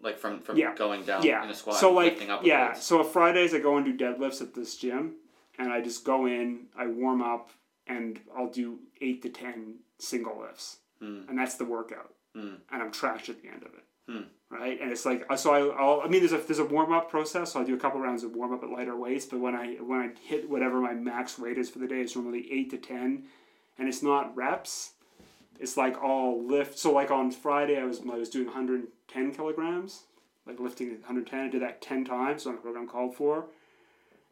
like 0.05 0.19
from 0.19 0.41
from 0.41 0.57
Yeah. 0.57 0.75
going 0.75 1.03
down 1.05 1.23
yeah. 1.25 1.43
in 1.43 1.51
a 1.51 1.55
squat, 1.55 1.77
so 1.77 1.93
like 1.93 2.13
lifting 2.13 2.31
up. 2.31 2.41
with 2.41 2.49
yeah. 2.49 2.75
So 2.75 3.03
Fridays 3.03 3.55
I 3.55 3.59
go 3.59 3.77
and 3.77 3.85
do 3.85 3.97
deadlifts 3.97 4.41
at 4.43 4.55
this 4.55 4.77
gym, 4.77 5.15
and 5.59 5.73
I 5.73 5.81
just 5.81 6.05
go 6.05 6.27
in, 6.27 6.67
I 6.77 6.87
warm 6.87 7.23
up, 7.23 7.51
and 7.87 8.21
I'll 8.37 8.51
do 8.51 8.79
eight 9.01 9.23
to 9.23 9.31
ten 9.31 9.77
single 9.99 10.41
lifts, 10.41 10.79
Hmm. 11.01 11.23
and 11.29 11.39
that's 11.39 11.55
the 11.57 11.65
workout, 11.65 12.13
Hmm. 12.35 12.55
and 12.71 12.83
I'm 12.83 12.93
trash 12.93 13.29
at 13.29 13.43
the 13.43 13.49
end 13.49 13.63
of 13.63 13.73
it. 13.75 13.85
Hmm. 14.09 14.23
Right, 14.51 14.81
and 14.81 14.93
it's 14.93 15.05
like 15.07 15.25
so. 15.37 15.53
I 15.53 15.61
I'll, 15.83 16.01
I 16.03 16.07
mean, 16.09 16.21
there's 16.21 16.33
a 16.33 16.39
there's 16.39 16.59
a 16.61 16.65
warm 16.65 16.93
up 16.93 17.11
process. 17.11 17.53
So 17.53 17.61
I 17.61 17.65
do 17.65 17.75
a 17.75 17.79
couple 17.79 18.01
rounds 18.01 18.23
of 18.23 18.37
warm 18.37 18.53
up 18.53 18.63
at 18.63 18.71
lighter 18.71 18.95
weights. 18.95 19.25
But 19.27 19.41
when 19.41 19.55
I 19.57 19.77
when 19.77 19.99
I 20.01 20.11
hit 20.29 20.49
whatever 20.49 20.81
my 20.81 20.93
max 20.95 21.39
weight 21.39 21.59
is 21.59 21.71
for 21.71 21.79
the 21.81 21.89
day, 21.89 22.01
it's 22.03 22.15
normally 22.15 22.47
eight 22.53 22.71
to 22.71 22.77
ten, 22.77 23.25
and 23.79 23.89
it's 23.89 24.03
not 24.03 24.37
reps. 24.37 24.93
It's 25.61 25.77
like 25.77 26.03
all 26.03 26.43
lift. 26.45 26.79
So 26.79 26.93
like 26.93 27.11
on 27.11 27.31
Friday, 27.31 27.79
I 27.81 27.85
was 27.85 28.01
I 28.01 28.17
was 28.17 28.29
doing 28.29 28.47
110 28.47 29.33
kilograms, 29.35 30.03
like 30.47 30.59
lifting 30.61 30.89
110. 30.91 31.41
I 31.41 31.49
did 31.49 31.63
that 31.63 31.81
10 31.81 32.05
times 32.05 32.47
on 32.47 32.55
a 32.55 32.57
program 32.59 32.89
called 32.89 33.15
for, 33.15 33.47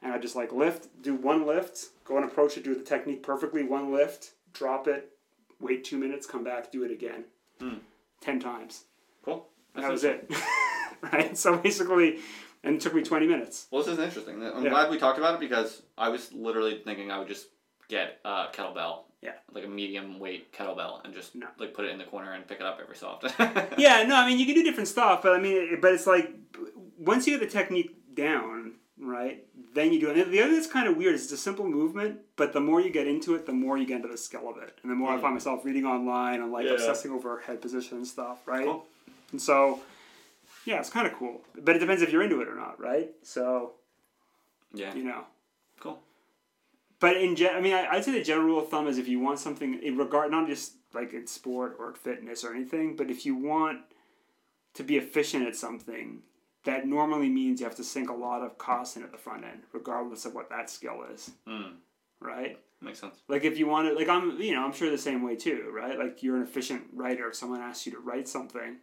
and 0.02 0.12
I 0.12 0.18
just 0.18 0.36
like 0.36 0.52
lift, 0.52 0.88
do 1.02 1.14
one 1.14 1.46
lift, 1.46 1.86
go 2.04 2.16
and 2.16 2.24
approach 2.24 2.56
it, 2.56 2.64
do 2.64 2.74
the 2.74 2.82
technique 2.82 3.22
perfectly, 3.22 3.62
one 3.62 3.92
lift, 3.92 4.32
drop 4.52 4.88
it, 4.88 5.12
wait 5.60 5.84
two 5.84 5.96
minutes, 5.98 6.26
come 6.26 6.42
back, 6.44 6.70
do 6.72 6.82
it 6.84 6.90
again, 6.90 7.24
Hmm. 7.60 7.74
10 8.20 8.40
times. 8.40 8.84
Cool. 9.24 9.46
And 9.74 9.84
that 9.84 9.90
was 9.92 10.04
it. 10.04 10.30
right? 11.12 11.36
So 11.38 11.56
basically, 11.56 12.18
and 12.64 12.76
it 12.76 12.80
took 12.80 12.94
me 12.94 13.02
20 13.02 13.26
minutes. 13.26 13.66
Well, 13.70 13.82
this 13.82 13.92
is 13.92 13.98
interesting. 13.98 14.42
I'm 14.44 14.64
Yeah. 14.64 14.70
glad 14.70 14.90
we 14.90 14.98
talked 14.98 15.18
about 15.18 15.34
it 15.34 15.40
because 15.40 15.82
I 15.96 16.08
was 16.08 16.32
literally 16.32 16.80
thinking 16.84 17.10
I 17.10 17.18
would 17.18 17.28
just 17.28 17.46
get 17.88 18.18
a 18.24 18.46
kettlebell. 18.52 19.04
Yeah. 19.22 19.32
Like 19.54 19.64
a 19.64 19.68
medium 19.68 20.18
weight 20.18 20.52
kettlebell 20.52 21.04
and 21.04 21.14
just 21.14 21.34
No. 21.34 21.46
like 21.58 21.74
put 21.74 21.84
it 21.84 21.90
in 21.92 21.98
the 21.98 22.04
corner 22.04 22.32
and 22.32 22.46
pick 22.46 22.58
it 22.60 22.66
up 22.66 22.78
every 22.82 22.96
so 22.96 23.06
often. 23.08 23.30
yeah, 23.78 24.02
no, 24.06 24.16
I 24.16 24.26
mean, 24.28 24.38
you 24.38 24.46
can 24.46 24.54
do 24.56 24.62
different 24.64 24.88
stuff, 24.88 25.22
but 25.22 25.32
I 25.32 25.38
mean, 25.38 25.78
but 25.80 25.92
it's 25.94 26.06
like, 26.06 26.32
once 26.98 27.26
you 27.26 27.38
get 27.38 27.48
the 27.48 27.52
technique 27.58 27.94
down, 28.14 28.72
right, 28.98 29.44
then 29.74 29.92
you 29.92 30.00
do 30.00 30.10
it. 30.10 30.18
And 30.18 30.32
the 30.32 30.40
other 30.40 30.48
thing 30.50 30.60
that's 30.60 30.66
kind 30.72 30.88
of 30.88 30.96
weird 30.96 31.14
is 31.14 31.22
it's 31.24 31.32
a 31.32 31.36
simple 31.36 31.66
movement, 31.68 32.18
but 32.36 32.52
the 32.52 32.60
more 32.60 32.80
you 32.80 32.90
get 32.90 33.06
into 33.06 33.34
it, 33.36 33.46
the 33.46 33.52
more 33.52 33.78
you 33.78 33.86
get 33.86 33.96
into 33.96 34.08
the 34.08 34.18
skill 34.18 34.48
of 34.50 34.56
it. 34.58 34.78
And 34.82 34.90
the 34.90 34.96
more 34.96 35.10
I 35.12 35.16
Mm. 35.16 35.20
find 35.22 35.34
myself 35.34 35.64
reading 35.64 35.86
online 35.86 36.42
and 36.42 36.50
like 36.52 36.66
Yeah. 36.66 36.72
obsessing 36.72 37.12
over 37.12 37.38
head 37.40 37.60
position 37.62 37.98
and 37.98 38.06
stuff, 38.06 38.38
right? 38.46 38.64
Cool. 38.64 38.84
And 39.30 39.40
so, 39.40 39.80
yeah, 40.64 40.80
it's 40.80 40.90
kind 40.90 41.06
of 41.06 41.12
cool. 41.14 41.42
But 41.56 41.76
it 41.76 41.78
depends 41.78 42.02
if 42.02 42.10
you're 42.12 42.22
into 42.22 42.40
it 42.40 42.48
or 42.48 42.54
not, 42.56 42.80
right? 42.80 43.10
So, 43.22 43.72
yeah. 44.74 44.94
you 44.94 45.04
know. 45.04 45.24
But 47.02 47.16
in 47.16 47.34
gen, 47.34 47.56
I 47.56 47.60
mean, 47.60 47.74
I, 47.74 47.88
I'd 47.88 48.04
say 48.04 48.12
the 48.12 48.22
general 48.22 48.46
rule 48.46 48.60
of 48.62 48.68
thumb 48.68 48.86
is 48.86 48.96
if 48.96 49.08
you 49.08 49.18
want 49.18 49.40
something 49.40 49.74
in 49.82 49.96
regard, 49.96 50.30
not 50.30 50.46
just 50.46 50.74
like 50.94 51.12
in 51.12 51.26
sport 51.26 51.74
or 51.80 51.92
fitness 51.94 52.44
or 52.44 52.54
anything, 52.54 52.94
but 52.94 53.10
if 53.10 53.26
you 53.26 53.34
want 53.34 53.80
to 54.74 54.84
be 54.84 54.96
efficient 54.98 55.44
at 55.48 55.56
something, 55.56 56.20
that 56.64 56.86
normally 56.86 57.28
means 57.28 57.58
you 57.58 57.66
have 57.66 57.74
to 57.74 57.82
sink 57.82 58.08
a 58.08 58.12
lot 58.14 58.42
of 58.42 58.56
cost 58.56 58.96
in 58.96 59.02
at 59.02 59.10
the 59.10 59.18
front 59.18 59.42
end, 59.44 59.62
regardless 59.72 60.24
of 60.26 60.34
what 60.36 60.48
that 60.50 60.70
skill 60.70 61.02
is, 61.12 61.32
Mm. 61.44 61.72
right? 62.20 62.56
Makes 62.80 63.00
sense. 63.00 63.16
Like 63.26 63.42
if 63.44 63.58
you 63.58 63.66
want 63.66 63.88
to, 63.88 63.94
like 63.94 64.08
I'm, 64.08 64.40
you 64.40 64.54
know, 64.54 64.64
I'm 64.64 64.72
sure 64.72 64.88
the 64.88 64.96
same 64.96 65.22
way 65.22 65.34
too, 65.34 65.72
right? 65.74 65.98
Like 65.98 66.22
you're 66.22 66.36
an 66.36 66.42
efficient 66.44 66.84
writer. 66.92 67.28
If 67.30 67.34
someone 67.34 67.60
asks 67.60 67.84
you 67.84 67.90
to 67.94 67.98
write 67.98 68.28
something, 68.28 68.76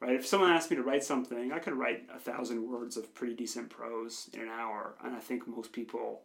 right? 0.00 0.16
If 0.16 0.26
someone 0.26 0.50
asked 0.50 0.70
me 0.70 0.76
to 0.76 0.82
write 0.82 1.04
something, 1.04 1.52
I 1.52 1.60
could 1.60 1.74
write 1.74 2.08
a 2.12 2.18
thousand 2.18 2.68
words 2.68 2.96
of 2.96 3.14
pretty 3.14 3.34
decent 3.36 3.70
prose 3.70 4.28
in 4.34 4.40
an 4.40 4.48
hour, 4.48 4.96
and 5.04 5.14
I 5.14 5.20
think 5.20 5.46
most 5.46 5.70
people 5.72 6.22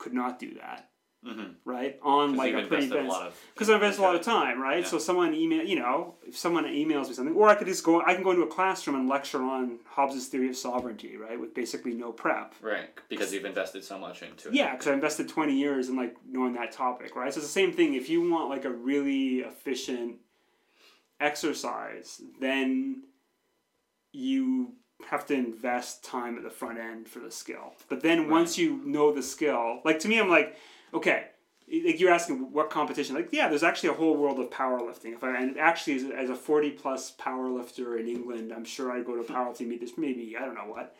could 0.00 0.12
not 0.14 0.38
do 0.40 0.54
that, 0.54 0.88
Mm-hmm. 1.22 1.52
right? 1.66 1.98
On 2.02 2.34
like 2.34 2.54
a 2.54 2.62
pretty 2.66 2.86
a 2.86 2.94
dense, 2.94 3.08
lot 3.12 3.34
because 3.52 3.68
I 3.68 3.74
invest 3.74 3.98
a 3.98 4.02
lot 4.02 4.14
of 4.16 4.22
time, 4.22 4.58
right? 4.58 4.80
Yeah. 4.82 4.86
So 4.88 4.98
someone 4.98 5.34
email, 5.34 5.62
you 5.62 5.78
know, 5.78 6.14
if 6.26 6.34
someone 6.44 6.64
emails 6.64 7.08
me 7.08 7.14
something, 7.14 7.34
or 7.36 7.46
I 7.50 7.56
could 7.56 7.66
just 7.66 7.84
go, 7.84 8.00
I 8.00 8.14
can 8.14 8.22
go 8.24 8.30
into 8.30 8.42
a 8.42 8.46
classroom 8.46 8.96
and 8.96 9.06
lecture 9.06 9.42
on 9.42 9.80
Hobbes's 9.86 10.28
theory 10.28 10.48
of 10.48 10.56
sovereignty, 10.56 11.18
right, 11.18 11.38
with 11.38 11.52
basically 11.54 11.92
no 11.92 12.10
prep. 12.10 12.54
right 12.62 12.88
because 13.10 13.34
you've 13.34 13.44
invested 13.44 13.84
so 13.84 13.98
much 13.98 14.22
into 14.22 14.48
it. 14.48 14.54
Yeah, 14.54 14.72
because 14.72 14.86
I 14.86 14.94
invested 14.94 15.28
twenty 15.28 15.56
years 15.58 15.90
in 15.90 15.96
like 15.96 16.16
knowing 16.26 16.54
that 16.54 16.72
topic, 16.72 17.14
right? 17.14 17.30
So 17.34 17.38
it's 17.40 17.46
the 17.48 17.52
same 17.52 17.72
thing. 17.74 17.92
If 17.94 18.08
you 18.08 18.18
want 18.30 18.48
like 18.48 18.64
a 18.64 18.70
really 18.70 19.40
efficient 19.40 20.16
exercise, 21.20 22.22
then 22.40 23.02
you 24.12 24.72
have 25.08 25.26
to 25.26 25.34
invest 25.34 26.04
time 26.04 26.36
at 26.36 26.42
the 26.42 26.50
front 26.50 26.78
end 26.78 27.08
for 27.08 27.20
the 27.20 27.30
skill. 27.30 27.74
But 27.88 28.02
then 28.02 28.28
once 28.30 28.58
you 28.58 28.80
know 28.84 29.12
the 29.12 29.22
skill, 29.22 29.80
like 29.84 29.98
to 30.00 30.08
me, 30.08 30.18
I'm 30.18 30.28
like, 30.28 30.56
okay, 30.92 31.26
like 31.84 32.00
you're 32.00 32.12
asking 32.12 32.52
what 32.52 32.70
competition? 32.70 33.14
Like, 33.14 33.28
yeah, 33.32 33.48
there's 33.48 33.62
actually 33.62 33.90
a 33.90 33.94
whole 33.94 34.16
world 34.16 34.38
of 34.40 34.50
powerlifting. 34.50 35.14
If 35.14 35.22
I 35.22 35.36
and 35.40 35.58
actually 35.58 35.96
as, 35.96 36.04
as 36.16 36.30
a 36.30 36.34
forty 36.34 36.70
plus 36.70 37.12
powerlifter 37.16 37.98
in 37.98 38.08
England, 38.08 38.52
I'm 38.52 38.64
sure 38.64 38.90
I'd 38.90 39.06
go 39.06 39.14
to 39.14 39.22
a 39.22 39.24
hmm. 39.24 39.32
powerlifting 39.32 39.68
meet. 39.68 39.80
There's 39.80 39.96
maybe 39.96 40.36
I 40.36 40.44
don't 40.44 40.54
know 40.54 40.66
what. 40.66 40.96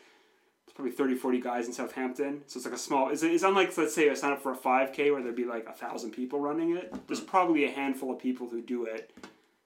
There's 0.65 0.75
probably 0.75 0.91
30, 0.91 1.15
40 1.15 1.41
guys 1.41 1.67
in 1.67 1.73
Southampton. 1.73 2.43
So 2.47 2.57
it's 2.57 2.65
like 2.65 2.75
a 2.75 2.77
small. 2.77 3.09
It's, 3.09 3.23
it's 3.23 3.43
unlike 3.43 3.77
let's 3.77 3.93
say 3.93 4.09
I 4.09 4.13
sign 4.13 4.31
up 4.31 4.41
for 4.41 4.53
a 4.53 4.55
five 4.55 4.93
k 4.93 5.11
where 5.11 5.21
there'd 5.21 5.35
be 5.35 5.45
like 5.45 5.67
a 5.67 5.73
thousand 5.73 6.11
people 6.11 6.39
running 6.39 6.77
it. 6.77 6.93
There's 7.07 7.19
hmm. 7.19 7.25
probably 7.25 7.65
a 7.65 7.71
handful 7.71 8.11
of 8.11 8.19
people 8.19 8.47
who 8.47 8.61
do 8.61 8.85
it. 8.85 9.11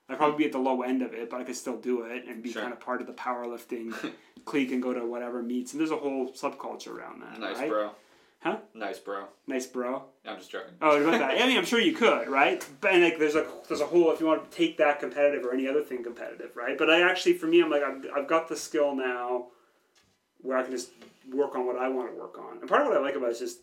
I'd 0.08 0.18
probably 0.18 0.38
be 0.38 0.46
at 0.46 0.52
the 0.52 0.60
low 0.60 0.82
end 0.84 1.02
of 1.02 1.14
it, 1.14 1.30
but 1.30 1.42
I 1.42 1.44
could 1.44 1.56
still 1.56 1.78
do 1.78 2.04
it 2.04 2.26
and 2.28 2.44
be 2.44 2.52
Sure. 2.52 2.62
kind 2.62 2.74
of 2.74 2.80
part 2.80 3.02
of 3.02 3.08
the 3.08 3.14
powerlifting 3.14 3.94
clique 4.46 4.72
and 4.72 4.82
go 4.82 4.94
to 4.94 5.06
whatever 5.06 5.42
meets. 5.42 5.74
And 5.74 5.80
there's 5.80 5.92
a 5.92 5.98
whole 5.98 6.32
subculture 6.32 6.96
around 6.96 7.22
that. 7.22 7.40
Nice, 7.40 7.58
right? 7.58 7.70
bro. 7.70 7.92
Huh? 8.42 8.58
Nice, 8.76 9.00
bro. 9.00 9.26
Nice, 9.48 9.66
bro. 9.66 10.04
I'm 10.24 10.38
just 10.38 10.52
joking. 10.52 10.76
Oh, 10.80 11.02
about 11.02 11.18
that. 11.18 11.32
I 11.42 11.48
mean, 11.48 11.58
I'm 11.58 11.66
sure 11.66 11.80
you 11.80 11.94
could, 11.94 12.28
right? 12.28 12.64
But 12.80 12.92
and 12.94 13.04
like, 13.04 13.18
there's 13.18 13.34
a 13.36 13.48
there's 13.68 13.82
a 13.82 13.88
whole 13.88 14.12
if 14.12 14.20
you 14.20 14.28
want 14.28 14.52
to 14.52 14.56
take 14.56 14.78
that 14.78 15.00
competitive 15.00 15.44
or 15.44 15.52
any 15.52 15.68
other 15.68 15.82
thing 15.82 16.04
competitive, 16.04 16.56
right? 16.56 16.78
But 16.78 16.92
I 16.92 17.02
actually, 17.02 17.34
for 17.34 17.48
me, 17.48 17.64
I'm 17.64 17.72
like 17.72 17.82
I've, 17.82 18.06
I've 18.16 18.28
got 18.28 18.48
the 18.48 18.56
skill 18.56 18.96
now, 18.96 19.48
where 20.44 20.60
I 20.60 20.62
can 20.62 20.72
just 20.72 20.92
work 21.34 21.56
on 21.56 21.66
what 21.66 21.78
I 21.78 21.88
want 21.90 22.12
to 22.14 22.20
work 22.20 22.38
on. 22.38 22.60
And 22.60 22.70
part 22.70 22.82
of 22.82 22.88
what 22.88 22.96
I 22.96 23.00
like 23.00 23.16
about 23.16 23.30
it 23.30 23.32
is 23.32 23.40
just 23.40 23.60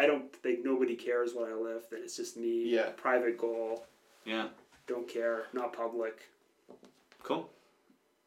I 0.00 0.06
don't 0.06 0.34
think 0.34 0.64
nobody 0.64 0.96
cares 0.96 1.32
what 1.32 1.48
I 1.48 1.54
lift, 1.54 1.92
and 1.92 2.02
it's 2.02 2.16
just 2.16 2.36
me. 2.36 2.64
Yeah. 2.74 2.88
Private 2.96 3.38
goal. 3.38 3.86
Yeah. 4.24 4.48
Don't 4.86 5.08
care. 5.08 5.44
Not 5.52 5.72
public. 5.72 6.28
Cool. 7.22 7.48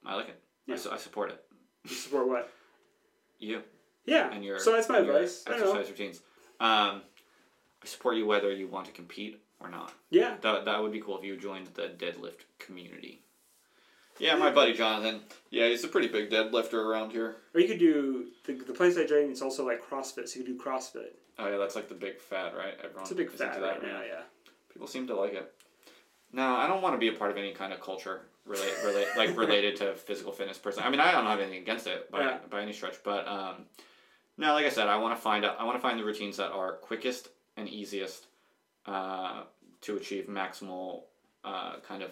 I 0.05 0.15
like 0.15 0.29
it. 0.29 0.39
I, 0.67 0.71
Yeah. 0.71 0.77
su- 0.77 0.91
I 0.91 0.97
support 0.97 1.31
it. 1.31 1.43
You 1.83 1.95
support 1.95 2.27
what? 2.27 2.51
You 3.39 3.61
Yeah. 4.05 4.31
and 4.33 4.43
your 4.43 4.57
so 4.57 4.71
that's 4.71 4.89
my 4.89 4.97
advice. 4.97 5.43
I. 5.47 5.53
Exercise 5.53 5.89
routines. 5.89 6.17
Um, 6.59 7.01
I 7.83 7.85
support 7.85 8.15
you 8.17 8.25
whether 8.25 8.51
you 8.51 8.67
want 8.67 8.87
to 8.87 8.91
compete 8.91 9.39
or 9.59 9.69
not. 9.69 9.93
Yeah. 10.09 10.37
That 10.41 10.65
that 10.65 10.81
would 10.81 10.91
be 10.91 10.99
cool 11.01 11.19
if 11.19 11.23
you 11.23 11.37
joined 11.37 11.67
the 11.75 11.83
deadlift 11.89 12.45
community. 12.57 13.21
Yeah, 14.17 14.35
my 14.35 14.49
buddy 14.49 14.73
Jonathan. 14.73 15.21
Yeah, 15.51 15.67
he's 15.67 15.83
a 15.83 15.87
pretty 15.87 16.07
big 16.07 16.31
deadlifter 16.31 16.83
around 16.83 17.11
here. 17.11 17.37
Or 17.53 17.59
you 17.61 17.67
could 17.67 17.77
do 17.77 18.29
the, 18.45 18.53
the 18.53 18.73
place 18.73 18.97
I 18.97 19.05
train. 19.05 19.29
It's 19.29 19.43
also 19.43 19.63
like 19.63 19.87
CrossFit, 19.87 20.27
so 20.27 20.39
you 20.39 20.45
could 20.45 20.57
do 20.57 20.63
CrossFit. 20.63 21.11
Oh 21.37 21.47
yeah, 21.47 21.57
that's 21.57 21.75
like 21.75 21.87
the 21.87 21.93
big 21.93 22.19
fad, 22.19 22.55
right? 22.55 22.73
Everyone 22.83 23.03
It's 23.03 23.11
a 23.11 23.15
big 23.15 23.29
fad 23.29 23.61
right 23.61 23.83
now. 23.83 24.01
Yeah. 24.01 24.21
People 24.73 24.87
seem 24.87 25.05
to 25.07 25.15
like 25.15 25.33
it. 25.33 25.53
No, 26.37 26.55
I 26.55 26.67
don't 26.67 26.81
want 26.83 26.93
to 26.93 26.99
be 26.99 27.07
a 27.07 27.13
part 27.17 27.31
of 27.31 27.37
any 27.37 27.51
kind 27.51 27.73
of 27.73 27.81
culture 27.81 28.21
relate, 28.45 28.71
relate 28.85 29.07
like 29.17 29.35
related 29.45 29.75
to 29.77 29.95
physical 29.95 30.31
fitness 30.31 30.57
person. 30.59 30.83
I 30.83 30.89
mean, 30.89 30.99
I 30.99 31.11
don't 31.11 31.25
have 31.25 31.39
anything 31.39 31.61
against 31.61 31.87
it 31.87 32.09
by, 32.11 32.21
Yeah. 32.21 32.37
by 32.49 32.61
any 32.61 32.71
stretch, 32.73 32.97
but 33.03 33.27
um, 33.27 33.65
no, 34.37 34.53
like 34.53 34.65
I 34.65 34.69
said, 34.69 34.87
I 34.87 34.97
want 34.97 35.15
to 35.17 35.21
find 35.21 35.43
out. 35.43 35.57
I 35.59 35.65
want 35.65 35.77
to 35.77 35.81
find 35.81 35.99
the 35.99 36.05
routines 36.05 36.37
that 36.37 36.51
are 36.51 36.73
quickest 36.73 37.29
and 37.57 37.67
easiest 37.67 38.27
uh, 38.85 39.41
to 39.81 39.97
achieve 39.97 40.27
maximal 40.27 41.01
uh, 41.43 41.77
kind 41.85 42.03
of 42.03 42.11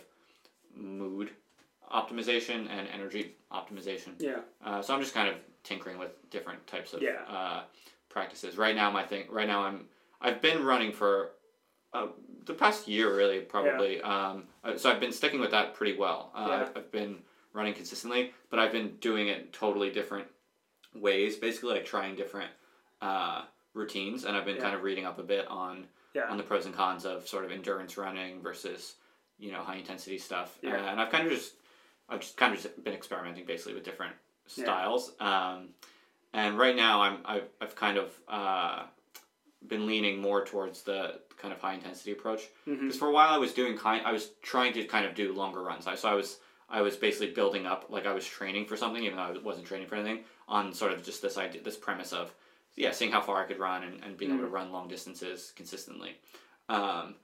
mood 0.76 1.30
optimization 1.94 2.68
and 2.70 2.88
energy 2.92 3.36
optimization. 3.52 4.14
Yeah. 4.18 4.40
Uh, 4.66 4.82
so 4.82 4.94
I'm 4.96 5.00
just 5.02 5.14
kind 5.14 5.30
of 5.30 5.36
tinkering 5.64 6.00
with 6.00 6.10
different 6.32 6.66
types 6.66 6.94
of 6.94 7.02
Yeah. 7.04 7.22
uh, 7.30 7.62
practices. 8.10 8.58
Right 8.58 8.76
now, 8.76 8.90
my 8.90 9.04
thing. 9.04 9.26
Right 9.30 9.48
now, 9.48 9.62
I'm. 9.62 9.86
I've 10.20 10.42
been 10.42 10.64
running 10.66 10.92
for 10.94 11.32
uh, 11.96 12.08
the 12.46 12.54
past 12.54 12.88
year, 12.88 13.16
really, 13.16 13.40
probably. 13.40 14.02
Um, 14.02 14.44
uh, 14.64 14.78
so 14.78 14.90
I've 14.92 15.00
been 15.00 15.12
sticking 15.12 15.40
with 15.40 15.52
that 15.52 15.74
pretty 15.74 15.98
well. 15.98 16.32
Uh, 16.36 16.46
Yeah. 16.50 16.62
I've, 16.62 16.78
I've 16.78 16.92
been 16.92 17.18
running 17.54 17.74
consistently, 17.74 18.34
but 18.50 18.60
I've 18.60 18.72
been 18.72 18.96
doing 18.98 19.28
it 19.30 19.54
totally 19.54 19.90
different 19.90 20.28
ways. 20.94 21.36
Basically, 21.38 21.74
like 21.74 21.86
trying 21.86 22.16
different 22.16 22.52
uh, 23.02 23.44
routines, 23.74 24.26
and 24.26 24.36
I've 24.38 24.46
been 24.46 24.58
Yeah. 24.58 24.62
kind 24.64 24.76
of 24.76 24.84
reading 24.84 25.06
up 25.06 25.20
a 25.20 25.24
bit 25.24 25.48
on 25.48 25.88
Yeah. 26.14 26.30
on 26.30 26.38
the 26.38 26.44
pros 26.44 26.66
and 26.66 26.76
cons 26.76 27.06
of 27.06 27.28
sort 27.28 27.46
of 27.46 27.52
endurance 27.52 27.98
running 27.98 28.42
versus 28.42 28.96
you 29.38 29.52
know 29.52 29.62
high 29.64 29.76
intensity 29.76 30.18
stuff. 30.18 30.58
Yeah. 30.62 30.90
and 30.92 31.00
I've 31.02 31.12
kind 31.12 31.26
of 31.28 31.34
just 31.34 31.54
I've 32.10 32.22
just 32.22 32.38
kind 32.38 32.54
of 32.54 32.62
just 32.62 32.84
been 32.84 32.94
experimenting 32.94 33.46
basically 33.46 33.74
with 33.74 33.84
different 33.84 34.16
Yeah. 34.56 34.64
styles. 34.66 35.12
Um, 35.20 35.70
and 36.34 36.58
right 36.58 36.76
now 36.76 37.02
I'm 37.02 37.18
I've, 37.26 37.48
I've 37.62 37.76
kind 37.76 37.98
of 37.98 38.14
uh, 38.28 38.84
been 39.68 39.86
leaning 39.88 40.20
more 40.20 40.46
towards 40.46 40.84
the 40.84 41.20
kind 41.38 41.54
of 41.54 41.60
high 41.60 41.74
intensity 41.74 42.12
approach 42.12 42.42
because 42.66 42.98
for 42.98 43.08
a 43.08 43.12
while 43.12 43.30
I 43.30 43.38
was 43.38 43.54
doing 43.54 43.78
kind 43.78 44.06
I 44.06 44.12
was 44.12 44.32
trying 44.42 44.74
to 44.74 44.84
kind 44.86 45.06
of 45.06 45.16
do 45.16 45.34
longer 45.34 45.62
runs. 45.62 45.88
I, 45.88 45.96
so 45.96 46.10
I 46.10 46.14
was 46.14 46.40
I 46.70 46.82
was 46.82 46.96
basically 46.96 47.32
building 47.32 47.66
up 47.66 47.88
like 47.90 48.06
I 48.06 48.14
was 48.14 48.26
training 48.26 48.66
for 48.66 48.78
something 48.78 49.04
even 49.04 49.18
though 49.18 49.24
I 49.24 49.38
wasn't 49.38 49.68
training 49.68 49.88
for 49.88 49.96
anything 49.96 50.24
on 50.48 50.74
sort 50.74 50.92
of 50.92 51.04
just 51.04 51.22
this 51.22 51.38
idea 51.38 51.62
this 51.62 51.78
premise 51.78 52.14
of 52.14 52.34
yeah 52.76 52.92
seeing 52.92 53.12
how 53.12 53.22
far 53.22 53.44
I 53.44 53.48
could 53.48 53.60
run 53.60 53.84
and, 53.84 54.04
and 54.04 54.18
being 54.18 54.32
able 54.32 54.44
to 54.44 54.50
run 54.50 54.72
long 54.72 54.88
distances 54.88 55.54
consistently. 55.56 56.16
Um, 56.70 57.16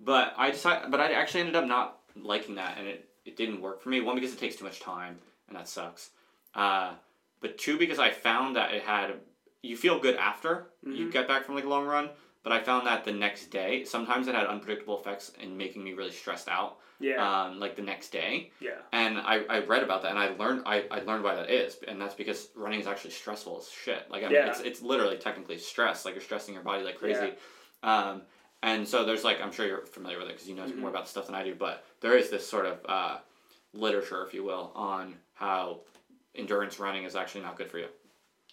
but 0.00 0.34
I 0.36 0.50
decided 0.50 0.90
but 0.90 1.00
I 1.00 1.12
actually 1.12 1.40
ended 1.40 1.56
up 1.56 1.66
not 1.66 1.98
liking 2.16 2.56
that 2.56 2.76
and 2.78 2.86
it, 2.86 3.08
it 3.24 3.36
didn't 3.36 3.60
work 3.60 3.80
for 3.80 3.88
me. 3.90 4.00
One 4.00 4.14
because 4.14 4.32
it 4.32 4.38
takes 4.38 4.56
too 4.56 4.64
much 4.64 4.80
time 4.80 5.18
and 5.48 5.56
that 5.56 5.68
sucks. 5.68 6.10
Uh, 6.54 6.92
but 7.40 7.58
two 7.58 7.78
because 7.78 7.98
I 7.98 8.10
found 8.10 8.56
that 8.56 8.72
it 8.72 8.82
had 8.82 9.14
you 9.62 9.76
feel 9.76 9.98
good 9.98 10.16
after 10.16 10.66
you 10.84 11.06
Mhm. 11.06 11.12
get 11.12 11.28
back 11.28 11.44
from 11.44 11.54
like 11.54 11.64
a 11.64 11.68
long 11.68 11.86
run 11.86 12.10
but 12.44 12.52
I 12.52 12.60
found 12.60 12.86
that 12.86 13.04
the 13.04 13.12
next 13.12 13.46
day, 13.50 13.84
sometimes 13.84 14.26
it 14.26 14.34
had 14.34 14.46
unpredictable 14.46 14.98
effects 14.98 15.32
in 15.40 15.56
making 15.58 15.84
me 15.84 15.92
really 15.92 16.12
stressed 16.12 16.48
out. 16.48 16.78
Yeah. 17.00 17.18
Um, 17.42 17.60
like 17.60 17.76
the 17.76 17.82
next 17.82 18.08
day, 18.10 18.52
yeah. 18.60 18.78
and 18.92 19.18
I, 19.18 19.44
I 19.50 19.58
read 19.58 19.82
about 19.82 20.02
that 20.02 20.10
and 20.12 20.18
I 20.18 20.28
learned 20.30 20.62
I, 20.64 20.84
I 20.90 21.00
learned 21.00 21.24
why 21.24 21.34
that 21.34 21.50
is, 21.50 21.76
and 21.86 22.00
that's 22.00 22.14
because 22.14 22.48
running 22.56 22.80
is 22.80 22.86
actually 22.86 23.10
stressful 23.10 23.58
as 23.58 23.68
shit. 23.68 24.10
Like 24.10 24.22
I 24.22 24.26
mean, 24.26 24.34
Yeah. 24.36 24.48
it's 24.48 24.60
it's 24.60 24.82
literally 24.82 25.16
technically 25.18 25.58
stress. 25.58 26.04
Like 26.04 26.14
you're 26.14 26.22
stressing 26.22 26.54
your 26.54 26.62
body 26.62 26.84
like 26.84 26.96
crazy. 26.98 27.34
Um, 27.82 28.22
and 28.62 28.88
so 28.88 29.04
there's 29.04 29.24
like 29.24 29.40
I'm 29.42 29.52
sure 29.52 29.66
you're 29.66 29.84
familiar 29.84 30.18
with 30.18 30.28
it 30.28 30.34
because 30.34 30.48
you 30.48 30.54
know 30.56 30.64
Mm-hmm. 30.64 30.80
more 30.80 30.90
about 30.90 31.04
the 31.04 31.10
stuff 31.10 31.26
than 31.26 31.34
I 31.34 31.44
do, 31.44 31.54
but 31.54 31.84
there 32.00 32.16
is 32.16 32.30
this 32.30 32.48
sort 32.48 32.66
of 32.66 32.78
uh, 32.88 33.18
literature, 33.74 34.24
if 34.24 34.32
you 34.32 34.42
will, 34.44 34.72
on 34.74 35.14
how 35.34 35.80
endurance 36.34 36.78
running 36.80 37.04
is 37.04 37.14
actually 37.14 37.42
not 37.42 37.56
good 37.56 37.70
for 37.70 37.78
you. 37.78 37.88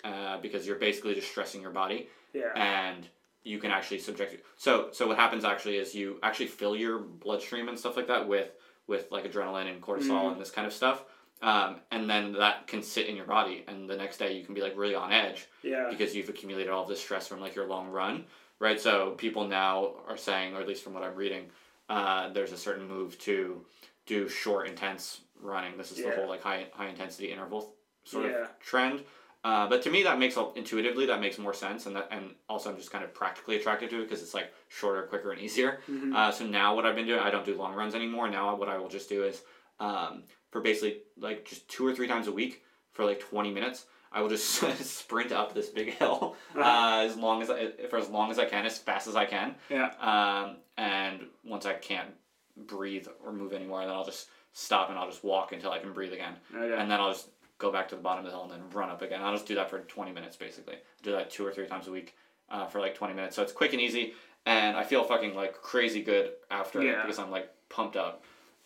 Uh, 0.05 0.37
because 0.39 0.67
you're 0.67 0.77
basically 0.77 1.15
just 1.15 1.27
stressing 1.27 1.61
your 1.63 1.71
body 1.71 2.07
Yeah. 2.31 2.51
and 2.55 3.07
you 3.43 3.57
can 3.57 3.71
actually 3.71 3.97
subject 3.99 4.33
it. 4.35 4.45
So 4.55 4.89
so 4.91 5.07
what 5.07 5.17
happens 5.17 5.43
actually 5.43 5.77
is 5.77 5.95
you 5.95 6.19
actually 6.21 6.45
fill 6.47 6.75
your 6.75 6.99
bloodstream 6.99 7.69
and 7.69 7.77
stuff 7.79 7.95
like 7.97 8.07
that 8.13 8.27
with 8.27 8.49
with 8.85 9.11
like 9.11 9.25
adrenaline 9.25 9.67
and 9.71 9.81
cortisol 9.81 10.21
Mhm. 10.25 10.33
and 10.33 10.41
this 10.41 10.51
kind 10.51 10.67
of 10.67 10.73
stuff. 10.73 11.03
Um, 11.41 11.81
and 11.91 12.07
then 12.11 12.33
that 12.33 12.67
can 12.67 12.81
sit 12.83 13.07
in 13.07 13.15
your 13.15 13.25
body, 13.25 13.63
and 13.67 13.89
the 13.89 13.97
next 13.97 14.17
day 14.17 14.31
you 14.37 14.43
can 14.45 14.53
be 14.53 14.61
like 14.61 14.77
really 14.77 14.93
on 14.95 15.11
edge 15.11 15.47
yeah. 15.63 15.87
because 15.89 16.15
you've 16.15 16.29
accumulated 16.29 16.71
all 16.71 16.85
this 16.85 17.01
stress 17.01 17.27
from 17.27 17.39
like 17.41 17.55
your 17.55 17.65
long 17.65 17.89
run, 17.89 18.25
right? 18.59 18.79
So 18.79 19.11
people 19.25 19.47
now 19.47 19.95
are 20.07 20.17
saying, 20.17 20.55
or 20.55 20.61
at 20.61 20.67
least 20.67 20.83
from 20.83 20.93
what 20.93 21.03
I'm 21.03 21.15
reading, 21.15 21.49
uh, 21.89 22.29
there's 22.29 22.51
a 22.53 22.57
certain 22.67 22.87
move 22.87 23.17
to 23.29 23.65
do 24.05 24.29
short, 24.29 24.67
intense 24.67 25.21
running. 25.41 25.77
This 25.77 25.91
is 25.91 25.97
the 26.03 26.11
whole 26.15 26.29
like 26.29 26.41
high 26.43 26.67
high 26.73 26.89
intensity 26.89 27.31
interval 27.31 27.73
sort 28.03 28.25
Yeah. 28.25 28.43
of 28.43 28.59
trend. 28.59 29.03
Uh, 29.45 29.67
but 29.69 29.83
to 29.83 29.91
me, 29.91 30.01
that 30.01 30.17
makes 30.17 30.35
intuitively 30.55 31.05
that 31.05 31.21
makes 31.21 31.37
more 31.37 31.53
sense, 31.53 31.85
and 31.85 31.95
that 31.95 32.07
and 32.09 32.33
also 32.49 32.69
I'm 32.71 32.77
just 32.77 32.89
kind 32.91 33.03
of 33.03 33.13
practically 33.13 33.55
attracted 33.57 33.91
to 33.91 33.99
it 33.99 34.05
because 34.09 34.23
it's 34.23 34.33
like 34.33 34.51
shorter, 34.69 35.03
quicker, 35.03 35.31
and 35.31 35.39
easier. 35.39 35.71
Mhm. 35.87 36.15
Uh, 36.15 36.31
so 36.31 36.45
now 36.47 36.75
what 36.75 36.85
I've 36.87 36.95
been 36.95 37.05
doing, 37.05 37.19
I 37.19 37.29
don't 37.29 37.45
do 37.45 37.55
long 37.55 37.75
runs 37.75 37.93
anymore. 37.93 38.27
Now 38.27 38.55
what 38.55 38.69
I 38.69 38.77
will 38.79 38.89
just 38.89 39.07
do 39.07 39.23
is 39.23 39.43
um, 39.79 40.23
for 40.51 40.61
basically 40.61 41.01
like 41.17 41.45
just 41.45 41.69
two 41.69 41.85
or 41.85 41.93
three 41.93 42.07
times 42.07 42.27
a 42.27 42.31
week 42.31 42.63
for 42.93 43.05
like 43.05 43.19
20 43.19 43.51
minutes. 43.51 43.85
I 44.11 44.21
will 44.21 44.29
just 44.29 44.47
sprint 44.83 45.31
up 45.31 45.53
this 45.53 45.69
big 45.69 45.93
hill 45.99 46.35
uh, 46.55 47.03
as 47.05 47.15
long 47.15 47.41
as 47.43 47.49
I, 47.51 47.69
for 47.89 47.99
as 47.99 48.09
long 48.09 48.31
as 48.31 48.39
I 48.39 48.45
can, 48.45 48.65
as 48.65 48.79
fast 48.79 49.07
as 49.07 49.15
I 49.15 49.25
can. 49.25 49.53
Yeah. 49.69 49.89
Um, 49.99 50.55
and 50.77 51.19
once 51.43 51.65
I 51.67 51.73
can't 51.73 52.09
breathe 52.57 53.07
or 53.23 53.31
move 53.31 53.53
anymore, 53.53 53.81
then 53.81 53.89
I'll 53.93 54.05
just 54.05 54.29
stop 54.53 54.89
and 54.89 54.97
I'll 54.97 55.09
just 55.09 55.23
walk 55.23 55.51
until 55.51 55.71
I 55.71 55.79
can 55.79 55.91
breathe 55.91 56.13
again, 56.13 56.35
Okay. 56.55 56.81
and 56.81 56.89
then 56.89 57.01
I'll 57.01 57.11
just 57.11 57.27
go 57.57 57.71
back 57.71 57.87
to 57.89 57.95
the 57.95 58.01
bottom 58.01 58.25
of 58.25 58.31
the 58.31 58.37
hill 58.37 58.43
and 58.43 58.51
then 58.51 58.69
run 58.71 58.89
up 58.89 59.01
again. 59.01 59.21
I'll 59.21 59.33
just 59.33 59.45
do 59.47 59.55
that 59.55 59.69
for 59.69 59.79
20 59.79 60.11
minutes 60.11 60.35
basically. 60.35 60.75
Do 61.03 61.11
that 61.13 61.29
two 61.29 61.45
or 61.45 61.51
three 61.51 61.67
times 61.67 61.87
a 61.87 61.91
week, 61.91 62.15
uh, 62.49 62.67
for 62.67 62.79
like 62.79 62.95
twenty 62.95 63.13
minutes. 63.13 63.35
So 63.35 63.41
it's 63.43 63.51
quick 63.51 63.73
and 63.73 63.81
easy, 63.81 64.13
and 64.45 64.75
I 64.77 64.83
feel 64.83 65.03
fucking 65.03 65.35
like 65.35 65.53
crazy 65.61 66.01
good 66.03 66.31
after 66.51 66.81
it 66.81 66.85
Yeah. 66.85 67.01
because 67.01 67.19
I'm 67.19 67.31
like 67.31 67.49
pumped 67.69 67.95
up, 67.95 68.23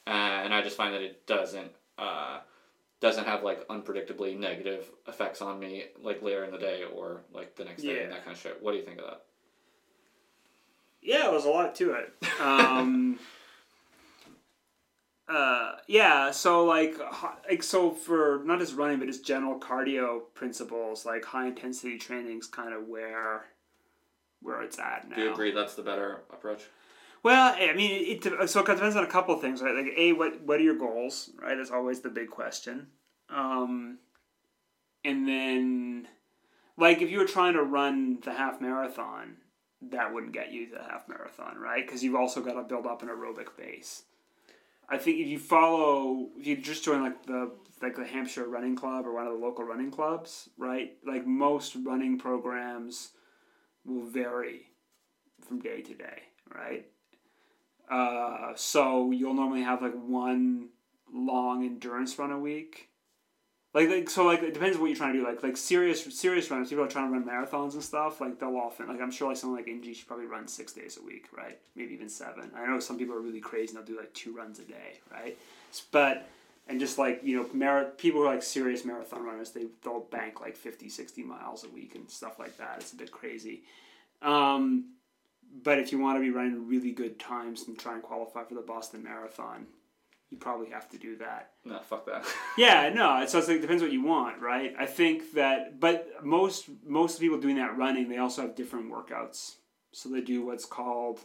uh, 0.08 0.10
and 0.10 0.54
I 0.54 0.62
just 0.62 0.78
find 0.78 0.94
that 0.94 1.02
it 1.02 1.26
doesn't. 1.28 1.72
Uh, 1.98 2.40
doesn't 3.02 3.26
have 3.28 3.44
like 3.44 3.66
unpredictably 3.70 4.38
negative 4.38 4.90
effects 5.08 5.42
on 5.42 5.58
me 5.58 5.86
like 6.02 6.22
later 6.22 6.44
in 6.44 6.52
the 6.52 6.58
day 6.58 6.84
or 6.84 7.22
like 7.34 7.56
the 7.56 7.64
next 7.64 7.84
day 7.84 8.04
and 8.04 8.12
that 8.12 8.26
kind 8.26 8.36
of 8.36 8.42
shit. 8.42 8.62
What 8.62 8.72
do 8.74 8.78
you 8.78 8.84
think 8.84 9.00
of 9.00 9.06
that? 9.06 9.22
Yeah, 11.02 11.30
there's 11.32 11.46
a 11.46 11.50
lot 11.50 11.76
to 11.76 11.94
it. 11.94 12.14
Um, 12.42 13.18
uh, 15.30 15.74
yeah, 15.88 16.32
so 16.32 16.66
like, 16.66 16.98
like 17.48 17.62
so 17.62 17.92
for 17.92 18.42
not 18.46 18.60
just 18.60 18.76
running, 18.76 18.98
but 18.98 19.06
just 19.06 19.26
general 19.26 19.60
cardio 19.60 20.22
principles, 20.34 21.06
like 21.06 21.24
high 21.24 21.48
intensity 21.48 21.98
training 21.98 22.40
is 22.40 22.48
kind 22.48 22.74
of 22.74 22.88
where 22.88 23.46
where 24.42 24.62
it's 24.64 24.80
at 24.80 25.08
now. 25.08 25.16
Do 25.16 25.22
you 25.22 25.32
agree 25.32 25.52
that's 25.52 25.76
the 25.76 25.84
better 25.84 26.22
approach? 26.32 26.64
Well, 27.22 27.54
I 27.56 27.74
mean, 27.74 28.18
it, 28.18 28.50
so 28.50 28.62
it 28.62 28.66
depends 28.66 28.96
on 28.96 29.04
a 29.04 29.08
couple 29.08 29.36
of 29.36 29.42
things, 29.42 29.62
right? 29.62 29.76
Like, 29.76 29.94
a 29.96 30.14
what 30.14 30.42
what 30.42 30.60
are 30.60 30.64
your 30.64 30.78
goals, 30.78 31.30
right? 31.40 31.56
That's 31.56 31.72
always 31.72 32.00
the 32.00 32.10
big 32.10 32.30
question. 32.30 32.88
Um, 33.30 34.00
and 35.04 35.28
then, 35.28 36.08
like, 36.78 37.02
if 37.02 37.12
you 37.12 37.20
were 37.20 37.26
trying 37.26 37.54
to 37.54 37.62
run 37.62 38.20
the 38.24 38.34
half 38.34 38.62
marathon, 38.62 39.36
that 39.82 40.14
wouldn't 40.14 40.34
get 40.34 40.52
you 40.52 40.70
to 40.70 40.76
the 40.76 40.84
half 40.84 41.08
marathon, 41.08 41.58
right? 41.58 41.86
Because 41.86 42.04
you've 42.04 42.16
also 42.16 42.42
got 42.42 42.54
to 42.54 42.64
build 42.64 42.88
up 42.88 43.04
an 43.04 43.10
aerobic 43.10 43.56
base. 43.58 44.04
I 44.90 44.98
think 44.98 45.20
if 45.20 45.28
you 45.28 45.40
follow, 45.40 46.30
if 46.38 46.48
you 46.48 46.58
just 46.58 46.84
join 46.84 47.04
like 47.04 47.26
the 47.26 47.52
like 47.82 47.96
the 47.96 48.06
Hampshire 48.06 48.48
Running 48.48 48.76
Club 48.76 49.06
or 49.06 49.14
one 49.14 49.28
of 49.28 49.34
the 49.34 49.40
local 49.40 49.64
running 49.64 49.92
clubs, 49.92 50.50
right? 50.58 50.98
Like 51.06 51.26
most 51.26 51.76
running 51.84 52.18
programs 52.18 53.12
will 53.86 54.06
vary 54.06 54.68
from 55.48 55.60
day 55.60 55.82
to 55.82 55.94
day, 55.94 56.24
right? 56.54 56.86
Uh, 57.90 58.54
so 58.56 59.12
you'll 59.12 59.34
normally 59.34 59.64
have 59.64 59.82
like 59.82 59.94
one 59.94 60.70
long 61.12 61.66
endurance 61.66 62.18
run 62.20 62.32
a 62.32 62.40
week. 62.40 62.89
Like, 63.74 63.90
like 63.90 64.10
so 64.10 64.26
like 64.26 64.42
it 64.42 64.54
depends 64.54 64.78
what 64.78 64.88
you're 64.88 64.98
trying 64.98 65.14
to 65.14 65.20
do. 65.20 65.26
Like 65.26 65.44
like 65.44 65.58
serious 65.58 66.04
serious 66.20 66.50
runners, 66.50 66.70
people 66.70 66.84
are 66.84 66.88
trying 66.88 67.12
to 67.12 67.14
run 67.14 67.24
marathons 67.24 67.74
and 67.74 67.84
stuff, 67.84 68.20
like 68.20 68.40
they'll 68.40 68.58
often 68.58 68.88
like 68.88 69.00
I'm 69.00 69.12
sure 69.12 69.30
like 69.30 69.38
someone 69.38 69.60
like 69.60 69.68
Ingy 69.68 69.96
should 69.96 70.08
probably 70.08 70.26
run 70.26 70.48
six 70.48 70.74
days 70.74 70.98
a 71.02 71.06
week, 71.06 71.28
right? 71.36 71.60
Maybe 71.76 71.94
even 71.94 72.10
seven. 72.10 72.52
I 72.56 72.66
know 72.66 72.80
some 72.80 72.98
people 72.98 73.16
are 73.16 73.22
really 73.22 73.42
crazy 73.42 73.76
and 73.76 73.78
they'll 73.78 73.96
do 73.96 74.00
like 74.00 74.14
two 74.14 74.36
runs 74.36 74.58
a 74.60 74.64
day, 74.64 75.00
right? 75.12 75.38
But 75.92 76.28
and 76.70 76.80
just 76.80 76.98
like 76.98 77.22
you 77.24 77.36
know 77.36 77.50
mar- 77.54 77.92
people 77.98 78.22
who 78.22 78.28
are 78.28 78.34
like 78.34 78.44
serious 78.44 78.86
marathon 78.86 79.26
runners 79.26 79.52
they 79.52 79.66
they'll 79.84 80.02
bank 80.12 80.40
like 80.40 80.56
50 80.56 80.88
60 80.88 81.24
miles 81.24 81.66
a 81.66 81.70
week 81.70 81.96
and 81.96 82.10
stuff 82.10 82.40
like 82.40 82.56
that 82.58 82.78
it's 82.80 82.94
a 82.94 82.96
bit 82.96 83.12
crazy 83.12 83.64
um, 84.22 84.94
but 85.64 85.80
if 85.80 85.92
you 85.92 86.00
want 86.00 86.18
to 86.18 86.22
be 86.22 86.30
running 86.30 86.68
really 86.68 86.92
good 86.92 87.20
times 87.20 87.68
and 87.68 87.78
try 87.78 87.96
and 87.96 88.04
qualify 88.04 88.44
for 88.44 88.54
the 88.54 88.62
boston 88.62 89.04
marathon 89.04 89.66
you 90.30 90.38
probably 90.38 90.70
have 90.70 90.88
to 90.90 90.98
do 90.98 91.18
that 91.18 91.52
No, 91.66 91.80
fuck 91.80 92.06
that. 92.06 92.26
yeah 92.58 92.90
no 92.94 93.26
so 93.28 93.40
it's 93.40 93.48
like, 93.48 93.58
it 93.58 93.62
depends 93.62 93.82
what 93.84 93.92
you 93.92 94.04
want 94.04 94.40
right 94.40 94.74
i 94.80 94.86
think 94.86 95.34
that 95.34 95.80
but 95.80 96.08
most 96.24 96.70
most 96.86 97.20
people 97.20 97.40
doing 97.40 97.56
that 97.58 97.78
running 97.78 98.10
they 98.10 98.18
also 98.18 98.44
have 98.44 98.56
different 98.56 98.92
workouts 98.92 99.56
so 99.92 100.10
they 100.10 100.22
do 100.22 100.46
what's 100.46 100.66
called 100.66 101.20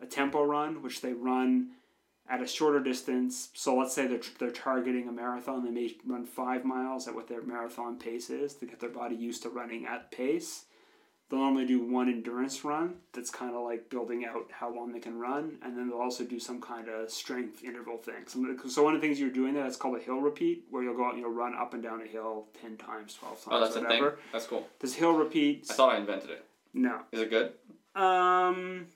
a 0.00 0.06
tempo 0.06 0.44
run 0.44 0.82
which 0.82 1.00
they 1.00 1.12
run 1.12 1.68
at 2.28 2.42
a 2.42 2.46
shorter 2.46 2.80
distance. 2.80 3.48
So 3.54 3.76
let's 3.76 3.94
say 3.94 4.06
they're, 4.06 4.20
they're 4.38 4.50
targeting 4.50 5.08
a 5.08 5.12
marathon, 5.12 5.64
they 5.64 5.70
may 5.70 5.94
run 6.06 6.26
five 6.26 6.64
miles 6.64 7.08
at 7.08 7.14
what 7.14 7.28
their 7.28 7.42
marathon 7.42 7.98
pace 7.98 8.28
is 8.28 8.54
to 8.56 8.66
get 8.66 8.80
their 8.80 8.90
body 8.90 9.16
used 9.16 9.42
to 9.44 9.48
running 9.48 9.86
at 9.86 10.10
pace. 10.10 10.66
They'll 11.30 11.40
normally 11.40 11.66
do 11.66 11.82
one 11.82 12.08
endurance 12.08 12.64
run 12.64 12.94
that's 13.12 13.28
kind 13.30 13.54
of 13.54 13.62
like 13.62 13.90
building 13.90 14.24
out 14.24 14.46
how 14.50 14.74
long 14.74 14.92
they 14.92 14.98
can 14.98 15.18
run, 15.18 15.58
and 15.62 15.76
then 15.76 15.88
they'll 15.90 15.98
also 16.00 16.24
do 16.24 16.40
some 16.40 16.58
kind 16.60 16.88
of 16.88 17.10
strength 17.10 17.62
interval 17.62 17.98
thing. 17.98 18.24
So, 18.26 18.56
so 18.68 18.82
one 18.82 18.94
of 18.94 19.00
the 19.02 19.06
things 19.06 19.20
you're 19.20 19.28
doing 19.28 19.52
there 19.52 19.64
that's 19.64 19.76
called 19.76 19.96
a 19.98 20.00
hill 20.00 20.20
repeat, 20.22 20.64
where 20.70 20.82
you'll 20.82 20.96
go 20.96 21.04
out 21.04 21.12
and 21.12 21.20
you'll 21.20 21.30
run 21.30 21.54
up 21.54 21.74
and 21.74 21.82
down 21.82 22.00
a 22.00 22.06
hill 22.06 22.46
ten 22.62 22.78
times, 22.78 23.12
twelve 23.14 23.34
times, 23.44 23.46
Oh, 23.50 23.60
that's 23.60 23.76
a 23.76 23.86
thing. 23.86 24.10
That's 24.32 24.46
cool. 24.46 24.66
Does 24.80 24.94
hill 24.94 25.12
repeats? 25.12 25.70
I 25.70 25.74
thought 25.74 25.94
I 25.94 25.98
invented 25.98 26.30
it. 26.30 26.44
no. 26.72 27.00
Is 27.12 27.20
it 27.20 27.28
good? 27.28 27.52
Um, 27.94 28.86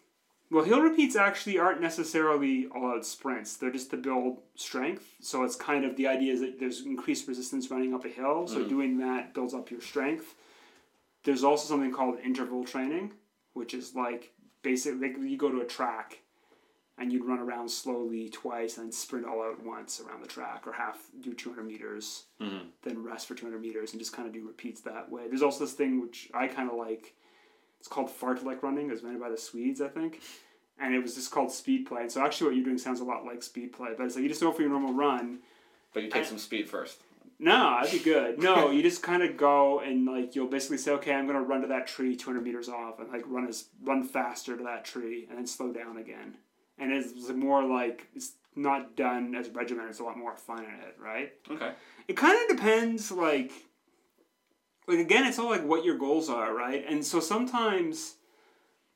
well, 0.51 0.65
hill 0.65 0.81
repeats 0.81 1.17
actually 1.17 1.59
aren't 1.59 1.81
necessarily 1.81 2.67
all 2.75 2.93
out 2.93 3.05
sprints. 3.05 3.57
They're 3.57 3.71
just 3.71 3.91
to 3.91 3.97
build 3.97 4.39
strength. 4.55 5.05
So 5.21 5.45
it's 5.45 5.57
kind 5.57 5.85
of 5.85 5.97
the 5.97 6.07
idea 6.07 6.33
is 6.33 6.41
that 6.41 6.59
there's 6.61 6.81
increased 6.87 7.27
resistance 7.29 7.71
running 7.71 7.93
up 7.95 8.05
a 8.05 8.09
hill. 8.09 8.47
So 8.47 8.61
Mhm. 8.61 8.69
doing 8.69 8.99
that 8.99 9.35
builds 9.35 9.55
up 9.55 9.71
your 9.71 9.81
strength. 9.81 10.35
There's 11.25 11.45
also 11.45 11.69
something 11.69 11.93
called 11.93 12.19
interval 12.25 12.65
training, 12.65 13.13
which 13.55 13.75
is 13.75 13.95
like 13.95 14.33
basically 14.63 15.09
like 15.09 15.17
you 15.19 15.37
go 15.37 15.51
to 15.51 15.61
a 15.61 15.65
track 15.67 16.21
and 16.99 17.13
you'd 17.13 17.25
run 17.25 17.39
around 17.39 17.69
slowly 17.71 18.29
twice 18.29 18.77
and 18.79 18.93
sprint 18.93 19.27
all 19.27 19.43
out 19.43 19.65
once 19.65 20.01
around 20.01 20.23
the 20.23 20.29
track 20.29 20.67
or 20.67 20.73
half 20.73 20.99
do 21.21 21.33
200 21.33 21.65
meters 21.67 22.25
Mm-hmm. 22.41 22.67
then 22.83 23.03
rest 23.05 23.27
for 23.29 23.35
200 23.35 23.61
meters 23.61 23.93
and 23.93 24.01
just 24.01 24.13
kind 24.13 24.27
of 24.27 24.35
do 24.35 24.45
repeats 24.47 24.81
that 24.83 25.11
way. 25.11 25.23
There's 25.29 25.43
also 25.43 25.61
this 25.65 25.73
thing 25.75 26.01
which 26.01 26.29
I 26.35 26.49
kind 26.49 26.71
of 26.71 26.77
like. 26.77 27.15
It's 27.79 27.89
called 27.89 28.11
fartlek 28.11 28.63
running. 28.63 28.87
It 28.89 28.91
was 28.93 29.01
invented 29.01 29.21
by 29.23 29.29
the 29.31 29.37
Swedes, 29.37 29.81
I 29.81 29.89
think. 29.89 30.21
And 30.81 30.95
it 30.95 31.01
was 31.03 31.15
just 31.17 31.31
called 31.33 31.51
speed 31.51 31.87
play. 31.87 32.03
And 32.03 32.13
so 32.13 32.25
actually 32.25 32.47
what 32.49 32.57
you're 32.57 32.65
doing 32.65 32.79
sounds 32.79 33.01
a 33.01 33.05
lot 33.05 33.25
like 33.25 33.43
speed 33.43 33.73
play. 33.73 33.91
But 33.97 34.07
it's 34.07 34.15
like 34.15 34.23
you 34.23 34.29
just 34.29 34.41
go 34.41 34.53
for 34.53 34.63
your 34.63 34.71
normal 34.71 34.93
run. 34.95 35.39
But 35.93 36.05
you 36.05 36.11
take 36.11 36.23
I- 36.23 36.27
some 36.27 36.39
speed 36.39 36.69
first. 36.69 37.01
No, 37.43 37.79
that'd 37.83 37.93
be 37.93 38.05
good. 38.05 38.39
No, 38.39 38.71
you 38.71 38.83
just 38.83 39.03
kind 39.03 39.23
of 39.23 39.37
go 39.37 39.81
and 39.81 40.07
like 40.07 40.35
you'll 40.35 40.47
basically 40.47 40.79
say, 40.79 40.93
okay, 40.93 41.13
I'm 41.13 41.27
gonna 41.27 41.43
run 41.43 41.61
to 41.63 41.67
that 41.69 41.87
tree 41.87 42.17
200 42.17 42.41
meters 42.43 42.69
off, 42.69 43.01
and 43.01 43.11
like 43.13 43.25
run 43.27 43.47
as 43.49 43.67
run 43.83 44.05
faster 44.05 44.57
to 44.57 44.65
that 44.65 44.85
tree, 44.85 45.27
and 45.29 45.37
then 45.37 45.47
slow 45.47 45.73
down 45.73 45.99
again. 45.99 46.37
And 46.79 46.93
it's 46.93 47.29
more 47.31 47.65
like 47.65 48.07
it's 48.15 48.33
not 48.55 48.97
done 48.97 49.35
as 49.35 49.49
regimented. 49.51 49.91
It's 49.91 50.01
a 50.01 50.05
lot 50.05 50.17
more 50.17 50.37
fun 50.37 50.61
in 50.65 50.81
it, 50.87 50.97
right? 50.99 51.33
Okay. 51.51 51.73
it 52.09 52.17
kind 52.17 52.39
of 52.43 52.57
depends 52.57 53.11
like 53.11 53.53
like 54.87 54.99
again 54.99 55.27
it's 55.27 55.39
all 55.39 55.51
like 55.51 55.65
what 55.65 55.85
your 55.85 55.97
goals 55.97 56.29
are 56.29 56.55
right 56.55 56.85
and 56.89 57.05
so 57.05 57.21
sometimes 57.21 58.17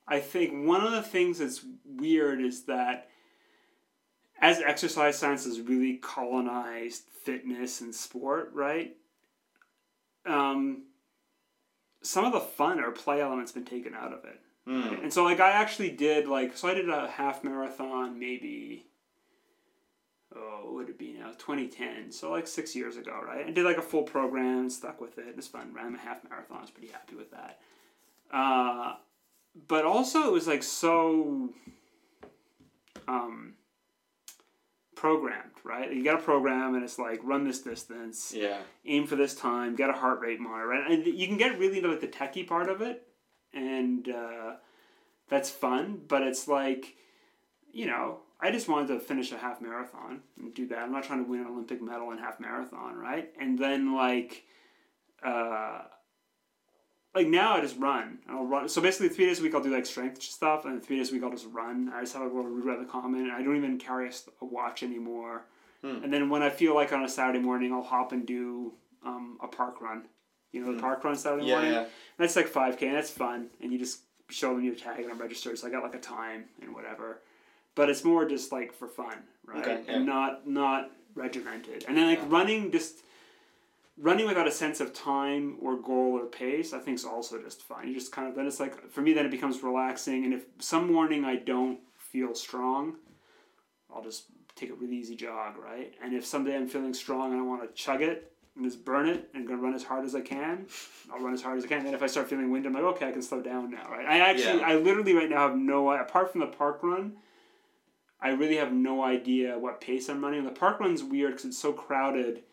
i 0.08 0.18
think 0.18 0.66
one 0.66 0.84
of 0.84 0.92
the 0.92 1.02
things 1.02 1.38
that's 1.38 1.64
weird 1.84 2.40
is 2.40 2.64
that 2.64 3.08
as 4.40 4.60
exercise 4.60 5.18
science 5.18 5.44
has 5.44 5.60
really 5.60 5.96
colonized 5.96 7.04
fitness 7.22 7.80
and 7.80 7.94
sport 7.94 8.50
right 8.54 8.96
um, 10.26 10.82
some 12.02 12.24
of 12.24 12.32
the 12.32 12.40
fun 12.40 12.80
or 12.80 12.90
play 12.90 13.20
elements 13.20 13.52
been 13.52 13.64
taken 13.64 13.94
out 13.94 14.12
of 14.12 14.24
it. 14.24 14.40
Mm. 14.68 15.04
and 15.04 15.12
so 15.12 15.22
like 15.22 15.38
I 15.38 15.50
actually 15.52 15.90
did 15.90 16.26
like 16.26 16.56
so 16.56 16.66
I 16.66 16.74
did 16.74 16.90
a 16.90 17.08
half 17.08 17.44
marathon 17.44 18.18
maybe 18.18 18.86
oh 20.34 20.62
what 20.64 20.74
would 20.74 20.88
it 20.88 20.98
be 20.98 21.12
now 21.12 21.30
2010 21.38 22.10
so 22.10 22.32
like 22.32 22.48
six 22.48 22.74
years 22.74 22.96
ago 22.96 23.20
right? 23.24 23.46
I 23.46 23.50
did 23.52 23.64
like 23.64 23.76
a 23.78 23.82
full 23.82 24.02
program 24.02 24.68
stuck 24.68 25.00
with 25.00 25.18
it 25.18 25.28
it 25.28 25.36
was 25.36 25.46
fun 25.46 25.72
ran 25.72 25.94
a 25.94 25.98
half 25.98 26.28
marathon 26.28 26.58
I 26.58 26.62
was 26.62 26.70
pretty 26.70 26.92
happy 26.92 27.14
with 27.14 27.30
that. 27.30 27.60
Uh, 28.32 28.94
but 29.68 29.84
also 29.84 30.26
it 30.26 30.32
was 30.32 30.48
like 30.48 30.64
so 30.64 31.50
um, 33.06 33.54
programmed 34.96 35.52
right 35.62 35.92
you 35.92 36.02
got 36.02 36.18
a 36.18 36.22
program 36.22 36.74
and 36.74 36.82
it's 36.82 36.98
like 36.98 37.20
run 37.22 37.44
this 37.44 37.60
distance 37.60 38.32
Yeah. 38.34 38.58
aim 38.84 39.06
for 39.06 39.14
this 39.14 39.34
time, 39.34 39.76
get 39.76 39.90
a 39.90 39.92
heart 39.92 40.20
rate 40.20 40.40
monitor, 40.40 40.66
right? 40.68 40.90
And 40.90 41.06
you 41.06 41.26
can 41.28 41.36
get 41.36 41.58
really 41.58 41.76
into 41.76 41.90
like 41.90 42.00
the 42.00 42.08
techie 42.08 42.46
part 42.48 42.68
of 42.68 42.80
it, 42.80 43.06
and 43.52 44.08
uh, 44.08 44.54
that's 45.28 45.50
fun. 45.50 46.00
But 46.08 46.22
it's 46.22 46.48
like, 46.48 46.96
you 47.72 47.86
know, 47.86 48.20
I 48.40 48.50
just 48.50 48.68
wanted 48.68 48.88
to 48.88 49.00
finish 49.00 49.32
a 49.32 49.36
half 49.38 49.60
marathon 49.60 50.22
and 50.38 50.54
do 50.54 50.66
that. 50.68 50.78
I'm 50.78 50.92
not 50.92 51.04
trying 51.04 51.24
to 51.24 51.30
win 51.30 51.40
an 51.40 51.46
Olympic 51.48 51.82
medal 51.82 52.10
in 52.12 52.18
half 52.18 52.38
marathon, 52.40 52.96
right? 52.96 53.28
And 53.40 53.58
then 53.58 53.94
like, 53.94 54.44
uh, 55.22 55.82
like 57.16 57.26
now 57.26 57.54
I 57.56 57.60
just 57.60 57.78
run. 57.78 58.18
I'll 58.28 58.44
run. 58.44 58.68
So 58.68 58.80
basically, 58.80 59.08
three 59.08 59.26
days 59.26 59.40
a 59.40 59.42
week 59.42 59.54
I'll 59.54 59.62
do 59.62 59.74
like 59.74 59.86
strength 59.86 60.22
stuff, 60.22 60.64
and 60.66 60.82
three 60.84 60.98
days 60.98 61.10
a 61.10 61.14
week 61.14 61.24
I'll 61.24 61.30
just 61.30 61.46
run. 61.50 61.90
I 61.94 62.00
just 62.02 62.12
have 62.12 62.22
a 62.22 62.26
little 62.26 62.44
read 62.44 62.80
the 62.80 62.84
comment. 62.84 63.30
I 63.32 63.42
don't 63.42 63.56
even 63.56 63.78
carry 63.78 64.08
a, 64.08 64.44
watch 64.44 64.82
anymore. 64.84 65.42
Hmm. 65.82 66.04
And 66.04 66.12
then 66.12 66.28
when 66.30 66.42
I 66.42 66.50
feel 66.50 66.74
like 66.74 66.92
on 66.92 67.02
a 67.04 67.08
Saturday 67.08 67.40
morning, 67.40 67.72
I'll 67.72 67.82
hop 67.82 68.12
and 68.12 68.26
do 68.26 68.72
um, 69.04 69.38
a 69.42 69.48
park 69.48 69.80
run. 69.80 70.02
You 70.52 70.60
know 70.60 70.66
the 70.68 70.72
Hmm. 70.74 70.80
park 70.80 71.02
run 71.04 71.16
Saturday 71.16 71.46
Yeah. 71.46 71.54
morning. 71.54 71.72
Yeah. 71.72 71.86
That's 72.18 72.36
like 72.36 72.46
five 72.48 72.76
k, 72.78 72.86
and 72.88 72.96
that's 72.96 73.10
fun. 73.10 73.48
And 73.60 73.72
you 73.72 73.78
just 73.78 74.00
show 74.28 74.54
them 74.54 74.64
your 74.64 74.74
tag 74.74 75.00
and 75.00 75.10
I'm 75.10 75.18
registered, 75.18 75.58
so 75.58 75.66
I 75.66 75.70
got 75.70 75.82
like 75.82 75.94
a 75.94 76.00
time 76.00 76.44
and 76.62 76.74
whatever. 76.74 77.20
But 77.74 77.90
it's 77.90 78.04
more 78.04 78.24
just 78.24 78.52
like 78.52 78.72
for 78.72 78.88
fun, 78.88 79.16
right? 79.44 79.58
Okay, 79.66 79.82
yeah. 79.86 79.96
And 79.96 80.06
not 80.06 80.46
not 80.46 80.90
regimented. 81.14 81.84
And 81.88 81.96
then 81.96 82.06
like 82.08 82.20
running 82.30 82.70
just 82.72 83.00
running 83.98 84.26
without 84.26 84.46
a 84.46 84.52
sense 84.52 84.80
of 84.80 84.92
time 84.92 85.56
or 85.60 85.76
goal 85.76 86.18
or 86.18 86.26
pace, 86.26 86.72
I 86.72 86.78
think 86.78 86.96
is 86.96 87.04
also 87.04 87.40
just 87.40 87.62
fine. 87.62 87.88
You 87.88 87.94
just 87.94 88.12
kind 88.12 88.28
of 88.28 88.34
then 88.34 88.46
it's 88.46 88.60
like 88.60 88.90
for 88.90 89.00
me 89.00 89.12
then 89.12 89.26
it 89.26 89.30
becomes 89.30 89.62
relaxing. 89.62 90.24
And 90.24 90.34
if 90.34 90.44
some 90.58 90.92
morning 90.92 91.24
I 91.24 91.36
don't 91.36 91.80
feel 91.96 92.34
strong, 92.34 92.96
I'll 93.94 94.02
just 94.02 94.26
take 94.54 94.70
a 94.70 94.74
really 94.74 94.96
easy 94.96 95.16
jog, 95.16 95.56
right? 95.58 95.94
And 96.02 96.14
if 96.14 96.24
someday 96.24 96.56
I'm 96.56 96.68
feeling 96.68 96.94
strong 96.94 97.32
and 97.32 97.40
I 97.40 97.44
want 97.44 97.62
to 97.62 97.82
chug 97.82 98.02
it, 98.02 98.32
and 98.56 98.64
just 98.64 98.84
burn 98.84 99.08
it 99.08 99.28
and 99.34 99.46
gonna 99.46 99.60
run 99.60 99.74
as 99.74 99.84
hard 99.84 100.04
as 100.04 100.14
I 100.14 100.22
can. 100.22 100.66
I'll 101.12 101.20
run 101.20 101.34
as 101.34 101.42
hard 101.42 101.58
as 101.58 101.64
I 101.64 101.68
can. 101.68 101.84
Then 101.84 101.94
if 101.94 102.02
I 102.02 102.06
start 102.06 102.28
feeling 102.28 102.50
wind, 102.50 102.66
I'm 102.66 102.72
like, 102.72 102.82
okay, 102.82 103.08
I 103.08 103.12
can 103.12 103.22
slow 103.22 103.40
down 103.40 103.70
now, 103.70 103.88
right? 103.90 104.06
I 104.06 104.18
actually, 104.18 104.60
Yeah. 104.60 104.66
I 104.66 104.76
literally 104.76 105.14
right 105.14 105.28
now 105.28 105.48
have 105.48 105.56
no 105.56 105.90
apart 105.90 106.32
from 106.32 106.40
the 106.40 106.46
park 106.46 106.80
run. 106.82 107.12
I 108.20 108.30
really 108.30 108.56
have 108.56 108.72
no 108.72 109.04
idea 109.04 109.58
what 109.58 109.80
pace 109.80 110.08
I'm 110.08 110.24
running. 110.24 110.44
The 110.44 110.50
park 110.50 110.80
run's 110.80 111.04
weird 111.04 111.32
because 111.32 111.44
it's 111.44 111.58
so 111.58 111.72
crowded. 111.72 112.44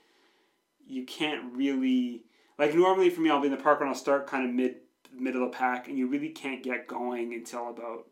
You 0.86 1.06
can't 1.06 1.54
really 1.54 2.24
like 2.58 2.76
normally 2.76 3.10
for 3.10 3.22
me. 3.22 3.30
I'll 3.30 3.40
be 3.42 3.48
in 3.48 3.52
the 3.52 3.62
park 3.62 3.80
and 3.80 3.90
I'll 3.90 3.96
start 3.96 4.28
kind 4.28 4.48
of 4.48 4.54
mid 4.54 4.76
middle 5.12 5.44
of 5.44 5.52
the 5.52 5.58
pack, 5.58 5.88
and 5.88 5.98
you 5.98 6.08
really 6.08 6.30
can't 6.30 6.64
get 6.64 6.88
going 6.88 7.34
until 7.34 7.70
about 7.70 8.08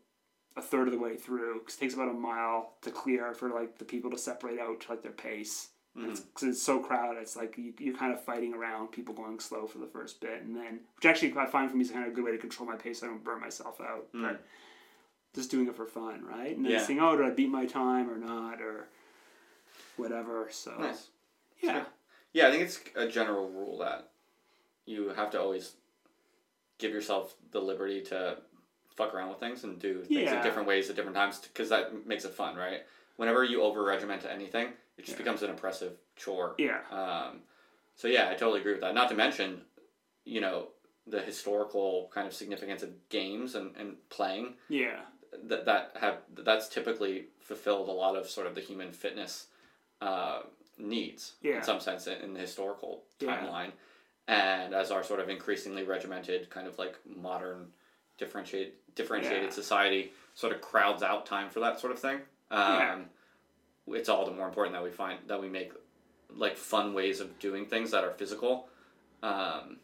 a 0.56 0.62
third 0.62 0.86
of 0.86 0.92
the 0.92 0.98
way 1.00 1.16
through. 1.16 1.60
'cause 1.60 1.76
it 1.76 1.80
takes 1.80 1.94
about 1.94 2.08
a 2.08 2.12
mile 2.12 2.76
to 2.82 2.90
clear 2.90 3.34
for 3.34 3.50
like 3.50 3.78
the 3.78 3.84
people 3.84 4.10
to 4.10 4.18
separate 4.18 4.60
out 4.60 4.80
to 4.80 4.90
like 4.90 5.02
their 5.02 5.12
pace 5.12 5.70
because 5.94 6.20
mm-hmm. 6.20 6.48
it's 6.48 6.62
so 6.62 6.80
crowded. 6.80 7.20
It's 7.20 7.36
like 7.36 7.56
you, 7.58 7.74
you're 7.78 7.96
kind 7.96 8.12
of 8.12 8.24
fighting 8.24 8.54
around 8.54 8.92
people 8.92 9.14
going 9.14 9.40
slow 9.40 9.66
for 9.66 9.78
the 9.78 9.86
first 9.86 10.20
bit, 10.20 10.42
and 10.42 10.56
then 10.56 10.80
which 10.96 11.06
actually 11.06 11.34
I 11.36 11.46
find 11.46 11.70
for 11.70 11.76
me 11.76 11.82
is 11.82 11.90
kind 11.90 12.04
of 12.06 12.12
a 12.12 12.14
good 12.14 12.24
way 12.24 12.32
to 12.32 12.38
control 12.38 12.68
my 12.68 12.76
pace. 12.76 13.00
so 13.00 13.06
I 13.06 13.10
don't 13.10 13.24
burn 13.24 13.40
myself 13.40 13.80
out, 13.80 14.12
mm. 14.14 14.22
but 14.22 14.44
just 15.34 15.50
doing 15.50 15.66
it 15.66 15.76
for 15.76 15.86
fun, 15.86 16.24
right? 16.24 16.54
And 16.56 16.64
then 16.64 16.72
Yeah. 16.72 16.84
seeing, 16.84 17.00
oh, 17.00 17.16
did 17.16 17.26
I 17.26 17.30
beat 17.30 17.48
my 17.50 17.66
time 17.66 18.10
or 18.10 18.16
not, 18.16 18.60
or 18.60 18.88
whatever. 19.96 20.48
So 20.50 20.76
Nice. 20.78 21.08
yeah, 21.60 21.84
Yeah, 22.32 22.48
I 22.48 22.50
think 22.50 22.62
it's 22.64 22.80
a 22.96 23.06
general 23.08 23.48
rule 23.48 23.78
that 23.78 24.08
you 24.86 25.10
have 25.10 25.30
to 25.30 25.40
always 25.40 25.72
give 26.78 26.92
yourself 26.92 27.34
the 27.52 27.60
liberty 27.60 28.00
to 28.02 28.38
fuck 28.94 29.14
around 29.14 29.28
with 29.30 29.38
things 29.38 29.64
and 29.64 29.78
do 29.78 30.00
things 30.02 30.10
Yeah. 30.22 30.38
in 30.38 30.42
different 30.42 30.68
ways 30.68 30.90
at 30.90 30.96
different 30.96 31.16
times 31.16 31.38
because 31.38 31.68
that 31.68 32.06
makes 32.06 32.24
it 32.24 32.32
fun, 32.34 32.56
right? 32.56 32.82
Whenever 33.16 33.44
you 33.44 33.62
over 33.62 33.82
regiment 33.82 34.24
anything, 34.24 34.72
it 34.96 35.02
just 35.04 35.12
Yeah. 35.12 35.18
becomes 35.18 35.42
an 35.42 35.50
oppressive 35.50 35.98
chore. 36.16 36.54
yeah, 36.58 36.82
Um, 36.90 37.42
so 37.94 38.08
yeah, 38.08 38.28
I 38.28 38.34
totally 38.34 38.60
agree 38.60 38.72
with 38.72 38.80
that. 38.82 38.94
Not 38.94 39.08
to 39.10 39.14
mention, 39.14 39.64
you 40.24 40.40
know, 40.40 40.68
the 41.06 41.20
historical 41.20 42.10
kind 42.14 42.26
of 42.26 42.34
significance 42.34 42.82
of 42.82 43.08
games 43.08 43.54
and, 43.54 43.74
and 43.76 44.08
playing 44.08 44.56
yeah, 44.68 45.00
that 45.32 45.64
that 45.64 45.96
have 45.96 46.18
that's 46.30 46.68
typically 46.68 47.28
fulfilled 47.40 47.88
a 47.88 47.92
lot 47.92 48.14
of 48.16 48.28
sort 48.28 48.46
of 48.46 48.54
the 48.54 48.60
human 48.60 48.92
fitness 48.92 49.46
uh, 50.00 50.42
needs 50.82 51.34
Yeah. 51.42 51.56
in 51.58 51.62
some 51.62 51.80
sense 51.80 52.06
in, 52.06 52.34
the 52.34 52.40
historical 52.40 53.04
Yeah. 53.20 53.36
timeline, 53.38 53.72
and 54.28 54.74
as 54.74 54.90
our 54.90 55.02
sort 55.02 55.20
of 55.20 55.28
increasingly 55.28 55.82
regimented 55.84 56.50
kind 56.50 56.66
of 56.66 56.78
like 56.78 56.96
modern 57.06 57.72
differentiate 58.18 58.94
differentiated 58.94 59.44
Yeah. 59.44 59.50
society 59.50 60.12
sort 60.34 60.52
of 60.54 60.60
crowds 60.60 61.02
out 61.02 61.24
time 61.26 61.48
for 61.50 61.60
that 61.60 61.80
sort 61.80 61.92
of 61.92 61.98
thing. 61.98 62.20
Um, 62.50 62.74
Yeah. 62.76 62.98
It's 63.88 64.08
all 64.08 64.24
the 64.24 64.30
more 64.32 64.46
important 64.46 64.74
that 64.74 64.82
we 64.82 64.90
find 64.90 65.18
that 65.28 65.40
we 65.40 65.48
make 65.48 65.72
like 66.30 66.56
fun 66.56 66.94
ways 66.94 67.20
of 67.20 67.38
doing 67.38 67.66
things 67.66 67.90
that 67.90 68.04
are 68.04 68.12
physical. 68.12 68.68
Um, 69.22 69.80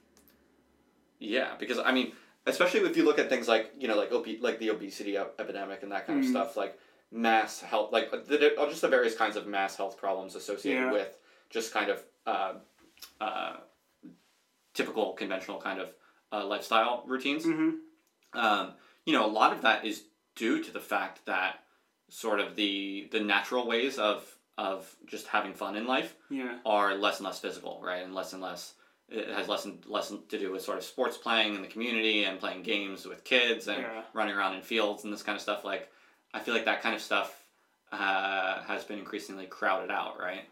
yeah, 1.19 1.57
because 1.59 1.79
I 1.79 1.93
mean, 1.93 2.13
especially 2.47 2.81
if 2.81 2.97
you 2.97 3.05
look 3.05 3.19
at 3.19 3.29
things 3.29 3.49
like 3.49 3.73
you 3.79 3.89
know 3.89 3.97
like 3.97 4.13
like 4.41 4.59
the 4.59 4.71
obesity 4.71 5.17
ep- 5.17 5.35
epidemic 5.41 5.83
and 5.83 5.91
that 5.93 6.07
kind 6.07 6.21
of 6.21 6.25
Mm. 6.27 6.31
stuff, 6.31 6.57
like 6.57 6.79
mass 7.11 7.61
health, 7.61 7.93
like 7.93 8.11
the, 8.11 8.55
uh, 8.61 8.69
just 8.69 8.83
the 8.83 8.89
various 8.89 9.17
kinds 9.17 9.37
of 9.37 9.47
mass 9.47 9.77
health 9.77 9.97
problems 9.97 10.35
associated 10.35 10.85
Yeah. 10.85 10.93
with 10.93 11.17
just 11.51 11.73
kind 11.73 11.91
of 11.91 12.03
uh, 12.27 12.55
uh, 13.21 13.57
typical 14.75 15.13
conventional 15.15 15.61
kind 15.61 15.81
of 15.81 15.93
uh, 16.33 16.45
lifestyle 16.45 17.03
routines. 17.07 17.45
hmm 17.45 17.71
Um, 18.35 18.75
you 19.07 19.13
know, 19.15 19.25
a 19.25 19.33
lot 19.33 19.53
of 19.55 19.63
that 19.63 19.85
is 19.87 20.05
due 20.37 20.63
to 20.63 20.71
the 20.71 20.81
fact 20.81 21.25
that 21.27 21.65
sort 22.11 22.41
of 22.41 22.57
the 22.57 23.09
the 23.11 23.21
natural 23.21 23.67
ways 23.67 23.99
of 23.99 24.37
of 24.59 24.95
just 25.07 25.27
having 25.29 25.55
fun 25.55 25.77
in 25.77 25.87
life 25.87 26.15
yeah, 26.31 26.59
are 26.67 26.95
less 26.97 27.19
and 27.19 27.27
less 27.27 27.39
physical, 27.41 27.81
right? 27.83 28.03
And 28.03 28.15
less 28.15 28.33
and 28.35 28.43
less 28.43 28.75
it 29.09 29.29
has 29.31 29.49
less 29.49 29.65
and 29.65 29.85
less 29.87 30.09
to 30.29 30.39
do 30.39 30.53
with 30.53 30.61
sort 30.63 30.77
of 30.77 30.85
sports 30.85 31.17
playing 31.17 31.55
in 31.55 31.63
the 31.63 31.69
community 31.69 32.25
and 32.25 32.39
playing 32.39 32.63
games 32.63 33.07
with 33.07 33.25
kids 33.25 33.67
and 33.69 33.81
Yeah. 33.81 34.03
running 34.13 34.35
around 34.35 34.55
in 34.57 34.63
fields 34.63 35.05
and 35.05 35.13
this 35.13 35.23
kind 35.23 35.37
of 35.37 35.41
stuff. 35.43 35.65
Like, 35.65 35.91
I 36.35 36.41
feel 36.41 36.55
like 36.55 36.65
that 36.67 36.83
kind 36.83 36.95
of 36.95 37.01
stuff 37.01 37.45
uh, 37.93 38.63
has 38.63 38.85
been 38.85 38.99
increasingly 38.99 39.47
crowded 39.47 39.91
out, 39.91 40.19
right? 40.21 40.45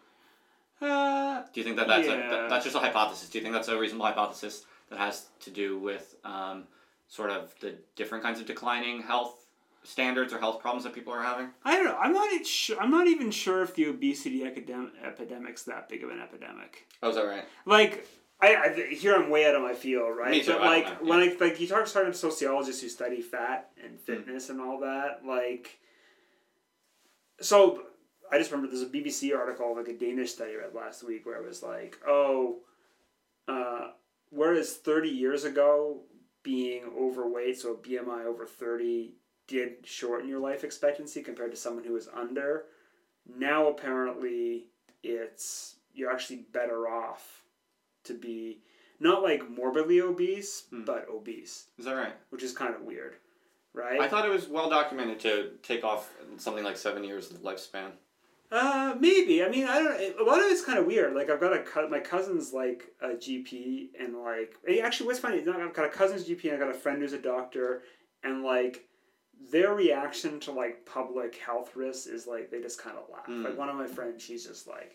uh, 0.80 1.42
Do 1.52 1.60
you 1.60 1.64
think 1.64 1.76
that 1.76 1.88
that's 1.88 2.06
a, 2.08 2.10
that, 2.10 2.48
that's 2.48 2.64
just 2.64 2.76
a 2.76 2.80
hypothesis? 2.80 3.28
Do 3.28 3.38
you 3.38 3.42
think 3.42 3.54
that's 3.54 3.68
a 3.68 3.78
reasonable 3.78 4.06
hypothesis 4.06 4.64
that 4.90 4.98
has 4.98 5.26
to 5.40 5.50
do 5.50 5.78
with 5.78 6.14
um, 6.24 6.64
sort 7.08 7.30
of 7.30 7.54
the 7.60 7.74
different 7.94 8.22
kinds 8.24 8.40
of 8.40 8.46
declining 8.46 9.02
health 9.02 9.46
standards 9.84 10.32
or 10.32 10.38
health 10.38 10.60
problems 10.60 10.84
that 10.84 10.94
people 10.94 11.12
are 11.12 11.22
having? 11.22 11.48
I 11.64 11.76
don't 11.76 11.84
know. 11.84 11.96
I'm 11.98 12.12
not 12.12 12.46
sure. 12.46 12.78
I'm 12.80 12.90
not 12.90 13.06
even 13.06 13.30
sure 13.30 13.62
if 13.62 13.74
the 13.74 13.86
obesity 13.86 14.44
epidemic's 14.44 15.62
that 15.64 15.88
big 15.88 16.02
of 16.04 16.10
an 16.10 16.20
epidemic. 16.20 16.86
Oh, 17.02 17.10
is 17.10 17.16
that 17.16 17.22
right? 17.26 17.44
Like, 17.64 18.06
I, 18.40 18.56
I 18.56 18.94
here 18.94 19.14
I'm 19.14 19.30
way 19.30 19.46
out 19.46 19.54
of 19.54 19.62
my 19.62 19.74
field, 19.74 20.16
right? 20.16 20.30
Me 20.30 20.42
too, 20.42 20.52
But 20.52 20.62
like 20.62 21.02
when 21.02 21.18
I 21.20 21.34
like 21.40 21.58
you 21.58 21.66
talk 21.66 21.86
to 21.86 22.14
sociologists 22.14 22.82
who 22.82 22.88
study 22.88 23.22
fat 23.22 23.70
and 23.82 23.98
fitness 23.98 24.50
and 24.50 24.60
all 24.60 24.80
that, 24.80 25.20
like. 25.26 25.78
So, 27.40 27.82
I 28.32 28.38
just 28.38 28.50
remember 28.50 28.70
there's 28.70 28.82
a 28.82 28.92
BBC 28.92 29.36
article, 29.36 29.76
like 29.76 29.88
a 29.88 29.92
Danish 29.92 30.32
study 30.32 30.52
I 30.52 30.64
read 30.64 30.74
last 30.74 31.04
week, 31.04 31.26
where 31.26 31.36
it 31.36 31.46
was 31.46 31.62
like, 31.62 31.98
oh, 32.06 32.60
uh, 33.46 33.88
whereas 34.30 34.72
30 34.72 35.10
years 35.10 35.44
ago, 35.44 36.00
being 36.42 36.84
overweight, 36.98 37.58
so 37.58 37.72
a 37.72 37.76
BMI 37.76 38.24
over 38.24 38.46
30, 38.46 39.12
did 39.46 39.86
shorten 39.86 40.28
your 40.28 40.40
life 40.40 40.64
expectancy 40.64 41.22
compared 41.22 41.50
to 41.50 41.56
someone 41.56 41.84
who 41.84 41.92
was 41.92 42.08
under. 42.14 42.64
Now 43.26 43.68
apparently 43.68 44.68
it's 45.02 45.76
you're 45.94 46.10
actually 46.10 46.46
better 46.52 46.88
off 46.88 47.42
to 48.06 48.14
be 48.14 48.58
not 48.98 49.22
like 49.22 49.48
morbidly 49.50 50.00
obese, 50.00 50.64
Hmm. 50.70 50.84
but 50.84 51.06
obese, 51.08 51.66
Is 51.78 51.84
that 51.84 51.92
right? 51.94 52.14
which 52.30 52.42
is 52.42 52.52
kind 52.52 52.74
of 52.74 52.82
weird, 52.82 53.16
right? 53.74 54.00
I 54.00 54.08
thought 54.08 54.24
it 54.26 54.30
was 54.32 54.48
well 54.48 54.70
documented 54.70 55.20
to 55.20 55.50
take 55.62 55.84
off 55.84 56.10
something 56.38 56.64
like 56.64 56.76
seven 56.76 57.04
years 57.04 57.30
of 57.30 57.38
lifespan. 57.42 57.92
Uh, 58.50 58.94
maybe. 59.00 59.42
I 59.42 59.48
mean, 59.48 59.66
I 59.66 59.80
don't. 59.82 60.20
A 60.20 60.22
lot 60.22 60.38
of 60.38 60.46
it's 60.46 60.64
kind 60.64 60.78
of 60.78 60.86
weird. 60.86 61.14
Like, 61.16 61.30
I've 61.30 61.40
got 61.40 61.52
a 61.52 61.62
co- 61.64 61.88
my 61.88 61.98
cousin's 61.98 62.52
like 62.52 62.94
a 63.02 63.08
GP, 63.08 63.88
and 63.98 64.16
like, 64.22 64.54
actually, 64.82 65.08
what's 65.08 65.18
funny 65.18 65.38
is 65.38 65.48
I've 65.48 65.74
got 65.74 65.84
a 65.84 65.88
cousin's 65.88 66.24
GP, 66.28 66.44
and 66.44 66.52
I 66.54 66.56
got 66.64 66.70
a 66.74 66.78
friend 66.78 67.02
who's 67.02 67.12
a 67.12 67.18
doctor, 67.18 67.82
and 68.22 68.44
like, 68.44 68.86
their 69.50 69.74
reaction 69.74 70.38
to 70.40 70.52
like 70.52 70.86
public 70.86 71.34
health 71.36 71.74
risks 71.74 72.06
is 72.06 72.26
like 72.28 72.50
they 72.52 72.60
just 72.62 72.80
kind 72.80 72.96
of 72.96 73.10
laugh. 73.12 73.26
Mm. 73.26 73.44
Like 73.44 73.58
one 73.58 73.68
of 73.68 73.74
my 73.74 73.88
friends, 73.88 74.22
she's 74.22 74.46
just 74.46 74.68
like, 74.68 74.94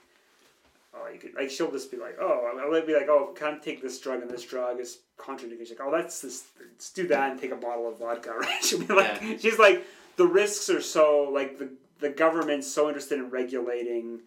oh, 0.93 1.07
you 1.11 1.19
could 1.19 1.34
like 1.35 1.49
she'll 1.49 1.72
just 1.72 1.91
be 1.91 1.97
like, 1.97 2.18
oh, 2.19 2.51
I'll 2.59 2.85
be 2.85 2.93
like, 2.93 3.07
oh, 3.09 3.34
can't 3.38 3.61
take 3.61 3.81
this 3.81 3.99
drug 3.99 4.22
and 4.22 4.30
this 4.30 4.43
drug 4.43 4.80
is 4.80 4.99
contraindicated. 5.18 5.59
She's 5.68 5.72
like, 5.72 5.81
oh, 5.88 5.91
that's 5.91 6.22
this. 6.22 6.43
Let's 6.59 6.91
do 6.91 7.07
that 7.07 7.31
and 7.31 7.39
take 7.39 7.51
a 7.51 7.55
bottle 7.55 7.88
of 7.88 7.99
vodka, 7.99 8.31
right? 8.39 8.63
She'll 8.63 8.80
be 8.80 8.93
like, 8.93 9.22
Yeah. 9.22 9.38
she's 9.38 9.59
like, 9.59 9.85
the 10.18 10.27
risks 10.27 10.69
are 10.69 10.81
so 10.81 11.30
like 11.31 11.57
the 11.59 11.69
the 11.99 12.09
government's 12.09 12.68
so 12.72 12.88
interested 12.88 13.19
in 13.19 13.30
regulating 13.30 14.22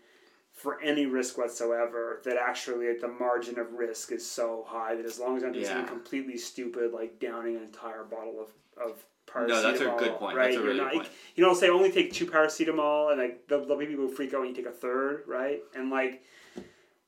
for 0.52 0.80
any 0.80 1.04
risk 1.04 1.36
whatsoever 1.36 2.20
that 2.24 2.36
actually 2.36 2.86
like, 2.88 3.00
the 3.00 3.08
margin 3.08 3.58
of 3.58 3.72
risk 3.72 4.12
is 4.12 4.24
so 4.24 4.64
high 4.68 4.94
that 4.94 5.04
as 5.04 5.18
long 5.18 5.36
as 5.36 5.42
I'm 5.42 5.52
doing 5.52 5.64
something 5.64 5.82
Yeah. 5.84 5.88
completely 5.90 6.38
stupid 6.38 6.92
like 6.92 7.18
downing 7.18 7.56
an 7.56 7.62
entire 7.62 8.04
bottle 8.04 8.40
of 8.40 8.50
of 8.82 9.04
paracetamol, 9.26 9.48
No, 9.48 9.62
that's 9.62 9.80
a 9.80 9.96
good 9.98 10.16
point. 10.18 10.36
Right? 10.36 10.44
That's 10.52 10.56
a 10.56 10.60
really 10.62 10.76
You're 10.76 10.84
good 10.88 10.94
not, 10.96 11.02
point. 11.04 11.08
You 11.34 11.44
know, 11.44 11.54
say 11.54 11.68
only 11.68 11.90
take 11.90 12.12
two 12.12 12.26
paracetamol, 12.26 13.10
and 13.10 13.20
like 13.20 13.46
there'll, 13.48 13.64
there'll 13.64 13.78
be 13.78 13.86
people 13.86 14.06
who 14.06 14.14
freak 14.14 14.32
out 14.34 14.40
when 14.40 14.50
you 14.50 14.54
take 14.54 14.66
a 14.66 14.70
third, 14.72 15.24
right? 15.26 15.60
And 15.74 15.90
like, 15.90 16.22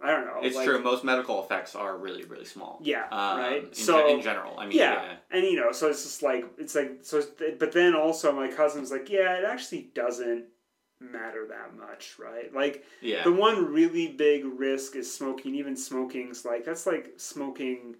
I 0.01 0.11
don't 0.11 0.27
know. 0.27 0.41
It's 0.43 0.55
like, 0.57 0.67
true. 0.67 0.83
Most 0.83 1.05
medical 1.05 1.43
effects 1.43 1.75
are 1.75 1.97
really, 1.97 2.25
really 2.25 2.45
small. 2.45 2.79
Yeah, 2.83 3.05
Um, 3.11 3.39
right. 3.39 3.65
In, 3.65 3.75
so 3.75 4.09
in 4.09 4.21
general, 4.21 4.59
I 4.59 4.67
mean, 4.67 4.77
yeah. 4.77 5.03
yeah. 5.03 5.13
and 5.31 5.45
you 5.45 5.57
know, 5.57 5.73
so 5.73 5.89
it's 5.89 6.03
just 6.03 6.23
like 6.23 6.45
it's 6.59 6.75
like 6.75 6.99
so. 7.03 7.19
It's, 7.19 7.29
but 7.59 7.73
then 7.73 7.95
also, 7.95 8.31
my 8.33 8.49
cousin's 8.49 8.91
like, 8.91 9.09
yeah, 9.09 9.39
it 9.39 9.45
actually 9.45 9.89
doesn't 9.95 10.45
matter 11.01 11.47
that 11.49 11.77
much, 11.77 12.17
right? 12.19 12.53
Like 12.55 12.85
yeah. 13.01 13.25
the 13.25 13.33
one 13.33 13.73
really 13.73 14.09
big 14.09 14.45
risk 14.45 14.97
is 14.97 15.13
smoking. 15.13 15.55
Even 15.55 15.77
smoking's 15.77 16.45
like 16.45 16.65
that's 16.65 16.87
like 16.87 17.15
smoking 17.17 17.97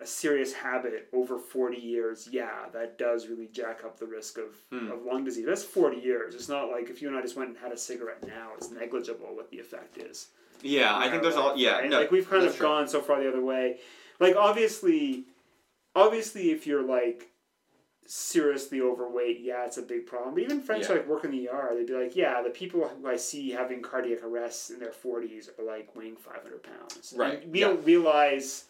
a 0.00 0.06
serious 0.06 0.52
habit 0.52 1.08
over 1.12 1.38
forty 1.38 1.78
years. 1.78 2.28
Yeah, 2.30 2.66
that 2.72 2.98
does 2.98 3.28
really 3.28 3.48
jack 3.52 3.82
up 3.84 3.98
the 3.98 4.06
risk 4.06 4.38
of, 4.38 4.56
Hmm. 4.72 4.90
of 4.90 5.04
lung 5.04 5.24
disease. 5.24 5.46
That's 5.46 5.64
forty 5.64 6.00
years. 6.00 6.34
It's 6.34 6.48
not 6.48 6.68
like 6.70 6.90
if 6.90 7.00
you 7.00 7.08
and 7.08 7.16
I 7.16 7.22
just 7.22 7.36
went 7.36 7.50
and 7.50 7.58
had 7.58 7.72
a 7.72 7.76
cigarette 7.78 8.26
now, 8.26 8.50
it's 8.56 8.70
negligible 8.72 9.34
what 9.36 9.50
the 9.50 9.58
effect 9.60 9.98
is. 9.98 10.28
Yeah, 10.62 10.96
I 10.96 11.08
think 11.10 11.22
there's 11.22 11.36
all. 11.36 11.56
Yeah, 11.56 11.78
Right? 11.78 11.90
no, 11.90 12.00
like 12.00 12.10
we've 12.10 12.28
kind 12.28 12.44
of 12.44 12.56
true. 12.56 12.66
gone 12.66 12.88
so 12.88 13.00
far 13.00 13.20
the 13.22 13.28
other 13.28 13.44
way. 13.44 13.78
Like 14.20 14.34
obviously, 14.36 15.24
obviously, 15.94 16.50
if 16.50 16.66
you're 16.66 16.82
like 16.82 17.28
seriously 18.06 18.80
overweight, 18.80 19.40
yeah, 19.40 19.66
it's 19.66 19.76
a 19.78 19.82
big 19.82 20.06
problem. 20.06 20.34
But 20.34 20.42
even 20.44 20.60
friends 20.62 20.86
who 20.86 20.94
like 20.94 21.06
work 21.06 21.24
in 21.24 21.30
the 21.30 21.48
ER, 21.50 21.72
they'd 21.74 21.86
be 21.86 21.92
like, 21.92 22.16
yeah, 22.16 22.42
the 22.42 22.50
people 22.50 22.88
who 22.88 23.06
I 23.08 23.16
see 23.16 23.50
having 23.50 23.82
cardiac 23.82 24.22
arrests 24.24 24.70
in 24.70 24.78
their 24.80 24.92
forties 24.92 25.50
are 25.58 25.64
like 25.64 25.94
weighing 25.94 26.16
five 26.16 26.42
hundred 26.42 26.62
pounds. 26.62 27.12
And 27.12 27.20
Right, 27.20 27.48
we 27.48 27.60
yeah. 27.60 27.68
don't 27.68 27.84
realize 27.84 28.64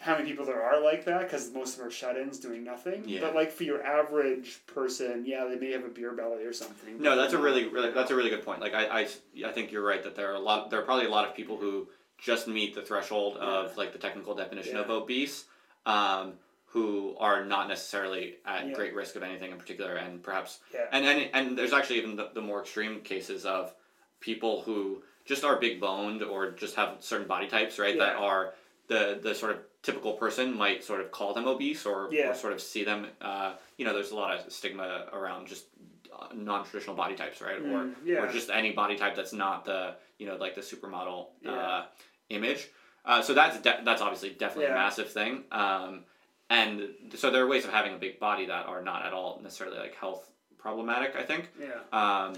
how 0.00 0.16
many 0.16 0.26
people 0.30 0.46
there 0.46 0.62
are 0.62 0.82
like 0.82 1.04
that 1.04 1.20
because 1.20 1.52
most 1.52 1.74
of 1.74 1.78
them 1.80 1.88
are 1.88 1.90
shut-ins 1.90 2.38
doing 2.38 2.64
nothing. 2.64 3.02
Yeah. 3.06 3.20
But 3.20 3.34
like 3.34 3.52
for 3.52 3.64
your 3.64 3.82
average 3.84 4.60
person, 4.66 5.24
yeah, 5.26 5.44
they 5.44 5.56
may 5.56 5.72
have 5.72 5.84
a 5.84 5.88
beer 5.88 6.12
belly 6.12 6.42
or 6.44 6.54
something. 6.54 7.00
No, 7.00 7.16
that's 7.16 7.34
a 7.34 7.38
really, 7.38 7.68
really, 7.68 7.90
that's 7.90 8.10
a 8.10 8.14
really 8.16 8.30
good 8.30 8.42
point. 8.44 8.60
Like 8.62 8.72
I, 8.72 9.02
I, 9.02 9.08
I 9.46 9.52
think 9.52 9.70
you're 9.70 9.84
right 9.84 10.02
that 10.02 10.16
there 10.16 10.30
are 10.30 10.36
a 10.36 10.40
lot. 10.40 10.70
There 10.70 10.80
are 10.80 10.84
probably 10.84 11.04
a 11.04 11.10
lot 11.10 11.28
of 11.28 11.34
people 11.36 11.58
who 11.58 11.86
just 12.18 12.48
meet 12.48 12.74
the 12.74 12.80
threshold 12.82 13.36
of 13.36 13.76
like 13.76 13.92
the 13.92 13.98
technical 13.98 14.34
definition 14.34 14.76
of 14.78 14.88
obese, 14.88 15.44
um, 15.84 16.32
who 16.68 17.14
are 17.18 17.44
not 17.44 17.68
necessarily 17.68 18.36
at 18.46 18.68
Yeah. 18.68 18.74
great 18.74 18.94
risk 18.94 19.16
of 19.16 19.22
anything 19.22 19.50
in 19.52 19.58
particular, 19.58 19.96
and 19.96 20.22
perhaps 20.22 20.60
Yeah. 20.72 20.86
and 20.92 21.04
and 21.04 21.28
and 21.34 21.58
there's 21.58 21.74
actually 21.74 21.98
even 21.98 22.16
the, 22.16 22.30
the 22.32 22.40
more 22.40 22.60
extreme 22.60 23.00
cases 23.02 23.44
of 23.44 23.74
people 24.20 24.62
who 24.62 25.02
just 25.26 25.44
are 25.44 25.56
big 25.56 25.78
boned 25.78 26.22
or 26.22 26.52
just 26.52 26.76
have 26.76 26.96
certain 27.00 27.26
body 27.26 27.48
types, 27.48 27.78
right? 27.78 27.98
That 27.98 28.16
are 28.16 28.54
the 28.88 29.20
the 29.22 29.34
sort 29.34 29.52
of 29.52 29.58
typical 29.82 30.12
person 30.14 30.56
might 30.56 30.84
sort 30.84 31.00
of 31.00 31.10
call 31.10 31.32
them 31.34 31.46
obese 31.46 31.86
or, 31.86 32.08
Yeah. 32.12 32.30
or 32.30 32.34
sort 32.34 32.52
of 32.52 32.60
see 32.60 32.84
them. 32.84 33.06
Uh, 33.20 33.54
you 33.78 33.84
know, 33.84 33.94
there's 33.94 34.10
a 34.10 34.16
lot 34.16 34.36
of 34.38 34.52
stigma 34.52 35.06
around 35.12 35.46
just 35.46 35.66
uh, 36.14 36.26
non-traditional 36.34 36.94
body 36.96 37.14
types, 37.14 37.40
right? 37.40 37.62
Mm, 37.62 37.72
or 37.72 37.90
yeah. 38.04 38.18
or 38.22 38.30
just 38.32 38.50
any 38.50 38.72
body 38.72 38.96
type 38.96 39.14
that's 39.16 39.32
not 39.32 39.64
the 39.64 39.94
you 40.18 40.26
know 40.26 40.36
like 40.36 40.54
the 40.54 40.60
supermodel 40.60 41.28
Yeah. 41.40 41.52
uh, 41.52 41.84
image. 42.28 42.68
Uh, 43.06 43.22
so 43.22 43.32
that's 43.32 43.58
de- 43.60 43.80
that's 43.84 44.02
obviously 44.02 44.30
definitely 44.30 44.64
Yeah. 44.64 44.72
a 44.72 44.84
massive 44.84 45.10
thing. 45.10 45.44
Um, 45.50 46.04
and 46.50 46.90
so 47.14 47.30
there 47.30 47.42
are 47.44 47.46
ways 47.46 47.64
of 47.64 47.70
having 47.70 47.94
a 47.94 47.98
big 47.98 48.18
body 48.18 48.46
that 48.46 48.66
are 48.66 48.82
not 48.82 49.06
at 49.06 49.12
all 49.14 49.40
necessarily 49.42 49.78
like 49.78 49.94
health 49.94 50.28
problematic. 50.58 51.16
I 51.16 51.22
think. 51.22 51.48
Yeah. 51.58 51.80
Um, 51.92 52.34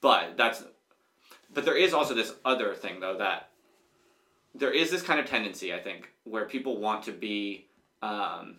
but 0.00 0.36
that's, 0.36 0.64
but 1.54 1.64
there 1.64 1.76
is 1.76 1.92
also 1.92 2.14
this 2.14 2.34
other 2.44 2.74
thing 2.74 2.98
though 2.98 3.18
that 3.18 3.50
there 4.58 4.72
is 4.72 4.90
this 4.90 5.02
kind 5.02 5.20
of 5.20 5.26
tendency 5.26 5.72
I 5.74 5.78
think 5.78 6.10
where 6.24 6.44
people 6.44 6.78
want 6.80 7.04
to 7.04 7.12
be 7.12 7.66
um, 8.02 8.56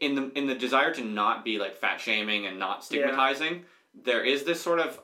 in 0.00 0.14
the 0.14 0.30
in 0.38 0.46
the 0.46 0.54
desire 0.54 0.92
to 0.94 1.04
not 1.04 1.44
be 1.44 1.58
like 1.58 1.76
fat 1.76 2.00
shaming 2.00 2.46
and 2.46 2.58
not 2.58 2.84
stigmatizing. 2.84 3.64
There 4.04 4.24
is 4.24 4.44
this 4.44 4.60
sort 4.60 4.78
of 4.80 5.00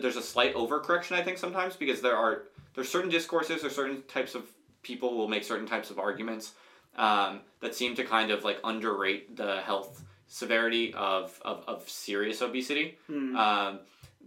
there's 0.00 0.16
a 0.16 0.22
slight 0.22 0.54
overcorrection 0.54 1.12
I 1.12 1.22
think 1.22 1.38
sometimes 1.38 1.76
because 1.76 2.00
there 2.00 2.16
are 2.16 2.44
there's 2.74 2.88
certain 2.88 3.10
discourses 3.10 3.64
or 3.64 3.70
certain 3.70 4.02
types 4.02 4.34
of 4.34 4.44
people 4.82 5.16
will 5.16 5.28
make 5.28 5.44
certain 5.44 5.66
types 5.66 5.90
of 5.90 5.98
arguments 5.98 6.52
um, 6.96 7.40
that 7.60 7.74
seem 7.74 7.94
to 7.96 8.04
kind 8.04 8.30
of 8.30 8.44
like 8.44 8.58
underrate 8.64 9.36
the 9.36 9.60
health 9.60 10.02
severity 10.28 10.92
of, 10.94 11.38
of, 11.44 11.64
of 11.66 11.88
serious 11.88 12.42
obesity. 12.42 12.98
Hmm. 13.06 13.36
Um, 13.36 13.78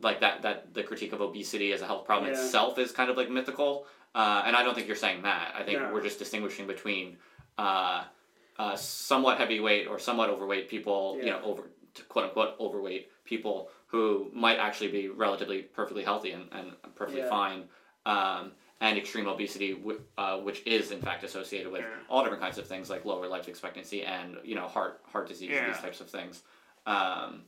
like 0.01 0.21
that, 0.21 0.41
that 0.43 0.73
the 0.73 0.83
critique 0.83 1.11
of 1.11 1.21
obesity 1.21 1.73
as 1.73 1.81
a 1.81 1.85
health 1.85 2.05
problem 2.05 2.31
Yeah. 2.31 2.41
itself 2.41 2.77
is 2.77 2.91
kind 2.91 3.09
of 3.09 3.17
like 3.17 3.29
mythical. 3.29 3.85
Uh, 4.15 4.43
and 4.45 4.55
I 4.55 4.63
don't 4.63 4.73
think 4.75 4.87
you're 4.87 4.95
saying 4.95 5.21
that. 5.23 5.53
I 5.55 5.63
think 5.63 5.79
No. 5.79 5.93
we're 5.93 6.01
just 6.01 6.19
distinguishing 6.19 6.67
between 6.67 7.17
uh, 7.57 8.03
uh, 8.57 8.75
somewhat 8.75 9.37
heavyweight 9.37 9.87
or 9.87 9.99
somewhat 9.99 10.29
overweight 10.29 10.69
people, 10.69 11.17
you 11.19 11.27
know, 11.27 11.41
over 11.43 11.63
quote 12.07 12.25
unquote 12.25 12.55
overweight 12.59 13.09
people 13.25 13.69
who 13.87 14.29
might 14.33 14.57
actually 14.57 14.89
be 14.91 15.07
relatively 15.09 15.61
perfectly 15.61 16.03
healthy 16.03 16.31
and, 16.31 16.45
and 16.51 16.71
perfectly 16.95 17.21
Yeah. 17.21 17.29
fine. 17.29 17.69
Um, 18.05 18.53
and 18.81 18.97
extreme 18.97 19.27
obesity, 19.27 19.73
wh- 19.73 19.99
uh, 20.17 20.37
which 20.39 20.65
is 20.65 20.91
in 20.91 21.01
fact 21.01 21.23
associated 21.25 21.69
with 21.71 21.81
Yeah. 21.81 21.87
all 22.07 22.21
different 22.23 22.41
kinds 22.41 22.57
of 22.57 22.65
things 22.65 22.89
like 22.89 23.03
lower 23.03 23.27
life 23.27 23.47
expectancy 23.49 24.03
and 24.03 24.37
you 24.43 24.55
know 24.55 24.67
heart 24.67 25.01
heart 25.11 25.27
disease 25.27 25.49
Yeah. 25.51 25.67
these 25.67 25.79
types 25.81 25.99
of 26.01 26.09
things. 26.09 26.41
Um, 26.85 27.43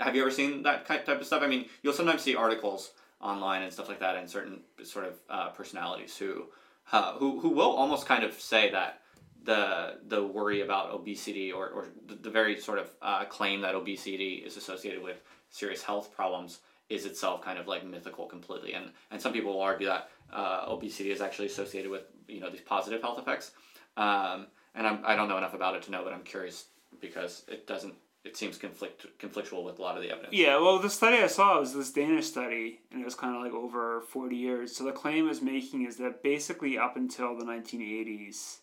have 0.00 0.16
you 0.16 0.22
ever 0.22 0.30
seen 0.32 0.62
that 0.64 0.86
kind 0.86 1.04
type 1.06 1.20
of 1.20 1.26
stuff? 1.26 1.42
I 1.42 1.46
mean, 1.46 1.68
you'll 1.82 1.92
sometimes 1.92 2.22
see 2.22 2.34
articles 2.34 2.90
online 3.20 3.62
and 3.62 3.72
stuff 3.72 3.88
like 3.88 4.00
that, 4.00 4.16
and 4.16 4.28
certain 4.28 4.60
sort 4.82 5.06
of 5.06 5.14
uh, 5.30 5.48
personalities 5.50 6.16
who, 6.16 6.46
uh, 6.92 7.14
who 7.14 7.40
who 7.40 7.50
will 7.50 7.70
almost 7.70 8.06
kind 8.06 8.24
of 8.24 8.34
say 8.40 8.70
that 8.70 9.00
the 9.44 9.98
the 10.06 10.22
worry 10.22 10.62
about 10.62 10.90
obesity 10.90 11.52
or, 11.52 11.68
or 11.68 11.86
the, 12.06 12.30
very 12.30 12.58
sort 12.58 12.78
of 12.78 12.90
uh, 13.02 13.24
claim 13.24 13.60
that 13.60 13.74
obesity 13.74 14.34
is 14.36 14.56
associated 14.56 15.02
with 15.02 15.20
serious 15.50 15.82
health 15.82 16.14
problems 16.14 16.60
is 16.88 17.06
itself 17.06 17.42
kind 17.42 17.58
of 17.58 17.66
like 17.66 17.84
mythical 17.84 18.26
completely, 18.26 18.74
and 18.74 18.90
and 19.10 19.20
some 19.20 19.32
people 19.32 19.52
will 19.54 19.60
argue 19.60 19.86
that 19.86 20.08
uh, 20.32 20.64
obesity 20.68 21.10
is 21.10 21.20
actually 21.20 21.46
associated 21.46 21.90
with 21.90 22.02
you 22.28 22.40
know 22.40 22.50
these 22.50 22.60
positive 22.60 23.00
health 23.00 23.18
effects, 23.18 23.52
um, 23.96 24.46
and 24.74 24.86
I'm, 24.86 25.00
I 25.04 25.16
don't 25.16 25.28
know 25.28 25.38
enough 25.38 25.54
about 25.54 25.76
it 25.76 25.82
to 25.84 25.90
know, 25.90 26.02
but 26.04 26.12
I'm 26.12 26.22
curious 26.22 26.66
because 27.00 27.44
it 27.48 27.66
doesn't 27.66 27.94
it 28.24 28.36
seems 28.36 28.56
conflict 28.56 29.06
conflictual 29.18 29.64
with 29.64 29.78
a 29.78 29.82
lot 29.82 29.96
of 29.96 30.02
the 30.02 30.10
evidence. 30.10 30.32
Yeah, 30.32 30.56
well, 30.56 30.78
the 30.78 30.90
study 30.90 31.18
I 31.18 31.26
saw 31.26 31.60
was 31.60 31.74
this 31.74 31.92
Danish 31.92 32.26
study, 32.26 32.80
and 32.90 33.00
it 33.00 33.04
was 33.04 33.14
kind 33.14 33.36
of 33.36 33.42
like 33.42 33.52
over 33.52 34.00
40 34.00 34.34
years. 34.34 34.74
So 34.74 34.84
the 34.84 34.92
claim 34.92 35.28
is 35.28 35.42
making 35.42 35.84
is 35.84 35.96
that 35.98 36.22
basically 36.22 36.78
up 36.78 36.96
until 36.96 37.36
the 37.36 37.44
1980s, 37.44 38.58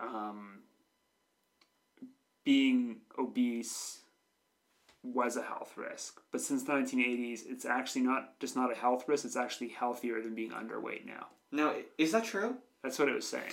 um, 0.00 0.60
being 2.42 2.96
obese 3.18 4.00
was 5.02 5.36
a 5.36 5.42
health 5.42 5.74
risk. 5.76 6.20
But 6.32 6.40
since 6.40 6.62
the 6.62 6.72
1980s, 6.72 7.40
it's 7.46 7.64
actually 7.64 8.02
not 8.02 8.38
just 8.40 8.56
not 8.56 8.72
a 8.72 8.74
health 8.74 9.04
risk, 9.06 9.24
it's 9.24 9.36
actually 9.36 9.68
healthier 9.68 10.22
than 10.22 10.34
being 10.34 10.50
underweight 10.50 11.06
now. 11.06 11.26
Now, 11.52 11.74
is 11.98 12.12
that 12.12 12.24
true? 12.24 12.56
That's 12.82 12.98
what 12.98 13.08
it 13.08 13.14
was 13.14 13.26
saying. 13.26 13.52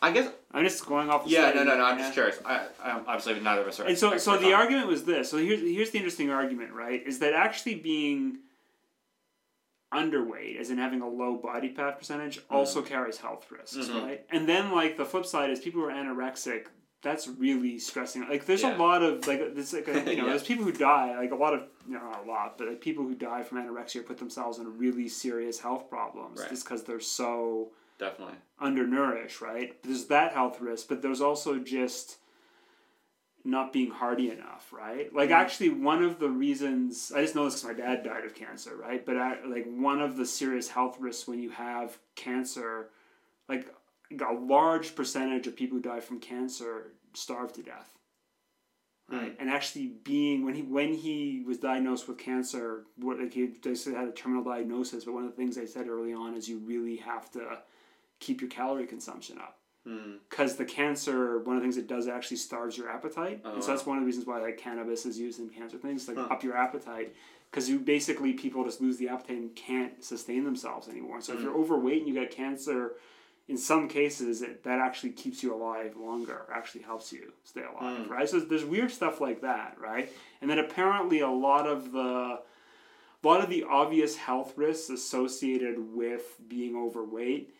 I 0.00 0.12
guess. 0.12 0.30
I'm 0.52 0.64
just 0.64 0.84
going 0.86 1.10
off 1.10 1.24
the 1.24 1.30
Yeah, 1.30 1.50
no, 1.54 1.64
no, 1.64 1.76
no. 1.76 1.84
I'm 1.84 1.98
just 1.98 2.12
curious. 2.14 2.38
I, 2.44 2.66
I'm 2.82 3.00
obviously 3.06 3.38
neither 3.40 3.62
of 3.62 3.68
us 3.68 3.80
are. 3.80 3.86
And 3.86 3.98
so, 3.98 4.16
so 4.18 4.36
the 4.38 4.48
on 4.48 4.60
argument 4.60 4.86
was 4.86 5.04
this. 5.04 5.30
So 5.30 5.36
here's 5.38 5.60
here's 5.60 5.90
the 5.90 5.98
interesting 5.98 6.30
argument, 6.30 6.72
right? 6.72 7.02
Is 7.06 7.18
that 7.18 7.34
actually 7.34 7.74
being 7.76 8.38
underweight, 9.92 10.58
as 10.60 10.70
in 10.70 10.78
having 10.78 11.00
a 11.00 11.08
low 11.08 11.36
body 11.36 11.68
fat 11.68 11.98
percentage, 11.98 12.40
also 12.50 12.82
carries 12.82 13.16
health 13.18 13.50
risks, 13.50 13.76
Mhm. 13.88 14.02
right? 14.02 14.26
And 14.30 14.46
then 14.48 14.70
like 14.72 14.96
the 14.96 15.04
flip 15.04 15.24
side 15.26 15.50
is 15.50 15.60
people 15.60 15.80
who 15.80 15.86
are 15.88 15.92
anorexic. 15.92 16.66
That's 17.00 17.28
really 17.28 17.78
stressing. 17.78 18.28
Like 18.28 18.44
there's 18.44 18.62
Yeah. 18.62 18.76
a 18.76 18.78
lot 18.78 19.02
of 19.02 19.26
like 19.26 19.54
there's 19.54 19.72
like 19.72 19.88
a, 19.88 19.92
you 20.10 20.16
know 20.16 20.24
Yeah. 20.24 20.30
there's 20.30 20.42
people 20.42 20.64
who 20.64 20.72
die 20.72 21.16
like 21.18 21.30
a 21.30 21.36
lot 21.36 21.54
of 21.54 21.62
you 21.86 21.94
know 21.94 22.00
not 22.00 22.24
a 22.24 22.28
lot 22.28 22.58
but 22.58 22.68
like 22.68 22.80
people 22.80 23.04
who 23.04 23.14
die 23.14 23.42
from 23.44 23.58
anorexia 23.58 24.04
put 24.04 24.18
themselves 24.18 24.58
in 24.58 24.76
really 24.78 25.08
serious 25.08 25.58
health 25.60 25.88
problems 25.88 26.40
Right. 26.40 26.50
just 26.50 26.64
because 26.64 26.82
they're 26.84 27.00
so 27.00 27.70
definitely. 27.98 28.36
undernourished, 28.60 29.40
right? 29.40 29.80
There's 29.82 30.06
that 30.06 30.32
health 30.32 30.60
risk, 30.60 30.88
but 30.88 31.02
there's 31.02 31.20
also 31.20 31.58
just 31.58 32.18
not 33.44 33.72
being 33.72 33.90
hardy 33.90 34.30
enough, 34.30 34.72
right? 34.72 35.12
Like 35.14 35.30
mm-hmm. 35.30 35.40
actually 35.40 35.70
one 35.70 36.02
of 36.02 36.18
the 36.18 36.28
reasons 36.28 37.12
I 37.14 37.22
just 37.22 37.34
know 37.34 37.44
this 37.44 37.62
because 37.62 37.76
my 37.76 37.82
dad 37.82 38.04
died 38.04 38.24
of 38.24 38.34
cancer, 38.34 38.76
right? 38.76 39.04
But 39.04 39.16
I, 39.16 39.44
like 39.44 39.66
one 39.66 40.00
of 40.00 40.16
the 40.16 40.26
serious 40.26 40.68
health 40.68 40.98
risks 41.00 41.26
when 41.26 41.40
you 41.40 41.50
have 41.50 41.98
cancer, 42.14 42.90
like 43.48 43.72
a 44.10 44.32
large 44.32 44.94
percentage 44.94 45.46
of 45.46 45.56
people 45.56 45.78
who 45.78 45.82
die 45.82 46.00
from 46.00 46.20
cancer 46.20 46.92
starve 47.14 47.52
to 47.54 47.62
death. 47.62 47.98
Mm. 49.10 49.22
Right, 49.22 49.36
and 49.38 49.48
actually 49.48 49.92
being 50.04 50.44
when 50.44 50.54
he 50.54 50.62
when 50.62 50.92
he 50.92 51.42
was 51.46 51.58
diagnosed 51.58 52.08
with 52.08 52.18
cancer, 52.18 52.84
what 52.96 53.18
like 53.18 53.32
he 53.32 53.46
basically 53.46 53.98
had 53.98 54.08
a 54.08 54.12
terminal 54.12 54.44
diagnosis. 54.44 55.04
But 55.04 55.14
one 55.14 55.24
of 55.24 55.30
the 55.30 55.36
things 55.36 55.56
they 55.56 55.66
said 55.66 55.88
early 55.88 56.12
on 56.12 56.34
is 56.34 56.48
you 56.48 56.58
really 56.58 56.96
have 56.96 57.30
to 57.32 57.58
keep 58.20 58.40
your 58.40 58.50
calorie 58.50 58.86
consumption 58.86 59.38
up 59.38 59.54
Hmm. 59.86 60.16
because 60.28 60.56
the 60.56 60.64
cancer 60.64 61.38
one 61.38 61.56
of 61.56 61.62
the 61.62 61.64
things 61.66 61.76
it 61.78 61.86
does 61.86 62.08
actually 62.08 62.36
starves 62.38 62.76
your 62.76 62.90
appetite 62.90 63.40
Oh, 63.44 63.54
and 63.54 63.64
so 63.64 63.70
that's 63.70 63.86
one 63.86 63.96
of 63.96 64.02
the 64.02 64.06
reasons 64.06 64.26
why 64.26 64.40
like 64.40 64.58
cannabis 64.58 65.06
is 65.06 65.18
used 65.18 65.38
in 65.38 65.48
cancer 65.48 65.78
things 65.78 66.06
like 66.08 66.16
Huh. 66.18 66.26
up 66.30 66.42
your 66.42 66.56
appetite 66.56 67.14
because 67.50 67.70
you 67.70 67.78
basically 67.78 68.32
people 68.34 68.64
just 68.64 68.80
lose 68.80 68.98
the 68.98 69.08
appetite 69.08 69.38
and 69.38 69.54
can't 69.56 70.02
sustain 70.04 70.44
themselves 70.44 70.88
anymore 70.88 71.20
so 71.20 71.32
if 71.32 71.38
Mm. 71.38 71.42
you're 71.44 71.54
overweight 71.56 71.98
and 72.04 72.08
you 72.08 72.14
got 72.14 72.30
cancer 72.30 72.96
in 73.46 73.56
some 73.56 73.88
cases 73.88 74.42
it, 74.42 74.62
that 74.64 74.78
actually 74.78 75.10
keeps 75.10 75.42
you 75.42 75.54
alive 75.54 75.96
longer 75.96 76.42
actually 76.52 76.82
helps 76.82 77.10
you 77.12 77.32
stay 77.44 77.62
alive 77.62 78.06
Mm. 78.06 78.10
right 78.10 78.28
so 78.28 78.40
there's 78.40 78.64
weird 78.64 78.90
stuff 78.90 79.20
like 79.22 79.40
that 79.42 79.78
right 79.80 80.12
and 80.42 80.50
then 80.50 80.58
apparently 80.58 81.20
a 81.20 81.30
lot 81.30 81.66
of 81.66 81.92
the 81.92 82.40
a 83.22 83.26
lot 83.26 83.40
of 83.42 83.48
the 83.48 83.64
obvious 83.64 84.16
health 84.16 84.52
risks 84.56 84.90
associated 84.90 85.94
with 85.94 86.36
being 86.48 86.76
overweight 86.76 87.54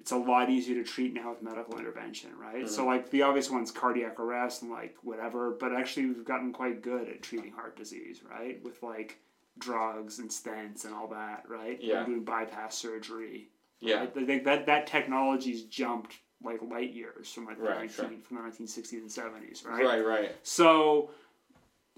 it's 0.00 0.12
a 0.12 0.16
lot 0.16 0.48
easier 0.48 0.82
to 0.82 0.88
treat 0.88 1.12
now 1.12 1.30
with 1.30 1.42
medical 1.42 1.78
intervention, 1.78 2.30
right? 2.38 2.68
So 2.68 2.80
mm-hmm. 2.80 2.90
like 2.90 3.10
the 3.10 3.22
obvious 3.22 3.50
one's 3.50 3.70
cardiac 3.70 4.18
arrest 4.18 4.62
and 4.62 4.70
like 4.70 4.96
whatever, 5.02 5.50
but 5.50 5.74
actually 5.74 6.06
we've 6.06 6.24
gotten 6.24 6.52
quite 6.52 6.82
good 6.82 7.08
at 7.08 7.22
treating 7.22 7.52
heart 7.52 7.76
disease, 7.76 8.22
right? 8.28 8.62
With 8.64 8.82
like 8.82 9.18
drugs 9.58 10.18
and 10.18 10.30
stents 10.30 10.84
and 10.86 10.94
all 10.94 11.08
that, 11.08 11.44
right? 11.48 11.78
Yeah. 11.82 11.98
And 11.98 12.06
doing 12.06 12.24
bypass 12.24 12.76
surgery. 12.76 13.48
Yeah. 13.80 14.00
Right? 14.00 14.12
I 14.16 14.24
think 14.24 14.44
that 14.44 14.66
that 14.66 14.86
technology's 14.86 15.64
jumped 15.64 16.16
like 16.42 16.60
light 16.62 16.94
years 16.94 17.30
from 17.30 17.44
like 17.44 17.58
the 17.58 17.64
Right, 17.64 17.80
19, 17.80 17.88
sure. 17.90 18.04
from 18.22 18.36
the 18.38 18.42
nineteen 18.42 18.66
sixties 18.66 19.02
and 19.02 19.12
seventies, 19.12 19.62
right? 19.66 19.84
Right. 19.84 20.04
Right. 20.04 20.36
So, 20.42 21.10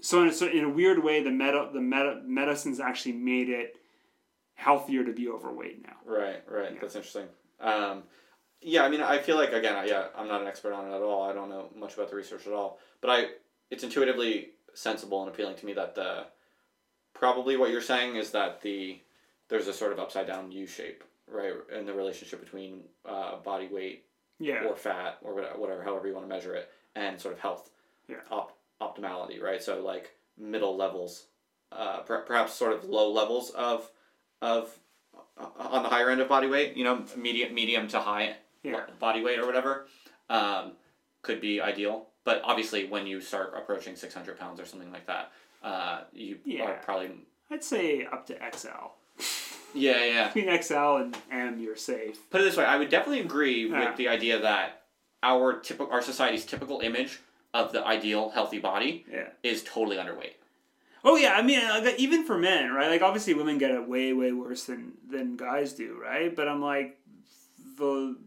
so 0.01 0.21
in 0.21 0.27
a, 0.27 0.33
so 0.33 0.47
in 0.47 0.65
a 0.65 0.69
weird 0.69 1.01
way, 1.01 1.23
the 1.23 1.31
meta 1.31 1.69
the 1.73 1.79
meta 1.79 2.21
medicine's 2.25 2.81
actually 2.81 3.13
made 3.13 3.47
it 3.47 3.77
healthier 4.55 5.05
to 5.05 5.13
be 5.13 5.29
overweight 5.29 5.81
now. 5.83 5.95
Right. 6.05 6.43
Right. 6.49 6.73
Yeah. 6.73 6.79
That's 6.81 6.95
interesting. 6.95 7.27
Um, 7.59 8.03
yeah. 8.61 8.83
I 8.83 8.89
mean, 8.89 9.01
I 9.01 9.19
feel 9.19 9.35
like 9.37 9.53
again, 9.53 9.75
I- 9.75 9.85
yeah, 9.85 10.07
I'm 10.15 10.27
not 10.27 10.41
an 10.41 10.47
expert 10.47 10.73
on 10.73 10.89
it 10.91 10.95
at 10.95 11.01
all. 11.01 11.23
I 11.23 11.33
don't 11.33 11.49
know 11.49 11.69
much 11.75 11.93
about 11.95 12.09
the 12.09 12.15
research 12.15 12.47
at 12.47 12.53
all, 12.53 12.79
but 13.01 13.09
I, 13.09 13.25
it's 13.69 13.83
intuitively 13.83 14.49
sensible 14.73 15.21
and 15.23 15.31
appealing 15.31 15.55
to 15.57 15.65
me 15.65 15.73
that 15.73 15.95
the, 15.95 16.25
probably 17.13 17.57
what 17.57 17.69
you're 17.69 17.81
saying 17.81 18.15
is 18.15 18.31
that 18.31 18.61
the, 18.61 18.99
there's 19.49 19.67
a 19.67 19.73
sort 19.73 19.91
of 19.91 19.99
upside 19.99 20.27
down 20.27 20.51
U 20.51 20.65
shape, 20.65 21.03
right, 21.27 21.53
in 21.77 21.85
the 21.85 21.93
relationship 21.93 22.39
between 22.43 22.81
uh, 23.07 23.37
body 23.37 23.67
weight 23.71 24.05
Yeah. 24.39 24.63
or 24.65 24.75
fat 24.75 25.17
or 25.21 25.33
whatever, 25.35 25.83
however 25.83 26.07
you 26.07 26.13
want 26.13 26.25
to 26.27 26.33
measure 26.33 26.55
it, 26.55 26.69
and 26.95 27.19
sort 27.19 27.33
of 27.33 27.39
health, 27.39 27.69
Yeah. 28.07 28.17
op- 28.31 28.57
optimality, 28.81 29.41
right? 29.41 29.61
So 29.61 29.81
like 29.81 30.11
middle 30.37 30.75
levels, 30.75 31.25
uh, 31.71 31.99
per- 32.01 32.21
perhaps 32.21 32.53
sort 32.53 32.73
of 32.73 32.85
low 32.85 33.11
levels 33.11 33.49
of 33.51 33.89
of 34.41 34.77
on 35.37 35.83
the 35.83 35.89
higher 35.89 36.09
end 36.09 36.21
of 36.21 36.27
body 36.29 36.47
weight, 36.47 36.75
you 36.77 36.83
know, 36.83 37.03
medium 37.15 37.53
medium 37.53 37.87
to 37.89 37.99
high 37.99 38.35
Yeah. 38.63 38.85
body 38.99 39.21
weight 39.23 39.39
or 39.39 39.45
whatever, 39.45 39.87
um, 40.29 40.73
could 41.21 41.41
be 41.41 41.59
ideal. 41.61 42.07
But 42.23 42.41
obviously, 42.43 42.85
when 42.85 43.05
you 43.07 43.19
start 43.21 43.53
approaching 43.55 43.95
six 43.95 44.13
hundred 44.13 44.37
pounds 44.39 44.59
or 44.59 44.65
something 44.65 44.91
like 44.91 45.05
that, 45.07 45.31
uh, 45.63 46.01
you 46.13 46.39
Yeah. 46.45 46.63
are 46.65 46.73
probably 46.83 47.11
I'd 47.49 47.63
say 47.63 48.05
up 48.05 48.25
to 48.27 48.37
XL. 48.55 48.91
yeah 49.73 50.03
yeah. 50.05 50.27
Between 50.31 50.61
XL 50.61 50.95
and 50.97 51.17
M, 51.31 51.59
you're 51.59 51.75
safe. 51.75 52.29
Put 52.29 52.41
it 52.41 52.45
this 52.45 52.57
way, 52.57 52.65
I 52.65 52.77
would 52.77 52.89
definitely 52.89 53.21
agree 53.21 53.67
Yeah. 53.69 53.89
with 53.89 53.97
the 53.97 54.07
idea 54.07 54.39
that 54.39 54.83
our 55.21 55.59
typical 55.59 55.91
our 55.91 56.01
society's 56.01 56.45
typical 56.45 56.79
image 56.81 57.19
of 57.53 57.71
the 57.71 57.85
ideal 57.85 58.29
healthy 58.29 58.59
body 58.59 59.05
Yeah. 59.11 59.29
is 59.43 59.63
totally 59.63 59.97
underweight. 59.97 60.33
Oh 61.03 61.15
yeah, 61.17 61.33
I 61.33 61.41
mean, 61.41 61.59
like, 61.67 61.99
even 61.99 62.23
for 62.25 62.37
men, 62.37 62.71
right? 62.71 62.89
Like 62.89 63.01
obviously, 63.01 63.33
women 63.33 63.57
get 63.57 63.71
it 63.71 63.87
way, 63.87 64.13
way 64.13 64.31
worse 64.31 64.63
than 64.65 64.93
than 65.09 65.35
guys 65.35 65.73
do, 65.73 65.99
right? 66.01 66.33
But 66.35 66.47
I'm 66.47 66.61
like, 66.61 66.97
the 67.77 68.17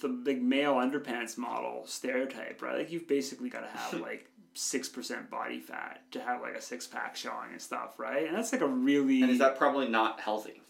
the 0.00 0.08
big 0.08 0.42
male 0.42 0.74
underpants 0.74 1.38
model 1.38 1.84
stereotype, 1.86 2.60
right? 2.62 2.76
Like 2.78 2.92
you've 2.92 3.08
basically 3.08 3.48
got 3.48 3.60
to 3.60 3.78
have 3.78 4.00
like 4.00 4.30
six 4.54 4.88
percent 4.88 5.30
body 5.30 5.58
fat 5.60 6.02
to 6.12 6.20
have 6.20 6.40
like 6.40 6.54
a 6.54 6.60
six 6.62 6.86
pack 6.86 7.16
showing 7.16 7.50
and 7.52 7.60
stuff, 7.60 7.98
right? 7.98 8.26
And 8.26 8.36
that's 8.36 8.52
like 8.52 8.60
a 8.60 8.68
really 8.68 9.22
And 9.22 9.30
is 9.30 9.38
that 9.38 9.56
probably 9.58 9.88
not 9.88 10.20
healthy? 10.20 10.60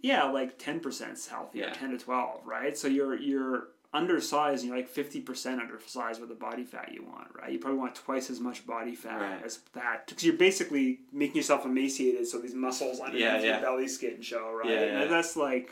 yeah, 0.00 0.24
like 0.24 0.58
ten 0.58 0.80
percent 0.80 1.12
is 1.14 1.26
healthy, 1.26 1.58
Yeah. 1.60 1.72
ten 1.72 1.90
to 1.90 1.98
twelve, 1.98 2.46
right? 2.46 2.76
So 2.78 2.86
you're 2.88 3.16
you're 3.18 3.68
undersized 3.96 4.62
and 4.62 4.68
you're 4.68 4.76
like 4.76 4.88
fifty 4.88 5.20
percent 5.20 5.60
undersized 5.60 6.20
with 6.20 6.28
the 6.28 6.34
body 6.48 6.64
fat 6.64 6.90
you 6.92 7.02
want, 7.04 7.28
right? 7.34 7.50
You 7.52 7.58
probably 7.58 7.78
want 7.80 7.94
twice 7.94 8.30
as 8.30 8.38
much 8.40 8.66
body 8.66 8.94
fat 8.94 9.20
Right. 9.20 9.44
as 9.44 9.58
that 9.74 10.06
because 10.06 10.24
you're 10.24 10.36
basically 10.48 11.00
making 11.12 11.36
yourself 11.36 11.64
emaciated, 11.64 12.26
so 12.26 12.38
these 12.38 12.54
muscles 12.54 13.00
underneath 13.00 13.22
Yeah, 13.22 13.40
your 13.42 13.60
belly 13.60 13.88
skin 13.88 14.20
show, 14.22 14.52
right? 14.52 14.70
Yeah, 14.70 15.00
And 15.02 15.10
that's 15.10 15.34
like, 15.36 15.68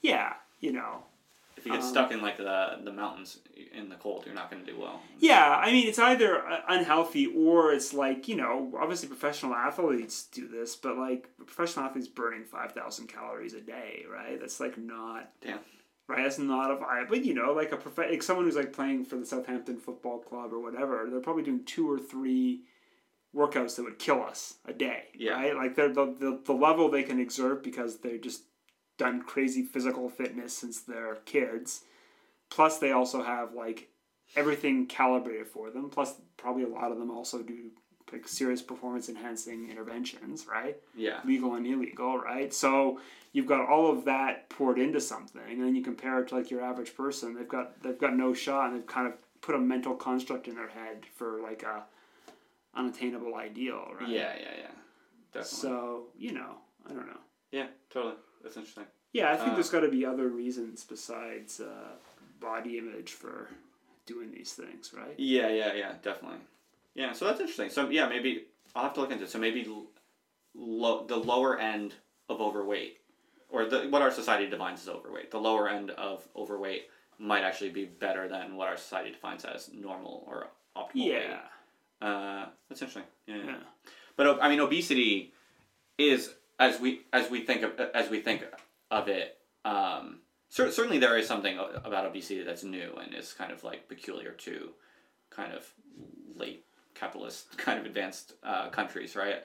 yeah, 0.00 0.34
you 0.60 0.72
know, 0.72 1.04
If 1.56 1.66
you 1.66 1.72
get 1.72 1.82
Um, 1.82 1.88
stuck 1.88 2.10
in 2.10 2.20
like 2.22 2.38
the 2.38 2.80
the 2.82 2.92
mountains 2.92 3.38
in 3.72 3.88
the 3.88 3.94
cold, 3.96 4.24
you're 4.26 4.34
not 4.34 4.50
going 4.50 4.64
to 4.64 4.72
do 4.72 4.78
well. 4.80 5.00
yeah. 5.20 5.48
I 5.66 5.70
mean, 5.70 5.86
it's 5.86 5.98
either 5.98 6.44
uh, 6.44 6.60
unhealthy 6.68 7.26
or 7.26 7.72
it's 7.72 7.92
like 7.94 8.26
you 8.26 8.36
know, 8.36 8.72
obviously 8.82 9.08
professional 9.08 9.54
athletes 9.54 10.24
do 10.38 10.48
this, 10.48 10.74
but 10.74 10.96
like 10.96 11.28
professional 11.36 11.84
athletes 11.86 12.08
burning 12.08 12.44
five 12.44 12.72
thousand 12.72 13.06
calories 13.08 13.54
a 13.54 13.60
day, 13.60 14.04
right? 14.10 14.40
That's 14.40 14.58
like 14.64 14.76
not 14.76 15.30
Damn. 15.40 15.60
Right? 16.08 16.22
That's 16.24 16.38
not 16.38 16.70
a 16.70 16.76
vibe. 16.76 17.08
But 17.08 17.24
you 17.24 17.34
know, 17.34 17.52
like 17.52 17.72
a 17.72 17.76
prof- 17.76 18.10
like 18.10 18.22
someone 18.22 18.46
who's 18.46 18.56
like 18.56 18.72
playing 18.72 19.04
for 19.04 19.16
the 19.16 19.26
Southampton 19.26 19.78
Football 19.78 20.18
Club 20.20 20.52
or 20.52 20.60
whatever, 20.60 21.06
they're 21.10 21.20
probably 21.20 21.42
doing 21.44 21.64
two 21.64 21.90
or 21.90 21.98
three 21.98 22.62
workouts 23.34 23.76
that 23.76 23.84
would 23.84 23.98
kill 23.98 24.22
us 24.22 24.56
a 24.66 24.72
day, 24.72 25.04
Yeah. 25.14 25.32
right? 25.32 25.56
Like 25.56 25.74
they're 25.74 25.92
the, 25.92 26.06
the 26.18 26.40
the 26.44 26.52
level 26.52 26.90
they 26.90 27.02
can 27.02 27.18
exert 27.18 27.62
because 27.62 27.98
they're 27.98 28.18
just 28.18 28.42
done 28.98 29.22
crazy 29.22 29.62
physical 29.62 30.08
fitness 30.10 30.52
since 30.52 30.80
they're 30.82 31.16
kids. 31.24 31.82
Plus, 32.50 32.78
they 32.78 32.92
also 32.92 33.22
have 33.22 33.54
like 33.54 33.88
everything 34.36 34.86
calibrated 34.86 35.46
for 35.48 35.70
them. 35.70 35.88
Plus, 35.88 36.14
probably 36.36 36.64
a 36.64 36.68
lot 36.68 36.92
of 36.92 36.98
them 36.98 37.10
also 37.10 37.42
do 37.42 37.70
like 38.12 38.28
serious 38.28 38.60
performance 38.60 39.08
enhancing 39.08 39.70
interventions, 39.70 40.46
right? 40.46 40.76
Yeah. 40.94 41.20
legal 41.24 41.54
and 41.54 41.66
illegal, 41.66 42.18
right? 42.18 42.52
So 42.52 43.00
you've 43.32 43.46
got 43.46 43.68
all 43.68 43.90
of 43.90 44.04
that 44.04 44.48
poured 44.50 44.78
into 44.78 45.00
something, 45.00 45.40
and 45.48 45.60
then 45.62 45.74
you 45.74 45.82
compare 45.82 46.20
it 46.20 46.28
to 46.28 46.34
like 46.36 46.50
your 46.50 46.62
average 46.62 46.94
person. 46.96 47.34
They've 47.34 47.48
got 47.48 47.82
they've 47.82 47.98
got 47.98 48.16
no 48.16 48.32
shot, 48.34 48.68
and 48.70 48.76
they've 48.76 48.86
kind 48.86 49.06
of 49.06 49.14
put 49.40 49.54
a 49.54 49.58
mental 49.58 49.94
construct 49.94 50.46
in 50.48 50.54
their 50.54 50.68
head 50.68 51.04
for 51.14 51.40
like 51.42 51.62
a 51.62 51.84
unattainable 52.74 53.34
ideal, 53.34 53.84
right? 54.00 54.08
Yeah, 54.08 54.32
yeah, 54.38 54.54
yeah. 54.58 54.70
Definitely. 55.32 55.58
So 55.58 56.06
you 56.16 56.32
know, 56.32 56.56
I 56.88 56.92
don't 56.92 57.06
know. 57.06 57.20
yeah, 57.50 57.66
totally. 57.90 58.14
That's 58.42 58.56
interesting. 58.56 58.84
Yeah, 59.12 59.30
I 59.32 59.36
think 59.36 59.50
Uh, 59.50 59.54
there's 59.54 59.70
got 59.70 59.80
to 59.80 59.88
be 59.90 60.06
other 60.06 60.28
reasons 60.28 60.84
besides 60.84 61.60
uh, 61.60 61.92
body 62.40 62.78
image 62.78 63.12
for 63.12 63.48
doing 64.06 64.30
these 64.32 64.54
things, 64.54 64.92
right? 64.94 65.14
Yeah, 65.18 65.48
yeah, 65.48 65.74
yeah, 65.74 65.92
definitely. 66.02 66.38
Yeah, 66.94 67.12
so 67.12 67.26
that's 67.26 67.38
interesting. 67.40 67.70
So 67.70 67.88
yeah, 67.90 68.08
maybe 68.08 68.46
I'll 68.74 68.84
have 68.84 68.94
to 68.94 69.00
look 69.00 69.10
into 69.12 69.24
it. 69.24 69.30
So 69.30 69.38
maybe 69.38 69.66
lo- 70.54 71.06
the 71.06 71.16
lower 71.16 71.58
end 71.58 71.94
of 72.28 72.40
overweight, 72.40 72.98
or 73.52 73.66
the, 73.66 73.82
what 73.90 74.02
our 74.02 74.10
society 74.10 74.48
defines 74.48 74.80
as 74.82 74.88
overweight, 74.88 75.30
the 75.30 75.38
lower 75.38 75.68
end 75.68 75.90
of 75.90 76.26
overweight 76.34 76.88
might 77.18 77.44
actually 77.44 77.70
be 77.70 77.84
better 77.84 78.26
than 78.28 78.56
what 78.56 78.68
our 78.68 78.76
society 78.76 79.10
defines 79.10 79.44
as 79.44 79.70
normal 79.72 80.24
or 80.26 80.48
optimal 80.76 80.94
weight. 81.06 81.22
Yeah, 81.22 81.38
Uh, 82.08 82.46
that's 82.68 82.80
interesting. 82.82 83.04
Yeah, 83.26 83.36
yeah. 83.36 83.44
yeah, 83.46 83.56
But 84.16 84.42
I 84.42 84.48
mean, 84.48 84.60
obesity 84.60 85.32
is 85.98 86.34
as 86.58 86.80
we 86.80 87.02
as 87.12 87.30
we 87.30 87.42
think 87.42 87.62
of 87.62 87.78
as 87.94 88.08
we 88.10 88.20
think 88.20 88.44
of 88.90 89.08
it. 89.08 89.38
Um, 89.64 90.20
cer- 90.48 90.72
certainly, 90.72 90.98
there 90.98 91.16
is 91.16 91.26
something 91.28 91.58
about 91.58 92.06
obesity 92.06 92.42
that's 92.42 92.64
new 92.64 92.94
and 93.00 93.14
is 93.14 93.32
kind 93.32 93.52
of 93.52 93.62
like 93.62 93.88
peculiar 93.88 94.32
to 94.32 94.70
kind 95.30 95.52
of 95.52 95.70
late 96.34 96.64
capitalist 96.94 97.56
kind 97.66 97.78
of 97.78 97.86
advanced 97.86 98.32
uh, 98.42 98.68
countries, 98.70 99.14
right? 99.14 99.44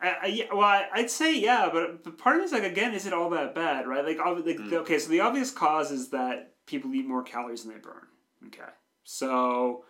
I, 0.00 0.16
I, 0.22 0.26
yeah, 0.26 0.44
well, 0.52 0.60
I- 0.62 0.88
I'd 0.92 1.10
say 1.10 1.38
yeah, 1.38 1.68
but, 1.72 2.04
but 2.04 2.18
part 2.18 2.36
of 2.36 2.42
it's 2.42 2.52
like, 2.52 2.62
again, 2.62 2.94
is 2.94 3.06
it 3.06 3.12
all 3.12 3.30
that 3.30 3.54
bad, 3.54 3.86
right? 3.88 4.04
Like, 4.04 4.18
ob- 4.20 4.46
like 4.46 4.58
Mm. 4.58 4.72
okay, 4.72 4.98
so 4.98 5.08
the 5.10 5.20
obvious 5.20 5.50
cause 5.50 5.90
is 5.90 6.10
that 6.10 6.54
people 6.66 6.94
eat 6.94 7.06
more 7.06 7.22
calories 7.22 7.64
than 7.64 7.72
they 7.74 7.80
burn. 7.80 8.06
Okay, 8.46 8.70
so 9.04 9.84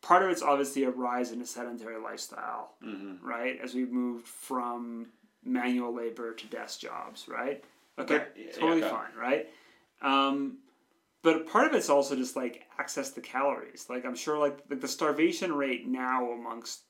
part 0.00 0.22
of 0.24 0.30
it's 0.30 0.42
obviously 0.42 0.82
a 0.84 0.90
rise 0.90 1.30
in 1.30 1.40
a 1.40 1.46
sedentary 1.46 2.00
lifestyle, 2.00 2.74
Mm-hmm. 2.84 3.24
right? 3.26 3.58
As 3.62 3.74
we 3.74 3.84
moved 3.86 4.26
from 4.26 5.06
manual 5.44 5.94
labor 5.94 6.34
to 6.34 6.46
desk 6.48 6.80
jobs, 6.80 7.28
right? 7.28 7.62
Okay, 7.98 8.16
Okay, 8.16 8.26
yeah, 8.36 8.52
totally 8.52 8.80
yeah, 8.80 8.86
okay. 8.86 8.94
fine, 8.96 9.14
right? 9.16 9.48
Um, 10.00 10.58
but 11.22 11.46
part 11.46 11.68
of 11.68 11.74
it's 11.74 11.88
also 11.88 12.16
just 12.16 12.34
like 12.34 12.64
access 12.78 13.10
to 13.12 13.20
calories. 13.20 13.86
Like 13.88 14.04
I'm 14.04 14.16
sure, 14.16 14.38
like, 14.38 14.58
like 14.68 14.80
the 14.80 14.88
starvation 14.88 15.52
rate 15.52 15.86
now 15.86 16.32
amongst 16.32 16.80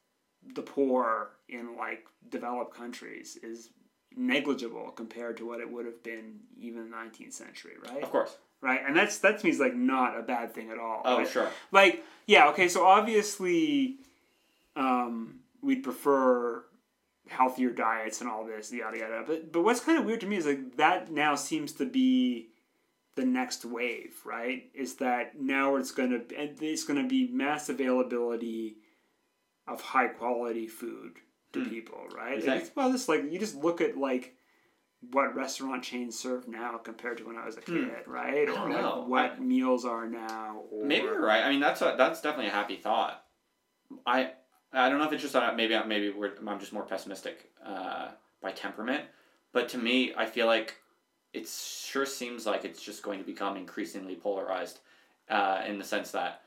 the 0.55 0.63
poor 0.63 1.31
in 1.49 1.77
like 1.77 2.07
developed 2.29 2.75
countries 2.75 3.39
is 3.43 3.71
negligible 4.17 4.91
compared 4.91 5.37
to 5.39 5.47
what 5.47 5.61
it 5.61 5.71
would 5.71 5.87
have 5.87 6.03
been 6.03 6.41
even 6.59 6.83
in 6.83 6.91
the 6.91 6.97
19th 6.97 7.33
century, 7.33 7.73
right? 7.87 8.03
Of 8.03 8.11
course. 8.11 8.37
Right, 8.61 8.81
and 8.87 8.97
that's 8.97 9.19
that 9.19 9.41
to 9.41 9.45
me 9.45 9.51
is 9.51 9.59
like 9.59 9.75
not 9.75 10.17
a 10.17 10.23
bad 10.23 10.55
thing 10.55 10.71
at 10.71 10.79
all. 10.79 11.03
Oh, 11.05 11.19
right? 11.19 11.29
sure. 11.29 11.51
like 11.73 12.05
yeah 12.27 12.49
okay 12.51 12.69
so 12.69 12.87
obviously 12.87 13.97
um, 14.77 15.41
we'd 15.63 15.83
prefer 15.83 16.63
healthier 17.29 17.71
diets 17.71 18.21
and 18.21 18.31
all 18.31 18.45
this 18.45 18.73
yada 18.73 18.99
yada 18.99 19.25
but 19.27 19.51
but 19.51 19.63
what's 19.63 19.81
kind 19.81 19.99
of 19.99 20.05
weird 20.05 20.21
to 20.21 20.27
me 20.27 20.37
is 20.37 20.47
like 20.47 20.77
that 20.77 21.11
now 21.11 21.35
seems 21.35 21.73
to 21.73 21.85
be 21.87 22.51
the 23.15 23.25
next 23.25 23.65
wave 23.65 24.15
right 24.25 24.71
is 24.75 24.95
that 24.97 25.41
now 25.41 25.77
it's 25.77 25.91
going 25.91 26.11
to 26.11 26.39
and 26.39 26.63
it's 26.63 26.85
going 26.85 27.01
to 27.03 27.09
be 27.09 27.29
mass 27.33 27.69
availability 27.69 28.77
of 29.67 29.81
high 29.81 30.09
quality 30.09 30.67
food 30.67 31.15
to 31.53 31.61
Hmm. 31.61 31.69
people 31.69 32.07
right 32.15 32.43
think? 32.43 32.57
it's- 32.57 32.73
well 32.75 32.91
this 32.91 33.09
like 33.09 33.31
you 33.31 33.39
just 33.39 33.55
look 33.57 33.81
at 33.81 33.97
like 33.97 34.37
what 35.11 35.35
restaurant 35.35 35.83
chains 35.83 36.17
serve 36.19 36.47
now 36.47 36.79
compared 36.79 37.19
to 37.19 37.27
when 37.27 37.37
I 37.37 37.45
was 37.45 37.57
a 37.57 37.61
Hmm. 37.61 37.75
kid, 37.91 38.07
right? 38.07 38.49
I 38.49 38.53
Or 38.53 38.69
like 38.71 39.09
what 39.09 39.41
meals 39.41 39.85
are 39.85 40.07
now. 40.07 40.63
Or, 40.71 40.85
Maybe 40.87 41.05
you're 41.05 41.21
right. 41.21 41.43
I 41.43 41.51
mean, 41.51 41.59
that's 41.59 41.83
a, 41.83 41.97
that's 41.99 42.21
definitely 42.21 42.47
a 42.47 42.53
happy 42.53 42.77
thought. 42.77 43.25
I 44.07 44.33
I 44.73 44.89
don't 44.89 44.99
know 44.99 45.05
if 45.05 45.13
it's 45.13 45.21
just 45.23 45.35
that 45.35 45.57
maybe 45.57 45.77
maybe 45.87 46.11
we're, 46.11 46.33
I'm 46.47 46.61
just 46.61 46.73
more 46.73 46.85
pessimistic 46.85 47.51
uh, 47.67 48.13
by 48.41 48.53
temperament, 48.53 49.05
but 49.53 49.69
to 49.71 49.79
me, 49.79 50.15
I 50.17 50.25
feel 50.25 50.47
like 50.47 50.77
it 51.33 51.49
sure 51.49 52.07
seems 52.07 52.47
like 52.47 52.65
it's 52.65 52.81
just 52.81 53.03
going 53.03 53.19
to 53.19 53.25
become 53.25 53.57
increasingly 53.57 54.15
polarized, 54.15 54.79
uh, 55.29 55.63
in 55.67 55.79
the 55.79 55.85
sense 55.85 56.13
that 56.13 56.42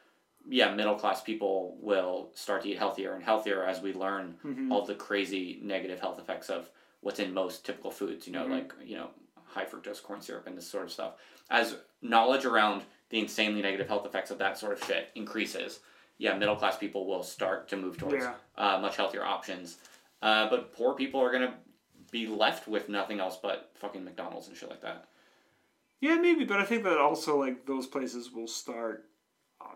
yeah, 0.47 0.73
middle 0.73 0.95
class 0.95 1.21
people 1.21 1.77
will 1.81 2.29
start 2.33 2.61
to 2.63 2.69
eat 2.69 2.77
healthier 2.77 3.13
and 3.13 3.23
healthier 3.23 3.63
as 3.63 3.81
we 3.81 3.93
learn 3.93 4.37
Mhm. 4.43 4.71
all 4.71 4.83
the 4.85 4.95
crazy 4.95 5.59
negative 5.63 5.99
health 5.99 6.19
effects 6.19 6.49
of 6.49 6.69
what's 7.01 7.19
in 7.19 7.33
most 7.33 7.65
typical 7.65 7.91
foods, 7.91 8.27
you 8.27 8.33
know, 8.33 8.45
Mhm. 8.45 8.51
like, 8.51 8.73
you 8.83 8.95
know, 8.97 9.09
high 9.45 9.65
fructose 9.65 10.01
corn 10.01 10.21
syrup 10.21 10.47
and 10.47 10.57
this 10.57 10.67
sort 10.67 10.83
of 10.85 10.91
stuff. 10.91 11.13
As 11.49 11.77
knowledge 12.01 12.45
around 12.45 12.83
the 13.09 13.19
insanely 13.19 13.61
negative 13.61 13.87
health 13.87 14.05
effects 14.05 14.31
of 14.31 14.37
that 14.39 14.57
sort 14.57 14.73
of 14.73 14.83
shit 14.83 15.09
increases, 15.15 15.79
yeah, 16.17 16.35
middle 16.37 16.55
class 16.55 16.77
people 16.77 17.05
will 17.05 17.23
start 17.23 17.67
to 17.69 17.77
move 17.77 17.97
towards 17.97 18.23
Yeah. 18.23 18.35
uh, 18.57 18.79
much 18.79 18.95
healthier 18.95 19.23
options. 19.23 19.79
Uh, 20.21 20.49
but 20.49 20.71
poor 20.73 20.93
people 20.95 21.19
are 21.21 21.31
going 21.31 21.47
to 21.47 21.53
be 22.11 22.27
left 22.27 22.67
with 22.67 22.87
nothing 22.89 23.19
else 23.19 23.37
but 23.37 23.71
fucking 23.75 24.03
McDonald's 24.03 24.47
and 24.47 24.55
shit 24.57 24.69
like 24.69 24.81
that. 24.81 25.05
Yeah, 25.99 26.15
maybe, 26.15 26.45
but 26.45 26.59
I 26.59 26.65
think 26.65 26.83
that 26.83 26.97
also 26.97 27.39
like 27.39 27.65
those 27.65 27.87
places 27.87 28.31
will 28.31 28.47
start. 28.47 29.09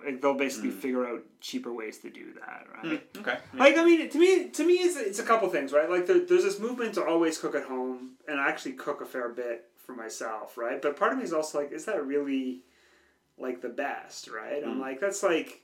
Like, 0.06 0.22
they'll 0.22 0.34
basically 0.34 0.70
Mm. 0.72 0.80
figure 0.82 1.06
out 1.08 1.24
cheaper 1.42 1.72
ways 1.74 1.98
to 2.00 2.10
do 2.10 2.34
that, 2.34 2.68
right? 2.84 3.02
Okay. 3.18 3.38
Like 3.58 3.78
I 3.78 3.84
mean, 3.86 4.10
to 4.10 4.18
me, 4.18 4.50
to 4.50 4.64
me, 4.66 4.76
it's, 4.76 4.96
it's 4.98 5.20
a 5.20 5.24
couple 5.24 5.48
things, 5.50 5.72
right? 5.74 5.90
Like 5.90 6.06
there, 6.08 6.20
there's 6.20 6.44
this 6.44 6.60
movement 6.60 6.94
to 6.96 7.06
always 7.06 7.38
cook 7.38 7.56
at 7.56 7.64
home, 7.64 8.12
and 8.28 8.40
I 8.40 8.48
actually 8.50 8.74
cook 8.74 9.02
a 9.02 9.06
fair 9.06 9.30
bit 9.30 9.66
for 9.78 9.94
myself, 9.94 10.58
right? 10.58 10.82
But 10.82 10.96
part 10.98 11.12
of 11.14 11.18
me 11.18 11.24
is 11.24 11.34
also 11.34 11.60
like, 11.60 11.72
is 11.72 11.86
that 11.86 12.06
really 12.06 12.62
like 13.38 13.62
the 13.62 13.70
best, 13.70 14.28
right? 14.30 14.64
I'm 14.64 14.78
Mm. 14.78 14.82
like, 14.82 15.00
that's 15.00 15.24
like, 15.24 15.64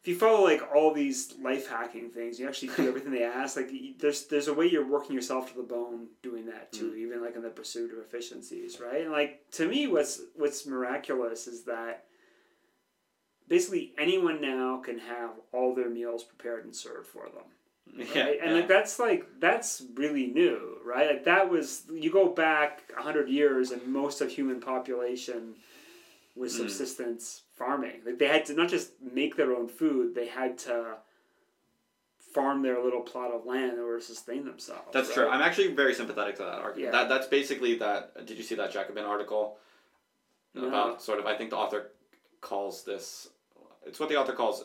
if 0.00 0.06
you 0.06 0.14
follow 0.16 0.44
like 0.44 0.62
all 0.74 0.94
these 0.94 1.34
life 1.42 1.68
hacking 1.68 2.10
things, 2.10 2.38
you 2.38 2.46
actually 2.46 2.68
do 2.76 2.86
everything 2.88 3.10
they 3.10 3.24
ask. 3.24 3.56
Like 3.56 3.70
there's 3.98 4.26
there's 4.26 4.46
a 4.48 4.54
way 4.54 4.66
you're 4.70 4.86
working 4.86 5.14
yourself 5.14 5.50
to 5.50 5.56
the 5.56 5.62
bone 5.64 6.06
doing 6.22 6.46
that 6.46 6.72
too, 6.72 6.94
even 6.94 7.20
like 7.20 7.34
in 7.36 7.42
the 7.42 7.50
pursuit 7.50 7.92
of 7.92 7.98
efficiencies, 7.98 8.80
right? 8.80 9.02
And 9.02 9.10
like 9.10 9.42
to 9.52 9.66
me, 9.68 9.86
what's 9.88 10.20
what's 10.36 10.66
miraculous 10.66 11.46
is 11.48 11.64
that 11.64 12.04
basically 13.48 13.92
anyone 13.98 14.40
now 14.40 14.78
can 14.84 14.98
have 14.98 15.30
all 15.52 15.74
their 15.74 15.88
meals 15.88 16.22
prepared 16.24 16.64
and 16.64 16.74
served 16.74 17.06
for 17.06 17.24
them. 17.24 17.44
Yeah, 18.14 18.24
right? 18.24 18.38
And 18.42 18.50
yeah. 18.50 18.56
like 18.58 18.68
that's 18.68 18.98
like 18.98 19.26
that's 19.40 19.82
really 19.94 20.26
new, 20.26 20.76
right? 20.84 21.08
Like 21.10 21.24
that 21.24 21.48
was 21.50 21.84
you 21.90 22.10
go 22.12 22.28
back 22.28 22.82
hundred 22.94 23.28
years, 23.30 23.70
and 23.70 23.86
most 23.86 24.20
of 24.20 24.30
human 24.30 24.60
population 24.60 25.54
was 26.36 26.52
Mm. 26.54 26.58
subsistence 26.58 27.42
farming. 27.56 28.02
Like 28.04 28.18
they 28.18 28.28
had 28.28 28.44
to 28.46 28.54
not 28.54 28.68
just 28.68 28.92
make 29.00 29.36
their 29.36 29.52
own 29.54 29.68
food; 29.68 30.14
they 30.14 30.26
had 30.26 30.58
to 30.58 30.96
farm 32.34 32.62
their 32.62 32.82
little 32.84 33.00
plot 33.00 33.32
of 33.32 33.46
land 33.46 33.72
in 33.72 33.78
order 33.80 33.98
to 33.98 34.04
sustain 34.04 34.44
themselves. 34.44 34.88
That's 34.92 35.08
right? 35.08 35.14
true. 35.14 35.28
I'm 35.28 35.40
actually 35.42 35.68
very 35.74 35.94
sympathetic 35.94 36.36
to 36.36 36.42
that 36.42 36.58
argument. 36.58 36.92
Yeah. 36.92 37.00
That 37.00 37.08
that's 37.08 37.26
basically 37.26 37.78
that. 37.78 38.26
Did 38.26 38.36
you 38.36 38.44
see 38.44 38.54
that 38.56 38.70
Jacobin 38.70 39.04
article 39.04 39.56
No. 40.54 40.68
about 40.68 41.02
sort 41.02 41.18
of? 41.18 41.26
I 41.26 41.36
think 41.36 41.50
the 41.50 41.56
author 41.56 41.90
calls 42.42 42.84
this. 42.84 43.28
It's 43.86 43.98
what 44.00 44.08
the 44.08 44.16
author 44.16 44.32
calls 44.32 44.64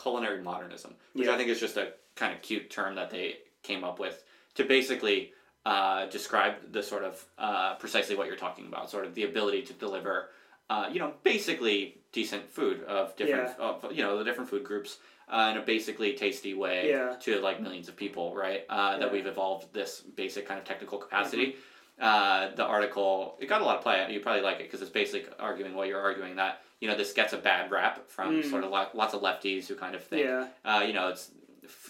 culinary 0.00 0.42
modernism, 0.42 0.94
which 1.12 1.26
Yeah. 1.28 1.34
I 1.34 1.36
think 1.36 1.48
is 1.50 1.60
just 1.60 1.76
a 1.76 1.92
kind 2.16 2.34
of 2.34 2.42
cute 2.42 2.70
term 2.70 2.94
that 2.96 3.10
they 3.10 3.38
came 3.62 3.84
up 3.84 3.98
with 3.98 4.24
to 4.54 4.64
basically 4.64 5.32
uh, 5.64 6.06
describe 6.06 6.72
the 6.72 6.82
sort 6.82 7.04
of 7.04 7.24
uh, 7.38 7.74
precisely 7.76 8.16
what 8.16 8.26
you're 8.26 8.36
talking 8.36 8.66
about, 8.66 8.90
sort 8.90 9.06
of 9.06 9.14
the 9.14 9.24
ability 9.24 9.62
to 9.62 9.72
deliver. 9.74 10.30
Uh, 10.70 10.88
you 10.90 10.98
know, 10.98 11.12
basically 11.22 11.98
decent 12.12 12.48
food 12.48 12.82
of 12.84 13.14
different, 13.16 13.58
of, 13.58 13.92
you 13.92 14.02
know, 14.02 14.16
the 14.18 14.24
different 14.24 14.48
food 14.48 14.64
groups 14.64 14.98
uh, 15.28 15.50
in 15.52 15.58
a 15.58 15.62
basically 15.62 16.14
tasty 16.14 16.54
way 16.54 16.88
Yeah. 16.90 17.14
to 17.20 17.40
like 17.40 17.60
millions 17.60 17.88
of 17.88 17.96
people, 17.96 18.34
right? 18.34 18.64
Uh, 18.68 18.98
that 18.98 19.12
we've 19.12 19.26
evolved 19.26 19.72
this 19.72 20.00
basic 20.00 20.46
kind 20.48 20.58
of 20.58 20.64
technical 20.64 20.98
capacity. 20.98 21.56
Uh, 22.00 22.54
the 22.56 22.64
article 22.64 23.36
it 23.38 23.46
got 23.46 23.60
a 23.60 23.64
lot 23.64 23.76
of 23.76 23.82
play. 23.82 24.04
You 24.10 24.20
probably 24.20 24.42
like 24.42 24.56
it 24.60 24.64
because 24.64 24.80
it's 24.82 24.90
basically 24.90 25.30
arguing 25.38 25.74
what 25.74 25.88
you're 25.88 26.00
arguing 26.00 26.36
that 26.36 26.62
you 26.82 26.88
know 26.88 26.96
this 26.96 27.12
gets 27.12 27.32
a 27.32 27.36
bad 27.38 27.70
rap 27.70 28.10
from 28.10 28.42
Mm. 28.42 28.50
sort 28.50 28.64
of 28.64 28.70
lo- 28.70 28.88
lots 28.92 29.14
of 29.14 29.22
lefties 29.22 29.68
who 29.68 29.76
kind 29.76 29.94
of 29.94 30.02
think 30.02 30.24
Yeah, 30.26 30.48
uh, 30.64 30.82
you 30.84 30.92
know 30.92 31.08
it's 31.08 31.30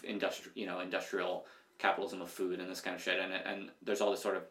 industrial 0.04 0.52
you 0.54 0.66
know 0.66 0.80
industrial 0.80 1.46
capitalism 1.78 2.20
of 2.20 2.30
food 2.30 2.60
and 2.60 2.70
this 2.70 2.82
kind 2.82 2.94
of 2.94 3.02
shit 3.02 3.18
and 3.18 3.32
and 3.32 3.70
there's 3.82 4.02
all 4.02 4.10
this 4.10 4.20
sort 4.20 4.36
of 4.36 4.42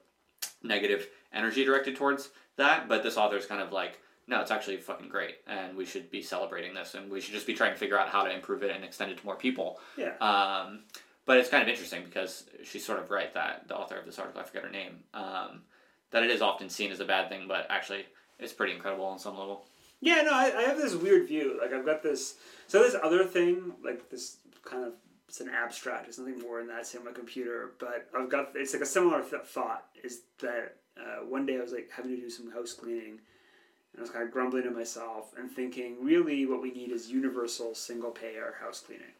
negative 0.64 1.08
energy 1.32 1.64
directed 1.64 1.96
towards 1.96 2.30
that 2.58 2.88
but 2.90 3.04
this 3.04 3.18
author 3.18 3.38
is 3.38 3.46
kind 3.46 3.62
of 3.62 3.72
like 3.72 4.00
no 4.28 4.42
it's 4.42 4.50
actually 4.52 4.78
fucking 4.78 5.10
great 5.10 5.36
and 5.46 5.78
we 5.78 5.86
should 5.86 6.10
be 6.10 6.22
celebrating 6.24 6.74
this 6.74 6.96
and 6.96 7.12
we 7.12 7.22
should 7.22 7.34
just 7.36 7.46
be 7.48 7.54
trying 7.54 7.72
to 7.74 7.78
figure 7.80 7.98
out 8.00 8.10
how 8.10 8.24
to 8.24 8.34
improve 8.34 8.64
it 8.64 8.72
and 8.76 8.84
extend 8.84 9.12
it 9.12 9.18
to 9.20 9.26
more 9.26 9.36
people 9.36 9.80
yeah, 9.96 10.14
um, 10.20 10.80
but 11.26 11.38
it's 11.38 11.50
kind 11.50 11.62
of 11.62 11.70
interesting 11.70 12.04
because 12.04 12.46
she's 12.64 12.84
sort 12.84 12.98
of 13.00 13.12
right 13.12 13.32
that 13.36 13.68
the 13.68 13.76
author 13.76 13.96
of 13.96 14.06
this 14.08 14.18
article, 14.18 14.42
I 14.42 14.44
forget 14.44 14.64
her 14.64 14.72
name, 14.72 15.04
um, 15.14 15.62
that 16.10 16.24
it 16.24 16.32
is 16.32 16.42
often 16.42 16.68
seen 16.68 16.92
as 16.92 17.00
a 17.00 17.06
bad 17.06 17.30
thing, 17.30 17.46
but 17.48 17.68
actually 17.70 18.06
it's 18.40 18.52
pretty 18.54 18.74
incredible 18.74 19.06
on 19.06 19.20
some 19.20 19.38
level. 19.38 19.64
Yeah. 20.02 20.22
No, 20.24 20.34
I, 20.34 20.52
I 20.58 20.62
have 20.64 20.78
this 20.78 20.96
weird 20.96 21.28
view. 21.28 21.58
Like 21.62 21.74
I've 21.74 21.86
got 21.86 22.04
this. 22.04 22.36
So 22.68 22.84
this 22.84 22.96
other 23.02 23.24
thing, 23.24 23.74
like 23.84 24.10
this 24.10 24.38
kind 24.64 24.84
of 24.84 24.94
it's 25.32 25.40
an 25.40 25.50
abstract. 25.50 26.10
It's 26.10 26.20
nothing 26.20 26.40
more 26.40 26.58
than 26.58 26.68
that. 26.68 26.82
It's 26.82 26.94
in 26.94 27.06
my 27.06 27.12
computer, 27.12 27.72
but 27.80 28.10
I've 28.18 28.30
got 28.30 28.50
it's 28.54 28.74
like 28.74 28.84
a 28.84 28.86
similar 28.86 29.22
th- 29.22 29.44
thought. 29.44 29.86
Is 30.04 30.24
that 30.42 30.76
uh, 30.98 31.26
one 31.26 31.46
day 31.46 31.58
I 31.58 31.62
was 31.62 31.72
like 31.72 31.90
having 31.96 32.14
to 32.14 32.22
do 32.22 32.30
some 32.30 32.52
house 32.52 32.74
cleaning, 32.74 33.20
and 33.94 34.00
I 34.00 34.02
was 34.02 34.10
kind 34.10 34.26
of 34.26 34.32
grumbling 34.32 34.64
to 34.64 34.72
myself 34.72 35.34
and 35.38 35.50
thinking, 35.50 36.04
really, 36.04 36.46
what 36.46 36.62
we 36.62 36.72
need 36.72 36.92
is 36.92 37.10
universal 37.10 37.74
single 37.74 38.12
payer 38.12 38.56
house 38.60 38.82
cleaning. 38.82 39.14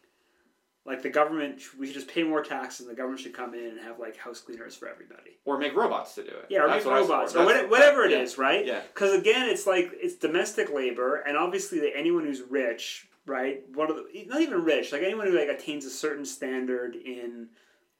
Like 0.84 1.02
the 1.02 1.10
government, 1.10 1.62
we 1.78 1.86
should 1.86 1.94
just 1.94 2.08
pay 2.08 2.24
more 2.24 2.42
taxes, 2.42 2.80
and 2.80 2.90
the 2.90 2.96
government 2.96 3.20
should 3.20 3.32
come 3.32 3.54
in 3.54 3.64
and 3.66 3.80
have 3.80 4.00
like 4.00 4.16
house 4.16 4.40
cleaners 4.40 4.74
for 4.74 4.88
everybody. 4.88 5.38
Or 5.44 5.56
make 5.56 5.76
robots 5.76 6.16
to 6.16 6.24
do 6.24 6.30
it. 6.30 6.46
Yeah, 6.48 6.64
or 6.64 6.68
That's 6.68 6.84
make 6.84 6.92
robots, 6.94 7.36
or 7.36 7.44
what- 7.44 7.70
whatever 7.70 8.04
it 8.04 8.10
yeah, 8.10 8.18
is, 8.20 8.36
right? 8.36 8.66
Yeah. 8.66 8.80
Because 8.92 9.12
again, 9.16 9.48
it's 9.48 9.64
like 9.66 9.92
it's 9.94 10.16
domestic 10.16 10.72
labor, 10.72 11.16
and 11.16 11.36
obviously, 11.36 11.78
that 11.80 11.96
anyone 11.96 12.24
who's 12.24 12.42
rich, 12.42 13.06
right? 13.26 13.62
One 13.74 13.90
of 13.90 13.96
the 13.96 14.24
not 14.26 14.40
even 14.40 14.64
rich, 14.64 14.90
like 14.90 15.02
anyone 15.02 15.28
who 15.28 15.38
like 15.38 15.48
attains 15.48 15.84
a 15.84 15.90
certain 15.90 16.24
standard 16.24 16.96
in 16.96 17.48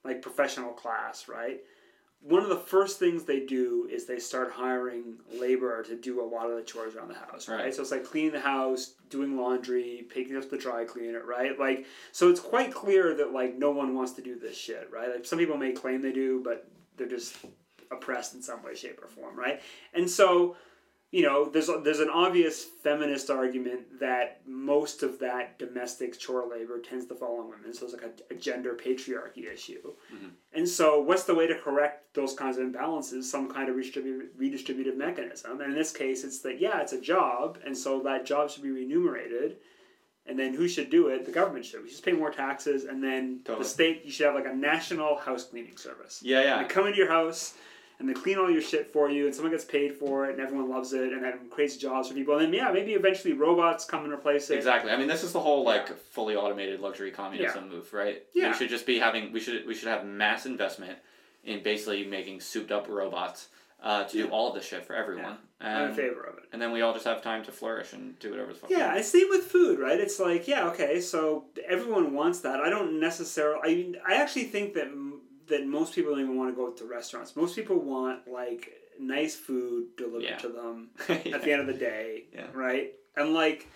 like 0.04 0.20
professional 0.20 0.72
class, 0.72 1.28
right? 1.28 1.60
One 2.22 2.42
of 2.42 2.48
the 2.48 2.56
first 2.56 2.98
things 3.00 3.24
they 3.24 3.40
do 3.40 3.88
is 3.90 4.06
they 4.06 4.20
start 4.20 4.52
hiring 4.52 5.16
labor 5.40 5.82
to 5.82 5.96
do 5.96 6.22
a 6.22 6.24
lot 6.24 6.48
of 6.48 6.56
the 6.56 6.62
chores 6.62 6.94
around 6.94 7.08
the 7.08 7.14
house, 7.14 7.48
right? 7.48 7.64
Right. 7.64 7.74
So 7.74 7.82
it's 7.82 7.90
like 7.90 8.04
cleaning 8.04 8.32
the 8.32 8.40
house, 8.40 8.94
doing 9.10 9.36
laundry, 9.36 10.06
picking 10.08 10.36
up 10.36 10.48
the 10.48 10.56
dry 10.56 10.84
cleaner, 10.84 11.24
right? 11.24 11.58
Like, 11.58 11.86
so 12.12 12.30
it's 12.30 12.40
quite 12.40 12.72
clear 12.72 13.14
that 13.16 13.32
like 13.32 13.58
no 13.58 13.72
one 13.72 13.94
wants 13.96 14.12
to 14.12 14.22
do 14.22 14.38
this 14.38 14.56
shit, 14.56 14.88
right? 14.92 15.08
Like 15.10 15.24
some 15.26 15.38
people 15.38 15.56
may 15.56 15.72
claim 15.72 16.00
they 16.00 16.12
do, 16.12 16.40
but 16.44 16.68
they're 16.96 17.08
just 17.08 17.36
oppressed 17.90 18.34
in 18.34 18.42
some 18.42 18.62
way, 18.62 18.74
shape, 18.74 19.00
or 19.02 19.08
form, 19.08 19.36
right? 19.38 19.60
And 19.92 20.08
so, 20.08 20.56
you 21.12 21.22
know, 21.22 21.44
there's 21.44 21.68
there's 21.84 22.00
an 22.00 22.08
obvious 22.08 22.64
feminist 22.64 23.28
argument 23.28 24.00
that 24.00 24.40
most 24.46 25.02
of 25.02 25.18
that 25.18 25.58
domestic 25.58 26.18
chore 26.18 26.48
labor 26.50 26.80
tends 26.80 27.04
to 27.06 27.14
fall 27.14 27.38
on 27.38 27.50
women. 27.50 27.74
So 27.74 27.84
it's 27.84 27.92
like 27.92 28.02
a, 28.30 28.34
a 28.34 28.36
gender 28.36 28.72
patriarchy 28.74 29.52
issue. 29.52 29.92
Mm-hmm. 30.12 30.28
And 30.54 30.66
so, 30.66 31.02
what's 31.02 31.24
the 31.24 31.34
way 31.34 31.46
to 31.46 31.54
correct 31.54 32.14
those 32.14 32.32
kinds 32.32 32.56
of 32.56 32.66
imbalances? 32.66 33.24
Some 33.24 33.52
kind 33.52 33.68
of 33.68 33.76
redistribu- 33.76 34.28
redistributive 34.40 34.96
mechanism. 34.96 35.60
And 35.60 35.72
in 35.72 35.78
this 35.78 35.92
case, 35.92 36.24
it's 36.24 36.40
that 36.40 36.58
yeah, 36.58 36.80
it's 36.80 36.94
a 36.94 37.00
job, 37.00 37.58
and 37.64 37.76
so 37.76 38.02
that 38.04 38.24
job 38.24 38.50
should 38.50 38.62
be 38.62 38.70
remunerated. 38.70 39.58
And 40.24 40.38
then 40.38 40.54
who 40.54 40.66
should 40.66 40.88
do 40.88 41.08
it? 41.08 41.26
The 41.26 41.32
government 41.32 41.66
should. 41.66 41.82
We 41.82 41.90
should 41.90 42.04
pay 42.04 42.12
more 42.12 42.30
taxes, 42.30 42.84
and 42.84 43.04
then 43.04 43.40
Totally. 43.44 43.64
the 43.64 43.68
state. 43.68 44.02
You 44.06 44.10
should 44.10 44.26
have 44.26 44.34
like 44.34 44.46
a 44.46 44.56
national 44.56 45.18
house 45.18 45.44
cleaning 45.44 45.76
service. 45.76 46.20
Yeah, 46.24 46.40
yeah. 46.40 46.62
They 46.62 46.68
come 46.68 46.86
into 46.86 46.96
your 46.96 47.10
house 47.10 47.52
and 48.02 48.10
they 48.10 48.14
clean 48.20 48.36
all 48.36 48.50
your 48.50 48.60
shit 48.60 48.92
for 48.92 49.08
you, 49.08 49.26
and 49.26 49.34
someone 49.34 49.52
gets 49.52 49.64
paid 49.64 49.94
for 49.94 50.26
it, 50.26 50.32
and 50.32 50.40
everyone 50.40 50.68
loves 50.68 50.92
it, 50.92 51.12
and 51.12 51.22
that 51.22 51.48
creates 51.50 51.76
jobs 51.76 52.08
for 52.08 52.14
people. 52.14 52.34
And 52.36 52.46
then 52.46 52.52
yeah, 52.52 52.70
maybe 52.72 52.92
eventually 52.94 53.32
robots 53.32 53.84
come 53.84 54.02
and 54.04 54.12
replace 54.12 54.50
it. 54.50 54.56
Exactly. 54.56 54.90
I 54.90 54.96
mean, 54.96 55.06
this 55.08 55.22
is 55.22 55.32
the 55.32 55.40
whole 55.40 55.64
like 55.64 55.86
Yeah. 55.88 55.94
fully 56.10 56.34
automated 56.36 56.80
luxury 56.80 57.12
communism 57.12 57.68
move, 57.70 57.92
right? 57.94 58.22
Yeah. 58.34 58.48
We 58.50 58.54
should 58.56 58.68
just 58.70 58.84
be 58.86 58.98
having 58.98 59.32
we 59.32 59.40
should 59.40 59.66
we 59.66 59.74
should 59.74 59.88
have 59.88 60.04
mass 60.04 60.44
investment 60.44 60.98
in 61.44 61.62
basically 61.62 62.04
making 62.04 62.40
souped 62.40 62.72
up 62.72 62.88
robots 62.88 63.48
uh, 63.82 64.04
to 64.04 64.16
do 64.16 64.28
all 64.28 64.48
of 64.48 64.54
this 64.54 64.64
shit 64.64 64.84
for 64.84 64.94
everyone, 64.94 65.36
I'm 65.60 65.76
in 65.76 65.86
and, 65.88 65.96
favor 65.96 66.22
of 66.22 66.38
it. 66.38 66.44
and 66.52 66.62
then 66.62 66.70
we 66.70 66.82
all 66.82 66.92
just 66.92 67.04
have 67.04 67.20
time 67.20 67.44
to 67.46 67.50
flourish 67.50 67.92
and 67.92 68.16
do 68.20 68.30
whatever 68.30 68.52
the 68.52 68.58
fuck. 68.60 68.70
Yeah, 68.70 68.94
and 68.94 69.04
same 69.04 69.26
with 69.28 69.42
food, 69.42 69.80
right? 69.80 69.98
It's 69.98 70.20
like, 70.20 70.46
yeah, 70.46 70.68
okay, 70.68 71.00
so 71.00 71.46
everyone 71.68 72.14
wants 72.14 72.38
that. 72.42 72.60
I 72.60 72.70
don't 72.70 73.00
necessarily. 73.00 73.58
I 73.64 73.74
mean, 73.74 73.96
I 74.06 74.14
actually 74.14 74.44
think 74.44 74.74
that 74.74 74.86
that 75.48 75.66
most 75.66 75.94
people 75.94 76.12
don't 76.12 76.20
even 76.20 76.36
want 76.36 76.50
to 76.50 76.56
go 76.56 76.70
to 76.70 76.84
restaurants. 76.84 77.36
Most 77.36 77.56
people 77.56 77.78
want 77.78 78.28
like 78.28 78.70
nice 78.98 79.34
food 79.34 79.96
delivered 79.96 80.22
Yeah. 80.22 80.38
to 80.38 80.48
them 80.48 80.90
want. 81.08 81.26
at 81.34 81.42
the 81.42 81.52
end 81.52 81.60
of 81.60 81.66
the 81.66 81.72
day, 81.74 82.24
Yeah. 82.32 82.46
right? 82.52 82.92
And 83.16 83.34
like, 83.34 83.68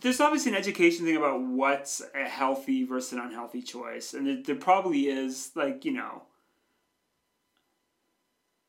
there's 0.00 0.20
obviously 0.20 0.52
an 0.52 0.58
education 0.58 1.04
thing 1.04 1.16
about 1.16 1.42
what's 1.42 2.02
a 2.14 2.24
healthy 2.24 2.84
versus 2.84 3.12
an 3.12 3.18
unhealthy 3.20 3.62
choice, 3.62 4.14
and 4.14 4.26
there, 4.26 4.42
there 4.42 4.56
probably 4.56 5.08
is, 5.08 5.50
like, 5.54 5.84
you 5.84 5.92
know. 5.92 6.22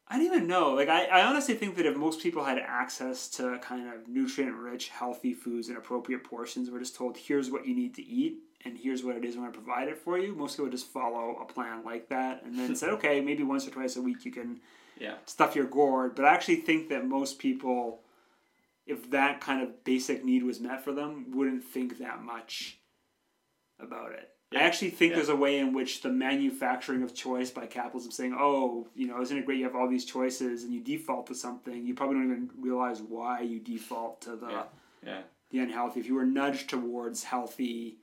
I 0.08 0.18
don't 0.18 0.26
even 0.26 0.48
know. 0.48 0.72
Like, 0.74 0.90
I, 0.90 1.06
I 1.06 1.24
honestly 1.26 1.56
think 1.56 1.78
that 1.78 1.86
if 1.86 1.96
most 1.96 2.22
people 2.22 2.44
had 2.44 2.58
access 2.60 3.30
to 3.30 3.58
kind 3.60 3.88
of 3.88 4.10
nutrient 4.10 4.54
rich, 4.58 4.90
healthy 4.90 5.34
foods 5.34 5.70
in 5.70 5.78
appropriate 5.78 6.26
portions, 6.26 6.70
we're 6.70 6.80
just 6.80 6.98
told, 6.98 7.16
here's 7.18 7.50
what 7.50 7.66
you 7.66 7.74
need 7.74 7.96
to 7.96 8.04
eat, 8.04 8.40
and 8.66 8.78
here's 8.78 9.04
what 9.04 9.16
it 9.16 9.26
is, 9.26 9.36
I'm 9.36 9.42
going 9.42 9.54
to 9.54 9.58
provide 9.60 9.88
it 9.88 9.98
for 9.98 10.18
you. 10.18 10.36
Most 10.36 10.58
people 10.58 10.70
just 10.72 10.88
follow 10.88 11.38
a 11.42 11.46
plan 11.52 11.84
like 11.84 12.10
that, 12.10 12.44
and 12.44 12.58
then 12.58 12.76
said, 12.76 12.90
okay, 12.98 13.22
maybe 13.22 13.44
once 13.44 13.68
or 13.68 13.72
twice 13.72 13.96
a 13.96 14.02
week 14.02 14.24
you 14.26 14.32
can 14.32 14.60
yeah. 15.00 15.16
stuff 15.26 15.56
your 15.56 15.66
gourd. 15.66 16.16
But 16.16 16.26
I 16.26 16.30
actually 16.34 16.58
think 16.58 16.90
that 16.90 17.06
most 17.08 17.40
people, 17.40 18.02
if 18.86 19.10
that 19.12 19.42
kind 19.42 19.62
of 19.64 19.84
basic 19.84 20.24
need 20.24 20.44
was 20.44 20.60
met 20.60 20.84
for 20.84 20.92
them, 20.94 21.32
wouldn't 21.32 21.64
think 21.64 21.98
that 22.00 22.22
much 22.24 22.78
about 23.80 24.12
it. 24.12 24.30
I 24.54 24.58
actually 24.58 24.90
think 24.90 25.12
Yeah. 25.12 25.16
there's 25.18 25.30
a 25.30 25.36
way 25.36 25.60
in 25.60 25.72
which 25.74 26.02
the 26.02 26.10
manufacturing 26.10 27.04
of 27.04 27.16
choice 27.16 27.50
by 27.50 27.68
capitalism 27.68 28.12
saying, 28.12 28.36
oh, 28.38 28.86
you 28.94 29.08
know, 29.08 29.22
isn't 29.22 29.38
it 29.38 29.46
great 29.46 29.60
you 29.60 29.64
have 29.64 29.76
all 29.78 29.88
these 29.88 30.04
choices 30.06 30.64
and 30.64 30.74
you 30.74 30.82
default 30.82 31.28
to 31.28 31.36
something, 31.36 31.86
you 31.88 31.94
probably 31.94 32.16
don't 32.18 32.26
even 32.26 32.50
realize 32.60 33.02
why 33.02 33.42
you 33.42 33.60
default 33.60 34.22
to 34.24 34.36
the, 34.36 34.50
Yeah. 34.50 34.64
Yeah. 35.06 35.22
the 35.52 35.60
unhealthy. 35.60 36.02
If 36.02 36.08
you 36.08 36.16
were 36.16 36.26
nudged 36.26 36.70
towards 36.70 37.24
healthy, 37.24 37.98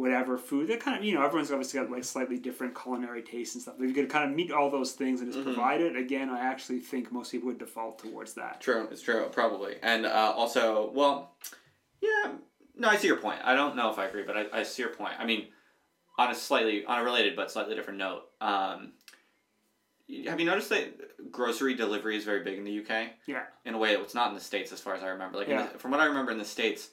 whatever 0.00 0.38
food, 0.38 0.68
that 0.68 0.80
kind 0.80 0.96
of, 0.98 1.04
you 1.04 1.14
know, 1.14 1.22
everyone's 1.22 1.50
obviously 1.50 1.78
got 1.78 1.90
like 1.90 2.02
slightly 2.04 2.38
different 2.38 2.74
culinary 2.80 3.22
tastes 3.22 3.54
and 3.54 3.60
stuff. 3.62 3.74
But 3.78 3.84
if 3.84 3.90
you 3.90 3.94
could 4.02 4.10
kind 4.10 4.28
of 4.30 4.34
meet 4.34 4.50
all 4.50 4.70
those 4.70 4.92
things 4.92 5.20
and 5.20 5.30
just 5.30 5.40
Mhm. 5.44 5.52
provide 5.54 5.82
it, 5.82 5.94
again, 5.94 6.30
I 6.30 6.40
actually 6.40 6.80
think 6.80 7.12
most 7.12 7.30
people 7.32 7.48
would 7.48 7.58
default 7.58 7.98
towards 7.98 8.32
that. 8.34 8.62
True, 8.62 8.88
it's 8.90 9.02
true, 9.02 9.28
probably. 9.30 9.76
And 9.82 10.06
uh, 10.06 10.32
also, 10.34 10.90
well, 10.92 11.36
yeah, 12.00 12.32
no, 12.74 12.88
I 12.88 12.96
see 12.96 13.08
your 13.08 13.18
point. 13.18 13.40
I 13.44 13.54
don't 13.54 13.76
know 13.76 13.90
if 13.90 13.98
I 13.98 14.06
agree, 14.06 14.22
but 14.22 14.36
I, 14.38 14.46
I 14.60 14.62
see 14.62 14.82
your 14.82 14.92
point. 14.92 15.14
I 15.18 15.26
mean, 15.26 15.48
on 16.16 16.30
a 16.30 16.34
slightly, 16.34 16.84
on 16.86 16.98
a 16.98 17.04
related 17.04 17.36
but 17.36 17.50
slightly 17.50 17.74
different 17.74 17.98
note, 17.98 18.22
um, 18.40 18.92
have 20.26 20.40
you 20.40 20.46
noticed 20.46 20.70
that 20.70 21.30
grocery 21.30 21.74
delivery 21.74 22.16
is 22.16 22.24
very 22.24 22.42
big 22.42 22.56
in 22.58 22.64
the 22.64 22.78
UK? 22.80 23.10
Yeah. 23.26 23.42
In 23.66 23.74
a 23.74 23.78
way 23.78 23.92
it's 23.94 24.14
not 24.14 24.28
in 24.28 24.34
the 24.34 24.40
States, 24.40 24.72
as 24.72 24.80
far 24.80 24.94
as 24.94 25.02
I 25.02 25.08
remember. 25.08 25.36
Like, 25.38 25.48
Yeah. 25.48 25.68
the, 25.72 25.78
from 25.78 25.90
what 25.90 26.00
I 26.00 26.06
remember 26.06 26.32
in 26.32 26.38
the 26.38 26.44
States, 26.44 26.88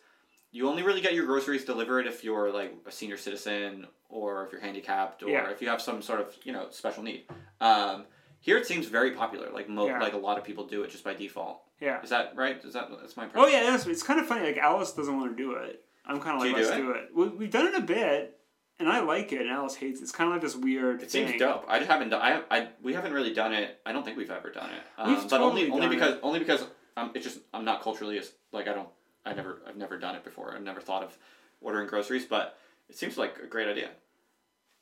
you 0.52 0.68
only 0.70 0.84
really 0.84 1.02
get 1.02 1.14
your 1.14 1.26
groceries 1.26 1.66
delivered 1.66 2.08
if 2.08 2.24
you're 2.24 2.52
like 2.52 2.74
a 2.86 2.92
senior 2.92 3.18
citizen 3.18 3.88
or 4.10 4.46
if 4.46 4.52
you're 4.52 4.62
handicapped 4.62 5.22
or 5.24 5.30
Yeah. 5.30 5.50
if 5.50 5.62
you 5.62 5.68
have 5.70 5.82
some 5.82 6.02
sort 6.02 6.20
of 6.22 6.36
you 6.44 6.54
know 6.54 6.68
special 6.72 7.04
need. 7.04 7.26
Um, 7.60 8.06
here 8.40 8.58
it 8.58 8.66
seems 8.66 8.88
very 8.88 9.12
popular. 9.12 9.50
Like 9.52 9.68
mo- 9.70 9.88
Yeah. 9.88 10.00
like 10.00 10.14
a 10.14 10.18
lot 10.18 10.38
of 10.38 10.44
people 10.44 10.66
do 10.66 10.84
it 10.84 10.92
just 10.92 11.04
by 11.04 11.14
default. 11.14 11.62
Yeah. 11.82 12.02
Is 12.02 12.10
that 12.10 12.34
right? 12.36 12.64
Is 12.64 12.74
that 12.74 12.90
that's 13.00 13.18
my 13.18 13.28
Oh 13.36 13.48
yeah, 13.48 13.64
that's, 13.70 13.86
it's 13.86 14.04
kind 14.04 14.20
of 14.20 14.28
funny. 14.28 14.46
Like 14.46 14.58
Alice 14.58 14.94
doesn't 14.94 15.16
want 15.16 15.36
to 15.36 15.44
do 15.44 15.54
it. 15.54 15.84
I'm 16.06 16.20
kind 16.22 16.36
of 16.36 16.40
like, 16.42 16.52
do 16.52 16.56
let's 16.56 16.70
it? 16.70 16.78
do 16.78 16.92
it. 16.92 17.10
We, 17.14 17.28
we've 17.30 17.52
done 17.52 17.68
it 17.68 17.76
a 17.76 17.82
bit, 17.82 18.40
and 18.80 18.88
I 18.88 19.02
like 19.02 19.34
it, 19.34 19.42
and 19.42 19.50
Alice 19.50 19.76
hates 19.76 20.00
it. 20.00 20.04
It's 20.04 20.12
kind 20.14 20.30
of 20.30 20.36
like 20.36 20.42
this 20.42 20.56
weird. 20.56 21.02
It 21.04 21.12
seems 21.12 21.38
dope. 21.38 21.66
I 21.68 21.80
just 21.80 21.92
haven't 21.92 22.10
done. 22.10 22.22
I, 22.22 22.42
I 22.50 22.70
we 22.82 22.94
haven't 22.94 23.12
really 23.12 23.34
done 23.34 23.54
it. 23.54 23.82
I 23.86 23.92
don't 23.92 24.06
think 24.06 24.16
we've 24.18 24.32
ever 24.32 24.50
done 24.50 24.70
it. 24.70 24.82
Um, 24.98 25.10
We've 25.10 25.30
but 25.30 25.42
only 25.42 25.64
totally 25.68 25.72
only 25.72 25.98
done 25.98 26.08
because 26.08 26.20
only 26.24 26.40
because 26.40 26.66
um, 26.96 27.12
it's 27.14 27.26
just 27.26 27.40
I'm 27.54 27.66
not 27.66 27.82
culturally 27.84 28.18
as- 28.18 28.32
like 28.54 28.68
I 28.70 28.74
don't 28.74 28.88
I 29.28 29.34
never 29.34 29.62
I've 29.68 29.78
never 29.78 29.98
done 29.98 30.16
it 30.16 30.24
before. 30.24 30.54
I've 30.56 30.64
never 30.64 30.82
thought 30.82 31.04
of 31.04 31.18
ordering 31.62 31.88
groceries, 31.88 32.26
but 32.26 32.58
it 32.90 32.98
seems 32.98 33.18
like 33.18 33.38
a 33.44 33.48
great 33.48 33.68
idea. 33.68 33.90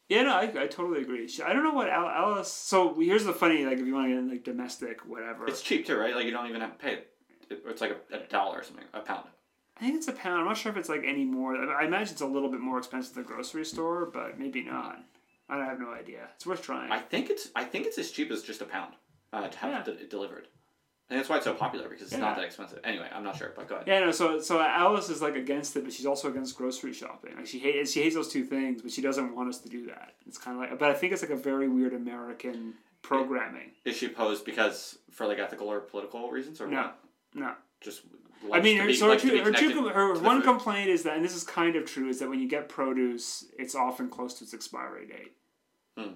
Yeah, 0.08 0.22
no, 0.24 0.34
I, 0.36 0.44
I 0.44 0.68
totally 0.68 1.02
agree. 1.02 1.28
I 1.44 1.52
don't 1.54 1.64
know 1.64 1.74
what 1.74 1.90
Al- 1.90 2.08
Alice. 2.08 2.52
So 2.52 2.94
here's 3.00 3.26
the 3.26 3.34
funny, 3.34 3.66
like 3.66 3.80
if 3.80 3.86
you 3.88 3.94
want 3.96 4.06
to 4.06 4.10
get 4.10 4.20
in, 4.20 4.30
like 4.30 4.44
domestic, 4.44 5.04
whatever. 5.08 5.48
It's 5.48 5.64
cheap 5.64 5.88
too, 5.88 5.98
right? 5.98 6.16
Like 6.16 6.26
you 6.26 6.32
don't 6.32 6.48
even 6.48 6.62
have 6.62 6.74
to 6.74 6.78
pay 6.78 6.94
it. 6.94 7.12
It- 7.50 7.64
It's 7.68 7.82
like 7.82 7.98
a, 8.12 8.16
a 8.18 8.20
dollar 8.28 8.60
or 8.60 8.64
something, 8.64 8.86
a 8.94 9.00
pound. 9.00 9.28
I 9.78 9.82
think 9.82 9.96
it's 9.96 10.08
a 10.08 10.14
pound. 10.14 10.40
I'm 10.42 10.46
not 10.46 10.58
sure 10.58 10.72
if 10.72 10.78
it's 10.78 10.90
like 10.90 11.04
any 11.06 11.26
more. 11.26 11.56
I 11.56 11.82
I 11.84 11.86
imagine 11.86 12.14
it's 12.14 12.22
a 12.22 12.26
little 12.28 12.50
bit 12.50 12.60
more 12.62 12.78
expensive 12.78 13.16
than 13.16 13.24
the 13.24 13.28
grocery 13.34 13.66
store, 13.66 14.06
but 14.06 14.38
maybe 14.40 14.64
not. 14.64 15.00
I 15.50 15.58
have 15.66 15.80
no 15.80 15.92
idea. 15.92 16.30
It's 16.36 16.46
worth 16.46 16.62
trying. 16.62 16.92
I 16.92 17.00
think 17.00 17.30
it's 17.30 17.50
I 17.56 17.64
think 17.66 17.86
it's 17.88 17.98
as 17.98 18.12
cheap 18.12 18.32
as 18.32 18.42
just 18.44 18.62
a 18.62 18.66
pound 18.66 18.94
uh, 19.34 19.48
to 19.48 19.58
have 19.58 19.88
Yeah. 19.88 19.94
it 19.94 20.10
delivered. 20.10 20.48
And 21.10 21.20
that's 21.20 21.30
why 21.30 21.36
it's 21.36 21.46
so 21.46 21.54
popular 21.54 21.88
because 21.88 22.04
it's 22.08 22.14
Yeah. 22.14 22.20
not 22.20 22.36
that 22.36 22.46
expensive. 22.46 22.80
Anyway, 22.84 23.08
I'm 23.14 23.24
not 23.24 23.36
sure, 23.36 23.54
but 23.56 23.68
go 23.68 23.76
ahead. 23.76 23.88
Yeah, 23.88 24.00
no. 24.00 24.12
So 24.12 24.40
so 24.40 24.60
Alice 24.60 25.10
is 25.10 25.22
like 25.22 25.36
against 25.36 25.76
it, 25.76 25.84
but 25.84 25.94
she's 25.94 26.06
also 26.08 26.30
against 26.30 26.58
grocery 26.58 26.94
shopping. 26.94 27.36
Like 27.36 27.46
she 27.46 27.60
hates 27.60 27.92
she 27.92 28.02
hates 28.02 28.16
those 28.16 28.32
two 28.32 28.44
things, 28.44 28.82
but 28.82 28.92
she 28.92 29.02
doesn't 29.02 29.36
want 29.36 29.50
us 29.50 29.60
to 29.60 29.70
do 29.70 29.86
that. 29.88 30.14
It's 30.26 30.38
kind 30.40 30.56
of 30.58 30.62
like, 30.70 30.80
but 30.80 30.90
I 30.90 30.94
think 30.96 31.14
it's 31.14 31.22
like 31.22 31.32
a 31.32 31.36
very 31.36 31.68
weird 31.68 31.94
American 31.94 32.74
programming. 33.04 33.72
Is 33.86 33.96
she 33.98 34.08
opposed 34.08 34.46
because 34.46 34.98
for 35.12 35.28
like 35.28 35.38
ethical 35.38 35.68
or 35.72 35.80
political 35.82 36.32
reasons 36.32 36.60
or 36.60 36.68
No. 36.68 36.78
what? 36.82 37.00
No. 37.36 37.52
Just 37.82 38.02
I 38.52 38.60
mean, 38.62 38.78
her, 38.80 38.88
be- 38.88 38.94
so 38.96 39.10
her 39.10 39.16
two, 39.18 39.44
her, 39.44 39.52
two, 39.52 39.88
her 39.90 40.14
one 40.20 40.38
food. 40.38 40.44
complaint 40.46 40.90
is 40.90 41.04
that, 41.04 41.16
and 41.16 41.24
this 41.26 41.36
is 41.36 41.44
kind 41.44 41.76
of 41.76 41.86
true, 41.86 42.10
is 42.10 42.20
that 42.20 42.30
when 42.30 42.40
you 42.40 42.48
get 42.48 42.68
produce, 42.70 43.46
it's 43.58 43.74
often 43.76 44.08
close 44.10 44.36
to 44.36 44.44
its 44.44 44.54
expiry 44.54 45.08
date. 45.08 45.34
Hmm. 45.98 46.14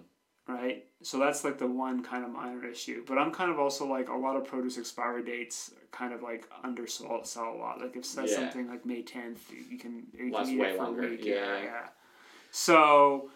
Right? 0.50 0.86
So 1.04 1.20
that's 1.20 1.44
like 1.44 1.60
the 1.60 1.68
one 1.68 2.02
kind 2.04 2.26
of 2.26 2.32
minor 2.32 2.66
issue. 2.66 3.04
But 3.08 3.20
I'm 3.20 3.32
kind 3.32 3.52
of 3.52 3.60
also 3.60 3.86
like 3.86 4.10
a 4.10 4.16
lot 4.16 4.36
of 4.36 4.46
produce 4.46 4.78
expiry 4.80 5.24
dates 5.24 5.72
kind 5.92 6.12
of 6.12 6.24
like 6.24 6.50
undersell 6.64 7.24
sell 7.24 7.54
a 7.54 7.58
lot. 7.58 7.80
Like 7.80 7.92
if 7.92 7.98
it 7.98 8.06
says 8.06 8.32
Yeah. 8.32 8.38
something 8.38 8.68
like 8.68 8.84
May 8.86 9.04
10th, 9.04 9.38
you 9.70 9.78
can, 9.78 10.08
you 10.12 10.32
Lasts 10.34 10.50
can 10.50 10.58
eat 10.58 10.62
way 10.62 10.70
it 10.72 10.78
for 10.78 10.84
longer, 10.86 11.04
a 11.04 11.10
week. 11.12 11.24
yeah. 11.24 11.36
Yeah, 11.36 11.64
yeah. 11.64 11.88
So 12.52 13.30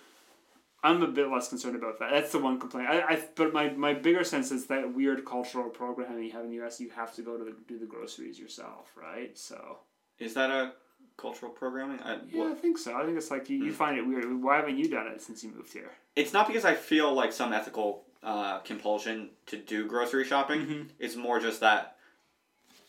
I'm 0.84 1.02
a 1.04 1.08
bit 1.08 1.30
less 1.30 1.50
concerned 1.50 1.76
about 1.76 2.00
that. 2.00 2.10
That's 2.12 2.32
the 2.32 2.40
one 2.40 2.60
complaint. 2.60 2.90
I, 2.90 3.02
I 3.14 3.24
but 3.36 3.54
my, 3.54 3.70
my 3.70 3.94
bigger 3.94 4.24
sense 4.24 4.52
is 4.52 4.66
that 4.68 4.94
weird 4.94 5.24
cultural 5.24 5.70
programming 5.70 6.24
you 6.26 6.32
have 6.32 6.44
in 6.44 6.50
the 6.50 6.56
U.S. 6.58 6.80
You 6.82 6.90
have 6.90 7.14
to 7.16 7.22
go 7.22 7.38
to 7.38 7.44
the, 7.44 7.56
do 7.68 7.78
the 7.78 7.86
groceries 7.86 8.40
yourself, 8.40 8.92
right? 8.98 9.38
So 9.38 9.78
Is 10.20 10.34
that 10.34 10.50
a 10.50 10.74
cultural 11.18 11.52
programming? 11.52 12.00
I, 12.02 12.18
yeah, 12.32 12.52
I 12.52 12.56
think 12.56 12.78
so. 12.78 12.96
I 12.96 13.06
think 13.06 13.18
it's 13.18 13.32
like 13.32 13.50
you, 13.50 13.58
you 13.64 13.72
find 13.74 13.98
it 13.98 14.06
weird. 14.06 14.26
Why 14.42 14.58
haven't 14.58 14.78
you 14.78 14.88
done 14.90 15.08
it 15.08 15.22
since 15.22 15.44
you 15.44 15.52
moved 15.52 15.74
here? 15.74 15.92
It's 16.16 16.34
not 16.34 16.48
because 16.48 16.66
I 16.66 16.74
feel 16.76 17.14
like 17.14 17.32
some 17.32 17.54
ethical 17.54 18.04
uh, 18.24 18.60
compulsion 18.60 19.30
to 19.48 19.58
do 19.58 19.86
grocery 19.88 20.24
shopping. 20.26 20.66
Mhm. 20.66 20.86
It's 21.00 21.16
more 21.16 21.40
just 21.40 21.60
that 21.62 21.98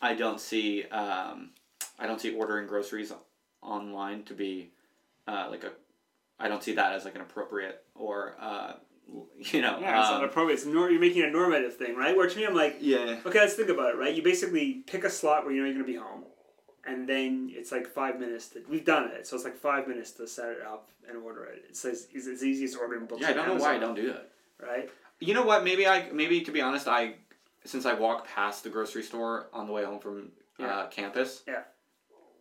I 0.01 0.13
don't 0.15 0.39
see 0.39 0.83
um, 0.85 1.51
I 1.99 2.07
don't 2.07 2.19
see 2.21 2.33
ordering 2.35 2.67
groceries 2.67 3.11
online 3.61 4.23
to 4.23 4.33
be 4.33 4.71
uh, 5.27 5.47
like 5.49 5.63
a 5.63 5.71
I 6.39 6.47
don't 6.49 6.61
see 6.63 6.73
that 6.75 6.93
as 6.93 7.05
like 7.05 7.15
an 7.15 7.21
appropriate 7.21 7.83
or 7.95 8.35
uh, 8.39 8.73
you 9.39 9.61
know 9.61 9.79
Yeah, 9.79 9.99
it's 10.01 10.09
um, 10.09 10.15
not 10.21 10.25
appropriate. 10.25 10.55
It's 10.55 10.65
nor- 10.65 10.89
you're 10.91 10.99
making 11.01 11.23
a 11.23 11.29
normative 11.31 11.75
thing, 11.77 11.95
right? 11.95 12.15
Where 12.15 12.29
to 12.29 12.37
me, 12.37 12.45
I'm 12.45 12.53
like, 12.55 12.77
yeah 12.81 13.19
okay, 13.25 13.39
let's 13.39 13.53
think 13.55 13.69
about 13.69 13.95
it, 13.95 13.97
right? 13.97 14.13
You 14.13 14.21
basically 14.21 14.83
pick 14.87 15.03
a 15.03 15.09
slot 15.09 15.45
where 15.45 15.53
you 15.53 15.61
know 15.61 15.65
you're 15.67 15.75
gonna 15.75 15.85
be 15.85 15.95
home, 15.95 16.24
and 16.85 17.07
then 17.07 17.49
it's 17.53 17.71
like 17.71 17.87
five 17.87 18.19
minutes. 18.19 18.49
To, 18.49 18.61
we've 18.69 18.85
done 18.85 19.09
it, 19.11 19.25
so 19.27 19.35
it's 19.35 19.45
like 19.45 19.55
five 19.57 19.87
minutes 19.87 20.11
to 20.13 20.27
set 20.27 20.49
it 20.49 20.61
up 20.61 20.89
and 21.07 21.17
order 21.17 21.45
it. 21.45 21.65
It 21.69 21.75
says 21.77 22.07
it's 22.13 22.27
as 22.27 22.43
easy 22.43 22.65
as 22.65 22.75
ordering 22.75 23.05
books. 23.05 23.21
yeah 23.21 23.29
I 23.29 23.33
don't 23.33 23.47
know 23.47 23.55
why 23.55 23.75
I 23.75 23.79
don't 23.79 23.95
do 23.95 24.07
that. 24.13 24.29
Right? 24.61 24.89
You 25.19 25.33
know 25.33 25.43
what? 25.45 25.63
Maybe 25.63 25.87
I 25.87 26.11
maybe 26.11 26.41
to 26.41 26.51
be 26.51 26.61
honest, 26.61 26.87
I 26.87 27.15
since 27.63 27.85
I 27.85 27.93
walk 27.93 28.27
past 28.27 28.63
the 28.63 28.69
grocery 28.69 29.03
store 29.03 29.47
on 29.53 29.65
the 29.67 29.73
way 29.73 29.83
home 29.83 29.99
from 29.99 30.31
Yeah. 30.59 30.67
uh, 30.67 30.87
campus. 30.87 31.43
Yeah. 31.47 31.63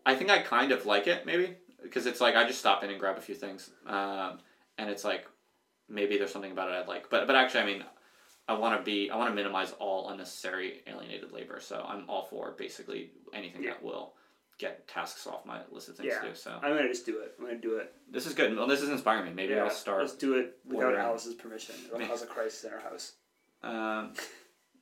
I 0.07 0.15
think 0.15 0.31
I 0.31 0.41
kind 0.41 0.71
of 0.73 0.85
like 0.87 1.07
it 1.07 1.25
maybe 1.25 1.57
because 1.83 2.07
it's 2.07 2.21
like 2.21 2.35
I 2.37 2.47
just 2.47 2.59
stop 2.61 2.85
in 2.85 2.91
and 2.91 3.01
grab 3.01 3.17
a 3.17 3.21
few 3.23 3.35
things, 3.35 3.71
um, 3.87 4.39
and 4.79 4.91
it's 4.91 5.05
like 5.05 5.27
maybe 5.89 6.19
there's 6.19 6.33
something 6.33 6.53
about 6.53 6.69
it 6.71 6.75
I'd 6.75 6.89
like. 6.89 7.09
But 7.11 7.27
but 7.27 7.37
actually, 7.37 7.61
I 7.61 7.67
mean, 7.67 7.85
I 8.49 8.55
want 8.55 8.79
to 8.79 8.85
be 8.85 9.11
I 9.11 9.17
want 9.17 9.31
to 9.31 9.35
minimize 9.35 9.73
all 9.79 10.11
unnecessary 10.11 10.83
alienated 10.87 11.33
labor. 11.33 11.59
So 11.61 11.85
I'm 11.89 12.05
all 12.09 12.25
for 12.25 12.53
basically 12.59 13.11
anything 13.33 13.63
Yeah. 13.63 13.71
that 13.71 13.83
will 13.83 14.13
get 14.59 14.87
tasks 14.89 15.27
off 15.27 15.45
my 15.45 15.61
list 15.71 15.89
of 15.89 15.97
things 15.97 16.13
Yeah. 16.13 16.21
to 16.23 16.29
do. 16.31 16.35
So 16.35 16.51
I'm 16.63 16.77
gonna 16.77 16.89
just 16.89 17.07
do 17.07 17.19
it. 17.21 17.35
I'm 17.39 17.45
gonna 17.47 17.59
do 17.59 17.77
it. 17.77 17.93
this 18.11 18.27
is 18.27 18.35
good. 18.35 18.57
Well, 18.57 18.67
this 18.67 18.81
is 18.83 18.89
inspiring 18.89 19.27
me. 19.27 19.33
Maybe 19.33 19.59
I'll 19.59 19.71
start. 19.71 20.01
Let's 20.01 20.15
do 20.15 20.35
it 20.39 20.59
without 20.65 20.87
ordering. 20.87 21.05
Alice's 21.05 21.35
permission. 21.35 21.75
It'll 21.87 22.01
Yeah. 22.01 22.07
cause 22.09 22.23
a 22.23 22.27
crisis 22.27 22.65
in 22.65 22.73
our 22.73 22.81
house. 22.81 23.13
Um, 23.63 24.13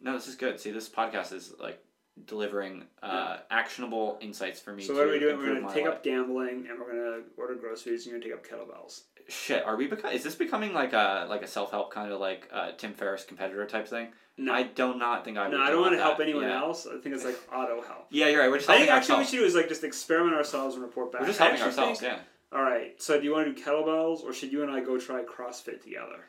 no, 0.00 0.14
this 0.14 0.26
is 0.28 0.34
good. 0.34 0.58
See, 0.60 0.70
this 0.72 0.88
podcast 0.88 1.32
is 1.32 1.54
like 1.60 1.82
delivering 2.26 2.84
uh, 3.02 3.38
actionable 3.50 4.18
insights 4.20 4.60
for 4.60 4.72
me. 4.74 4.82
So 4.82 4.92
to 4.92 4.98
what 4.98 5.08
are 5.08 5.12
we 5.12 5.18
doing? 5.18 5.38
We're 5.38 5.54
gonna 5.60 5.72
take 5.72 5.84
life. 5.84 5.94
up 5.94 6.02
gambling, 6.04 6.66
and 6.68 6.78
we're 6.78 6.88
gonna 6.92 7.24
order 7.38 7.54
groceries, 7.54 8.04
and 8.06 8.12
you're 8.12 8.20
gonna 8.20 8.36
take 8.42 8.52
up 8.52 8.60
kettlebells. 8.68 9.02
Shit, 9.28 9.64
are 9.64 9.76
we 9.76 9.86
becoming? 9.86 10.16
Is 10.16 10.22
this 10.22 10.34
becoming 10.34 10.72
like 10.72 10.92
a 10.92 11.26
like 11.28 11.42
a 11.42 11.46
self 11.46 11.70
help 11.70 11.92
kind 11.92 12.12
of 12.12 12.20
like 12.20 12.48
uh, 12.52 12.72
Tim 12.76 12.94
Ferriss 12.94 13.24
competitor 13.24 13.66
type 13.66 13.88
thing? 13.88 14.08
No, 14.38 14.52
I 14.52 14.62
do 14.62 14.94
not 14.94 15.24
think 15.24 15.36
I. 15.36 15.48
no, 15.48 15.60
I 15.60 15.66
do 15.66 15.72
don't 15.72 15.82
want 15.82 15.94
to 15.94 16.02
help 16.02 16.20
anyone 16.20 16.44
yeah. 16.44 16.60
else. 16.60 16.86
I 16.86 16.98
think 16.98 17.14
it's 17.14 17.24
like 17.24 17.38
auto 17.54 17.82
help. 17.82 18.06
Yeah, 18.10 18.28
you're 18.28 18.40
right. 18.40 18.50
We're 18.50 18.58
just 18.58 18.70
I 18.70 18.78
think 18.78 18.90
actually 18.90 19.14
what 19.14 19.20
we 19.20 19.26
should 19.26 19.38
do 19.38 19.44
is 19.44 19.54
like 19.54 19.68
just 19.68 19.84
experiment 19.84 20.36
ourselves 20.36 20.74
and 20.74 20.82
report 20.82 21.12
back. 21.12 21.20
We're 21.20 21.28
just 21.28 21.38
helping 21.38 21.60
ourselves. 21.60 22.00
think- 22.00 22.12
Yeah. 22.12 22.18
All 22.56 22.62
right. 22.62 23.00
So 23.02 23.18
do 23.18 23.24
you 23.24 23.32
want 23.32 23.46
to 23.46 23.54
do 23.54 23.62
kettlebells, 23.62 24.22
or 24.22 24.32
should 24.32 24.52
you 24.52 24.62
and 24.62 24.70
I 24.70 24.80
go 24.80 24.98
try 24.98 25.22
CrossFit 25.22 25.82
together? 25.82 26.26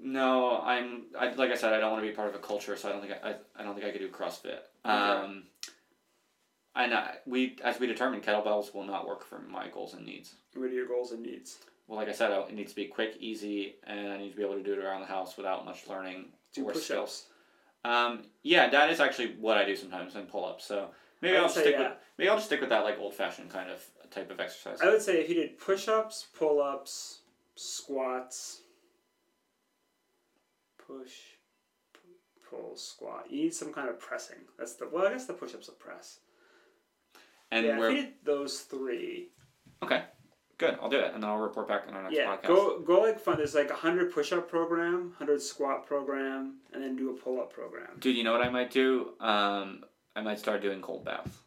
No, 0.00 0.60
I'm. 0.60 1.04
I, 1.18 1.32
like 1.34 1.50
I 1.50 1.54
said, 1.54 1.72
I 1.72 1.80
don't 1.80 1.92
want 1.92 2.02
to 2.04 2.08
be 2.08 2.14
part 2.14 2.28
of 2.28 2.34
a 2.34 2.38
culture, 2.38 2.76
so 2.76 2.88
I 2.88 2.92
don't 2.92 3.00
think 3.00 3.14
I. 3.22 3.30
I, 3.30 3.34
I 3.58 3.62
don't 3.62 3.74
think 3.74 3.86
I 3.86 3.90
could 3.90 4.00
do 4.00 4.08
CrossFit. 4.08 4.58
Um, 4.84 5.44
and 6.74 6.94
I, 6.94 7.16
we, 7.26 7.58
as 7.62 7.78
we 7.78 7.86
determined, 7.86 8.22
kettlebells 8.22 8.74
will 8.74 8.84
not 8.84 9.06
work 9.06 9.24
for 9.24 9.40
my 9.40 9.68
goals 9.68 9.94
and 9.94 10.06
needs. 10.06 10.34
What 10.54 10.70
are 10.70 10.72
your 10.72 10.86
goals 10.86 11.12
and 11.12 11.22
needs? 11.22 11.58
Well, 11.86 11.98
like 11.98 12.08
I 12.08 12.12
said, 12.12 12.30
it 12.30 12.54
needs 12.54 12.70
to 12.70 12.76
be 12.76 12.86
quick, 12.86 13.16
easy, 13.20 13.74
and 13.86 14.08
I 14.08 14.16
need 14.16 14.30
to 14.30 14.36
be 14.36 14.42
able 14.42 14.54
to 14.54 14.62
do 14.62 14.72
it 14.72 14.78
around 14.78 15.00
the 15.00 15.06
house 15.06 15.36
without 15.36 15.64
much 15.64 15.86
learning 15.88 16.26
Do 16.54 16.62
or 16.62 16.72
push-ups. 16.72 16.84
skills. 16.84 17.26
Um, 17.84 18.24
yeah, 18.42 18.70
that 18.70 18.90
is 18.90 19.00
actually 19.00 19.34
what 19.38 19.58
I 19.58 19.64
do 19.64 19.74
sometimes 19.76 20.14
and 20.14 20.28
pull 20.28 20.44
ups. 20.44 20.64
So 20.64 20.88
maybe 21.20 21.36
I'll 21.36 21.44
just 21.44 21.58
stick 21.58 21.74
yeah. 21.76 21.82
with 21.82 21.92
maybe 22.16 22.28
I'll 22.30 22.36
just 22.36 22.46
stick 22.46 22.60
with 22.60 22.70
that 22.70 22.84
like 22.84 22.98
old 22.98 23.14
fashioned 23.14 23.50
kind 23.50 23.70
of 23.70 23.84
type 24.10 24.30
of 24.30 24.38
exercise. 24.40 24.80
I 24.80 24.88
would 24.88 25.02
say 25.02 25.20
if 25.20 25.28
you 25.28 25.34
did 25.34 25.58
push-ups, 25.58 26.28
pull-ups, 26.38 27.20
squats, 27.56 28.62
push, 30.86 31.12
pull, 32.48 32.76
squat. 32.76 33.26
You 33.28 33.44
need 33.44 33.54
some 33.54 33.72
kind 33.72 33.88
of 33.88 33.98
pressing. 33.98 34.38
That's 34.58 34.74
the 34.74 34.88
well. 34.90 35.06
I 35.06 35.10
guess 35.10 35.26
the 35.26 35.32
push-ups 35.32 35.66
will 35.66 35.74
press. 35.74 36.20
And 37.52 37.66
yeah, 37.66 37.78
we're 37.78 38.08
those 38.24 38.60
three, 38.60 39.28
okay. 39.82 40.02
Good, 40.58 40.78
I'll 40.80 40.90
do 40.90 40.98
it, 40.98 41.12
and 41.12 41.20
then 41.22 41.28
I'll 41.28 41.38
report 41.38 41.66
back 41.66 41.84
on 41.88 41.94
our 41.94 42.02
next 42.04 42.14
yeah, 42.14 42.36
podcast. 42.36 42.46
go 42.46 42.78
go 42.80 43.00
like 43.00 43.18
fun. 43.18 43.36
There's 43.36 43.54
like 43.54 43.70
a 43.70 43.74
hundred 43.74 44.12
push-up 44.12 44.48
program, 44.48 45.12
hundred 45.18 45.42
squat 45.42 45.86
program, 45.86 46.58
and 46.72 46.80
then 46.82 46.94
do 46.94 47.10
a 47.10 47.14
pull-up 47.14 47.52
program. 47.52 47.88
Dude, 47.98 48.16
you 48.16 48.22
know 48.22 48.30
what 48.30 48.42
I 48.42 48.48
might 48.48 48.70
do? 48.70 49.14
Um, 49.18 49.82
I 50.14 50.20
might 50.20 50.38
start 50.38 50.62
doing 50.62 50.80
cold 50.80 51.04
bath, 51.04 51.42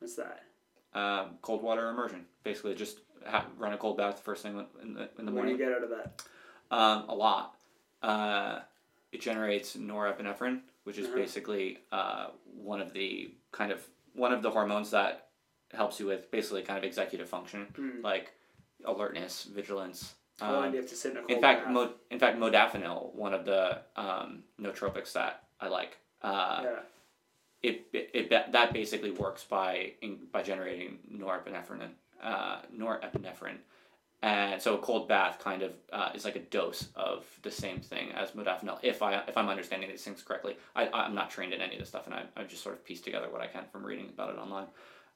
What's 0.00 0.16
that? 0.16 0.42
um, 0.92 1.38
cold 1.40 1.62
water 1.62 1.88
immersion. 1.88 2.26
Basically, 2.44 2.74
just 2.74 2.98
ha- 3.26 3.46
run 3.56 3.72
a 3.72 3.78
cold 3.78 3.96
bath 3.96 4.16
the 4.16 4.22
first 4.22 4.42
thing 4.42 4.62
in 4.82 4.92
the 4.94 5.08
in 5.18 5.24
the 5.24 5.32
What 5.32 5.46
do 5.46 5.50
you 5.52 5.56
get 5.56 5.72
out 5.72 5.82
of 5.84 5.90
that? 5.90 6.22
Um, 6.70 7.08
a 7.08 7.14
lot. 7.14 7.54
Uh, 8.02 8.58
it 9.12 9.22
generates 9.22 9.76
norepinephrine, 9.76 10.60
which 10.84 10.98
is 10.98 11.06
Uh-huh. 11.06 11.16
basically 11.16 11.78
uh, 11.90 12.26
one 12.54 12.82
of 12.82 12.92
the 12.92 13.32
kind 13.50 13.72
of 13.72 13.82
one 14.14 14.32
of 14.32 14.42
the 14.42 14.50
hormones 14.50 14.90
that 14.90 15.28
helps 15.74 15.98
you 16.00 16.06
with 16.06 16.30
basically 16.30 16.62
kind 16.62 16.78
of 16.78 16.84
executive 16.84 17.28
function, 17.28 17.66
Hmm. 17.76 18.00
like 18.02 18.32
alertness, 18.84 19.44
vigilance. 19.44 20.14
How 20.40 20.52
long 20.52 20.64
Um, 20.64 20.70
do 20.70 20.76
you 20.76 20.82
have 20.82 20.90
to 20.90 20.96
sit 20.96 21.12
in 21.12 21.18
a 21.18 21.20
cold 21.20 21.30
in 21.30 21.40
fact, 21.40 21.64
bath? 21.64 21.72
mo- 21.72 21.94
in 22.10 22.18
fact, 22.18 22.38
modafinil, 22.38 23.14
one 23.14 23.32
of 23.34 23.44
the 23.44 23.80
um, 23.96 24.44
nootropics 24.60 25.12
that 25.12 25.44
I 25.60 25.68
like, 25.68 25.98
uh, 26.22 26.60
yeah. 26.64 26.80
it, 27.62 27.86
it, 27.92 28.10
it 28.14 28.30
that 28.30 28.72
basically 28.72 29.10
works 29.12 29.44
by 29.44 29.92
in, 30.00 30.26
by 30.32 30.42
generating 30.42 30.98
norepinephrine, 31.12 31.90
uh, 32.22 32.62
norepinephrine, 32.74 33.58
and 34.22 34.60
so 34.60 34.74
a 34.74 34.78
cold 34.78 35.06
bath 35.06 35.38
kind 35.38 35.62
of 35.62 35.72
uh, 35.92 36.10
is 36.14 36.24
like 36.24 36.34
a 36.36 36.40
dose 36.40 36.88
of 36.96 37.24
the 37.42 37.50
same 37.50 37.78
thing 37.80 38.10
as 38.12 38.32
modafinil. 38.32 38.78
If 38.82 39.00
I 39.02 39.18
if 39.28 39.36
I'm 39.36 39.48
understanding 39.48 39.90
these 39.90 40.02
things 40.02 40.22
correctly, 40.22 40.56
I 40.74 40.88
I'm 40.88 41.14
not 41.14 41.30
trained 41.30 41.52
in 41.52 41.60
any 41.60 41.74
of 41.74 41.80
this 41.80 41.88
stuff, 41.90 42.06
and 42.06 42.14
I 42.14 42.24
I 42.36 42.42
just 42.44 42.62
sort 42.64 42.74
of 42.74 42.84
pieced 42.84 43.04
together 43.04 43.28
what 43.30 43.40
I 43.42 43.46
can 43.46 43.64
from 43.70 43.84
reading 43.86 44.08
about 44.08 44.30
it 44.30 44.38
online. 44.38 44.66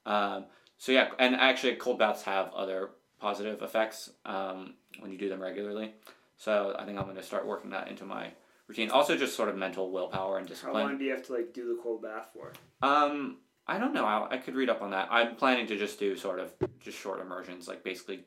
Um, 0.07 0.47
so 0.79 0.93
yeah, 0.93 1.11
and 1.19 1.35
actually, 1.35 1.75
cold 1.77 1.99
baths 1.99 2.23
have 2.23 2.53
other 2.55 2.91
positive 3.21 3.61
effects 3.63 4.11
um, 4.25 4.75
when 5.01 5.11
you 5.11 5.19
do 5.19 5.29
them 5.29 5.41
regularly. 5.43 5.93
So 6.37 6.77
I 6.79 6.85
think 6.85 6.99
I'm 6.99 7.05
going 7.05 7.17
to 7.17 7.23
start 7.23 7.47
working 7.47 7.71
that 7.71 7.89
into 7.89 8.05
my 8.05 8.31
routine. 8.69 8.91
Also, 8.91 9.17
just 9.17 9.37
sort 9.37 9.49
of 9.49 9.57
mental 9.57 9.91
willpower 9.91 10.39
and 10.39 10.47
discipline. 10.47 10.77
How 10.77 10.89
long 10.89 10.99
do 10.99 11.05
you 11.05 11.11
have 11.11 11.27
to 11.27 11.33
like 11.33 11.53
do 11.53 11.69
the 11.69 11.83
cold 11.83 12.03
bath 12.03 12.31
for? 12.33 12.53
Um, 12.83 13.39
I 13.67 13.79
don't 13.79 13.95
know. 13.95 14.05
I, 14.05 14.29
I 14.33 14.37
could 14.39 14.55
read 14.55 14.71
up 14.71 14.83
on 14.83 14.91
that. 14.91 15.09
I'm 15.11 15.35
planning 15.35 15.67
to 15.69 15.77
just 15.77 15.99
do 15.99 16.17
sort 16.17 16.39
of 16.39 16.53
just 16.79 16.99
short 16.99 17.21
immersions, 17.21 17.67
like 17.69 17.83
basically 17.83 18.25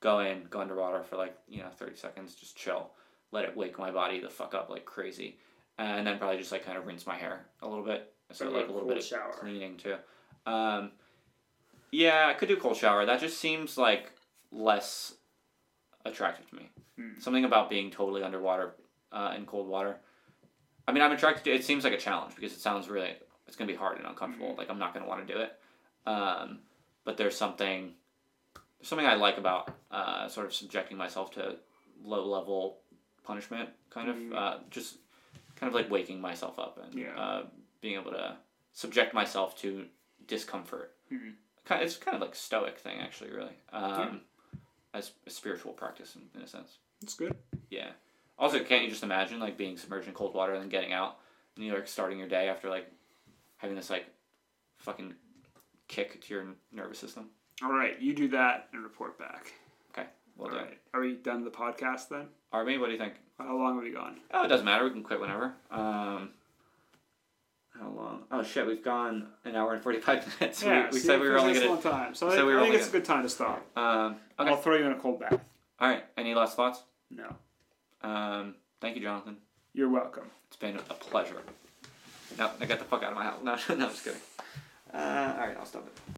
go 0.00 0.20
in, 0.20 0.44
go 0.50 0.60
underwater 0.60 1.02
for 1.02 1.16
like 1.16 1.36
you 1.46 1.60
know 1.60 1.68
thirty 1.68 1.96
seconds, 1.96 2.34
just 2.34 2.56
chill, 2.56 2.90
let 3.32 3.44
it 3.44 3.56
wake 3.56 3.78
my 3.78 3.90
body 3.90 4.20
the 4.20 4.30
fuck 4.30 4.54
up 4.54 4.70
like 4.70 4.84
crazy, 4.84 5.38
and 5.78 6.06
then 6.06 6.18
probably 6.18 6.38
just 6.38 6.52
like 6.52 6.64
kind 6.64 6.78
of 6.78 6.86
rinse 6.86 7.06
my 7.06 7.16
hair 7.16 7.46
a 7.62 7.68
little 7.68 7.84
bit, 7.84 8.12
so 8.32 8.46
like 8.46 8.54
like 8.54 8.68
a 8.68 8.72
little 8.72 8.88
bit 8.88 8.98
of 8.98 9.04
shower. 9.04 9.32
cleaning 9.38 9.76
too. 9.76 9.96
Um, 10.46 10.92
yeah, 11.90 12.26
I 12.28 12.34
could 12.34 12.48
do 12.48 12.56
cold 12.56 12.76
shower. 12.76 13.04
That 13.06 13.20
just 13.20 13.38
seems 13.38 13.76
like 13.76 14.12
less 14.52 15.14
attractive 16.04 16.48
to 16.50 16.56
me. 16.56 16.70
Hmm. 16.96 17.20
Something 17.20 17.44
about 17.44 17.68
being 17.70 17.90
totally 17.90 18.22
underwater 18.22 18.74
uh, 19.12 19.34
in 19.36 19.46
cold 19.46 19.68
water. 19.68 19.96
I 20.88 20.92
mean, 20.92 21.02
I'm 21.02 21.12
attracted 21.12 21.44
to. 21.44 21.52
It 21.54 21.64
seems 21.64 21.84
like 21.84 21.92
a 21.92 21.98
challenge 21.98 22.34
because 22.34 22.52
it 22.52 22.60
sounds 22.60 22.88
really. 22.88 23.14
It's 23.46 23.56
gonna 23.56 23.70
be 23.70 23.76
hard 23.76 23.98
and 23.98 24.06
uncomfortable. 24.06 24.48
Mm-hmm. 24.50 24.58
Like 24.58 24.70
I'm 24.70 24.78
not 24.78 24.94
gonna 24.94 25.06
want 25.06 25.26
to 25.26 25.32
do 25.32 25.40
it. 25.40 25.58
Um, 26.06 26.60
but 27.04 27.16
there's 27.16 27.36
something. 27.36 27.92
There's 28.78 28.88
something 28.88 29.06
I 29.06 29.14
like 29.14 29.38
about 29.38 29.70
uh, 29.90 30.28
sort 30.28 30.46
of 30.46 30.54
subjecting 30.54 30.96
myself 30.96 31.32
to 31.32 31.56
low 32.04 32.24
level 32.26 32.78
punishment, 33.24 33.70
kind 33.90 34.08
of 34.10 34.16
Mhm. 34.16 34.34
uh, 34.36 34.58
just 34.70 34.98
kind 35.56 35.68
of 35.68 35.74
like 35.74 35.90
waking 35.90 36.20
myself 36.20 36.58
up 36.58 36.78
and 36.82 36.94
Yeah. 36.94 37.18
uh, 37.18 37.46
being 37.80 37.94
able 37.98 38.12
to 38.12 38.36
subject 38.72 39.14
myself 39.14 39.56
to 39.58 39.86
discomfort. 40.26 40.94
Mhm. 41.12 41.34
It's 41.68 41.96
kind 41.96 42.14
of 42.14 42.20
like 42.20 42.34
stoic 42.34 42.78
thing, 42.78 43.00
actually, 43.00 43.30
really, 43.32 43.54
um, 43.72 44.22
Yeah. 44.52 44.58
as 44.94 45.12
a 45.26 45.30
spiritual 45.30 45.72
practice 45.72 46.14
in, 46.16 46.22
in 46.34 46.42
a 46.42 46.46
sense. 46.46 46.78
That's 47.00 47.14
good. 47.14 47.36
Yeah. 47.70 47.90
Also, 48.38 48.62
can't 48.62 48.84
you 48.84 48.90
just 48.90 49.02
imagine 49.02 49.40
like 49.40 49.56
being 49.56 49.76
submerged 49.76 50.06
in 50.08 50.14
cold 50.14 50.34
water 50.34 50.52
and 50.52 50.62
then 50.62 50.68
getting 50.68 50.92
out 50.92 51.18
and 51.56 51.64
you're 51.64 51.74
like 51.76 51.88
starting 51.88 52.18
your 52.18 52.28
day 52.28 52.48
after 52.48 52.68
like 52.68 52.90
having 53.56 53.74
this 53.76 53.90
like 53.90 54.06
fucking 54.78 55.14
kick 55.88 56.20
to 56.22 56.34
your 56.34 56.42
n- 56.42 56.56
nervous 56.72 56.98
system? 56.98 57.30
All 57.62 57.72
right, 57.72 57.98
you 58.00 58.14
do 58.14 58.28
that 58.28 58.68
and 58.72 58.82
report 58.82 59.18
back. 59.18 59.52
Okay, 59.90 60.06
well 60.36 60.48
All 60.50 60.54
done. 60.54 60.64
right. 60.66 60.78
Are 60.94 61.00
we 61.00 61.14
done 61.14 61.44
the 61.44 61.50
podcast 61.50 62.08
then? 62.10 62.28
Army, 62.52 62.78
what 62.78 62.86
do 62.86 62.92
you 62.92 62.98
think? 62.98 63.14
How 63.38 63.56
long 63.56 63.74
have 63.76 63.82
we 63.84 63.90
gone? 63.90 64.20
Oh, 64.32 64.44
it 64.44 64.48
doesn't 64.48 64.64
matter. 64.66 64.84
We 64.84 64.90
can 64.90 65.02
quit 65.02 65.20
whenever. 65.20 65.54
Um, 65.70 66.30
how 67.80 67.88
long? 67.88 68.24
Oh 68.30 68.42
shit, 68.42 68.66
we've 68.66 68.82
gone 68.84 69.28
an 69.44 69.54
hour 69.56 69.74
and 69.74 69.82
forty 69.82 70.00
five 70.00 70.24
minutes. 70.40 70.62
we, 70.64 70.70
we 70.92 70.92
see, 70.92 71.06
said 71.06 71.20
we 71.20 71.28
were 71.28 71.38
only 71.38 71.62
a 71.64 71.68
long 71.68 71.82
time. 71.82 72.14
So 72.14 72.30
said 72.30 72.40
I, 72.40 72.44
we 72.44 72.56
I 72.56 72.60
think 72.62 72.74
it's 72.74 72.88
a 72.88 72.92
good 72.92 73.04
time 73.04 73.22
to 73.22 73.28
stop. 73.28 73.64
Um, 73.76 74.16
okay. 74.38 74.50
I'll 74.50 74.56
throw 74.56 74.76
you 74.76 74.86
in 74.86 74.92
a 74.92 74.98
cold 74.98 75.20
bath. 75.20 75.38
All 75.78 75.88
right. 75.88 76.04
Any 76.16 76.34
last 76.34 76.56
thoughts? 76.56 76.82
No, 77.10 77.34
Um, 78.02 78.54
thank 78.80 78.96
you, 78.96 79.02
Jonathan. 79.02 79.36
you're 79.74 79.88
welcome. 79.90 80.24
It's 80.48 80.56
been 80.56 80.76
a 80.76 80.94
pleasure. 80.94 81.36
No, 82.38 82.50
I 82.60 82.66
got 82.66 82.78
the 82.78 82.84
fuck 82.84 83.02
out 83.02 83.12
of 83.12 83.16
my 83.16 83.24
house. 83.24 83.40
No, 83.44 83.54
no, 83.76 83.84
I'm 83.86 83.90
just 83.90 84.04
kidding. 84.04 84.20
Uh, 84.92 85.34
all 85.38 85.46
right, 85.46 85.56
I'll 85.58 85.66
stop 85.66 85.86
it. 85.86 86.15